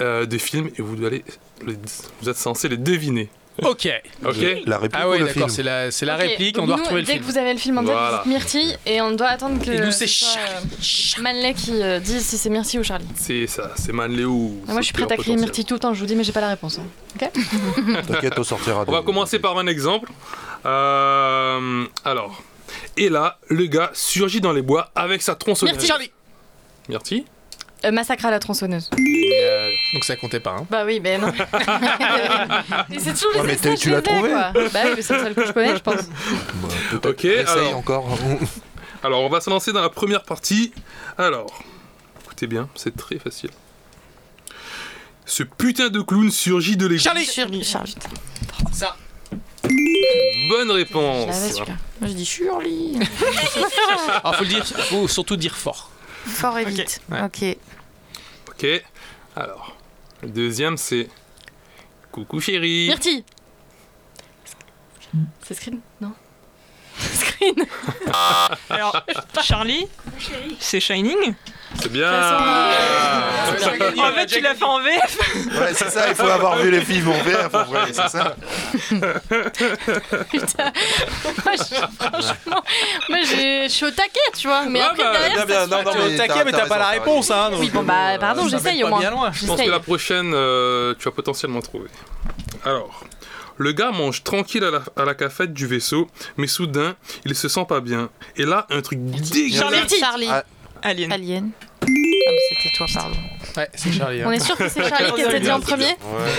euh, 0.00 0.26
de 0.26 0.38
films 0.38 0.70
et 0.78 0.82
vous, 0.82 1.04
allez, 1.04 1.24
vous 1.64 2.28
êtes 2.28 2.36
censés 2.36 2.68
les 2.68 2.76
deviner. 2.76 3.28
Ok. 3.62 3.88
Ok 4.26 4.36
La 4.66 4.76
réplique 4.78 5.00
Ah 5.02 5.08
ou 5.08 5.12
oui 5.12 5.18
le 5.18 5.24
d'accord, 5.26 5.44
film 5.44 5.48
c'est 5.48 5.62
la, 5.62 5.90
c'est 5.90 6.04
la 6.04 6.16
Ok, 6.16 6.20
réplique, 6.22 6.56
donc 6.56 6.64
on 6.64 6.66
doit 6.66 6.76
nous, 6.76 6.82
retrouver 6.82 7.00
le 7.00 7.06
dès 7.06 7.12
film. 7.14 7.24
que 7.24 7.30
vous 7.32 7.38
avez 7.38 7.52
le 7.54 7.58
film 7.58 7.78
en 7.78 7.82
tête, 7.84 7.90
Voilà. 7.92 8.10
vous 8.10 8.16
dites 8.24 8.26
Myrtille 8.38 8.76
et 8.84 9.00
on 9.00 9.12
doit 9.12 9.28
attendre 9.28 9.64
que 9.64 9.70
Et 9.70 9.80
nous, 9.80 9.92
ce 9.92 10.06
c'est 10.06 10.36
euh, 11.18 11.22
Manley 11.22 11.54
qui 11.54 11.82
euh, 11.82 11.98
dise 11.98 12.22
si 12.22 12.36
c'est 12.36 12.50
Myrtille 12.50 12.80
ou 12.80 12.84
Charlie. 12.84 13.06
C'est 13.14 13.46
ça, 13.46 13.72
c'est 13.76 13.92
Manley 13.92 14.24
ou. 14.24 14.60
Moi 14.66 14.80
je 14.82 14.84
suis 14.86 14.92
prête 14.92 15.10
à 15.10 15.16
crier 15.16 15.36
Myrtille 15.36 15.64
tout 15.64 15.72
le 15.72 15.80
temps, 15.80 15.94
je 15.94 16.00
vous 16.00 16.04
dis 16.06 16.14
mais 16.16 16.24
j'ai 16.24 16.32
pas 16.32 16.42
la 16.42 16.50
réponse. 16.50 16.78
hein. 16.78 17.28
T'inquiète, 18.06 18.38
on 18.38 18.44
sortira. 18.44 18.84
On 18.86 18.92
va 18.92 19.00
commencer 19.00 19.38
par 19.38 19.56
un 19.56 19.66
exemple. 19.66 20.10
Euh, 20.66 21.84
alors, 22.04 22.42
et 22.96 23.08
là, 23.08 23.38
le 23.48 23.66
gars 23.66 23.90
surgit 23.94 24.40
dans 24.40 24.52
les 24.52 24.62
bois 24.62 24.90
avec 24.94 25.22
sa 25.22 25.34
tronçonneuse. 25.34 25.72
Myrtille. 25.74 25.88
Charlie. 25.88 26.10
Myrtille 26.88 27.24
Euh, 27.84 27.90
massacre 27.92 28.26
à 28.26 28.30
la 28.30 28.38
tronçonneuse. 28.38 28.90
Euh, 28.98 29.70
donc 29.94 30.04
ça 30.04 30.16
comptait 30.16 30.40
pas. 30.40 30.56
Hein. 30.58 30.66
Bah 30.70 30.84
oui, 30.86 30.98
mais 31.02 31.18
non. 31.18 31.32
mais 32.88 32.98
c'est 32.98 33.12
toujours 33.14 33.42
les 33.44 33.54
Ouais, 33.54 33.58
mais 33.64 33.76
tu 33.76 33.90
l'as 33.90 34.02
trouvé 34.02 34.30
quoi. 34.30 34.52
Bah 34.72 34.80
oui, 34.84 34.90
mais 34.96 35.02
c'est 35.02 35.14
le 35.14 35.20
seul 35.24 35.34
que 35.34 35.46
je 35.46 35.52
connais, 35.52 35.76
je 35.76 35.82
pense. 35.82 36.00
Bah. 37.02 37.08
Ok, 37.10 37.24
Essaye 37.24 37.44
alors. 37.46 37.76
encore. 37.76 38.18
Alors, 39.02 39.20
on 39.20 39.28
va 39.28 39.40
se 39.40 39.50
lancer 39.50 39.72
dans 39.72 39.82
la 39.82 39.90
première 39.90 40.22
partie. 40.24 40.72
Alors, 41.18 41.62
écoutez 42.24 42.46
bien, 42.46 42.68
c'est 42.74 42.96
très 42.96 43.18
facile. 43.18 43.50
Ce 45.26 45.42
putain 45.42 45.90
de 45.90 46.00
clown 46.00 46.30
surgit 46.30 46.76
de 46.76 46.86
l'église. 46.86 47.02
Charlie. 47.04 47.24
Shirley, 47.24 47.62
Charlie. 47.62 47.94
Ça. 48.72 48.96
Bonne 49.68 50.68
Je 50.68 50.72
réponse. 50.72 51.26
l'avais 51.26 51.52
celui-là. 51.52 51.76
Moi 52.00 52.08
je 52.10 52.14
dis 52.14 52.24
Shirley. 52.26 52.92
Alors 54.22 54.36
faut 54.36 54.44
le 54.44 54.48
dire, 54.50 54.64
faut 54.64 55.08
surtout 55.08 55.36
dire 55.36 55.56
fort. 55.56 55.90
Fort 56.24 56.58
et 56.58 56.64
vite. 56.64 57.00
Ouais. 57.10 57.22
Ok. 57.22 57.56
Ok. 58.48 58.66
Alors, 59.36 59.76
le 60.22 60.28
deuxième, 60.30 60.76
c'est. 60.76 61.08
Coucou 62.10 62.40
chérie. 62.40 62.86
Myrtille. 62.88 63.24
C'est 65.46 65.54
Screen 65.54 65.80
Non. 66.00 66.12
Screen. 66.98 67.54
Alors, 68.70 69.04
Charlie, 69.42 69.86
c'est 70.58 70.80
Shining. 70.80 71.34
C'est 71.80 71.92
bien. 71.92 72.10
Ah, 73.98 74.08
En 74.08 74.12
fait, 74.12 74.26
tu 74.26 74.40
l'as 74.40 74.54
fait 74.54 74.64
en 74.64 74.80
VF. 74.80 75.18
Ouais, 75.60 75.74
c'est 75.74 75.90
ça, 75.90 76.08
il 76.08 76.14
faut 76.14 76.26
avoir 76.26 76.58
vu 76.58 76.70
les 76.70 76.80
films 76.80 77.08
en 77.08 77.22
VF 77.22 77.54
en 77.54 77.64
vrai, 77.64 77.80
c'est 77.92 78.08
ça. 78.08 78.36
Putain. 80.30 80.72
Moi, 81.44 81.54
je- 81.56 81.74
franchement, 81.98 82.62
moi 83.08 83.18
j'ai- 83.24 83.64
je 83.64 83.68
suis 83.72 83.86
au 83.86 83.90
taquet, 83.90 84.20
tu 84.36 84.46
vois. 84.48 84.66
Mais 84.66 84.80
Ouais, 84.80 84.86
après, 84.86 85.02
bah, 85.04 85.12
derrière, 85.12 85.46
bien, 85.46 85.54
ça 85.60 85.66
bien, 85.66 85.76
non, 85.78 85.82
non, 85.84 85.92
T'es 85.92 85.98
mais 86.08 86.14
au 86.14 86.16
taquet, 86.18 86.44
mais 86.44 86.52
t'as 86.52 86.66
pas 86.66 86.78
la 86.78 86.86
raison, 86.88 87.00
réponse. 87.02 87.30
Hein, 87.30 87.50
Oui, 87.58 87.70
bon, 87.70 87.82
bah, 87.82 88.10
euh, 88.14 88.18
pardon, 88.18 88.48
ça 88.48 88.56
j'essaye 88.58 88.82
au 88.82 88.86
pas 88.86 88.90
moins. 88.90 89.00
bien 89.00 89.10
loin. 89.10 89.30
Je 89.32 89.40
pense 89.40 89.50
que 89.50 89.56
J'essaye. 89.56 89.70
la 89.70 89.80
prochaine, 89.80 90.32
euh, 90.34 90.94
tu 90.98 91.04
vas 91.04 91.10
potentiellement 91.12 91.60
trouver. 91.60 91.88
Alors, 92.64 93.04
le 93.58 93.72
gars 93.72 93.90
mange 93.90 94.22
tranquille 94.24 94.64
à 94.64 94.70
la, 94.70 94.82
à 94.96 95.04
la 95.04 95.14
cafette 95.14 95.52
du 95.52 95.66
vaisseau, 95.66 96.08
mais 96.36 96.46
soudain, 96.46 96.94
il 97.24 97.34
se 97.34 97.48
sent 97.48 97.64
pas 97.68 97.80
bien. 97.80 98.10
Et 98.36 98.44
là, 98.44 98.66
un 98.70 98.80
truc 98.82 98.98
dégueulasse. 99.04 99.94
Charlie. 100.00 100.28
Ah. 100.30 100.44
Alien. 100.82 101.12
Alien. 101.12 101.50
Ah, 101.62 101.86
mais 101.88 102.38
c'était 102.50 102.76
toi, 102.76 102.86
pardon. 102.94 103.16
Ouais, 103.56 103.68
c'est 103.74 103.92
Charlie. 103.92 104.22
hein. 104.22 104.26
On 104.28 104.30
est 104.32 104.40
sûr 104.40 104.56
que 104.56 104.68
c'est 104.68 104.82
Charlie 104.88 105.12
qui 105.14 105.20
était 105.22 105.40
dit 105.40 105.50
en 105.50 105.60
premier 105.60 105.86
Ouais. 105.86 105.94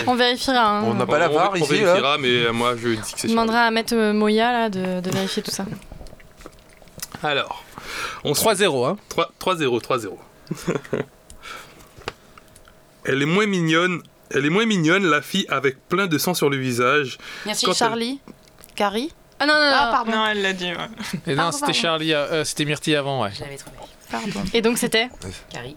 On 0.07 0.15
vérifiera. 0.15 0.79
hein. 0.79 0.83
On 0.85 0.93
n'a 0.93 1.05
pas 1.05 1.17
la 1.19 1.31
On- 1.31 1.51
on 1.51 1.55
ici, 1.55 1.73
là 1.79 1.85
vérifiera, 1.85 2.17
mais 2.17 2.51
moi, 2.51 2.75
je 2.77 2.89
dis 2.89 2.95
que 2.97 3.01
c'est 3.05 3.13
On 3.13 3.17
Charlie. 3.17 3.31
demandera 3.31 3.59
à 3.63 3.71
Maître 3.71 3.95
euh, 3.95 4.13
Moya 4.13 4.51
là, 4.51 4.69
de, 4.69 4.99
de 5.01 5.09
vérifier 5.11 5.41
tout 5.43 5.51
ça. 5.51 5.65
Alors, 7.23 7.63
on 8.23 8.33
se 8.35 8.43
3-0. 8.43 8.85
Hein. 8.87 8.97
3 9.09 9.31
3-0, 9.55 9.81
3-0. 9.81 10.17
Elle 13.05 13.21
est 13.21 13.25
moins 13.25 13.45
mignonne. 13.47 14.01
Elle 14.33 14.45
est 14.45 14.49
moins 14.49 14.65
mignonne, 14.65 15.05
la 15.05 15.21
fille 15.21 15.45
avec 15.49 15.77
plein 15.87 16.07
de 16.07 16.17
sang 16.17 16.33
sur 16.33 16.49
le 16.49 16.57
visage. 16.57 17.17
Merci. 17.45 17.65
Quand 17.65 17.71
elle- 17.71 17.77
Charlie. 17.77 18.19
Carrie. 18.75 19.11
Ah 19.39 19.45
non, 19.45 19.53
non, 19.53 19.59
non. 19.59 19.71
Ah, 19.73 19.89
pardon. 19.91 20.11
Non, 20.11 20.25
elle 20.27 20.41
l'a 20.41 20.53
dit. 20.53 20.65
ouais. 20.71 21.21
Et 21.27 21.35
non, 21.35 21.51
c'était. 21.51 21.73
Charlie, 21.73 22.13
euh, 22.13 22.25
euh, 22.31 22.43
c'était 22.43 22.65
Myrtille 22.65 22.95
avant, 22.95 23.23
ouais. 23.23 23.31
Pardon. 24.11 24.41
Et 24.53 24.61
donc 24.61 24.77
c'était 24.77 25.09
Carrie. 25.49 25.75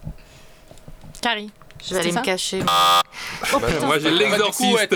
Carrie. 1.21 1.51
Je 1.89 1.95
vais 1.95 2.01
aller 2.01 2.13
me 2.13 2.21
cacher. 2.23 2.61
Oh 2.63 3.59
Bah, 3.59 3.69
putain. 3.69 3.87
moi 3.87 3.99
j'ai 3.99 4.11
Bah, 4.11 4.17
l'exorciste. 4.19 4.95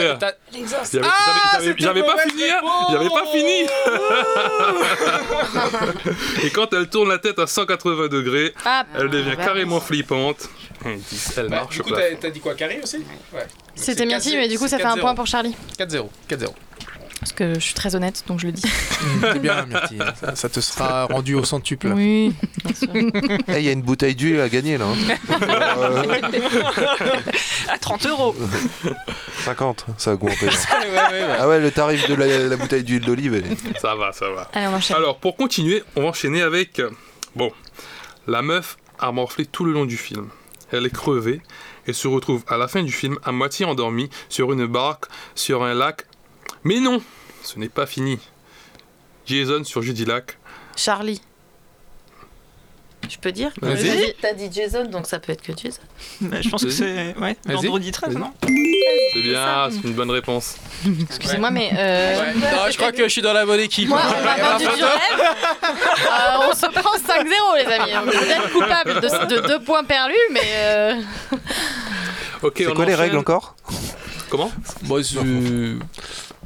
J'avais 0.90 1.06
Ah, 1.06 1.56
pas 2.04 2.18
fini, 2.28 2.42
hein. 2.50 2.60
j'avais 2.90 3.08
pas 3.08 3.26
fini. 3.32 3.66
Et 6.44 6.50
quand 6.50 6.72
elle 6.74 6.88
tourne 6.88 7.08
la 7.08 7.18
tête 7.18 7.38
à 7.38 7.46
180 7.46 8.08
degrés, 8.08 8.52
Ah, 8.66 8.84
elle 8.98 9.08
devient 9.08 9.36
bah, 9.36 9.44
carrément 9.44 9.80
flippante. 9.80 10.48
Elle 10.84 10.98
Bah, 11.48 11.48
marche 11.48 11.76
du 11.76 11.82
coup, 11.82 11.92
t'as 12.20 12.30
dit 12.30 12.40
quoi, 12.40 12.54
Carré 12.54 12.80
aussi? 12.82 12.98
Ouais. 13.32 13.46
c'était 13.74 14.04
Myrtille, 14.04 14.36
mais 14.36 14.48
du 14.48 14.58
coup, 14.58 14.68
ça 14.68 14.76
fait 14.78 14.84
un 14.84 14.98
point 14.98 15.14
pour 15.14 15.26
Charlie. 15.26 15.54
4-0. 15.78 16.08
4-0. 16.28 16.48
Parce 17.20 17.32
que 17.32 17.54
je 17.54 17.60
suis 17.60 17.74
très 17.74 17.94
honnête, 17.96 18.22
donc 18.26 18.40
je 18.40 18.46
le 18.46 18.52
dis. 18.52 18.62
C'est 19.22 19.38
bien, 19.42 19.64
Myrtille. 19.66 20.02
Ça, 20.20 20.36
ça 20.36 20.48
te 20.50 20.60
sera 20.60 21.06
rendu 21.06 21.34
au 21.34 21.44
centuple. 21.44 21.88
Oui, 21.94 22.34
bien 22.64 22.74
sûr. 22.74 22.88
Eh, 22.94 23.58
Il 23.58 23.64
y 23.64 23.68
a 23.68 23.72
une 23.72 23.80
bouteille 23.82 24.14
d'huile 24.14 24.40
à 24.40 24.48
gagner 24.48 24.76
là. 24.76 24.84
hein. 24.86 25.16
Euh, 25.40 26.20
À 27.68 27.78
30 27.78 28.06
euros 28.06 28.34
50, 29.44 29.86
ça 29.96 30.10
a 30.10 30.14
augmenté. 30.14 30.46
Ouais, 30.46 30.52
ouais, 30.82 30.88
ouais, 30.90 31.24
ouais. 31.24 31.36
Ah 31.38 31.48
ouais, 31.48 31.60
le 31.60 31.70
tarif 31.70 32.06
de 32.08 32.14
la, 32.14 32.26
la 32.48 32.56
bouteille 32.56 32.84
d'huile 32.84 33.04
d'olive. 33.04 33.34
elle- 33.34 33.78
Ça 33.80 33.94
va, 33.94 34.12
ça 34.12 34.28
va. 34.30 34.50
Allez, 34.52 34.66
on 34.66 34.74
enchaîne. 34.74 34.96
Alors, 34.96 35.18
pour 35.18 35.36
continuer, 35.36 35.82
on 35.96 36.02
va 36.02 36.08
enchaîner 36.08 36.42
avec. 36.42 36.78
euh, 36.80 36.90
Bon, 37.36 37.50
la 38.26 38.42
meuf 38.42 38.76
a 38.98 39.10
morflé 39.12 39.46
tout 39.46 39.64
le 39.64 39.72
long 39.72 39.86
du 39.86 39.96
film. 39.96 40.28
Elle 40.72 40.86
est 40.86 40.90
crevée 40.94 41.40
et 41.86 41.92
se 41.92 42.06
retrouve 42.08 42.42
à 42.48 42.56
la 42.56 42.68
fin 42.68 42.82
du 42.82 42.92
film 42.92 43.18
à 43.24 43.32
moitié 43.32 43.64
endormie 43.66 44.08
sur 44.28 44.52
une 44.52 44.66
barque 44.66 45.06
sur 45.34 45.62
un 45.64 45.74
lac. 45.74 46.04
Mais 46.64 46.80
non, 46.80 47.00
ce 47.42 47.58
n'est 47.58 47.68
pas 47.68 47.86
fini. 47.86 48.18
Jason 49.26 49.64
sur 49.64 49.82
Judy 49.82 50.04
Lac. 50.04 50.38
Charlie. 50.76 51.20
Je 53.08 53.18
peux 53.18 53.32
dire 53.32 53.50
Vas-y. 53.60 53.74
T'as 53.86 53.94
dit- 53.96 54.12
T'as 54.22 54.32
dit 54.32 54.48
Jason, 54.50 54.84
donc 54.86 55.06
ça 55.06 55.18
peut 55.18 55.32
être 55.32 55.42
que 55.42 55.52
Jason. 55.54 55.82
Bah, 56.22 56.40
Je 56.40 56.48
pense 56.48 56.64
que 56.64 56.70
c'est 56.70 57.14
ouais, 57.18 57.36
vendredi 57.44 57.90
13, 57.92 58.14
Vas-y. 58.14 58.22
non 58.22 58.32
C'est 58.42 59.22
bien, 59.22 59.68
c'est 59.70 59.86
une 59.86 59.92
bonne 59.92 60.10
réponse. 60.10 60.56
Excusez-moi, 61.02 61.50
mais. 61.50 61.70
euh, 61.76 62.20
Ouais. 62.20 62.34
Non, 62.34 62.70
je 62.70 62.76
crois 62.78 62.92
que 62.92 63.04
je 63.04 63.08
suis 63.08 63.20
dans 63.20 63.34
la 63.34 63.44
bonne 63.44 63.60
équipe. 63.60 63.88
Moi, 63.90 64.00
on 64.02 64.24
m'a 64.24 64.34
Ouais, 64.34 64.40
vendu 64.42 64.66
enfin, 64.66 64.76
du 64.76 64.82
rêve. 64.84 65.36
Euh, 65.62 66.48
on 66.50 66.54
se 66.54 66.66
prend 66.66 66.96
5-0, 66.96 67.56
les 67.58 67.72
amis. 67.72 67.92
On 67.94 68.08
est 68.10 68.18
peut-être 68.18 68.52
coupable 68.52 69.00
de, 69.00 69.34
de 69.42 69.46
deux 69.48 69.60
points 69.60 69.84
perdus, 69.84 70.14
mais. 70.32 70.40
euh, 70.54 70.94
Ok, 72.42 72.54
C'est 72.56 72.66
on 72.68 72.74
quoi 72.74 72.86
les 72.86 72.94
règles 72.94 73.18
encore? 73.18 73.54
Comment? 74.30 74.50
Moi, 74.82 75.02
c'est. 75.04 75.18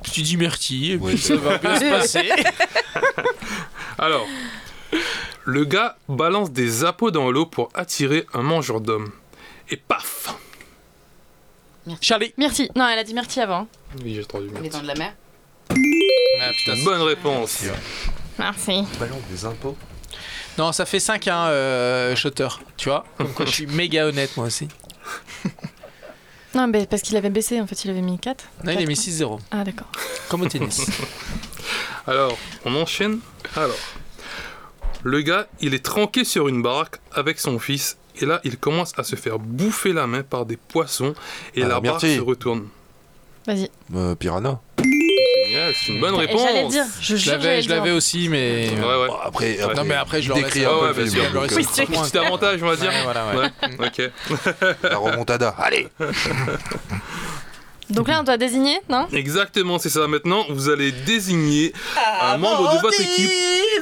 Tu 0.02 0.22
dis 0.22 0.36
Myrtille, 0.36 0.92
et 0.92 0.98
puis 0.98 1.18
ça 1.18 1.36
va 1.36 1.58
bien 1.58 1.78
se 1.78 1.90
passer. 1.90 2.30
Alors, 3.98 4.26
le 5.44 5.64
gars 5.64 5.96
balance 6.08 6.50
des 6.52 6.84
appos 6.84 7.10
dans 7.10 7.30
l'eau 7.30 7.46
pour 7.46 7.68
attirer 7.74 8.26
un 8.34 8.42
mangeur 8.42 8.80
d'hommes. 8.80 9.10
Et 9.70 9.76
paf 9.76 10.34
Charlie. 12.00 12.32
Myrtille. 12.36 12.70
Non, 12.76 12.86
elle 12.86 12.98
a 12.98 13.04
dit 13.04 13.14
Myrtille 13.14 13.42
avant. 13.42 13.66
Oui, 14.04 14.14
j'ai 14.14 14.22
entendu. 14.22 14.48
Les 14.62 14.68
dents 14.68 14.82
de 14.82 14.86
la 14.86 14.94
mer. 14.94 15.14
Ah, 15.70 16.50
putain, 16.56 16.84
bonne 16.84 17.02
réponse. 17.02 17.64
Merci. 18.38 18.84
Balance 19.00 19.22
des 19.30 19.44
impôts. 19.44 19.76
Non, 20.58 20.72
ça 20.72 20.86
fait 20.86 21.00
5 21.00 21.28
hein, 21.28 21.46
euh, 21.48 22.16
Shotter. 22.16 22.48
Tu 22.76 22.88
vois 22.88 23.04
Comme 23.16 23.32
quoi 23.32 23.46
je 23.46 23.52
suis 23.52 23.66
méga 23.68 24.06
honnête, 24.06 24.36
moi 24.36 24.46
aussi. 24.46 24.68
Non, 26.54 26.66
mais 26.66 26.86
parce 26.86 27.02
qu'il 27.02 27.16
avait 27.16 27.30
baissé, 27.30 27.60
en 27.60 27.66
fait, 27.66 27.84
il 27.84 27.90
avait 27.90 28.00
mis 28.00 28.18
4. 28.18 28.44
Non, 28.64 28.72
il 28.72 28.78
a 28.78 28.86
mis 28.86 28.94
6-0. 28.94 29.38
Ah, 29.50 29.64
d'accord. 29.64 29.88
Comme 30.28 30.42
au 30.42 30.46
tennis. 30.48 30.86
Alors, 32.06 32.36
on 32.64 32.74
enchaîne. 32.74 33.20
Alors, 33.54 33.76
le 35.02 35.20
gars, 35.20 35.46
il 35.60 35.74
est 35.74 35.84
tranqué 35.84 36.24
sur 36.24 36.48
une 36.48 36.62
baraque 36.62 36.96
avec 37.12 37.38
son 37.38 37.58
fils. 37.58 37.98
Et 38.20 38.26
là, 38.26 38.40
il 38.44 38.56
commence 38.58 38.98
à 38.98 39.04
se 39.04 39.14
faire 39.14 39.38
bouffer 39.38 39.92
la 39.92 40.06
main 40.06 40.22
par 40.22 40.46
des 40.46 40.56
poissons. 40.56 41.14
Et 41.54 41.62
Ah, 41.62 41.68
la 41.68 41.80
barque 41.80 42.00
se 42.00 42.20
retourne. 42.20 42.68
Vas-y. 43.46 43.70
Euh, 43.94 44.14
piranha. 44.14 44.60
C'est 45.74 45.92
une 45.92 46.00
bonne 46.00 46.14
réponse. 46.14 46.42
J'allais 46.42 46.62
le 46.64 46.68
dire. 46.68 46.84
Je 47.00 47.30
l'avais, 47.30 47.62
je 47.62 47.90
aussi, 47.90 48.28
mais. 48.28 48.68
Ouais, 48.70 48.76
ouais. 48.78 49.06
Bon, 49.08 49.16
après, 49.24 49.58
Non, 49.76 49.84
mais 49.84 49.94
après, 49.94 50.22
je 50.22 50.32
décris 50.32 50.64
reste- 50.66 50.70
un 50.72 50.74
Ouais, 50.74 50.92
peu 50.92 51.00
ouais, 51.00 51.04
le 51.04 51.10
bien 51.10 51.12
film, 51.12 51.24
sûr. 51.24 51.32
donc, 51.32 51.42
reste- 51.50 51.80
euh, 51.80 51.84
Petit, 51.84 51.92
petit 52.02 52.18
avantage, 52.18 52.62
on 52.62 52.66
va 52.66 52.76
dire. 52.76 52.88
Ouais, 52.90 53.02
voilà, 53.04 53.26
ouais. 53.26 53.78
Ouais, 53.78 53.86
ok. 53.86 54.80
La 54.82 54.96
remontada. 54.98 55.54
Allez 55.58 55.88
Donc 57.90 58.06
là, 58.06 58.20
on 58.20 58.22
doit 58.22 58.36
désigner, 58.36 58.78
non? 58.90 59.08
Exactement, 59.14 59.78
c'est 59.78 59.88
ça. 59.88 60.06
Maintenant, 60.06 60.44
vous 60.50 60.68
allez 60.68 60.92
désigner 60.92 61.72
un 62.20 62.36
membre 62.36 62.74
de 62.76 62.80
votre 62.82 63.00
équipe 63.00 63.30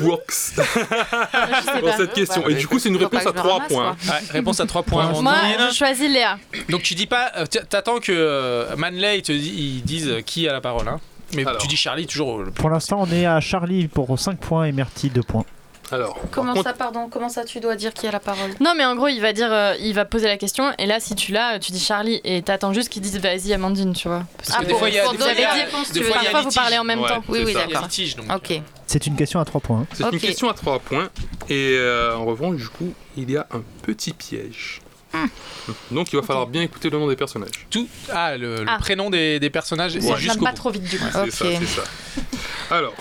Works 0.00 0.52
pas. 0.56 1.96
cette 1.96 2.12
question. 2.12 2.42
bah, 2.42 2.50
Et 2.50 2.54
du 2.54 2.68
coup, 2.68 2.78
c'est 2.78 2.88
une 2.88 2.98
réponse 2.98 3.26
à 3.26 3.32
que 3.32 3.38
je 3.38 3.42
me 3.42 3.48
3 3.48 3.52
ramasse, 3.54 3.68
points. 3.72 3.96
Ouais, 4.06 4.20
réponse 4.30 4.60
à 4.60 4.66
3 4.66 4.82
points. 4.84 5.06
Moi, 5.20 5.34
je 5.70 5.74
choisis 5.74 6.08
Léa. 6.08 6.38
Donc 6.68 6.82
tu 6.82 6.94
dis 6.94 7.06
pas. 7.06 7.32
euh, 7.36 7.46
T'attends 7.46 7.98
que 7.98 8.12
euh, 8.12 8.76
Manley 8.76 9.22
te 9.22 9.32
euh, 10.06 10.20
qui 10.20 10.46
a 10.48 10.52
la 10.52 10.60
parole. 10.60 10.86
Hein. 10.86 11.00
Mais 11.34 11.46
Alors. 11.46 11.60
tu 11.60 11.66
dis 11.66 11.76
Charlie 11.76 12.06
toujours. 12.06 12.40
euh, 12.40 12.50
Pour 12.54 12.70
l'instant, 12.70 12.98
on 13.00 13.10
est 13.12 13.26
à 13.26 13.40
Charlie 13.40 13.88
pour 13.88 14.18
5 14.18 14.38
points 14.38 14.64
et 14.64 14.72
Myrtille 14.72 15.10
2 15.10 15.22
points. 15.22 15.44
Alors, 15.92 16.18
Comment 16.32 16.54
par 16.54 16.64
ça, 16.64 16.72
pardon 16.72 17.08
Comment 17.08 17.28
ça, 17.28 17.44
tu 17.44 17.60
dois 17.60 17.76
dire 17.76 17.94
qui 17.94 18.08
a 18.08 18.10
la 18.10 18.18
parole 18.18 18.50
Non, 18.60 18.72
mais 18.76 18.84
en 18.84 18.96
gros, 18.96 19.06
il 19.06 19.20
va 19.20 19.32
dire, 19.32 19.52
euh, 19.52 19.74
il 19.80 19.94
va 19.94 20.04
poser 20.04 20.26
la 20.26 20.36
question, 20.36 20.72
et 20.78 20.86
là, 20.86 20.98
si 20.98 21.14
tu 21.14 21.30
l'as, 21.30 21.60
tu 21.60 21.70
dis 21.70 21.78
Charlie, 21.78 22.20
et 22.24 22.42
t'attends 22.42 22.72
juste 22.72 22.88
qu'il 22.88 23.02
dise 23.02 23.20
vas-y, 23.20 23.52
Amandine, 23.52 23.92
tu 23.92 24.08
vois. 24.08 24.24
Parce 24.36 24.48
Parce 24.50 24.62
que 24.62 24.66
des 24.66 24.74
fois, 24.74 24.88
il 24.88 24.96
y 24.96 24.98
a 24.98 25.04
pour 25.04 25.12
des 25.12 25.18
fois, 25.18 25.26
donner 25.28 25.38
il 25.38 25.42
y 25.42 25.44
a- 25.44 25.56
la 25.56 25.64
réponse, 25.64 25.92
des 25.92 26.00
tu 26.00 26.04
veux 26.06 26.10
fois, 26.12 26.22
parfois, 26.22 26.40
vous 26.42 26.50
parlez 26.50 26.78
en 26.78 26.82
même 26.82 27.00
Ouais, 27.02 27.08
temps. 27.08 27.22
Oui, 27.28 27.38
c'est 27.38 27.44
oui, 27.44 27.54
d'accord. 27.54 27.88
Ok. 28.34 28.60
C'est 28.88 29.06
une 29.06 29.14
question 29.14 29.38
à 29.38 29.44
3 29.44 29.60
points. 29.60 29.80
hein. 29.82 29.86
C'est 29.92 30.10
une 30.12 30.18
question 30.18 30.48
à 30.50 30.54
3 30.54 30.80
points. 30.80 31.08
Et 31.48 31.76
euh, 31.78 32.16
en 32.16 32.24
revanche, 32.24 32.56
du 32.56 32.68
coup, 32.68 32.92
il 33.16 33.30
y 33.30 33.36
a 33.36 33.46
un 33.52 33.62
petit 33.82 34.12
piège. 34.12 34.80
Donc, 35.90 36.12
il 36.12 36.16
va 36.16 36.22
falloir 36.22 36.46
bien 36.46 36.62
écouter 36.62 36.90
le 36.90 36.98
nom 36.98 37.08
des 37.08 37.16
personnages. 37.16 37.50
Tout, 37.70 37.88
ah, 38.12 38.36
le, 38.36 38.58
le 38.62 38.64
Ah. 38.68 38.78
prénom 38.78 39.10
des, 39.10 39.40
des 39.40 39.50
personnages 39.50 39.92
jusqu'au 39.92 40.44
pas 40.44 40.50
bout. 40.52 40.56
trop 40.56 40.70
vite, 40.70 40.84
du 40.84 40.98
coup. 40.98 41.04
C'est 41.12 41.20
Ok. 41.20 41.30
ça, 41.32 41.46
c'est 41.58 41.66
ça. 41.66 41.82
Alors, 42.70 42.94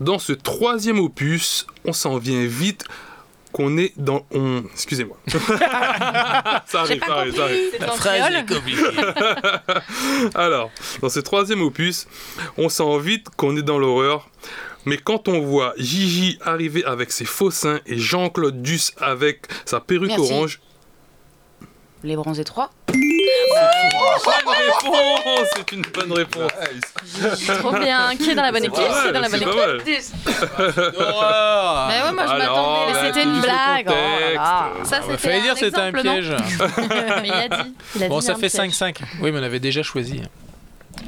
dans 0.00 0.18
ce 0.18 0.32
troisième 0.32 0.98
opus, 0.98 1.66
on 1.84 1.92
s'en 1.92 2.18
vient 2.18 2.44
vite 2.46 2.84
qu'on 3.52 3.78
est 3.78 3.92
dans... 3.96 4.26
On... 4.34 4.62
Excusez-moi. 4.74 5.16
ça 5.28 6.80
arrive, 6.82 7.00
ça 7.06 7.14
arrive, 7.14 7.34
ça 7.34 7.44
arrive. 7.44 7.58
La 7.80 7.86
phrase 7.92 8.32
est 8.34 8.46
compliquée. 8.54 8.82
Alors, 10.34 10.70
dans 11.00 11.08
ce 11.08 11.20
troisième 11.20 11.62
opus, 11.62 12.06
on 12.58 12.68
sent 12.68 12.98
vite 13.00 13.28
qu'on 13.36 13.56
est 13.56 13.62
dans 13.62 13.78
l'horreur. 13.78 14.28
Mais 14.84 14.98
quand 14.98 15.26
on 15.28 15.40
voit 15.40 15.72
Gigi 15.78 16.38
arriver 16.42 16.84
avec 16.84 17.10
ses 17.10 17.24
faux 17.24 17.50
seins 17.50 17.80
et 17.86 17.98
Jean-Claude 17.98 18.62
Duss 18.62 18.92
avec 18.98 19.46
sa 19.64 19.80
perruque 19.80 20.10
Merci. 20.10 20.32
orange, 20.32 20.60
Les 22.04 22.14
bronzés 22.16 22.44
3 22.44 22.70
bonne 24.44 24.54
réponse 24.54 25.48
C'est 25.56 25.72
une 25.72 25.82
bonne 25.82 26.12
réponse. 26.12 26.50
Trop 27.58 27.72
bien. 27.78 28.10
Qui 28.16 28.30
est 28.30 28.34
dans 28.34 28.42
la 28.42 28.52
bonne 28.52 28.64
équipe 28.64 28.74
pas 28.74 29.02
Qui 29.02 29.08
est 29.08 29.12
dans 29.12 29.20
la 29.20 29.28
mal, 29.28 29.40
bonne 29.40 29.42
équipe 29.42 29.60
pas 29.60 29.66
mal. 29.66 29.82
Mais 31.88 32.02
ouais, 32.02 32.12
moi 32.12 32.26
je 32.26 32.32
Alors, 32.32 32.38
m'attendais. 32.38 32.92
bah, 32.92 32.98
c'était 33.06 33.22
une 33.22 33.40
blague, 33.40 33.86
oh 33.88 33.92
là 33.92 34.32
là. 34.34 34.68
contexte. 34.74 34.90
Ça, 34.94 35.00
c'était 35.02 35.16
fallait 35.18 35.36
un 35.38 35.42
dire 35.42 35.52
que 35.54 35.58
c'était 35.60 35.78
un 35.78 35.88
exemple, 35.88 36.06
non 36.06 36.12
piège. 36.12 36.32
Mais 37.22 37.28
il 37.28 37.32
a 37.32 37.48
dit. 37.64 37.74
Il 37.96 38.04
a 38.04 38.08
Bon, 38.08 38.18
dit 38.20 38.26
ça 38.26 38.32
un 38.32 38.36
fait 38.36 38.48
piège. 38.48 38.70
5-5. 38.72 38.96
Oui, 39.22 39.32
mais 39.32 39.40
on 39.40 39.42
avait 39.42 39.60
déjà 39.60 39.82
choisi. 39.82 40.22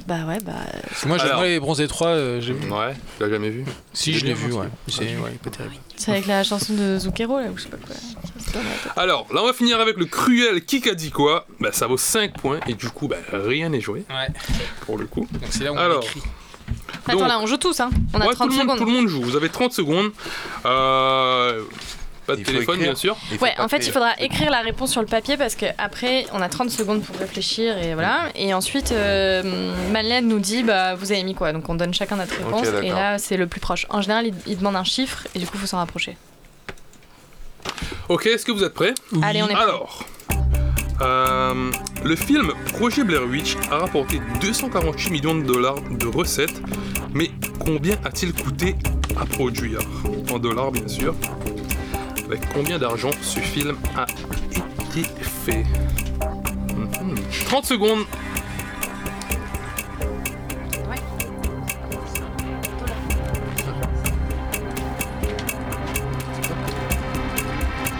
Bah 0.06 0.24
ouais, 0.27 0.39
bah. 0.44 0.52
Parce 0.89 1.02
que 1.02 1.09
moi, 1.09 1.19
j'ai- 1.19 1.24
Alors. 1.24 1.43
les 1.43 1.60
bronzés 1.60 1.86
3, 1.89 2.09
euh, 2.09 2.40
j'ai 2.40 2.52
vu. 2.55 2.70
Ouais, 2.70 2.94
tu 3.16 3.23
l'as 3.24 3.28
jamais 3.31 3.51
vu 3.51 3.65
Si, 3.93 4.15
je 4.15 4.24
l'ai 4.24 4.32
vu, 4.35 4.52
ouais. 4.52 4.66
C'est 4.89 5.02
ouais, 5.16 5.32
pas 5.43 5.51
terrible. 5.51 5.74
C'est 5.97 6.12
avec 6.12 6.27
la 6.27 6.43
chanson 6.44 6.73
de 6.74 6.98
Zucchero, 6.98 7.39
là, 7.39 7.47
ou 7.52 7.56
je 7.59 7.65
sais 7.65 7.69
pas 7.69 7.77
quoi. 7.77 7.94
C'est 8.39 8.52
pas 8.52 8.59
mal. 8.60 8.73
Alors, 8.97 9.27
là, 9.35 9.43
on 9.43 9.47
va 9.47 9.52
finir 9.52 9.81
avec 9.81 9.97
le 9.97 10.06
cruel 10.06 10.65
qui 10.65 10.89
a 10.89 10.94
dit 10.94 11.10
quoi 11.10 11.47
Bah, 11.60 11.70
ça 11.73 11.86
vaut 11.86 11.97
5 11.98 12.39
points 12.39 12.60
et 12.66 12.74
du 12.74 12.89
coup, 12.89 13.09
bah, 13.09 13.16
rien 13.32 13.69
n'est 13.69 13.81
joué 13.81 14.05
Ouais. 14.09 14.28
pour 14.86 14.97
le 14.98 15.06
coup. 15.06 15.27
Donc 15.32 15.43
c'est 15.51 15.65
là 15.65 15.73
où 15.73 15.77
on 15.77 15.78
Alors. 15.78 16.02
écrit. 16.02 16.23
Attends, 17.06 17.19
Donc- 17.20 17.28
là, 17.28 17.39
on 17.40 17.47
joue 17.47 17.56
tous, 17.56 17.81
hein. 17.81 17.90
On 18.15 18.20
a 18.20 18.27
Ouais, 18.27 18.35
30 18.35 18.48
tout, 18.48 18.52
le 18.52 18.59
monde, 18.59 18.62
secondes. 18.66 18.78
tout 18.78 18.85
le 18.85 18.93
monde 18.93 19.09
joue. 19.09 19.23
Vous 19.23 19.36
avez 19.36 19.48
30 19.48 19.73
secondes. 19.73 20.10
Euh, 20.66 21.62
pas 22.28 22.36
de 22.36 22.42
téléphone, 22.42 22.76
écrire. 22.76 22.92
bien 22.92 22.94
sûr. 22.94 23.16
Ouais, 23.40 23.55
en 23.59 23.68
fait, 23.68 23.86
il 23.86 23.90
faudra 23.90 24.12
écrire 24.20 24.50
la 24.50 24.60
réponse 24.60 24.92
sur 24.92 25.00
le 25.00 25.06
papier 25.06 25.36
parce 25.36 25.55
que 25.55 25.66
après, 25.78 26.26
on 26.32 26.42
a 26.42 26.48
30 26.48 26.70
secondes 26.70 27.02
pour 27.02 27.16
réfléchir 27.16 27.76
et 27.78 27.94
voilà. 27.94 28.28
Et 28.34 28.52
ensuite, 28.52 28.92
euh, 28.92 29.42
Madeleine 29.90 30.28
nous 30.28 30.38
dit, 30.38 30.62
bah, 30.62 30.94
vous 30.94 31.10
avez 31.10 31.22
mis 31.24 31.34
quoi? 31.34 31.52
Donc, 31.52 31.68
on 31.68 31.74
donne 31.74 31.94
chacun 31.94 32.16
notre 32.16 32.36
réponse 32.36 32.68
et 32.82 32.90
là, 32.90 33.18
c'est 33.18 33.36
le 33.36 33.46
plus 33.46 33.60
proche. 33.60 33.86
En 33.88 34.02
général, 34.02 34.26
il, 34.26 34.34
il 34.46 34.59
demande 34.59 34.76
un 34.76 34.84
chiffre 34.84 35.26
et 35.34 35.38
du 35.38 35.46
coup, 35.46 35.52
il 35.55 35.60
faut 35.60 35.66
s'en 35.66 35.78
rapprocher. 35.78 36.16
Ok, 38.09 38.26
est-ce 38.26 38.44
que 38.44 38.52
vous 38.52 38.64
êtes 38.64 38.74
prêts? 38.74 38.94
Allez, 39.22 39.42
on 39.42 39.48
est 39.48 39.55
prêts. 39.55 39.62
Alors, 39.62 40.05
euh, 41.00 41.70
le 42.05 42.16
film 42.16 42.52
Projet 42.74 43.05
Blair 43.05 43.24
Witch 43.24 43.56
a 43.70 43.78
rapporté 43.78 44.20
248 44.40 45.10
millions 45.10 45.34
de 45.34 45.44
dollars 45.44 45.80
de 45.80 46.06
recettes, 46.06 46.60
mais 47.14 47.30
combien 47.59 47.96
a-t-il 48.05 48.32
coûté 48.32 48.74
à 49.20 49.24
produire? 49.24 49.80
En 50.32 50.38
dollars, 50.38 50.72
bien 50.72 50.88
sûr. 50.88 51.14
Avec 52.28 52.40
combien 52.52 52.78
d'argent 52.78 53.10
ce 53.22 53.40
film 53.40 53.76
a 53.96 54.05
été 54.96 55.09
fait 55.24 55.64
Mhm. 56.76 57.16
30 57.46 57.64
secondes. 57.64 58.05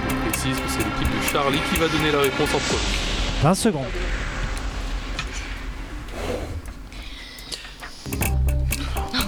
Je 0.09 0.30
précise 0.30 0.56
que 0.56 0.68
c'est 0.68 0.78
l'équipe 0.84 1.16
de 1.16 1.22
Charlie 1.32 1.59
qui 1.72 1.78
va 1.78 1.88
donner 1.88 2.10
la 2.12 2.20
réponse 2.20 2.48
en 2.55 2.59
premier. 2.59 3.42
20 3.42 3.55
secondes. 3.55 3.84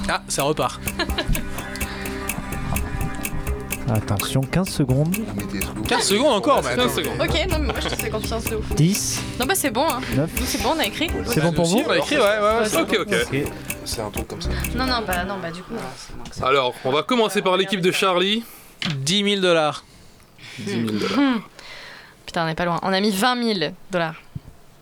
Ah, 0.09 0.23
ça 0.29 0.43
repart. 0.43 0.81
Attention, 3.93 4.41
15 4.43 4.69
secondes. 4.69 5.17
15 5.89 6.03
secondes 6.03 6.33
encore, 6.35 6.63
mais 6.63 6.77
15 6.77 6.79
attends. 6.79 6.95
secondes. 6.95 7.21
Ok, 7.21 7.47
non, 7.51 7.59
mais 7.59 7.67
moi 7.67 7.75
je 7.81 7.89
te 7.89 7.95
fais 7.97 8.11
confiance 8.11 8.45
de 8.45 8.57
ouf. 8.57 8.75
10, 8.75 9.21
Non, 9.41 9.47
bah 9.47 9.55
c'est 9.57 9.71
bon, 9.71 9.87
hein. 9.89 10.01
9. 10.15 10.31
C'est 10.45 10.63
bon, 10.63 10.71
on 10.77 10.79
a 10.79 10.85
écrit. 10.87 11.11
C'est 11.27 11.41
bon 11.41 11.53
pour 11.53 11.67
Si, 11.67 11.83
vous 11.83 11.89
on 11.89 11.91
a 11.91 11.99
écrit, 11.99 12.17
ouais, 12.17 12.23
ouais, 12.23 12.59
ouais. 12.61 12.69
c'est 12.69 12.81
Ok, 12.81 12.97
ok. 13.01 13.15
Ok. 13.33 13.43
C'est 13.85 14.01
un 14.03 14.11
truc 14.11 14.29
comme 14.29 14.41
ça. 14.41 14.51
Non, 14.77 14.87
non, 14.87 15.03
bah 15.07 15.25
non, 15.25 15.39
bah 15.43 15.51
du 15.51 15.63
coup. 15.63 15.75
Alors, 16.43 16.75
on 16.85 16.93
va 16.93 17.03
commencer 17.03 17.43
par 17.43 17.57
l'équipe 17.57 17.81
de 17.81 17.91
Charlie. 17.91 18.45
10 18.97 19.25
000 19.25 19.41
dollars. 19.41 19.85
10 20.61 20.71
000 20.71 20.83
dollars. 20.87 21.19
Hmm. 21.19 21.39
Putain, 22.27 22.45
on 22.45 22.47
n'est 22.47 22.55
pas 22.55 22.65
loin. 22.67 22.79
On 22.83 22.93
a 22.93 23.01
mis 23.01 23.11
20 23.11 23.55
000 23.59 23.73
dollars. 23.91 24.15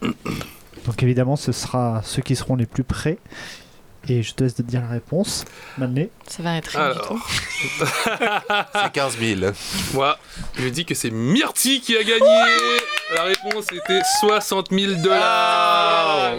Donc 0.02 1.02
évidemment, 1.02 1.36
ce 1.36 1.52
sera 1.52 2.02
ceux 2.05 2.22
qui 2.22 2.36
seront 2.36 2.56
les 2.56 2.66
plus 2.66 2.85
près. 2.85 3.18
Et 4.10 4.22
je 4.22 4.32
te 4.32 4.43
laisse 4.44 4.55
te 4.55 4.62
dire 4.62 4.80
la 4.80 4.89
réponse. 4.89 5.44
Mané. 5.76 6.09
Ça 6.26 6.43
va 6.43 6.56
être 6.56 6.68
rien 6.68 6.80
Alors. 6.80 7.14
C'est 8.82 8.93
15 8.93 9.18
000. 9.18 9.52
moi, 9.93 10.18
je 10.59 10.68
dis 10.68 10.85
que 10.86 10.94
c'est 10.94 11.10
Myrti 11.10 11.80
qui 11.80 11.97
a 11.97 12.02
gagné. 12.02 12.44
La 13.14 13.22
réponse 13.24 13.66
était 13.72 14.01
60 14.20 14.68
000 14.70 14.93
dollars. 15.02 16.32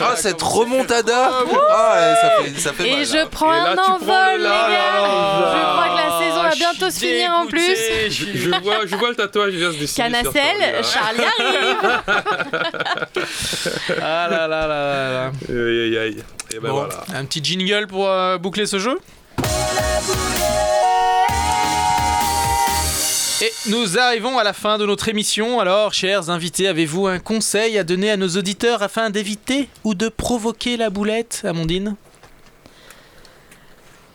Ah, 0.00 0.16
cette 0.16 0.40
remontada 0.42 1.30
Ah, 1.30 1.44
ouais, 1.44 2.14
ça 2.20 2.30
fait, 2.42 2.60
ça 2.60 2.72
fait 2.72 2.88
Et 2.88 2.96
mal. 2.96 3.06
je 3.06 3.16
hein. 3.16 3.28
prends 3.30 3.52
Et 3.52 3.56
là, 3.56 3.72
un 3.72 3.76
prends 3.76 3.94
envol, 3.94 4.36
le 4.36 4.42
les 4.42 4.48
gars. 4.48 4.96
Je 5.54 5.62
crois 5.72 5.88
que 5.88 5.96
la 5.96 6.18
saison 6.18 6.42
va 6.42 6.50
je 6.50 6.56
bientôt 6.58 6.90
se 6.90 6.98
finir 6.98 7.30
en 7.32 7.46
plus. 7.46 7.76
je 8.10 8.60
vois, 8.62 8.86
je 8.86 8.96
vois 8.96 9.08
le 9.10 9.14
tatouage 9.16 9.50
qui 9.52 9.56
vient 9.58 9.72
se 9.72 9.78
dessiner. 9.78 10.10
sur 10.10 10.32
Canacelle, 10.32 10.84
Charlie, 10.84 11.24
arrive. 11.24 12.02
Ah 14.02 14.28
là 14.28 14.46
là 14.46 14.66
là 14.66 14.66
là 14.66 15.12
là. 15.12 15.32
Aïe 15.48 15.80
aïe 15.80 15.98
aïe. 15.98 16.22
Et 16.54 16.60
ben 16.60 16.68
Bon, 16.68 16.74
voilà. 16.84 17.04
un 17.14 17.24
petit 17.24 17.42
jingle 17.42 17.88
pour 17.88 18.06
euh, 18.08 18.38
boucler 18.38 18.66
ce 18.66 18.78
jeu 18.78 19.00
Et 23.42 23.52
nous 23.68 23.98
arrivons 23.98 24.38
à 24.38 24.44
la 24.44 24.52
fin 24.52 24.78
de 24.78 24.86
notre 24.86 25.08
émission. 25.08 25.58
Alors, 25.58 25.92
chers 25.92 26.30
invités, 26.30 26.68
avez-vous 26.68 27.08
un 27.08 27.18
conseil 27.18 27.76
à 27.76 27.82
donner 27.82 28.10
à 28.12 28.16
nos 28.16 28.28
auditeurs 28.28 28.82
afin 28.84 29.10
d'éviter 29.10 29.68
ou 29.82 29.94
de 29.94 30.08
provoquer 30.08 30.76
la 30.76 30.90
boulette, 30.90 31.42
Amandine? 31.44 31.96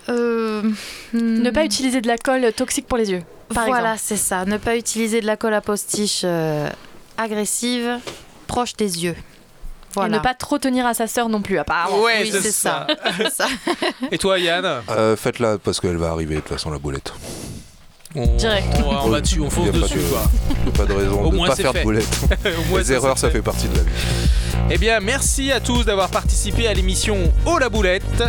Euh, 0.07 0.63
Ne 1.11 1.51
pas 1.51 1.65
utiliser 1.65 1.99
de 1.99 2.07
la 2.07 2.17
colle 2.17 2.53
toxique 2.53 2.87
pour 2.87 2.97
les 2.97 3.11
yeux. 3.11 3.23
Par 3.53 3.65
Voilà, 3.65 3.97
c'est 3.97 4.15
ça. 4.17 4.45
Ne 4.45 4.57
pas 4.57 4.77
utiliser 4.77 5.19
de 5.19 5.25
la 5.25 5.35
colle 5.35 5.53
à 5.53 5.61
postiche 5.61 6.21
euh, 6.23 6.69
agressive, 7.17 7.99
proche 8.47 8.75
des 8.77 9.03
yeux. 9.03 9.15
Voilà. 9.95 10.15
Et 10.15 10.19
ne 10.19 10.23
pas 10.23 10.33
trop 10.33 10.57
tenir 10.57 10.85
à 10.85 10.93
sa 10.93 11.07
sœur 11.07 11.29
non 11.29 11.41
plus, 11.41 11.57
apparemment. 11.59 12.01
Ouais, 12.01 12.19
oui, 12.23 12.29
c'est 12.41 12.51
ça. 12.51 12.85
Et 14.11 14.17
toi, 14.17 14.37
Yann 14.39 14.81
Euh, 14.89 15.15
Faites-la 15.15 15.57
parce 15.57 15.79
qu'elle 15.79 15.97
va 15.97 16.09
arriver 16.09 16.35
de 16.35 16.39
toute 16.41 16.49
façon, 16.49 16.69
la 16.71 16.77
boulette. 16.79 17.11
on... 18.15 18.25
Direct. 18.37 18.67
On 18.85 18.91
va, 18.93 19.01
on 19.05 19.09
va 19.09 19.21
dessus, 19.21 19.39
on 19.41 19.49
fonce 19.49 19.69
a 19.69 19.71
pas 19.71 19.77
dessus, 19.79 19.97
de- 19.97 20.03
quoi. 20.03 20.21
Il 20.59 20.63
n'y 20.65 20.69
a 20.69 20.77
pas 20.77 20.85
de 20.85 20.93
raison 20.93 21.21
Au 21.23 21.29
de 21.31 21.37
ne 21.37 21.47
pas 21.47 21.55
faire 21.55 21.71
fait. 21.71 21.79
de 21.79 21.83
boulette. 21.83 22.19
Au 22.45 22.69
moins, 22.69 22.79
Les 22.79 22.91
erreurs, 22.91 23.17
ça 23.17 23.27
fait. 23.29 23.37
fait 23.37 23.41
partie 23.41 23.67
de 23.67 23.75
la 23.77 23.83
vie. 23.83 23.89
Eh 24.71 24.77
bien, 24.77 24.99
merci 24.99 25.51
à 25.51 25.59
tous 25.59 25.83
d'avoir 25.83 26.09
participé 26.09 26.67
à 26.67 26.73
l'émission 26.73 27.31
Oh 27.45 27.57
la 27.57 27.69
boulette, 27.69 28.23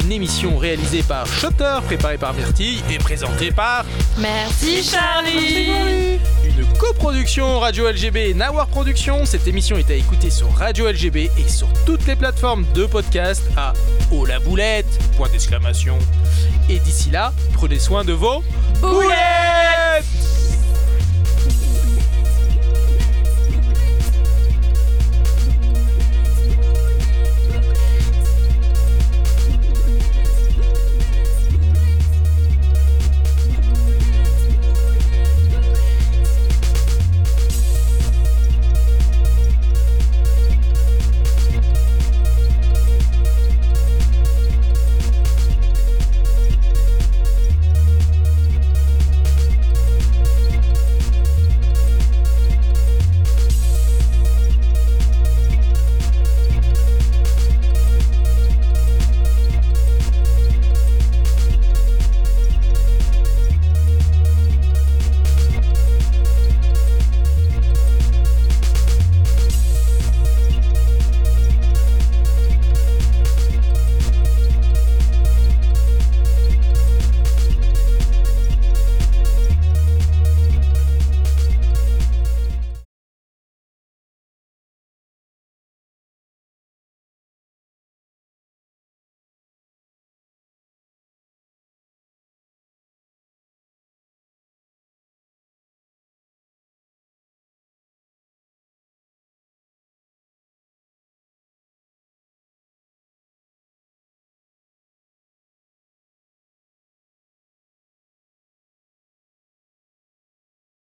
une 0.00 0.10
émission 0.10 0.58
réalisée 0.58 1.02
par 1.02 1.26
Shutter, 1.26 1.78
préparée 1.86 2.18
par 2.18 2.34
Myrtille 2.34 2.82
et 2.90 2.98
présentée 2.98 3.52
par 3.52 3.84
Merci 4.18 4.82
Charlie. 4.82 6.18
une 6.44 6.66
coproduction 6.78 7.60
Radio 7.60 7.88
LGB 7.90 8.30
et 8.30 8.34
Nawar 8.34 8.66
Productions. 8.66 9.24
Cette 9.24 9.46
émission 9.46 9.76
est 9.76 9.90
à 9.90 9.94
écouter 9.94 10.30
sur 10.30 10.52
Radio 10.56 10.90
LGB 10.90 11.30
et 11.38 11.48
sur 11.48 11.68
toutes 11.86 12.06
les 12.06 12.16
plateformes 12.16 12.66
de 12.74 12.86
podcast 12.86 13.42
à 13.56 13.72
Oh 14.10 14.24
la 14.26 14.40
boulette, 14.40 14.86
point 15.16 15.28
d'exclamation. 15.28 15.98
Et 16.68 16.80
d'ici 16.80 17.10
là, 17.10 17.32
prenez 17.52 17.78
soin 17.78 18.04
de 18.04 18.12
vos 18.12 18.42
boulettes 18.80 20.04